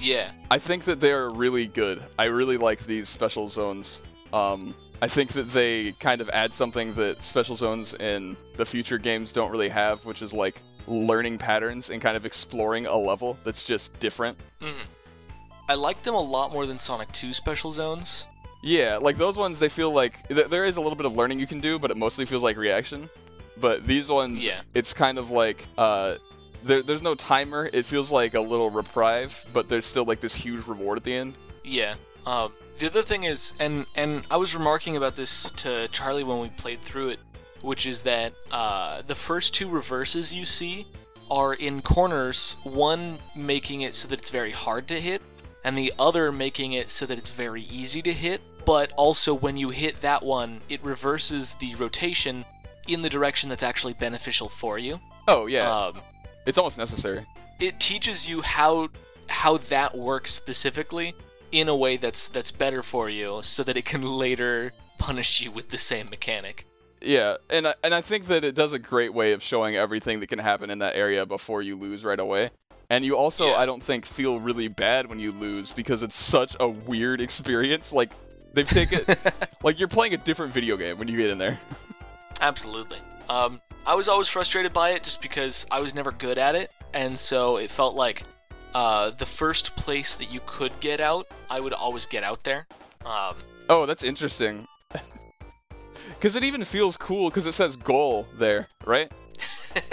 Yeah. 0.00 0.32
I 0.50 0.58
think 0.58 0.84
that 0.84 1.00
they're 1.00 1.30
really 1.30 1.66
good. 1.66 2.02
I 2.18 2.24
really 2.24 2.56
like 2.56 2.84
these 2.86 3.08
special 3.08 3.48
zones. 3.48 4.00
Um, 4.32 4.74
I 5.00 5.08
think 5.08 5.32
that 5.32 5.50
they 5.50 5.92
kind 5.92 6.20
of 6.20 6.28
add 6.30 6.52
something 6.52 6.94
that 6.94 7.22
special 7.22 7.54
zones 7.54 7.94
in 7.94 8.36
the 8.56 8.66
future 8.66 8.98
games 8.98 9.30
don't 9.30 9.50
really 9.50 9.68
have, 9.68 10.04
which 10.04 10.22
is 10.22 10.32
like 10.32 10.60
learning 10.88 11.38
patterns 11.38 11.90
and 11.90 12.00
kind 12.02 12.16
of 12.16 12.26
exploring 12.26 12.86
a 12.86 12.96
level 12.96 13.38
that's 13.44 13.64
just 13.64 13.98
different. 14.00 14.36
Mhm. 14.60 14.74
I 15.68 15.74
like 15.74 16.02
them 16.02 16.14
a 16.14 16.20
lot 16.20 16.52
more 16.52 16.66
than 16.66 16.78
Sonic 16.78 17.10
2 17.12 17.32
special 17.32 17.70
zones. 17.70 18.24
Yeah, 18.62 18.96
like 18.96 19.16
those 19.18 19.36
ones, 19.36 19.58
they 19.58 19.68
feel 19.68 19.90
like 19.92 20.26
th- 20.28 20.48
there 20.48 20.64
is 20.64 20.76
a 20.76 20.80
little 20.80 20.96
bit 20.96 21.06
of 21.06 21.14
learning 21.16 21.38
you 21.40 21.46
can 21.46 21.60
do, 21.60 21.78
but 21.78 21.90
it 21.90 21.96
mostly 21.96 22.24
feels 22.24 22.42
like 22.42 22.56
reaction. 22.56 23.08
But 23.58 23.84
these 23.86 24.08
ones, 24.08 24.44
Yeah. 24.44 24.60
it's 24.74 24.92
kind 24.92 25.18
of 25.18 25.30
like 25.30 25.64
uh, 25.78 26.16
there, 26.64 26.82
there's 26.82 27.02
no 27.02 27.14
timer. 27.14 27.68
It 27.72 27.84
feels 27.84 28.10
like 28.10 28.34
a 28.34 28.40
little 28.40 28.70
reprieve, 28.70 29.34
but 29.52 29.68
there's 29.68 29.86
still 29.86 30.04
like 30.04 30.20
this 30.20 30.34
huge 30.34 30.66
reward 30.66 30.98
at 30.98 31.04
the 31.04 31.14
end. 31.14 31.34
Yeah. 31.64 31.94
Um, 32.26 32.52
the 32.78 32.86
other 32.86 33.02
thing 33.02 33.24
is, 33.24 33.52
and 33.58 33.86
and 33.94 34.24
I 34.30 34.36
was 34.36 34.54
remarking 34.54 34.96
about 34.96 35.16
this 35.16 35.50
to 35.58 35.88
Charlie 35.88 36.24
when 36.24 36.40
we 36.40 36.48
played 36.48 36.82
through 36.82 37.10
it, 37.10 37.18
which 37.62 37.86
is 37.86 38.02
that 38.02 38.32
uh, 38.50 39.02
the 39.06 39.14
first 39.14 39.54
two 39.54 39.68
reverses 39.68 40.34
you 40.34 40.44
see 40.44 40.86
are 41.30 41.54
in 41.54 41.82
corners. 41.82 42.56
One 42.64 43.18
making 43.36 43.82
it 43.82 43.94
so 43.94 44.08
that 44.08 44.18
it's 44.20 44.30
very 44.30 44.50
hard 44.50 44.88
to 44.88 45.00
hit, 45.00 45.22
and 45.66 45.76
the 45.76 45.92
other 45.98 46.30
making 46.30 46.74
it 46.74 46.90
so 46.90 47.04
that 47.06 47.18
it's 47.18 47.30
very 47.30 47.62
easy 47.62 48.00
to 48.00 48.12
hit. 48.12 48.40
But 48.64 48.92
also, 48.96 49.34
when 49.34 49.56
you 49.56 49.70
hit 49.70 50.00
that 50.00 50.22
one, 50.22 50.60
it 50.68 50.82
reverses 50.84 51.54
the 51.56 51.74
rotation 51.74 52.44
in 52.86 53.02
the 53.02 53.08
direction 53.08 53.48
that's 53.50 53.64
actually 53.64 53.94
beneficial 53.94 54.48
for 54.48 54.78
you. 54.78 55.00
Oh 55.28 55.46
yeah, 55.46 55.68
Um, 55.86 56.00
it's 56.46 56.56
almost 56.56 56.78
necessary. 56.78 57.26
it 57.58 57.80
teaches 57.80 58.28
you 58.28 58.42
how 58.42 58.88
how 59.26 59.56
that 59.58 59.96
works 59.98 60.30
specifically 60.30 61.12
in 61.50 61.68
a 61.68 61.74
way 61.74 61.96
that's 61.96 62.28
that's 62.28 62.52
better 62.52 62.80
for 62.82 63.10
you 63.10 63.40
so 63.42 63.64
that 63.64 63.76
it 63.76 63.84
can 63.84 64.02
later 64.24 64.72
punish 64.98 65.40
you 65.40 65.50
with 65.50 65.70
the 65.70 65.78
same 65.78 66.08
mechanic. 66.10 66.64
Yeah, 67.02 67.36
and 67.50 67.66
I, 67.68 67.74
and 67.84 67.92
I 67.94 68.00
think 68.02 68.26
that 68.28 68.44
it 68.44 68.54
does 68.54 68.72
a 68.72 68.78
great 68.78 69.12
way 69.12 69.32
of 69.32 69.42
showing 69.42 69.76
everything 69.76 70.20
that 70.20 70.28
can 70.28 70.38
happen 70.38 70.70
in 70.70 70.78
that 70.78 70.94
area 70.96 71.26
before 71.26 71.60
you 71.60 71.76
lose 71.76 72.04
right 72.04 72.18
away. 72.18 72.50
And 72.90 73.04
you 73.04 73.16
also, 73.16 73.46
Yeah. 73.48 73.56
I 73.56 73.66
don't 73.66 73.82
think, 73.82 74.06
feel 74.06 74.38
really 74.38 74.68
bad 74.68 75.08
when 75.08 75.18
you 75.18 75.32
lose 75.32 75.72
because 75.72 76.02
it's 76.02 76.16
such 76.16 76.56
a 76.60 76.68
weird 76.68 77.20
experience. 77.20 77.92
Like 77.92 78.10
they've 78.52 78.68
taken, 78.68 79.00
like 79.62 79.78
you're 79.78 79.88
playing 79.88 80.14
a 80.14 80.18
different 80.18 80.52
video 80.52 80.76
game 80.76 80.98
when 80.98 81.08
you 81.08 81.16
get 81.16 81.30
in 81.30 81.38
there. 81.38 81.58
Absolutely. 82.40 82.98
Um, 83.28 83.60
I 83.86 83.94
was 83.94 84.08
always 84.08 84.28
frustrated 84.28 84.72
by 84.72 84.90
it 84.90 85.02
just 85.02 85.20
because 85.20 85.66
I 85.70 85.80
was 85.80 85.94
never 85.94 86.12
good 86.12 86.38
at 86.38 86.54
it, 86.54 86.70
and 86.94 87.18
so 87.18 87.56
it 87.56 87.70
felt 87.70 87.94
like 87.94 88.22
uh, 88.74 89.10
the 89.10 89.26
first 89.26 89.74
place 89.76 90.14
that 90.16 90.30
you 90.30 90.40
could 90.46 90.78
get 90.80 91.00
out, 91.00 91.26
I 91.50 91.60
would 91.60 91.72
always 91.72 92.06
get 92.06 92.22
out 92.22 92.44
there. 92.44 92.66
Um, 93.04 93.34
Oh, 93.68 93.84
that's 93.86 94.02
interesting. 94.04 94.66
Because 96.08 96.34
it 96.34 96.44
even 96.44 96.64
feels 96.64 96.96
cool 96.96 97.28
because 97.28 97.44
it 97.46 97.52
says 97.52 97.76
goal 97.76 98.26
there, 98.38 98.68
right? 98.86 99.12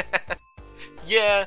yeah. 1.08 1.46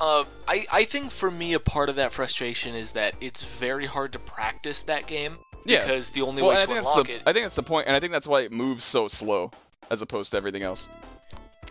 Uh, 0.00 0.24
I, 0.46 0.66
I 0.70 0.84
think 0.84 1.10
for 1.10 1.30
me, 1.30 1.54
a 1.54 1.60
part 1.60 1.88
of 1.88 1.96
that 1.96 2.12
frustration 2.12 2.74
is 2.74 2.92
that 2.92 3.14
it's 3.20 3.42
very 3.42 3.86
hard 3.86 4.12
to 4.12 4.18
practice 4.18 4.82
that 4.84 5.06
game 5.06 5.36
Yeah. 5.64 5.82
because 5.82 6.10
the 6.10 6.22
only 6.22 6.42
well, 6.42 6.52
way 6.52 6.66
to 6.66 6.72
unlock 6.72 7.06
the, 7.06 7.14
it 7.14 7.22
I 7.26 7.32
think 7.32 7.44
that's 7.44 7.56
the 7.56 7.62
point, 7.62 7.86
and 7.88 7.96
I 7.96 8.00
think 8.00 8.12
that's 8.12 8.26
why 8.26 8.42
it 8.42 8.52
moves 8.52 8.84
so 8.84 9.08
slow 9.08 9.50
as 9.90 10.02
opposed 10.02 10.30
to 10.32 10.36
everything 10.36 10.62
else. 10.62 10.88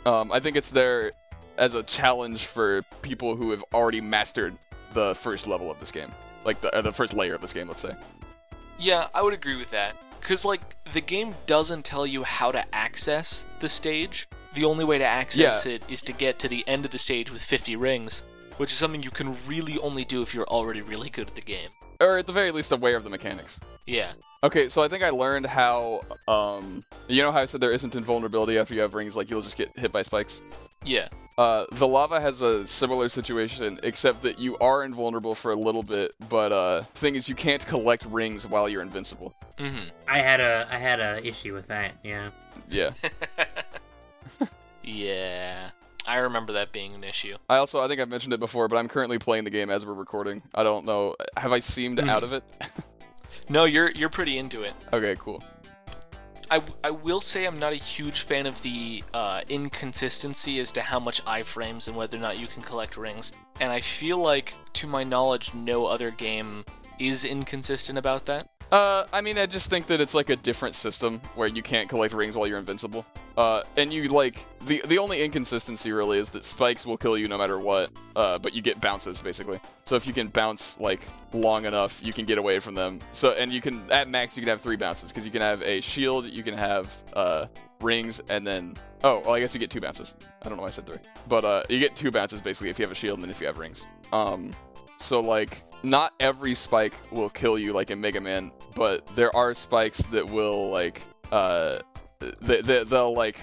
Um, 0.05 0.31
I 0.31 0.39
think 0.39 0.57
it's 0.57 0.71
there 0.71 1.11
as 1.57 1.73
a 1.73 1.83
challenge 1.83 2.45
for 2.45 2.83
people 3.01 3.35
who 3.35 3.51
have 3.51 3.63
already 3.73 4.01
mastered 4.01 4.57
the 4.93 5.15
first 5.15 5.47
level 5.47 5.71
of 5.71 5.79
this 5.79 5.91
game, 5.91 6.11
like 6.45 6.61
the 6.61 6.73
uh, 6.75 6.81
the 6.81 6.93
first 6.93 7.13
layer 7.13 7.35
of 7.35 7.41
this 7.41 7.53
game, 7.53 7.67
let's 7.67 7.81
say. 7.81 7.95
Yeah, 8.79 9.07
I 9.13 9.21
would 9.21 9.33
agree 9.33 9.55
with 9.55 9.71
that. 9.71 9.95
Because, 10.19 10.45
like, 10.45 10.61
the 10.93 11.01
game 11.01 11.35
doesn't 11.45 11.85
tell 11.85 12.05
you 12.05 12.23
how 12.23 12.51
to 12.51 12.63
access 12.75 13.45
the 13.59 13.69
stage. 13.69 14.27
The 14.57 14.65
only 14.65 14.85
way 14.85 14.97
to 14.97 15.05
access 15.05 15.67
Yeah. 15.67 15.73
it 15.73 15.83
is 15.87 16.01
to 16.01 16.11
get 16.13 16.39
to 16.39 16.47
the 16.47 16.67
end 16.67 16.83
of 16.83 16.89
the 16.89 16.97
stage 16.97 17.29
with 17.29 17.43
50 17.43 17.75
rings, 17.75 18.23
which 18.57 18.71
is 18.71 18.79
something 18.79 19.03
you 19.03 19.11
can 19.11 19.37
really 19.45 19.77
only 19.77 20.03
do 20.03 20.23
if 20.23 20.33
you're 20.33 20.47
already 20.47 20.81
really 20.81 21.11
good 21.11 21.27
at 21.27 21.35
the 21.35 21.41
game. 21.41 21.69
Or 22.01 22.17
at 22.17 22.25
the 22.25 22.31
very 22.33 22.49
least, 22.49 22.71
aware 22.71 22.95
of 22.97 23.03
the 23.03 23.09
mechanics. 23.11 23.59
Yeah. 23.85 24.13
Okay, 24.43 24.67
so 24.67 24.81
I 24.81 24.87
think 24.87 25.03
I 25.03 25.11
learned 25.11 25.45
how, 25.45 26.01
um, 26.27 26.83
you 27.07 27.21
know 27.21 27.31
how 27.31 27.41
I 27.41 27.45
said 27.45 27.61
there 27.61 27.71
isn't 27.71 27.93
invulnerability 27.93 28.57
after 28.57 28.73
you 28.73 28.81
have 28.81 28.95
rings, 28.95 29.15
like 29.15 29.29
you'll 29.29 29.43
just 29.43 29.57
get 29.57 29.69
hit 29.77 29.91
by 29.91 30.01
spikes? 30.01 30.41
Yeah. 30.83 31.07
Uh, 31.37 31.65
the 31.73 31.87
lava 31.87 32.19
has 32.19 32.41
a 32.41 32.65
similar 32.65 33.09
situation, 33.09 33.79
except 33.83 34.23
that 34.23 34.39
you 34.39 34.57
are 34.57 34.83
invulnerable 34.83 35.35
for 35.35 35.51
a 35.51 35.55
little 35.55 35.83
bit, 35.83 36.13
but, 36.29 36.51
uh, 36.51 36.81
thing 36.95 37.13
is 37.13 37.29
you 37.29 37.35
can't 37.35 37.63
collect 37.67 38.05
rings 38.05 38.47
while 38.47 38.67
you're 38.67 38.81
invincible. 38.81 39.35
Mm 39.59 39.91
I 40.07 40.17
had 40.19 40.39
a 40.39 40.67
I 40.71 40.77
had 40.77 40.99
a 40.99 41.23
issue 41.27 41.53
with 41.53 41.67
that. 41.67 41.91
Yeah. 42.03 42.29
Yeah. 42.69 42.91
yeah. 44.87 45.69
I 46.05 46.17
remember 46.19 46.53
that 46.53 46.71
being 46.71 46.95
an 46.95 47.03
issue. 47.03 47.35
I 47.49 47.57
also, 47.57 47.81
I 47.81 47.89
think 47.89 47.99
I've 47.99 48.07
mentioned 48.07 48.31
it 48.33 48.39
before, 48.39 48.69
but 48.69 48.77
I'm 48.77 48.87
currently 48.87 49.19
playing 49.19 49.43
the 49.43 49.49
game 49.49 49.69
as 49.69 49.85
we're 49.85 49.93
recording. 49.93 50.41
I 50.55 50.63
don't 50.63 50.85
know, 50.85 51.15
have 51.35 51.51
I 51.51 51.59
seemed 51.59 51.99
Hmm. 51.99 52.09
out 52.09 52.23
of 52.23 52.31
it? 52.33 52.43
No, 53.49 53.63
you're 53.63 53.91
you're 53.91 54.09
pretty 54.09 54.37
into 54.39 54.63
it. 54.63 54.73
okay, 54.91 55.15
cool. 55.19 55.41
I, 56.51 56.61
I 56.83 56.91
will 56.91 57.21
say 57.21 57.45
I'm 57.45 57.57
not 57.59 57.71
a 57.71 57.77
huge 57.77 58.21
fan 58.21 58.45
of 58.45 58.61
the 58.61 59.03
uh, 59.13 59.41
inconsistency 59.47 60.59
as 60.59 60.71
to 60.73 60.81
how 60.81 60.99
much 60.99 61.23
iframes 61.25 61.87
and 61.87 61.95
whether 61.95 62.17
or 62.17 62.19
not 62.19 62.37
you 62.39 62.47
can 62.47 62.61
collect 62.61 62.97
rings. 62.97 63.31
And 63.61 63.71
I 63.71 63.79
feel 63.79 64.17
like, 64.17 64.53
to 64.73 64.87
my 64.87 65.03
knowledge, 65.05 65.53
no 65.53 65.85
other 65.85 66.11
game 66.11 66.65
is 66.99 67.23
inconsistent 67.23 67.97
about 67.97 68.25
that. 68.25 68.49
Uh, 68.71 69.05
I 69.13 69.21
mean, 69.21 69.37
I 69.37 69.45
just 69.45 69.69
think 69.69 69.87
that 69.87 70.01
it's 70.01 70.13
like 70.13 70.29
a 70.29 70.35
different 70.35 70.75
system 70.75 71.21
where 71.35 71.47
you 71.47 71.63
can't 71.63 71.87
collect 71.87 72.13
rings 72.13 72.35
while 72.35 72.47
you're 72.47 72.59
invincible. 72.59 73.05
Uh, 73.37 73.63
and 73.77 73.93
you 73.93 74.09
like 74.09 74.43
the 74.65 74.81
the 74.87 74.97
only 74.97 75.23
inconsistency 75.23 75.91
really 75.91 76.17
is 76.17 76.29
that 76.29 76.43
spikes 76.43 76.85
will 76.85 76.97
kill 76.97 77.17
you 77.17 77.27
no 77.27 77.37
matter 77.37 77.57
what. 77.59 77.91
Uh, 78.15 78.37
but 78.39 78.53
you 78.53 78.61
get 78.61 78.81
bounces 78.81 79.19
basically. 79.21 79.59
So 79.85 79.95
if 79.95 80.05
you 80.05 80.11
can 80.11 80.27
bounce 80.27 80.77
like 80.79 81.01
long 81.33 81.65
enough, 81.65 81.99
you 82.03 82.11
can 82.11 82.25
get 82.25 82.37
away 82.37 82.59
from 82.59 82.75
them. 82.75 82.99
So 83.13 83.31
and 83.31 83.53
you 83.53 83.61
can 83.61 83.89
at 83.91 84.09
max 84.09 84.35
you 84.35 84.41
can 84.41 84.49
have 84.49 84.61
three 84.61 84.75
bounces 84.75 85.11
because 85.11 85.25
you 85.25 85.31
can 85.31 85.41
have 85.41 85.61
a 85.61 85.79
shield, 85.81 86.25
you 86.25 86.43
can 86.43 86.55
have 86.55 86.91
uh 87.13 87.45
rings, 87.79 88.21
and 88.29 88.45
then 88.45 88.73
oh 89.03 89.19
well 89.19 89.35
I 89.35 89.39
guess 89.39 89.53
you 89.53 89.59
get 89.61 89.69
two 89.69 89.81
bounces. 89.81 90.13
I 90.41 90.49
don't 90.49 90.57
know 90.57 90.63
why 90.63 90.69
I 90.69 90.71
said 90.71 90.87
three, 90.87 90.97
but 91.29 91.45
uh 91.45 91.63
you 91.69 91.79
get 91.79 91.95
two 91.95 92.11
bounces 92.11 92.41
basically 92.41 92.69
if 92.69 92.79
you 92.79 92.83
have 92.83 92.91
a 92.91 92.95
shield 92.95 93.19
and 93.19 93.23
then 93.23 93.29
if 93.29 93.39
you 93.39 93.47
have 93.47 93.59
rings. 93.59 93.85
Um, 94.11 94.51
so 94.97 95.19
like 95.21 95.63
not 95.83 96.13
every 96.19 96.55
spike 96.55 96.93
will 97.11 97.29
kill 97.29 97.57
you 97.57 97.73
like 97.73 97.91
in 97.91 98.01
Mega 98.01 98.21
Man, 98.21 98.51
but 98.75 99.05
there 99.15 99.35
are 99.35 99.53
spikes 99.55 99.99
that 100.11 100.27
will 100.27 100.69
like 100.69 101.01
uh 101.31 101.79
they, 102.41 102.61
they, 102.61 102.83
they'll 102.83 103.13
like 103.13 103.37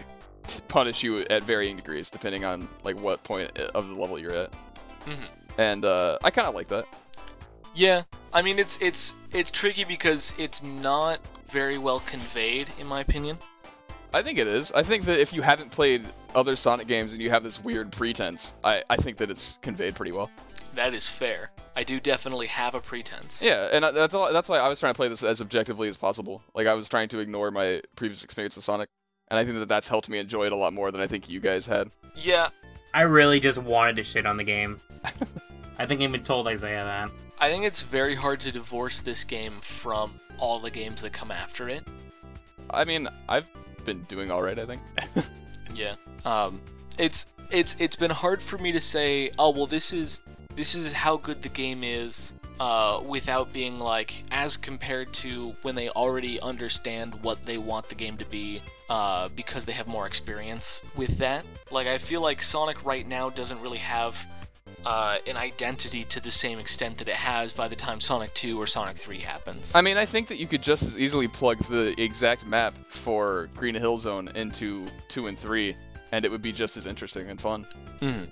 t- 0.47 0.61
punish 0.69 1.03
you 1.03 1.19
at 1.31 1.43
varying 1.45 1.77
degrees 1.77 2.11
depending 2.11 2.45
on 2.45 2.69
like 2.83 2.99
what 3.01 3.23
point 3.25 3.57
of 3.59 3.89
the 3.89 3.95
level 3.95 4.19
you're 4.19 4.37
at. 4.37 4.53
Mhm. 5.07 5.17
And 5.59 5.85
uh, 5.85 6.19
I 6.25 6.31
kind 6.31 6.49
of 6.49 6.55
like 6.55 6.69
that. 6.69 6.87
Yeah, 7.75 8.03
I 8.33 8.43
mean 8.43 8.59
it's 8.59 8.79
it's 8.81 9.15
it's 9.33 9.51
tricky 9.51 9.85
because 9.85 10.33
it's 10.39 10.63
not 10.63 11.21
very 11.49 11.79
well 11.79 12.01
conveyed 12.01 12.69
in 12.79 12.87
my 12.87 13.01
opinion. 13.01 13.39
I 14.13 14.23
think 14.23 14.39
it 14.39 14.47
is. 14.47 14.71
I 14.73 14.83
think 14.85 15.05
that 15.07 15.19
if 15.19 15.33
you 15.33 15.43
haven't 15.43 15.71
played 15.73 16.07
other 16.37 16.55
Sonic 16.55 16.87
games 16.87 17.13
and 17.13 17.21
you 17.21 17.31
have 17.31 17.43
this 17.43 17.63
weird 17.63 17.91
pretense, 17.91 18.53
I, 18.63 18.83
I 18.89 18.97
think 18.97 19.17
that 19.17 19.29
it's 19.29 19.59
conveyed 19.61 19.97
pretty 19.97 20.13
well. 20.13 20.31
That 20.75 20.95
is 20.95 21.07
fair. 21.07 21.51
I 21.77 21.85
do 21.85 22.01
definitely 22.01 22.47
have 22.49 22.75
a 22.75 22.81
pretense. 22.81 23.43
Yeah, 23.43 23.69
and 23.73 23.85
that's 23.85 24.15
all, 24.15 24.33
that's 24.33 24.49
why 24.49 24.59
I 24.59 24.69
was 24.69 24.79
trying 24.79 24.93
to 24.93 24.97
play 24.97 25.09
this 25.09 25.23
as 25.23 25.41
objectively 25.41 25.89
as 25.89 25.97
possible. 25.97 26.43
Like 26.55 26.67
I 26.67 26.75
was 26.75 26.89
trying 26.89 27.09
to 27.11 27.19
ignore 27.21 27.51
my 27.51 27.83
previous 27.97 28.25
experience 28.25 28.57
with 28.57 28.65
Sonic, 28.65 28.89
and 29.29 29.39
I 29.39 29.45
think 29.45 29.59
that 29.59 29.69
that's 29.69 29.89
helped 29.89 30.09
me 30.09 30.19
enjoy 30.19 30.47
it 30.47 30.53
a 30.53 30.57
lot 30.57 30.73
more 30.73 30.91
than 30.91 31.01
I 31.01 31.07
think 31.07 31.29
you 31.29 31.41
guys 31.41 31.67
had. 31.67 31.91
Yeah, 32.17 32.49
I 32.93 33.03
really 33.03 33.41
just 33.41 33.59
wanted 33.59 33.97
to 33.97 34.03
shit 34.03 34.27
on 34.27 34.37
the 34.37 34.45
game. 34.45 34.81
I 35.79 35.87
think 35.87 36.01
I 36.01 36.05
even 36.05 36.23
told 36.25 36.47
Isaiah 36.49 36.85
that. 36.85 37.11
I 37.39 37.51
think 37.51 37.65
it's 37.65 37.83
very 37.83 38.15
hard 38.15 38.41
to 38.43 38.53
divorce 38.53 39.01
this 39.01 39.25
game 39.25 39.61
from 39.61 40.13
all 40.39 40.61
the 40.61 40.71
games 40.71 41.03
that 41.03 41.13
come 41.13 41.31
after 41.31 41.69
it. 41.69 41.85
I 42.71 42.85
mean, 42.85 43.09
I've 43.29 43.47
been 43.85 44.03
doing 44.05 44.31
all 44.31 44.43
right. 44.43 44.59
I 44.59 44.67
think. 44.67 44.81
Yeah. 45.75 45.95
Um, 46.25 46.61
it's 46.99 47.27
it's 47.51 47.77
it's 47.79 47.97
been 47.97 48.11
hard 48.11 48.43
for 48.43 48.59
me 48.59 48.73
to 48.73 48.81
say, 48.81 49.31
oh 49.39 49.51
well, 49.51 49.67
this 49.67 49.93
is 49.93 50.21
this 50.57 50.75
is 50.75 50.93
how 50.93 51.17
good 51.17 51.43
the 51.43 51.49
game 51.49 51.83
is, 51.85 52.33
uh, 52.61 53.01
without 53.05 53.53
being 53.53 53.79
like 53.81 54.15
as 54.31 54.57
compared 54.57 55.13
to 55.13 55.51
when 55.63 55.75
they 55.75 55.89
already 55.91 56.41
understand 56.41 57.15
what 57.23 57.45
they 57.47 57.59
want 57.59 57.89
the 57.89 57.95
game 57.95 58.17
to 58.17 58.25
be, 58.27 58.61
uh, 58.89 59.29
because 59.35 59.65
they 59.65 59.73
have 59.73 59.87
more 59.89 60.07
experience 60.07 60.81
with 60.97 61.19
that. 61.19 61.45
Like 61.71 61.87
I 61.87 61.99
feel 61.99 62.21
like 62.21 62.43
Sonic 62.43 62.85
right 62.85 63.07
now 63.07 63.31
doesn't 63.31 63.61
really 63.61 63.79
have. 63.79 64.17
Uh, 64.87 65.17
an 65.27 65.35
identity 65.39 66.05
to 66.05 66.21
the 66.21 66.31
same 66.31 66.59
extent 66.59 66.99
that 66.99 67.09
it 67.09 67.15
has 67.15 67.55
by 67.55 67.67
the 67.67 67.77
time 67.77 68.03
Sonic 68.03 68.35
2 68.35 68.61
or 68.61 68.67
Sonic 68.67 68.99
3 68.99 69.19
happens. 69.19 69.73
I 69.75 69.81
mean, 69.81 69.97
I 69.97 70.05
think 70.05 70.29
that 70.29 70.37
you 70.39 70.47
could 70.47 70.61
just 70.61 70.83
as 70.83 70.99
easily 70.99 71.27
plug 71.27 71.57
the 71.71 71.95
exact 71.99 72.47
map 72.47 72.75
for 72.91 73.49
Green 73.57 73.75
Hill 73.75 73.97
Zone 73.97 74.29
into 74.35 74.87
two 75.09 75.27
and 75.27 75.39
three, 75.39 75.75
and 76.13 76.23
it 76.27 76.31
would 76.31 76.43
be 76.43 76.53
just 76.53 76.77
as 76.77 76.85
interesting 76.85 77.31
and 77.31 77.41
fun. 77.41 77.67
Mhm. 78.03 78.29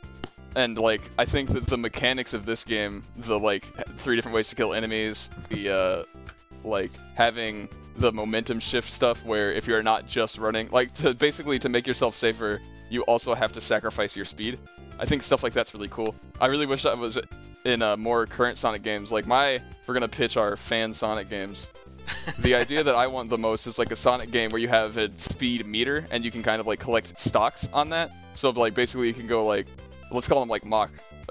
And 0.54 0.76
like, 0.76 1.00
I 1.18 1.24
think 1.24 1.50
that 1.50 1.66
the 1.66 1.78
mechanics 1.78 2.34
of 2.34 2.44
this 2.44 2.64
game, 2.64 3.02
the 3.16 3.38
like 3.38 3.64
three 3.98 4.16
different 4.16 4.34
ways 4.34 4.48
to 4.48 4.54
kill 4.54 4.74
enemies, 4.74 5.30
the 5.48 5.70
uh, 5.70 6.04
like 6.64 6.90
having 7.14 7.68
the 7.96 8.12
momentum 8.12 8.60
shift 8.60 8.90
stuff, 8.90 9.24
where 9.24 9.52
if 9.52 9.66
you're 9.66 9.82
not 9.82 10.06
just 10.06 10.38
running, 10.38 10.68
like 10.70 10.92
to 10.94 11.14
basically 11.14 11.58
to 11.60 11.68
make 11.68 11.86
yourself 11.86 12.16
safer, 12.16 12.60
you 12.90 13.02
also 13.02 13.34
have 13.34 13.52
to 13.54 13.60
sacrifice 13.60 14.14
your 14.14 14.26
speed. 14.26 14.58
I 14.98 15.06
think 15.06 15.22
stuff 15.22 15.42
like 15.42 15.52
that's 15.52 15.72
really 15.74 15.88
cool. 15.88 16.14
I 16.40 16.46
really 16.46 16.66
wish 16.66 16.82
that 16.82 16.98
was 16.98 17.18
in 17.64 17.82
uh, 17.82 17.96
more 17.96 18.26
current 18.26 18.58
Sonic 18.58 18.82
games. 18.82 19.10
Like 19.10 19.26
my, 19.26 19.50
if 19.52 19.62
we're 19.86 19.94
gonna 19.94 20.08
pitch 20.08 20.36
our 20.36 20.56
fan 20.56 20.92
Sonic 20.92 21.30
games. 21.30 21.66
the 22.40 22.54
idea 22.56 22.82
that 22.82 22.94
I 22.94 23.06
want 23.06 23.30
the 23.30 23.38
most 23.38 23.66
is 23.66 23.78
like 23.78 23.90
a 23.90 23.96
Sonic 23.96 24.30
game 24.30 24.50
where 24.50 24.60
you 24.60 24.68
have 24.68 24.96
a 24.98 25.10
speed 25.18 25.64
meter 25.66 26.04
and 26.10 26.24
you 26.24 26.30
can 26.30 26.42
kind 26.42 26.60
of 26.60 26.66
like 26.66 26.80
collect 26.80 27.18
stocks 27.18 27.68
on 27.72 27.90
that. 27.90 28.10
So 28.34 28.50
like 28.50 28.74
basically 28.74 29.08
you 29.08 29.14
can 29.14 29.26
go 29.26 29.46
like, 29.46 29.66
let's 30.12 30.28
call 30.28 30.40
them 30.40 30.48
like 30.48 30.64
Mach. 30.64 30.90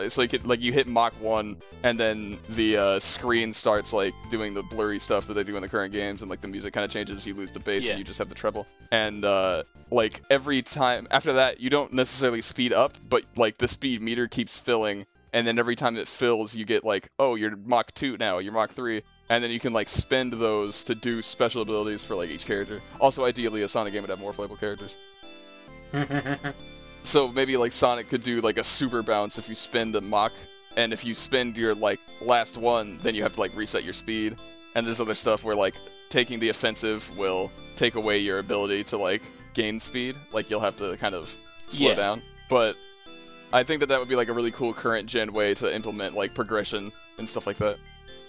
So 0.09 0.21
you 0.21 0.27
could 0.27 0.45
like 0.45 0.61
you 0.61 0.73
hit 0.73 0.88
Mach 0.88 1.13
one 1.21 1.57
and 1.84 1.99
then 1.99 2.39
the 2.49 2.77
uh, 2.77 2.99
screen 2.99 3.53
starts 3.53 3.93
like 3.93 4.13
doing 4.32 4.53
the 4.53 4.63
blurry 4.63 4.99
stuff 4.99 5.27
that 5.27 5.34
they 5.36 5.43
do 5.43 5.55
in 5.55 5.61
the 5.61 5.67
current 5.69 5.93
games 5.93 6.21
and 6.21 6.29
like 6.29 6.41
the 6.41 6.47
music 6.47 6.73
kind 6.73 6.86
of 6.86 6.91
changes. 6.91 7.25
You 7.25 7.34
lose 7.36 7.51
the 7.51 7.59
bass 7.59 7.84
Yeah. 7.84 7.91
and 7.91 7.99
you 7.99 8.05
just 8.05 8.19
have 8.19 8.29
the 8.29 8.36
treble. 8.36 8.65
And 8.91 9.23
uh, 9.23 9.63
like 9.91 10.21
every 10.29 10.61
time 10.63 11.07
after 11.11 11.34
that 11.34 11.59
you 11.59 11.69
don't 11.69 11.93
necessarily 11.93 12.41
speed 12.41 12.73
up, 12.73 12.93
but 13.09 13.23
like 13.36 13.57
the 13.57 13.67
speed 13.67 14.01
meter 14.01 14.27
keeps 14.27 14.57
filling. 14.57 15.05
And 15.34 15.47
then 15.47 15.57
every 15.59 15.77
time 15.77 15.95
it 15.95 16.09
fills, 16.09 16.53
you 16.53 16.65
get 16.65 16.84
like, 16.84 17.07
oh, 17.17 17.36
you're 17.36 17.55
Mach 17.55 17.93
2 17.93 18.17
now, 18.17 18.39
you're 18.39 18.51
Mach 18.51 18.73
3, 18.73 19.01
and 19.29 19.41
then 19.41 19.49
you 19.49 19.61
can 19.61 19.71
like 19.71 19.88
spend 19.88 20.34
those 20.34 20.84
to 20.86 20.95
do 20.95 21.21
special 21.21 21.61
abilities 21.61 22.03
for 22.03 22.15
like 22.15 22.29
each 22.29 22.45
character. 22.45 22.82
Also, 22.99 23.23
ideally, 23.23 23.61
a 23.61 23.69
Sonic 23.69 23.93
game 23.93 24.01
would 24.03 24.09
have 24.09 24.19
more 24.19 24.34
playable 24.34 24.57
characters. 24.57 24.93
So 27.03 27.27
maybe 27.27 27.57
like 27.57 27.71
Sonic 27.73 28.09
could 28.09 28.23
do 28.23 28.41
like 28.41 28.57
a 28.57 28.63
super 28.63 29.03
bounce 29.03 29.37
if 29.37 29.49
you 29.49 29.55
spend 29.55 29.95
a 29.95 30.01
Mach, 30.01 30.31
and 30.77 30.93
if 30.93 31.03
you 31.03 31.13
spend 31.15 31.57
your 31.57 31.75
like 31.75 31.99
last 32.21 32.57
one, 32.57 32.99
then 33.03 33.15
you 33.15 33.23
have 33.23 33.33
to 33.33 33.39
like 33.39 33.55
reset 33.55 33.83
your 33.83 33.93
speed. 33.93 34.37
And 34.75 34.87
there's 34.87 35.01
other 35.01 35.15
stuff 35.15 35.43
where 35.43 35.55
like 35.55 35.75
taking 36.09 36.39
the 36.39 36.49
offensive 36.49 37.09
will 37.17 37.51
take 37.75 37.95
away 37.95 38.19
your 38.19 38.39
ability 38.39 38.83
to 38.85 38.97
like 38.97 39.21
gain 39.53 39.79
speed. 39.79 40.15
Like 40.31 40.49
you'll 40.49 40.61
have 40.61 40.77
to 40.77 40.95
kind 40.97 41.15
of 41.15 41.33
slow 41.67 41.89
Yeah. 41.89 41.95
down. 41.95 42.21
But 42.49 42.77
I 43.51 43.63
think 43.63 43.81
that 43.81 43.87
that 43.87 43.99
would 43.99 44.07
be 44.07 44.15
like 44.15 44.29
a 44.29 44.33
really 44.33 44.51
cool 44.51 44.73
current 44.73 45.07
gen 45.07 45.33
way 45.33 45.53
to 45.55 45.73
implement 45.73 46.15
like 46.15 46.33
progression 46.33 46.91
and 47.17 47.27
stuff 47.27 47.45
like 47.47 47.57
that. 47.57 47.77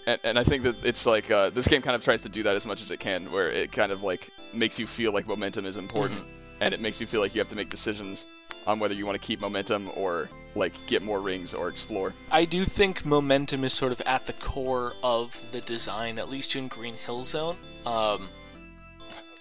And, 0.05 0.19
and 0.25 0.39
I 0.39 0.43
think 0.43 0.63
that 0.63 0.83
it's 0.83 1.05
like 1.05 1.31
uh, 1.31 1.49
this 1.51 1.65
game 1.67 1.81
kind 1.81 1.95
of 1.95 2.03
tries 2.03 2.21
to 2.23 2.29
do 2.29 2.43
that 2.43 2.57
as 2.57 2.65
much 2.65 2.81
as 2.81 2.91
it 2.91 2.99
can, 2.99 3.31
where 3.31 3.49
it 3.49 3.71
kind 3.71 3.91
of 3.93 4.03
like 4.03 4.29
makes 4.53 4.77
you 4.77 4.85
feel 4.85 5.13
like 5.13 5.27
momentum 5.27 5.65
is 5.65 5.77
important, 5.77 6.19
and 6.59 6.73
it 6.73 6.81
makes 6.81 6.99
you 6.99 7.07
feel 7.07 7.21
like 7.21 7.33
you 7.33 7.39
have 7.39 7.47
to 7.49 7.55
make 7.55 7.69
decisions 7.69 8.25
on 8.65 8.79
whether 8.79 8.93
you 8.93 9.05
want 9.05 9.19
to 9.19 9.25
keep 9.25 9.39
momentum 9.39 9.89
or 9.95 10.29
like 10.55 10.73
get 10.85 11.01
more 11.01 11.19
rings 11.19 11.53
or 11.53 11.67
explore. 11.67 12.13
I 12.31 12.45
do 12.45 12.65
think 12.65 13.05
momentum 13.05 13.63
is 13.63 13.73
sort 13.73 13.91
of 13.91 14.01
at 14.01 14.27
the 14.27 14.33
core 14.33 14.93
of 15.03 15.39
the 15.51 15.61
design, 15.61 16.19
at 16.19 16.29
least 16.29 16.55
in 16.55 16.67
Green 16.67 16.95
Hill 16.95 17.23
Zone. 17.23 17.57
Um, 17.85 18.29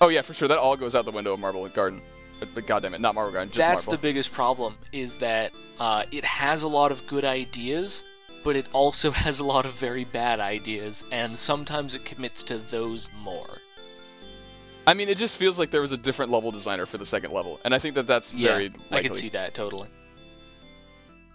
Oh 0.03 0.09
yeah, 0.09 0.23
for 0.23 0.35
sure. 0.35 0.49
That 0.49 0.59
all 0.59 0.77
goes 0.77 0.97
out 0.97 1.05
the 1.05 1.13
window 1.13 1.33
of 1.33 1.39
Marble 1.39 1.67
Garden. 1.69 2.03
But, 2.41 2.53
but 2.57 2.67
goddamn 2.67 2.93
it, 2.93 3.01
not 3.01 3.15
Marble 3.15 3.33
Garden, 3.33 3.51
just 3.51 3.59
that's 3.59 3.87
Marble. 3.87 3.99
the 3.99 4.03
biggest 4.03 4.33
problem, 4.33 4.75
is 4.91 5.17
that 5.19 5.53
uh, 5.79 6.03
it 6.11 6.25
has 6.25 6.65
a 6.65 6.69
lot 6.69 6.91
of 6.91 7.07
good 7.07 7.25
ideas, 7.25 8.03
but 8.43 8.57
it 8.57 8.67
also 8.73 9.11
has 9.13 9.39
a 9.39 9.45
lot 9.45 9.65
of 9.65 9.75
very 9.75 10.05
bad 10.05 10.41
ideas, 10.41 11.05
and 11.13 11.39
sometimes 11.39 11.95
it 11.95 12.05
commits 12.05 12.43
to 12.45 12.59
those 12.59 13.09
more. 13.23 13.59
I 14.87 14.95
mean, 14.95 15.09
it 15.09 15.17
just 15.19 15.37
feels 15.37 15.59
like 15.59 15.71
there 15.71 15.81
was 15.81 15.93
a 15.93 15.97
different 15.97 16.33
level 16.33 16.51
designer 16.51 16.87
for 16.87 16.99
the 16.99 17.07
second 17.07 17.33
level, 17.33 17.61
and 17.65 17.75
I 17.75 17.79
think 17.79 17.95
that 17.95 18.07
that's 18.07 18.33
Yeah, 18.33 18.49
very 18.49 18.69
likely. 18.69 18.99
I 18.99 19.03
can 19.03 19.15
see 19.15 19.29
that 19.31 19.55
totally. 19.55 19.89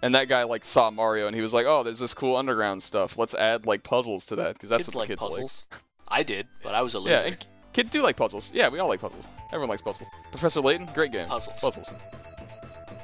And 0.02 0.14
that 0.14 0.28
guy 0.28 0.44
like 0.44 0.64
saw 0.64 0.90
Mario, 0.90 1.26
and 1.26 1.34
he 1.34 1.42
was 1.42 1.52
like, 1.52 1.66
"Oh, 1.66 1.82
there's 1.82 1.98
this 1.98 2.14
cool 2.14 2.36
underground 2.36 2.82
stuff. 2.82 3.18
Let's 3.18 3.34
add 3.34 3.66
like 3.66 3.82
puzzles 3.82 4.26
to 4.26 4.36
that 4.36 4.54
because 4.54 4.68
that's 4.70 4.80
kids 4.86 4.88
what 4.94 5.00
like 5.02 5.08
kids 5.08 5.20
puzzles. 5.20 5.66
I 6.06 6.22
did, 6.22 6.46
but 6.62 6.74
I 6.74 6.82
was 6.82 6.94
a 6.94 7.00
like." 7.00 7.10
loser. 7.24 7.28
Yeah, 7.30 7.34
kids 7.72 7.90
do 7.90 8.02
like 8.02 8.16
puzzles. 8.16 8.50
Yeah, 8.54 8.68
we 8.68 8.78
all 8.78 8.88
like 8.88 9.00
puzzles. 9.00 9.24
Everyone 9.48 9.70
likes 9.70 9.82
puzzles. 9.82 10.08
Professor 10.30 10.60
Layton, 10.60 10.88
great 10.94 11.10
game. 11.10 11.26
Puzzles. 11.26 11.60
Puzzles. 11.60 11.88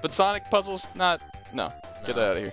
But 0.02 0.12
Sonic 0.14 0.44
puzzles, 0.50 0.86
not. 0.94 1.20
No, 1.52 1.72
get 2.06 2.14
No. 2.16 2.22
that 2.22 2.30
out 2.30 2.36
of 2.36 2.42
here. 2.42 2.52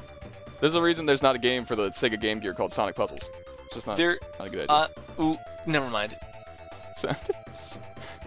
there's 0.60 0.74
a 0.74 0.82
reason 0.82 1.06
there's 1.06 1.22
not 1.22 1.34
a 1.34 1.38
game 1.38 1.64
for 1.64 1.74
the 1.74 1.88
Sega 1.90 2.20
Game 2.20 2.38
Gear 2.38 2.52
called 2.54 2.72
Sonic 2.72 2.94
Puzzles. 2.94 3.28
It's 3.66 3.74
just 3.74 3.86
not, 3.86 3.96
There, 3.96 4.18
not 4.38 4.48
a 4.48 4.50
good 4.50 4.70
idea. 4.70 4.90
uh, 5.18 5.22
ooh, 5.22 5.38
never 5.66 5.88
mind. 5.88 6.14
So- 7.02 7.80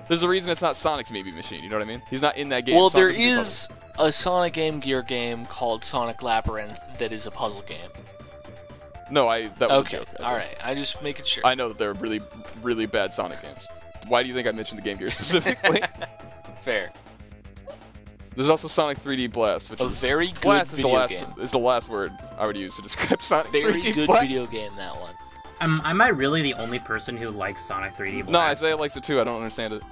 There's 0.08 0.22
a 0.22 0.28
reason 0.28 0.52
it's 0.52 0.62
not 0.62 0.78
Sonic's 0.78 1.10
Mean 1.10 1.26
Bean 1.26 1.36
Machine. 1.36 1.64
You 1.64 1.70
know 1.70 1.78
what 1.78 1.82
I 1.84 1.88
mean? 1.88 2.02
He's 2.10 2.22
not 2.22 2.38
in 2.38 2.50
that 2.50 2.66
game. 2.66 2.76
well, 2.76 2.90
Sonic 2.92 3.16
there 3.16 3.24
is 3.26 3.68
a 3.98 4.12
Sonic 4.12 4.54
Game 4.54 4.80
Gear 4.80 5.02
game 5.02 5.46
called 5.48 5.84
Sonic 5.84 6.22
Labyrinth 6.22 6.80
that 7.00 7.12
is 7.12 7.26
a 7.26 7.32
puzzle 7.32 7.64
game. 7.64 7.90
No, 9.10 9.28
I. 9.28 9.48
That 9.60 9.70
was 9.70 9.80
Okay, 9.82 9.98
a 9.98 10.00
joke. 10.02 10.10
I 10.20 10.24
all 10.24 10.42
I 10.64 10.76
just 10.76 11.02
making 11.02 11.26
sure. 11.26 11.46
I 11.46 11.56
know 11.56 11.70
that 11.70 11.78
they're 11.78 11.94
really, 11.94 12.22
really 12.62 12.86
bad 12.86 13.14
Sonic 13.14 13.42
games. 13.42 13.68
Why 14.08 14.22
do 14.22 14.30
you 14.30 14.36
think 14.36 14.48
I 14.48 14.52
mentioned 14.52 14.78
the 14.80 14.84
Game 14.84 14.98
Gear 14.98 15.10
specifically? 15.12 15.82
Fair. 16.64 16.92
There's 18.36 18.50
also 18.50 18.68
Sonic 18.68 19.02
3D 19.04 19.32
Blast, 19.32 19.70
which 19.70 19.80
A 19.80 19.86
is 19.86 20.00
very 20.00 20.28
good 20.28 20.42
Blast 20.42 20.66
is 20.66 20.72
the 20.72 20.76
video 20.84 20.92
last 20.94 21.10
game. 21.12 21.34
is 21.40 21.52
the 21.52 21.58
last 21.60 21.88
word 21.90 22.12
I 22.38 22.46
would 22.46 22.58
use 22.58 22.76
to 22.76 22.82
describe 22.82 23.22
Sonic 23.24 23.52
Very 23.52 23.74
3D 23.74 23.94
good 23.96 24.10
video 24.20 24.46
game 24.46 24.76
that 24.76 24.96
one. 25.00 25.14
Am, 25.62 25.82
am 25.86 26.02
I 26.02 26.10
really 26.10 26.42
the 26.42 26.54
only 26.56 26.80
person 26.80 27.16
who 27.18 27.30
likes 27.32 27.64
Sonic 27.64 27.96
3D 27.96 28.26
Blast? 28.26 28.30
No, 28.30 28.40
Isaiah 28.40 28.78
likes 28.78 28.96
it 28.98 29.04
too. 29.04 29.20
I 29.22 29.24
don't 29.24 29.38
understand 29.38 29.74
it, 29.74 29.84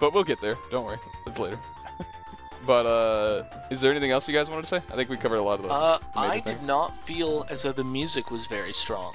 but 0.00 0.12
we'll 0.14 0.24
get 0.24 0.40
there. 0.40 0.56
Don't 0.70 0.84
worry, 0.84 0.98
it's 1.26 1.38
later. 1.38 1.58
but 2.66 2.86
uh, 2.86 3.44
is 3.70 3.80
there 3.80 3.90
anything 3.90 4.10
else 4.12 4.28
you 4.28 4.34
guys 4.34 4.48
wanted 4.48 4.62
to 4.62 4.68
say? 4.68 4.76
I 4.92 4.96
think 4.96 5.10
we 5.10 5.16
covered 5.16 5.36
a 5.36 5.42
lot 5.42 5.58
of 5.58 5.62
the. 5.66 5.70
Uh, 5.72 5.98
major 6.14 6.28
I 6.32 6.40
things. 6.40 6.58
did 6.58 6.66
not 6.66 6.96
feel 6.98 7.46
as 7.50 7.62
though 7.62 7.72
the 7.72 7.84
music 7.84 8.30
was 8.30 8.46
very 8.46 8.72
strong. 8.72 9.14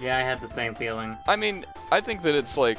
Yeah, 0.00 0.16
I 0.18 0.20
had 0.20 0.40
the 0.40 0.48
same 0.48 0.74
feeling. 0.74 1.16
I 1.26 1.36
mean, 1.36 1.64
I 1.90 2.00
think 2.00 2.22
that 2.22 2.34
it's 2.34 2.56
like 2.56 2.78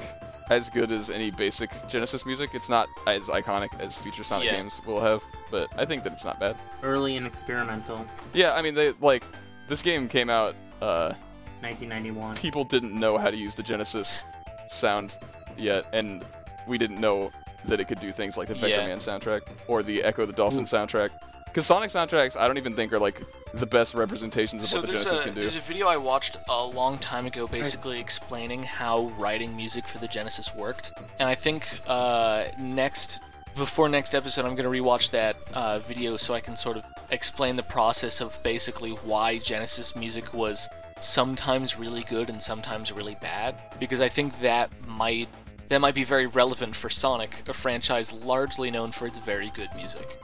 as 0.49 0.69
good 0.69 0.91
as 0.91 1.09
any 1.09 1.31
basic 1.31 1.71
Genesis 1.89 2.25
music. 2.25 2.51
It's 2.53 2.69
not 2.69 2.87
as 3.07 3.23
iconic 3.23 3.77
as 3.79 3.97
future 3.97 4.23
Sonic 4.23 4.45
Yeah. 4.45 4.57
games 4.57 4.79
will 4.85 4.99
have, 5.01 5.21
but 5.51 5.69
I 5.77 5.85
think 5.85 6.03
that 6.03 6.13
it's 6.13 6.23
not 6.25 6.39
bad. 6.39 6.55
Early 6.83 7.17
and 7.17 7.25
experimental. 7.25 8.05
Yeah, 8.33 8.53
I 8.53 8.61
mean, 8.61 8.75
they 8.75 8.91
like 9.01 9.23
this 9.67 9.81
game 9.81 10.07
came 10.07 10.29
out. 10.29 10.55
Uh, 10.81 11.13
1991. 11.61 12.35
people 12.37 12.63
didn't 12.63 12.93
know 12.93 13.17
how 13.17 13.29
to 13.31 13.37
use 13.37 13.55
the 13.55 13.63
Genesis 13.63 14.23
sound 14.67 15.15
yet, 15.57 15.85
and 15.93 16.23
we 16.67 16.77
didn't 16.77 16.99
know 16.99 17.31
that 17.65 17.79
it 17.79 17.87
could 17.87 17.99
do 17.99 18.11
things 18.11 18.37
like 18.37 18.47
the 18.47 18.53
Vector 18.53 18.69
Yeah. 18.69 18.87
Man 18.87 18.99
soundtrack 18.99 19.41
or 19.67 19.81
the 19.83 20.03
Ecco 20.03 20.25
the 20.25 20.33
Dolphin 20.33 20.65
soundtrack. 20.65 21.09
Because 21.45 21.65
Sonic 21.65 21.89
soundtracks, 21.89 22.35
I 22.35 22.45
don't 22.45 22.57
even 22.57 22.75
think 22.75 22.93
are 22.93 22.99
like 22.99 23.21
the 23.53 23.65
best 23.65 23.95
representations 23.95 24.61
of 24.61 24.67
So 24.67 24.77
what 24.77 24.85
the 24.87 24.93
Genesis 24.93 25.21
a 25.21 25.23
can 25.23 25.33
do. 25.33 25.41
there's 25.41 25.55
a 25.55 25.59
video 25.61 25.87
I 25.87 25.97
watched 25.97 26.37
a 26.47 26.63
long 26.65 26.97
time 26.99 27.25
ago, 27.25 27.47
basically 27.47 27.99
explaining 27.99 28.61
how 28.63 29.05
writing 29.17 29.55
music 29.55 29.87
for 29.87 29.97
the 29.97 30.07
Genesis 30.07 30.53
worked, 30.53 30.91
and 31.19 31.27
I 31.27 31.33
think 31.35 31.67
uh, 31.87 32.45
next 32.59 33.21
before 33.57 33.89
next 33.89 34.15
episode 34.15 34.45
I'm 34.45 34.55
gonna 34.55 34.69
rewatch 34.69 35.09
that 35.11 35.35
uh, 35.53 35.79
video 35.79 36.17
so 36.17 36.33
I 36.33 36.39
can 36.39 36.55
sort 36.55 36.77
of 36.77 36.83
explain 37.11 37.55
the 37.55 37.63
process 37.63 38.21
of 38.21 38.37
basically 38.43 38.91
why 38.91 39.37
Genesis 39.39 39.95
music 39.95 40.33
was 40.33 40.67
sometimes 41.01 41.77
really 41.77 42.03
good 42.03 42.29
and 42.29 42.41
sometimes 42.41 42.91
really 42.91 43.15
bad, 43.21 43.55
because 43.79 44.01
I 44.01 44.09
think 44.09 44.39
that 44.41 44.69
might 44.87 45.27
that 45.69 45.81
might 45.81 45.95
be 45.95 46.03
very 46.05 46.27
relevant 46.27 46.75
for 46.75 46.89
Sonic, 46.89 47.43
a 47.47 47.53
franchise 47.53 48.13
largely 48.13 48.71
known 48.71 48.91
for 48.91 49.05
its 49.07 49.19
very 49.19 49.49
good 49.49 49.69
music. 49.75 50.17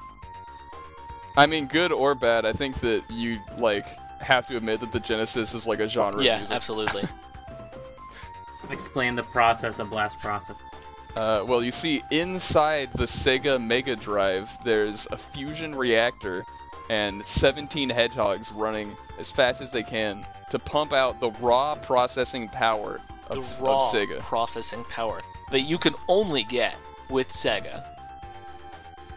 I 1.36 1.48
mean, 1.48 1.68
good 1.68 1.92
or 1.92 2.16
bad, 2.16 2.46
I 2.46 2.54
think 2.54 2.80
that 2.82 3.04
you 3.10 3.40
like 3.58 3.86
have 4.22 4.48
to 4.48 4.56
admit 4.58 4.80
that 4.80 4.92
the 4.94 5.00
Genesis 5.02 5.54
is 5.54 5.68
like 5.68 5.80
a 5.80 5.90
genre. 5.90 6.20
of 6.20 6.26
Yeah, 6.26 6.38
music. 6.38 6.56
absolutely. 6.56 7.04
Explain 8.70 9.16
the 9.16 9.24
process 9.24 9.80
of 9.80 9.90
blast 9.90 10.20
process. 10.20 10.56
Uh, 11.16 11.44
well, 11.48 11.64
you 11.64 11.72
see, 11.72 12.04
inside 12.12 12.90
the 12.94 13.06
Sega 13.06 13.64
Mega 13.64 13.96
Drive, 13.96 14.50
there's 14.64 15.08
a 15.12 15.18
fusion 15.18 15.76
reactor 15.76 16.44
and 16.90 17.24
17 17.26 17.90
hedgehogs 17.90 18.52
running 18.52 18.96
as 19.20 19.30
fast 19.30 19.62
as 19.62 19.72
they 19.72 19.84
can 19.84 20.26
to 20.50 20.58
pump 20.60 20.92
out 20.92 21.20
the 21.20 21.30
raw 21.40 21.76
processing 21.76 22.48
power 22.50 23.00
the 23.30 23.38
of, 23.38 23.62
raw 23.62 23.88
of 23.90 23.94
Sega. 23.96 24.20
processing 24.20 24.84
power 24.86 25.22
that 25.52 25.62
you 25.62 25.78
can 25.78 25.94
only 26.08 26.44
get 26.44 26.76
with 27.10 27.30
Sega. 27.30 27.86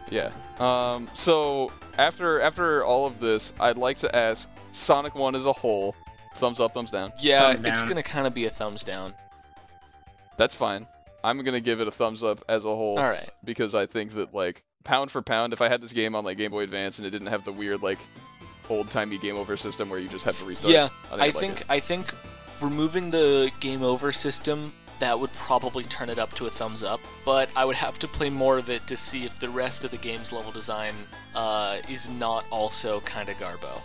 Yeah. 0.09 0.31
Um, 0.59 1.09
so 1.13 1.71
after 1.97 2.39
after 2.41 2.85
all 2.85 3.05
of 3.05 3.19
this, 3.19 3.51
I'd 3.59 3.75
like 3.77 3.97
to 3.99 4.15
ask 4.15 4.47
Sonic 4.71 5.15
One 5.15 5.35
as 5.35 5.45
a 5.45 5.51
whole, 5.53 5.95
thumbs 6.35 6.59
up, 6.59 6.73
thumbs 6.73 6.91
down. 6.91 7.11
Yeah, 7.19 7.53
Thumbs 7.53 7.65
it's 7.65 7.79
down. 7.81 7.89
gonna 7.89 8.03
kind 8.03 8.25
of 8.27 8.33
be 8.33 8.45
a 8.45 8.49
thumbs 8.49 8.83
down. 8.83 9.13
That's 10.37 10.55
fine. 10.55 10.87
I'm 11.23 11.43
gonna 11.43 11.59
give 11.59 11.81
it 11.81 11.87
a 11.87 11.91
thumbs 11.91 12.23
up 12.23 12.43
as 12.47 12.63
a 12.65 12.69
whole. 12.69 12.97
All 12.97 13.09
right. 13.09 13.29
because 13.43 13.75
I 13.75 13.85
think 13.85 14.13
that 14.13 14.33
like 14.33 14.63
pound 14.83 15.11
for 15.11 15.21
pound, 15.21 15.53
if 15.53 15.61
I 15.61 15.69
had 15.69 15.81
this 15.81 15.93
game 15.93 16.15
on 16.15 16.23
like 16.23 16.37
Game 16.37 16.51
Boy 16.51 16.63
Advance 16.63 16.97
and 16.97 17.07
it 17.07 17.11
didn't 17.11 17.27
have 17.27 17.43
the 17.45 17.51
weird 17.51 17.81
like 17.81 17.99
old 18.69 18.89
timey 18.91 19.17
game 19.17 19.35
over 19.35 19.57
system 19.57 19.89
where 19.89 19.99
you 19.99 20.09
just 20.09 20.25
have 20.25 20.37
to 20.39 20.45
restart. 20.45 20.73
Yeah, 20.73 20.89
I 21.11 21.15
I 21.15 21.23
I'd 21.25 21.35
like 21.35 21.35
think. 21.35 21.69
I 21.69 21.79
think 21.79 22.13
removing 22.61 23.11
the 23.11 23.51
game 23.59 23.83
over 23.83 24.11
system 24.11 24.73
that 24.99 25.19
would 25.19 25.31
probably 25.33 25.83
turn 25.83 26.09
it 26.09 26.17
up 26.17 26.33
to 26.35 26.47
a 26.47 26.49
thumbs 26.49 26.81
up. 26.83 26.99
But 27.25 27.49
I 27.55 27.65
would 27.65 27.75
have 27.75 27.99
to 27.99 28.07
play 28.07 28.29
more 28.29 28.57
of 28.57 28.69
it 28.69 28.85
to 28.87 28.97
see 28.97 29.25
if 29.25 29.39
the 29.39 29.49
rest 29.49 29.83
of 29.83 29.91
the 29.91 29.97
game's 29.97 30.31
level 30.31 30.51
design 30.51 30.95
uh, 31.35 31.77
is 31.89 32.09
not 32.09 32.45
also 32.51 33.01
kind 33.01 33.29
of 33.29 33.35
garbo. 33.37 33.79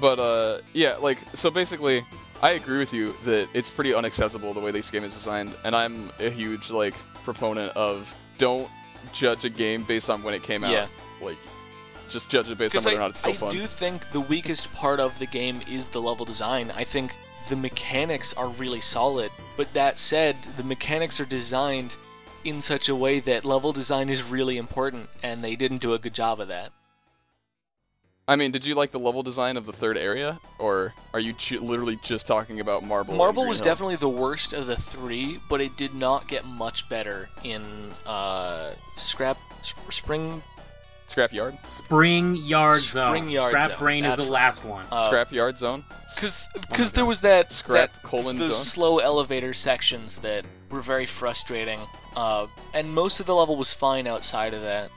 But 0.00 0.18
uh, 0.18 0.60
yeah, 0.74 0.96
like 0.96 1.18
so 1.34 1.50
basically, 1.50 2.04
I 2.42 2.52
agree 2.52 2.78
with 2.78 2.92
you 2.92 3.14
that 3.24 3.48
it's 3.52 3.68
pretty 3.68 3.94
unacceptable 3.94 4.52
the 4.52 4.60
way 4.60 4.70
this 4.70 4.90
game 4.90 5.04
is 5.04 5.12
designed, 5.12 5.52
and 5.64 5.74
I'm 5.74 6.10
a 6.20 6.30
huge 6.30 6.70
like 6.70 6.94
proponent 7.24 7.76
of 7.76 8.12
don't 8.38 8.68
judge 9.12 9.44
a 9.44 9.50
game 9.50 9.82
based 9.82 10.08
on 10.08 10.22
when 10.22 10.34
it 10.34 10.42
came 10.42 10.64
out. 10.64 10.70
Yeah. 10.70 10.86
Like, 11.20 11.36
just 12.10 12.30
judge 12.30 12.48
it 12.48 12.56
based 12.56 12.76
on 12.76 12.84
whether 12.84 12.96
or 12.96 13.00
not 13.00 13.10
it's 13.10 13.18
still 13.18 13.32
I 13.32 13.36
fun. 13.36 13.50
do 13.50 13.66
think 13.66 14.10
the 14.12 14.20
weakest 14.20 14.72
part 14.72 15.00
of 15.00 15.18
the 15.18 15.26
game 15.26 15.60
is 15.68 15.88
the 15.88 16.00
level 16.00 16.24
design. 16.24 16.70
I 16.76 16.84
think 16.84 17.12
the 17.48 17.56
mechanics 17.56 18.32
are 18.34 18.48
really 18.48 18.80
solid, 18.80 19.30
but 19.56 19.72
that 19.74 19.98
said, 19.98 20.36
the 20.56 20.62
mechanics 20.62 21.20
are 21.20 21.24
designed 21.26 21.96
in 22.44 22.60
such 22.60 22.88
a 22.88 22.94
way 22.94 23.20
that 23.20 23.44
level 23.44 23.72
design 23.72 24.08
is 24.08 24.22
really 24.22 24.58
important, 24.58 25.08
and 25.22 25.42
they 25.42 25.56
didn't 25.56 25.78
do 25.78 25.92
a 25.92 25.98
good 25.98 26.14
job 26.14 26.40
of 26.40 26.48
that. 26.48 26.72
I 28.28 28.36
mean, 28.36 28.50
did 28.50 28.66
you 28.66 28.74
like 28.74 28.92
the 28.92 28.98
level 28.98 29.22
design 29.22 29.56
of 29.56 29.64
the 29.64 29.72
third 29.72 29.96
area, 29.96 30.38
or 30.58 30.92
are 31.14 31.20
you 31.20 31.32
ju- 31.32 31.60
literally 31.60 31.98
just 32.04 32.26
talking 32.26 32.60
about 32.60 32.84
Marble? 32.84 33.14
Marble 33.14 33.46
was 33.46 33.60
Hill? 33.60 33.64
definitely 33.64 33.96
the 33.96 34.08
worst 34.08 34.52
of 34.52 34.66
the 34.66 34.76
three, 34.76 35.40
but 35.48 35.62
it 35.62 35.76
did 35.78 35.94
not 35.94 36.28
get 36.28 36.44
much 36.44 36.86
better 36.90 37.30
in 37.42 37.62
uh, 38.04 38.72
Scrap 38.96 39.38
Sp- 39.64 39.90
Spring. 39.90 40.42
Scrap 41.06 41.32
Yard. 41.32 41.56
Spring 41.64 42.36
Yard 42.36 42.80
Spring 42.82 43.24
Zone. 43.24 43.30
Yard 43.30 43.50
Scrap 43.50 43.70
Zone, 43.70 43.78
Brain 43.78 44.04
is 44.04 44.16
the 44.16 44.30
last 44.30 44.62
one. 44.62 44.84
Uh, 44.92 45.06
Scrap 45.08 45.32
Yard 45.32 45.56
Zone. 45.56 45.82
Because 46.14 46.46
Oh 46.54 46.60
because 46.68 46.92
there 46.92 47.06
was 47.06 47.22
that 47.22 47.50
Scrap 47.50 47.90
that, 47.90 48.02
colon 48.02 48.36
those 48.36 48.56
zone. 48.56 48.64
slow 48.64 48.98
elevator 48.98 49.54
sections 49.54 50.18
that 50.18 50.44
were 50.70 50.82
very 50.82 51.06
frustrating. 51.06 51.80
Uh, 52.14 52.46
and 52.74 52.92
most 52.92 53.20
of 53.20 53.26
the 53.26 53.34
level 53.34 53.56
was 53.56 53.72
fine 53.72 54.06
outside 54.06 54.52
of 54.52 54.60
that. 54.60 54.90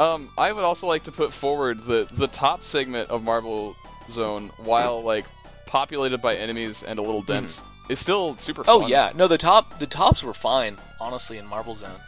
Um, 0.00 0.30
I 0.38 0.52
would 0.52 0.64
also 0.64 0.86
like 0.86 1.04
to 1.04 1.12
put 1.12 1.32
forward 1.32 1.84
the 1.84 2.08
the 2.12 2.26
top 2.28 2.64
segment 2.64 3.10
of 3.10 3.22
Marble 3.22 3.76
Zone, 4.10 4.50
while 4.58 5.02
like 5.02 5.24
populated 5.66 6.18
by 6.22 6.36
enemies 6.36 6.82
and 6.82 6.98
a 6.98 7.02
little 7.02 7.22
dense, 7.22 7.60
is 7.88 7.98
still 7.98 8.36
super 8.38 8.64
fun. 8.64 8.82
Oh 8.82 8.86
yeah, 8.86 9.12
no 9.14 9.28
the 9.28 9.38
top 9.38 9.78
the 9.78 9.86
tops 9.86 10.22
were 10.22 10.34
fine 10.34 10.76
honestly 11.00 11.38
in 11.38 11.46
Marble 11.46 11.74
Zone. 11.74 11.98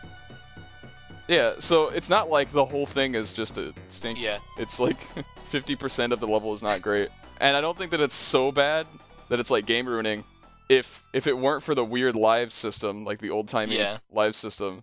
Yeah, 1.28 1.55
so 1.59 1.89
it's 1.89 2.11
not 2.11 2.28
like 2.28 2.52
the 2.52 2.65
whole 2.65 2.86
thing 2.86 3.15
is 3.15 3.32
just 3.32 3.56
a 3.56 3.73
stink. 3.89 4.19
Yeah. 4.20 4.39
It's 4.59 4.78
like 4.78 4.98
50% 5.52 6.12
of 6.12 6.20
the 6.20 6.27
level 6.27 6.52
is 6.52 6.62
not 6.62 6.82
great. 6.82 7.09
And 7.40 7.56
I 7.56 7.62
don't 7.62 7.77
think 7.78 7.93
that 7.93 8.01
it's 8.01 8.15
so 8.15 8.52
bad 8.52 8.86
that 9.31 9.40
it's 9.40 9.51
like 9.51 9.65
game 9.65 9.86
ruining. 9.86 10.24
If 10.69 11.02
if 11.12 11.27
it 11.27 11.36
weren't 11.36 11.62
for 11.62 11.74
the 11.74 11.85
weird 11.85 12.15
live 12.16 12.52
system, 12.52 13.05
like 13.05 13.20
the 13.20 13.31
old 13.31 13.48
timey 13.48 13.77
Yeah. 13.78 13.98
live 14.12 14.36
system, 14.36 14.82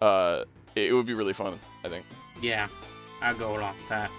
uh, 0.00 0.44
it, 0.76 0.90
it 0.90 0.92
would 0.92 1.06
be 1.06 1.14
really 1.14 1.32
fun. 1.34 1.58
I 1.84 1.88
think. 1.88 2.04
Yeah, 2.40 2.68
I'll 3.22 3.34
go 3.36 3.56
along 3.56 3.74
with 3.78 3.88
that. 3.88 4.10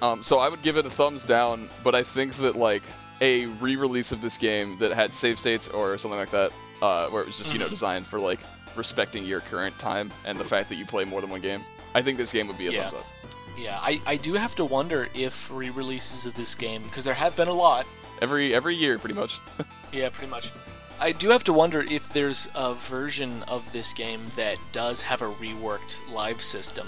Um, 0.00 0.22
so 0.22 0.38
I 0.38 0.48
would 0.48 0.62
give 0.62 0.76
it 0.76 0.86
a 0.86 0.90
thumbs 0.90 1.24
down, 1.24 1.68
but 1.82 1.94
I 1.94 2.02
think 2.02 2.34
that 2.36 2.56
like 2.56 2.82
a 3.20 3.46
re-release 3.46 4.12
of 4.12 4.20
this 4.20 4.38
game 4.38 4.78
that 4.78 4.92
had 4.92 5.12
save 5.12 5.38
states 5.38 5.66
or 5.68 5.98
something 5.98 6.18
like 6.18 6.30
that, 6.30 6.52
uh, 6.80 7.08
where 7.08 7.22
it 7.22 7.26
was 7.26 7.36
just 7.38 7.52
you 7.52 7.58
know 7.58 7.66
Mhm. 7.66 7.70
designed 7.70 8.06
for 8.06 8.18
like 8.20 8.38
respecting 8.76 9.24
your 9.24 9.40
current 9.40 9.76
time 9.80 10.12
and 10.24 10.38
the 10.38 10.44
fact 10.44 10.68
that 10.68 10.76
you 10.76 10.86
play 10.86 11.04
more 11.04 11.20
than 11.20 11.30
one 11.30 11.40
game, 11.40 11.62
I 11.94 12.02
think 12.02 12.16
this 12.16 12.30
game 12.30 12.46
would 12.46 12.58
be 12.58 12.68
a 12.68 12.70
Yeah. 12.72 12.90
thumbs 12.90 13.02
up. 13.02 13.06
Yeah, 13.58 13.78
I, 13.82 14.00
I 14.06 14.14
do 14.16 14.34
have 14.34 14.54
to 14.54 14.64
wonder 14.64 15.08
if 15.14 15.50
re-releases 15.50 16.26
of 16.26 16.36
this 16.36 16.54
game 16.54 16.84
because 16.84 17.02
there 17.02 17.14
have 17.14 17.34
been 17.34 17.48
a 17.48 17.52
lot. 17.52 17.86
Every 18.22 18.54
every 18.54 18.76
year, 18.76 18.98
pretty 18.98 19.14
much. 19.18 19.38
Yeah, 19.92 20.10
pretty 20.10 20.30
much. 20.30 20.50
I 21.00 21.12
do 21.12 21.30
have 21.30 21.44
to 21.44 21.52
wonder 21.52 21.80
if 21.80 22.12
there's 22.12 22.46
a 22.54 22.74
version 22.74 23.42
of 23.44 23.64
this 23.72 23.92
game 23.94 24.20
that 24.36 24.58
does 24.70 25.00
have 25.00 25.22
a 25.22 25.32
reworked 25.32 25.98
live 26.12 26.42
system. 26.42 26.86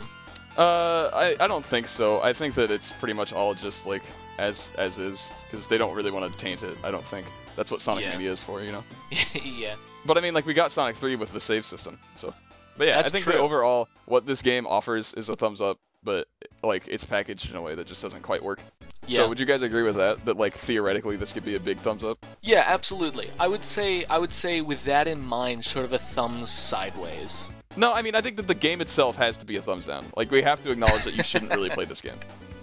Uh, 0.60 1.10
I, 1.14 1.36
I 1.42 1.46
don't 1.48 1.64
think 1.64 1.88
so. 1.88 2.20
I 2.20 2.34
think 2.34 2.54
that 2.56 2.70
it's 2.70 2.92
pretty 2.92 3.14
much 3.14 3.32
all 3.32 3.54
just 3.54 3.86
like 3.86 4.02
as 4.38 4.68
as 4.76 4.98
is 4.98 5.30
because 5.50 5.66
they 5.68 5.78
don't 5.78 5.96
really 5.96 6.10
want 6.10 6.30
to 6.30 6.38
taint 6.38 6.62
it. 6.62 6.76
I 6.84 6.90
don't 6.90 7.02
think 7.04 7.26
that's 7.56 7.70
what 7.70 7.80
Sonic 7.80 8.04
Yeah. 8.04 8.12
Mania 8.12 8.32
is 8.32 8.42
for, 8.42 8.60
you 8.60 8.70
know. 8.70 8.84
yeah. 9.42 9.76
But 10.04 10.18
I 10.18 10.20
mean, 10.20 10.34
like 10.34 10.44
we 10.44 10.52
got 10.52 10.70
Sonic 10.70 10.96
3 10.96 11.16
with 11.16 11.32
the 11.32 11.40
save 11.40 11.64
system, 11.64 11.98
so. 12.16 12.34
But 12.76 12.88
yeah, 12.88 12.96
That's 12.96 13.08
I 13.08 13.10
think 13.12 13.24
true. 13.24 13.32
that 13.32 13.40
overall, 13.40 13.88
what 14.04 14.26
this 14.26 14.42
game 14.42 14.66
offers 14.66 15.14
is 15.14 15.30
a 15.30 15.36
thumbs 15.36 15.62
up, 15.62 15.78
but 16.04 16.28
like 16.62 16.86
it's 16.88 17.04
packaged 17.04 17.48
in 17.50 17.56
a 17.56 17.62
way 17.62 17.74
that 17.74 17.86
just 17.86 18.02
doesn't 18.02 18.22
quite 18.22 18.42
work. 18.42 18.60
Yeah. 19.06 19.20
So 19.20 19.28
would 19.30 19.40
you 19.40 19.46
guys 19.46 19.62
agree 19.62 19.82
with 19.82 19.96
that? 19.96 20.22
That 20.26 20.36
like 20.36 20.54
theoretically 20.54 21.16
this 21.16 21.32
could 21.32 21.44
be 21.44 21.54
a 21.56 21.60
big 21.60 21.78
thumbs 21.78 22.04
up? 22.04 22.24
Yeah, 22.42 22.64
absolutely. 22.66 23.30
I 23.40 23.48
would 23.48 23.64
say 23.64 24.04
I 24.04 24.18
would 24.18 24.32
say 24.32 24.60
with 24.60 24.84
that 24.84 25.08
in 25.08 25.24
mind, 25.24 25.64
sort 25.64 25.86
of 25.86 25.94
a 25.94 25.98
thumbs 25.98 26.50
sideways. 26.50 27.48
No, 27.76 27.92
I 27.92 28.02
mean 28.02 28.14
I 28.14 28.20
think 28.20 28.36
that 28.36 28.46
the 28.48 28.54
game 28.54 28.80
itself 28.80 29.16
has 29.16 29.36
to 29.38 29.44
be 29.44 29.56
a 29.56 29.62
thumbs 29.62 29.86
down. 29.86 30.04
Like 30.16 30.30
we 30.30 30.42
have 30.42 30.62
to 30.64 30.70
acknowledge 30.72 31.04
that 31.04 31.14
you 31.16 31.22
shouldn't 31.22 31.52
really 31.54 31.70
play 31.70 31.84
this 31.84 32.00
game. 32.00 32.16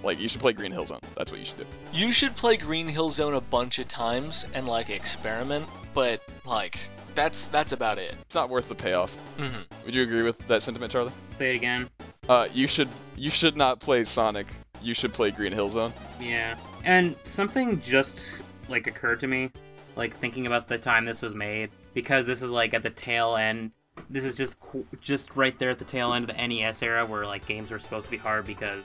Like 0.04 0.20
you 0.20 0.28
should 0.28 0.42
play 0.42 0.54
Green 0.54 0.72
Hill 0.72 0.86
Zone. 0.86 1.00
That's 1.16 1.32
what 1.32 1.40
you 1.40 1.46
should 1.46 1.58
do. 1.58 1.66
You 1.94 2.12
should 2.12 2.36
play 2.36 2.58
Green 2.58 2.88
Hill 2.88 3.10
Zone 3.10 3.34
a 3.34 3.42
bunch 3.42 3.80
of 3.80 3.88
times 3.88 4.46
and 4.54 4.68
like 4.68 4.90
experiment, 4.90 5.66
but 5.94 6.22
like 6.46 6.78
that's 7.16 7.48
that's 7.48 7.72
about 7.72 7.98
it. 7.98 8.16
It's 8.22 8.36
not 8.36 8.50
worth 8.50 8.68
the 8.68 8.76
payoff. 8.76 9.14
hmm 9.38 9.62
Would 9.86 9.96
you 9.96 10.04
agree 10.04 10.24
with 10.24 10.38
that 10.50 10.62
sentiment, 10.62 10.92
Charlie? 10.92 11.14
Say 11.38 11.52
it 11.52 11.56
again. 11.56 11.90
Uh, 12.28 12.48
you 12.54 12.68
should 12.68 12.90
you 13.16 13.30
should 13.30 13.56
not 13.56 13.80
play 13.80 14.04
Sonic. 14.04 14.48
You 14.82 14.94
should 14.94 15.14
play 15.14 15.32
Green 15.32 15.54
Hill 15.54 15.70
Zone. 15.70 15.94
Yeah. 16.20 16.58
And 16.84 17.16
something 17.24 17.80
just 17.82 18.44
like 18.68 18.88
occurred 18.88 19.22
to 19.22 19.28
me, 19.28 19.52
like 19.96 20.18
thinking 20.18 20.46
about 20.48 20.68
the 20.68 20.78
time 20.78 21.06
this 21.06 21.22
was 21.22 21.34
made, 21.34 21.72
because 21.94 22.26
this 22.26 22.42
is 22.42 22.50
like 22.52 22.74
at 22.74 22.84
the 22.84 22.90
tail 22.90 23.38
end. 23.38 23.72
This 24.10 24.24
is 24.24 24.36
just 24.36 24.58
just 25.02 25.36
right 25.36 25.58
there 25.60 25.70
at 25.70 25.80
the 25.80 25.86
tail 25.86 26.14
end 26.14 26.30
of 26.30 26.36
the 26.36 26.48
NES 26.48 26.82
era, 26.84 27.06
where 27.06 27.26
like 27.26 27.46
games 27.46 27.72
were 27.72 27.80
supposed 27.80 28.06
to 28.06 28.12
be 28.12 28.18
hard 28.18 28.46
because 28.46 28.84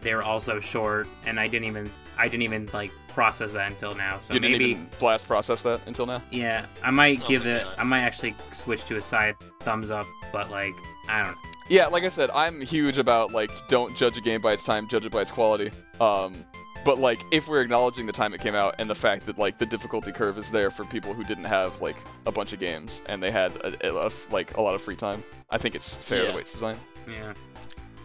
they 0.00 0.14
were 0.14 0.22
also 0.22 0.58
short, 0.60 1.06
and 1.26 1.38
I 1.38 1.46
didn't 1.48 1.66
even 1.68 1.90
I 2.18 2.28
didn't 2.28 2.42
even 2.42 2.68
like 2.72 2.92
process 3.08 3.52
that 3.52 3.70
until 3.70 3.94
now. 3.94 4.18
So 4.18 4.34
you 4.34 4.40
didn't 4.40 4.52
maybe 4.52 4.64
even 4.72 4.88
blast 4.98 5.26
process 5.26 5.62
that 5.62 5.80
until 5.86 6.06
now. 6.06 6.22
yeah, 6.30 6.66
I 6.82 6.90
might 6.90 7.22
Oh 7.22 7.28
give 7.28 7.46
it. 7.46 7.64
God. 7.64 7.74
I 7.78 7.84
might 7.84 8.00
actually 8.02 8.34
switch 8.52 8.84
to 8.86 8.96
a 8.96 9.02
side 9.02 9.36
thumbs 9.60 9.90
up, 9.90 10.06
but 10.32 10.50
like 10.50 10.74
I 11.08 11.22
don't 11.22 11.32
know. 11.32 11.38
Yeah, 11.68 11.86
like 11.86 12.02
I 12.04 12.08
said, 12.08 12.28
I'm 12.34 12.60
huge 12.60 12.98
about 12.98 13.32
like 13.32 13.50
don't 13.68 13.96
judge 13.96 14.16
a 14.16 14.20
game 14.20 14.40
by 14.40 14.52
its 14.52 14.62
time, 14.64 14.88
judge 14.88 15.04
it 15.04 15.12
by 15.12 15.22
its 15.22 15.30
quality. 15.30 15.70
Um, 16.00 16.44
but 16.84 16.98
like 16.98 17.20
if 17.30 17.48
we're 17.48 17.60
acknowledging 17.60 18.06
the 18.06 18.12
time 18.12 18.34
it 18.34 18.40
came 18.40 18.54
out 18.54 18.74
and 18.78 18.88
the 18.90 18.94
fact 18.94 19.26
that 19.26 19.38
like 19.38 19.58
the 19.58 19.66
difficulty 19.66 20.12
curve 20.12 20.38
is 20.38 20.50
there 20.50 20.70
for 20.70 20.84
people 20.84 21.14
who 21.14 21.24
didn't 21.24 21.44
have 21.44 21.80
like 21.80 21.96
a 22.26 22.32
bunch 22.32 22.52
of 22.52 22.58
games 22.58 23.02
and 23.06 23.22
they 23.22 23.30
had 23.30 23.54
a, 23.56 24.06
a, 24.06 24.10
like 24.30 24.56
a 24.56 24.60
lot 24.60 24.74
of 24.74 24.82
free 24.82 24.96
time, 24.96 25.22
I 25.50 25.58
think 25.58 25.74
it's 25.74 25.96
fair 25.96 26.24
Yeah. 26.24 26.30
the 26.30 26.34
way 26.36 26.40
it's 26.42 26.52
designed. 26.52 26.78
Yeah. 27.08 27.34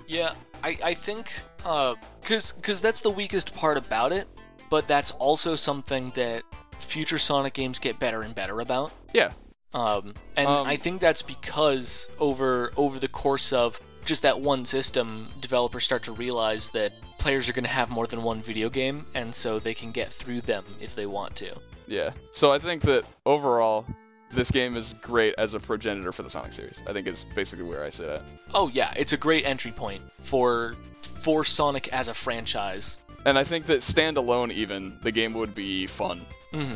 Yeah, 0.07 0.33
I, 0.63 0.77
I 0.83 0.93
think, 0.93 1.31
uh, 1.65 1.95
cause, 2.23 2.53
cause 2.61 2.79
that's 2.81 3.01
the 3.01 3.09
weakest 3.09 3.53
part 3.53 3.75
about 3.77 4.13
it, 4.13 4.25
but 4.69 4.87
that's 4.87 5.11
also 5.11 5.55
something 5.55 6.11
that 6.15 6.43
future 6.79 7.19
Sonic 7.19 7.53
games 7.53 7.77
get 7.79 7.99
better 7.99 8.21
and 8.21 8.33
better 8.33 8.61
about. 8.61 8.93
Yeah. 9.13 9.31
Um, 9.73 10.13
and 10.37 10.47
Um, 10.47 10.65
I 10.65 10.77
think 10.77 11.01
that's 11.01 11.21
because 11.21 12.07
over 12.19 12.71
over 12.77 12.99
the 12.99 13.09
course 13.09 13.51
of 13.51 13.81
just 14.07 14.23
that 14.23 14.39
one 14.39 14.65
system, 14.65 15.27
developers 15.41 15.84
start 15.84 16.03
to 16.03 16.11
realize 16.13 16.71
that 16.71 16.93
players 17.19 17.47
are 17.47 17.53
going 17.53 17.65
to 17.65 17.69
have 17.69 17.89
more 17.89 18.07
than 18.07 18.23
one 18.23 18.41
video 18.41 18.69
game, 18.69 19.05
and 19.13 19.35
so 19.35 19.59
they 19.59 19.73
can 19.73 19.91
get 19.91 20.11
through 20.11 20.41
them 20.41 20.63
if 20.79 20.95
they 20.95 21.05
want 21.05 21.35
to. 21.35 21.53
Yeah. 21.88 22.11
So 22.34 22.51
I 22.51 22.57
think 22.59 22.81
that 22.84 23.03
overall, 23.25 23.85
this 24.31 24.49
game 24.49 24.75
is 24.75 24.95
great 25.01 25.35
as 25.38 25.53
a 25.53 25.59
progenitor 25.59 26.11
for 26.11 26.23
the 26.23 26.29
Sonic 26.29 26.53
series. 26.53 26.81
I 26.88 26.93
think 26.93 27.07
is 27.07 27.25
basically 27.35 27.65
where 27.65 27.84
I 27.84 27.89
sit 27.89 28.07
at. 28.09 28.21
Oh 28.53 28.69
yeah, 28.69 28.93
it's 28.97 29.13
a 29.13 29.17
great 29.17 29.45
entry 29.45 29.71
point 29.71 30.01
for 30.23 30.75
for 31.21 31.45
Sonic 31.45 31.88
as 31.89 32.07
a 32.07 32.13
franchise. 32.13 32.99
And 33.25 33.38
I 33.38 33.43
think 33.43 33.65
that 33.65 33.79
standalone 33.81 34.51
even 34.51 34.97
the 35.03 35.11
game 35.11 35.34
would 35.34 35.53
be 35.53 35.88
fun. 35.88 36.21
hmm 36.53 36.75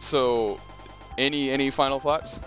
So, 0.00 0.60
any 1.18 1.50
any 1.50 1.70
final 1.70 2.00
thoughts? 2.00 2.38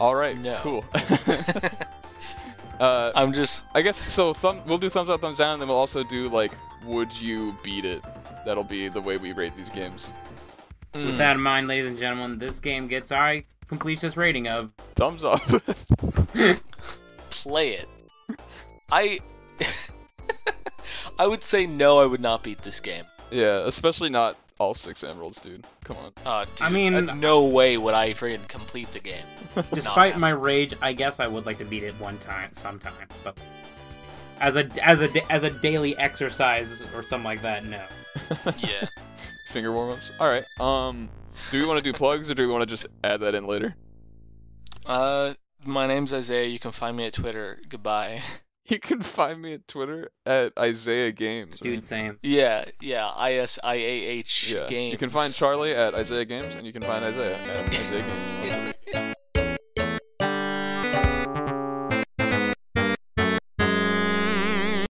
All 0.00 0.14
right. 0.14 0.36
No. 0.36 0.58
Cool. 0.62 0.84
uh, 2.80 3.12
I'm 3.14 3.32
just 3.32 3.64
I 3.74 3.82
guess 3.82 3.96
so. 4.12 4.32
Thumb. 4.34 4.60
We'll 4.66 4.78
do 4.78 4.88
thumbs 4.88 5.08
up, 5.08 5.20
thumbs 5.20 5.38
down, 5.38 5.54
and 5.54 5.62
then 5.62 5.68
we'll 5.68 5.76
also 5.78 6.02
do 6.04 6.28
like, 6.28 6.52
would 6.84 7.12
you 7.12 7.54
beat 7.62 7.84
it? 7.84 8.02
That'll 8.44 8.64
be 8.64 8.88
the 8.88 9.00
way 9.00 9.16
we 9.18 9.32
rate 9.32 9.52
these 9.56 9.68
games. 9.70 10.12
mm, 10.94 11.06
With 11.06 11.18
that 11.18 11.36
in 11.36 11.42
mind, 11.42 11.68
ladies 11.68 11.88
and 11.88 11.98
gentlemen, 11.98 12.38
this 12.38 12.58
game 12.58 12.88
gets 12.88 13.12
our 13.12 13.42
completionist 13.68 14.16
rating 14.16 14.48
of 14.48 14.70
Thumbs 14.96 15.22
up. 15.24 15.42
play 17.30 17.74
it. 17.74 17.88
I 18.90 19.18
I 21.18 21.26
would 21.26 21.44
say 21.44 21.66
no, 21.66 21.98
I 21.98 22.06
would 22.06 22.20
not 22.20 22.42
beat 22.42 22.62
this 22.62 22.80
game. 22.80 23.04
yeah, 23.30 23.66
especially 23.66 24.08
not 24.10 24.36
all 24.60 24.74
six 24.74 25.02
emeralds, 25.02 25.40
dude. 25.40 25.66
Come 25.84 25.96
on. 25.96 26.12
Uh, 26.24 26.44
dude, 26.44 26.60
I 26.60 26.68
mean- 26.68 27.08
uh, 27.08 27.14
no 27.14 27.44
way 27.44 27.78
would 27.78 27.94
I 27.94 28.12
freaking 28.12 28.46
complete 28.46 28.92
the 28.92 29.00
game. 29.00 29.24
Despite 29.72 30.18
my 30.18 30.30
rage, 30.30 30.74
I 30.82 30.92
guess 30.92 31.18
I 31.18 31.26
would 31.26 31.46
like 31.46 31.58
to 31.58 31.64
beat 31.64 31.82
it 31.82 31.94
one 31.94 32.18
time, 32.18 32.52
sometime. 32.52 32.92
But 33.24 33.36
as 34.38 34.56
a 34.56 34.68
as 34.86 35.02
a 35.02 35.32
as 35.32 35.42
a 35.42 35.50
daily 35.50 35.96
exercise 35.98 36.82
or 36.94 37.02
something 37.02 37.24
like 37.24 37.42
that, 37.42 37.64
no. 37.64 37.82
yeah. 38.58 38.86
Finger 39.50 39.72
warm-ups. 39.72 40.12
All 40.20 40.28
right. 40.28 40.44
Um, 40.60 41.08
do 41.50 41.60
we 41.60 41.66
want 41.66 41.82
to 41.82 41.92
do 41.92 41.96
plugs 41.96 42.30
or 42.30 42.34
do 42.34 42.46
we 42.46 42.52
want 42.52 42.62
to 42.62 42.66
just 42.66 42.86
add 43.02 43.20
that 43.22 43.34
in 43.34 43.46
later? 43.46 43.74
Uh, 44.86 45.34
my 45.64 45.86
name's 45.86 46.12
Isaiah. 46.12 46.46
You 46.46 46.58
can 46.60 46.70
find 46.70 46.96
me 46.96 47.06
at 47.06 47.14
Twitter. 47.14 47.58
Goodbye. 47.68 48.22
You 48.70 48.78
can 48.78 49.02
find 49.02 49.42
me 49.42 49.54
at 49.54 49.66
Twitter 49.66 50.10
at 50.24 50.52
Isaiah 50.58 51.10
Games. 51.10 51.52
right? 51.52 51.60
Dude, 51.62 51.84
same. 51.84 52.18
Yeah, 52.22 52.66
yeah. 52.80 53.08
I 53.08 53.32
S 53.34 53.58
I 53.64 53.74
A 53.74 53.78
H 53.78 54.52
Yeah. 54.54 54.66
games. 54.68 54.92
You 54.92 54.98
can 54.98 55.10
find 55.10 55.34
Charlie 55.34 55.74
at 55.74 55.92
Isaiah 55.94 56.24
Games, 56.24 56.54
and 56.54 56.64
you 56.64 56.72
can 56.72 56.82
find 56.82 57.04
Isaiah 57.04 57.34
at 57.36 57.68
Isaiah 57.68 58.02
Games. 58.02 58.39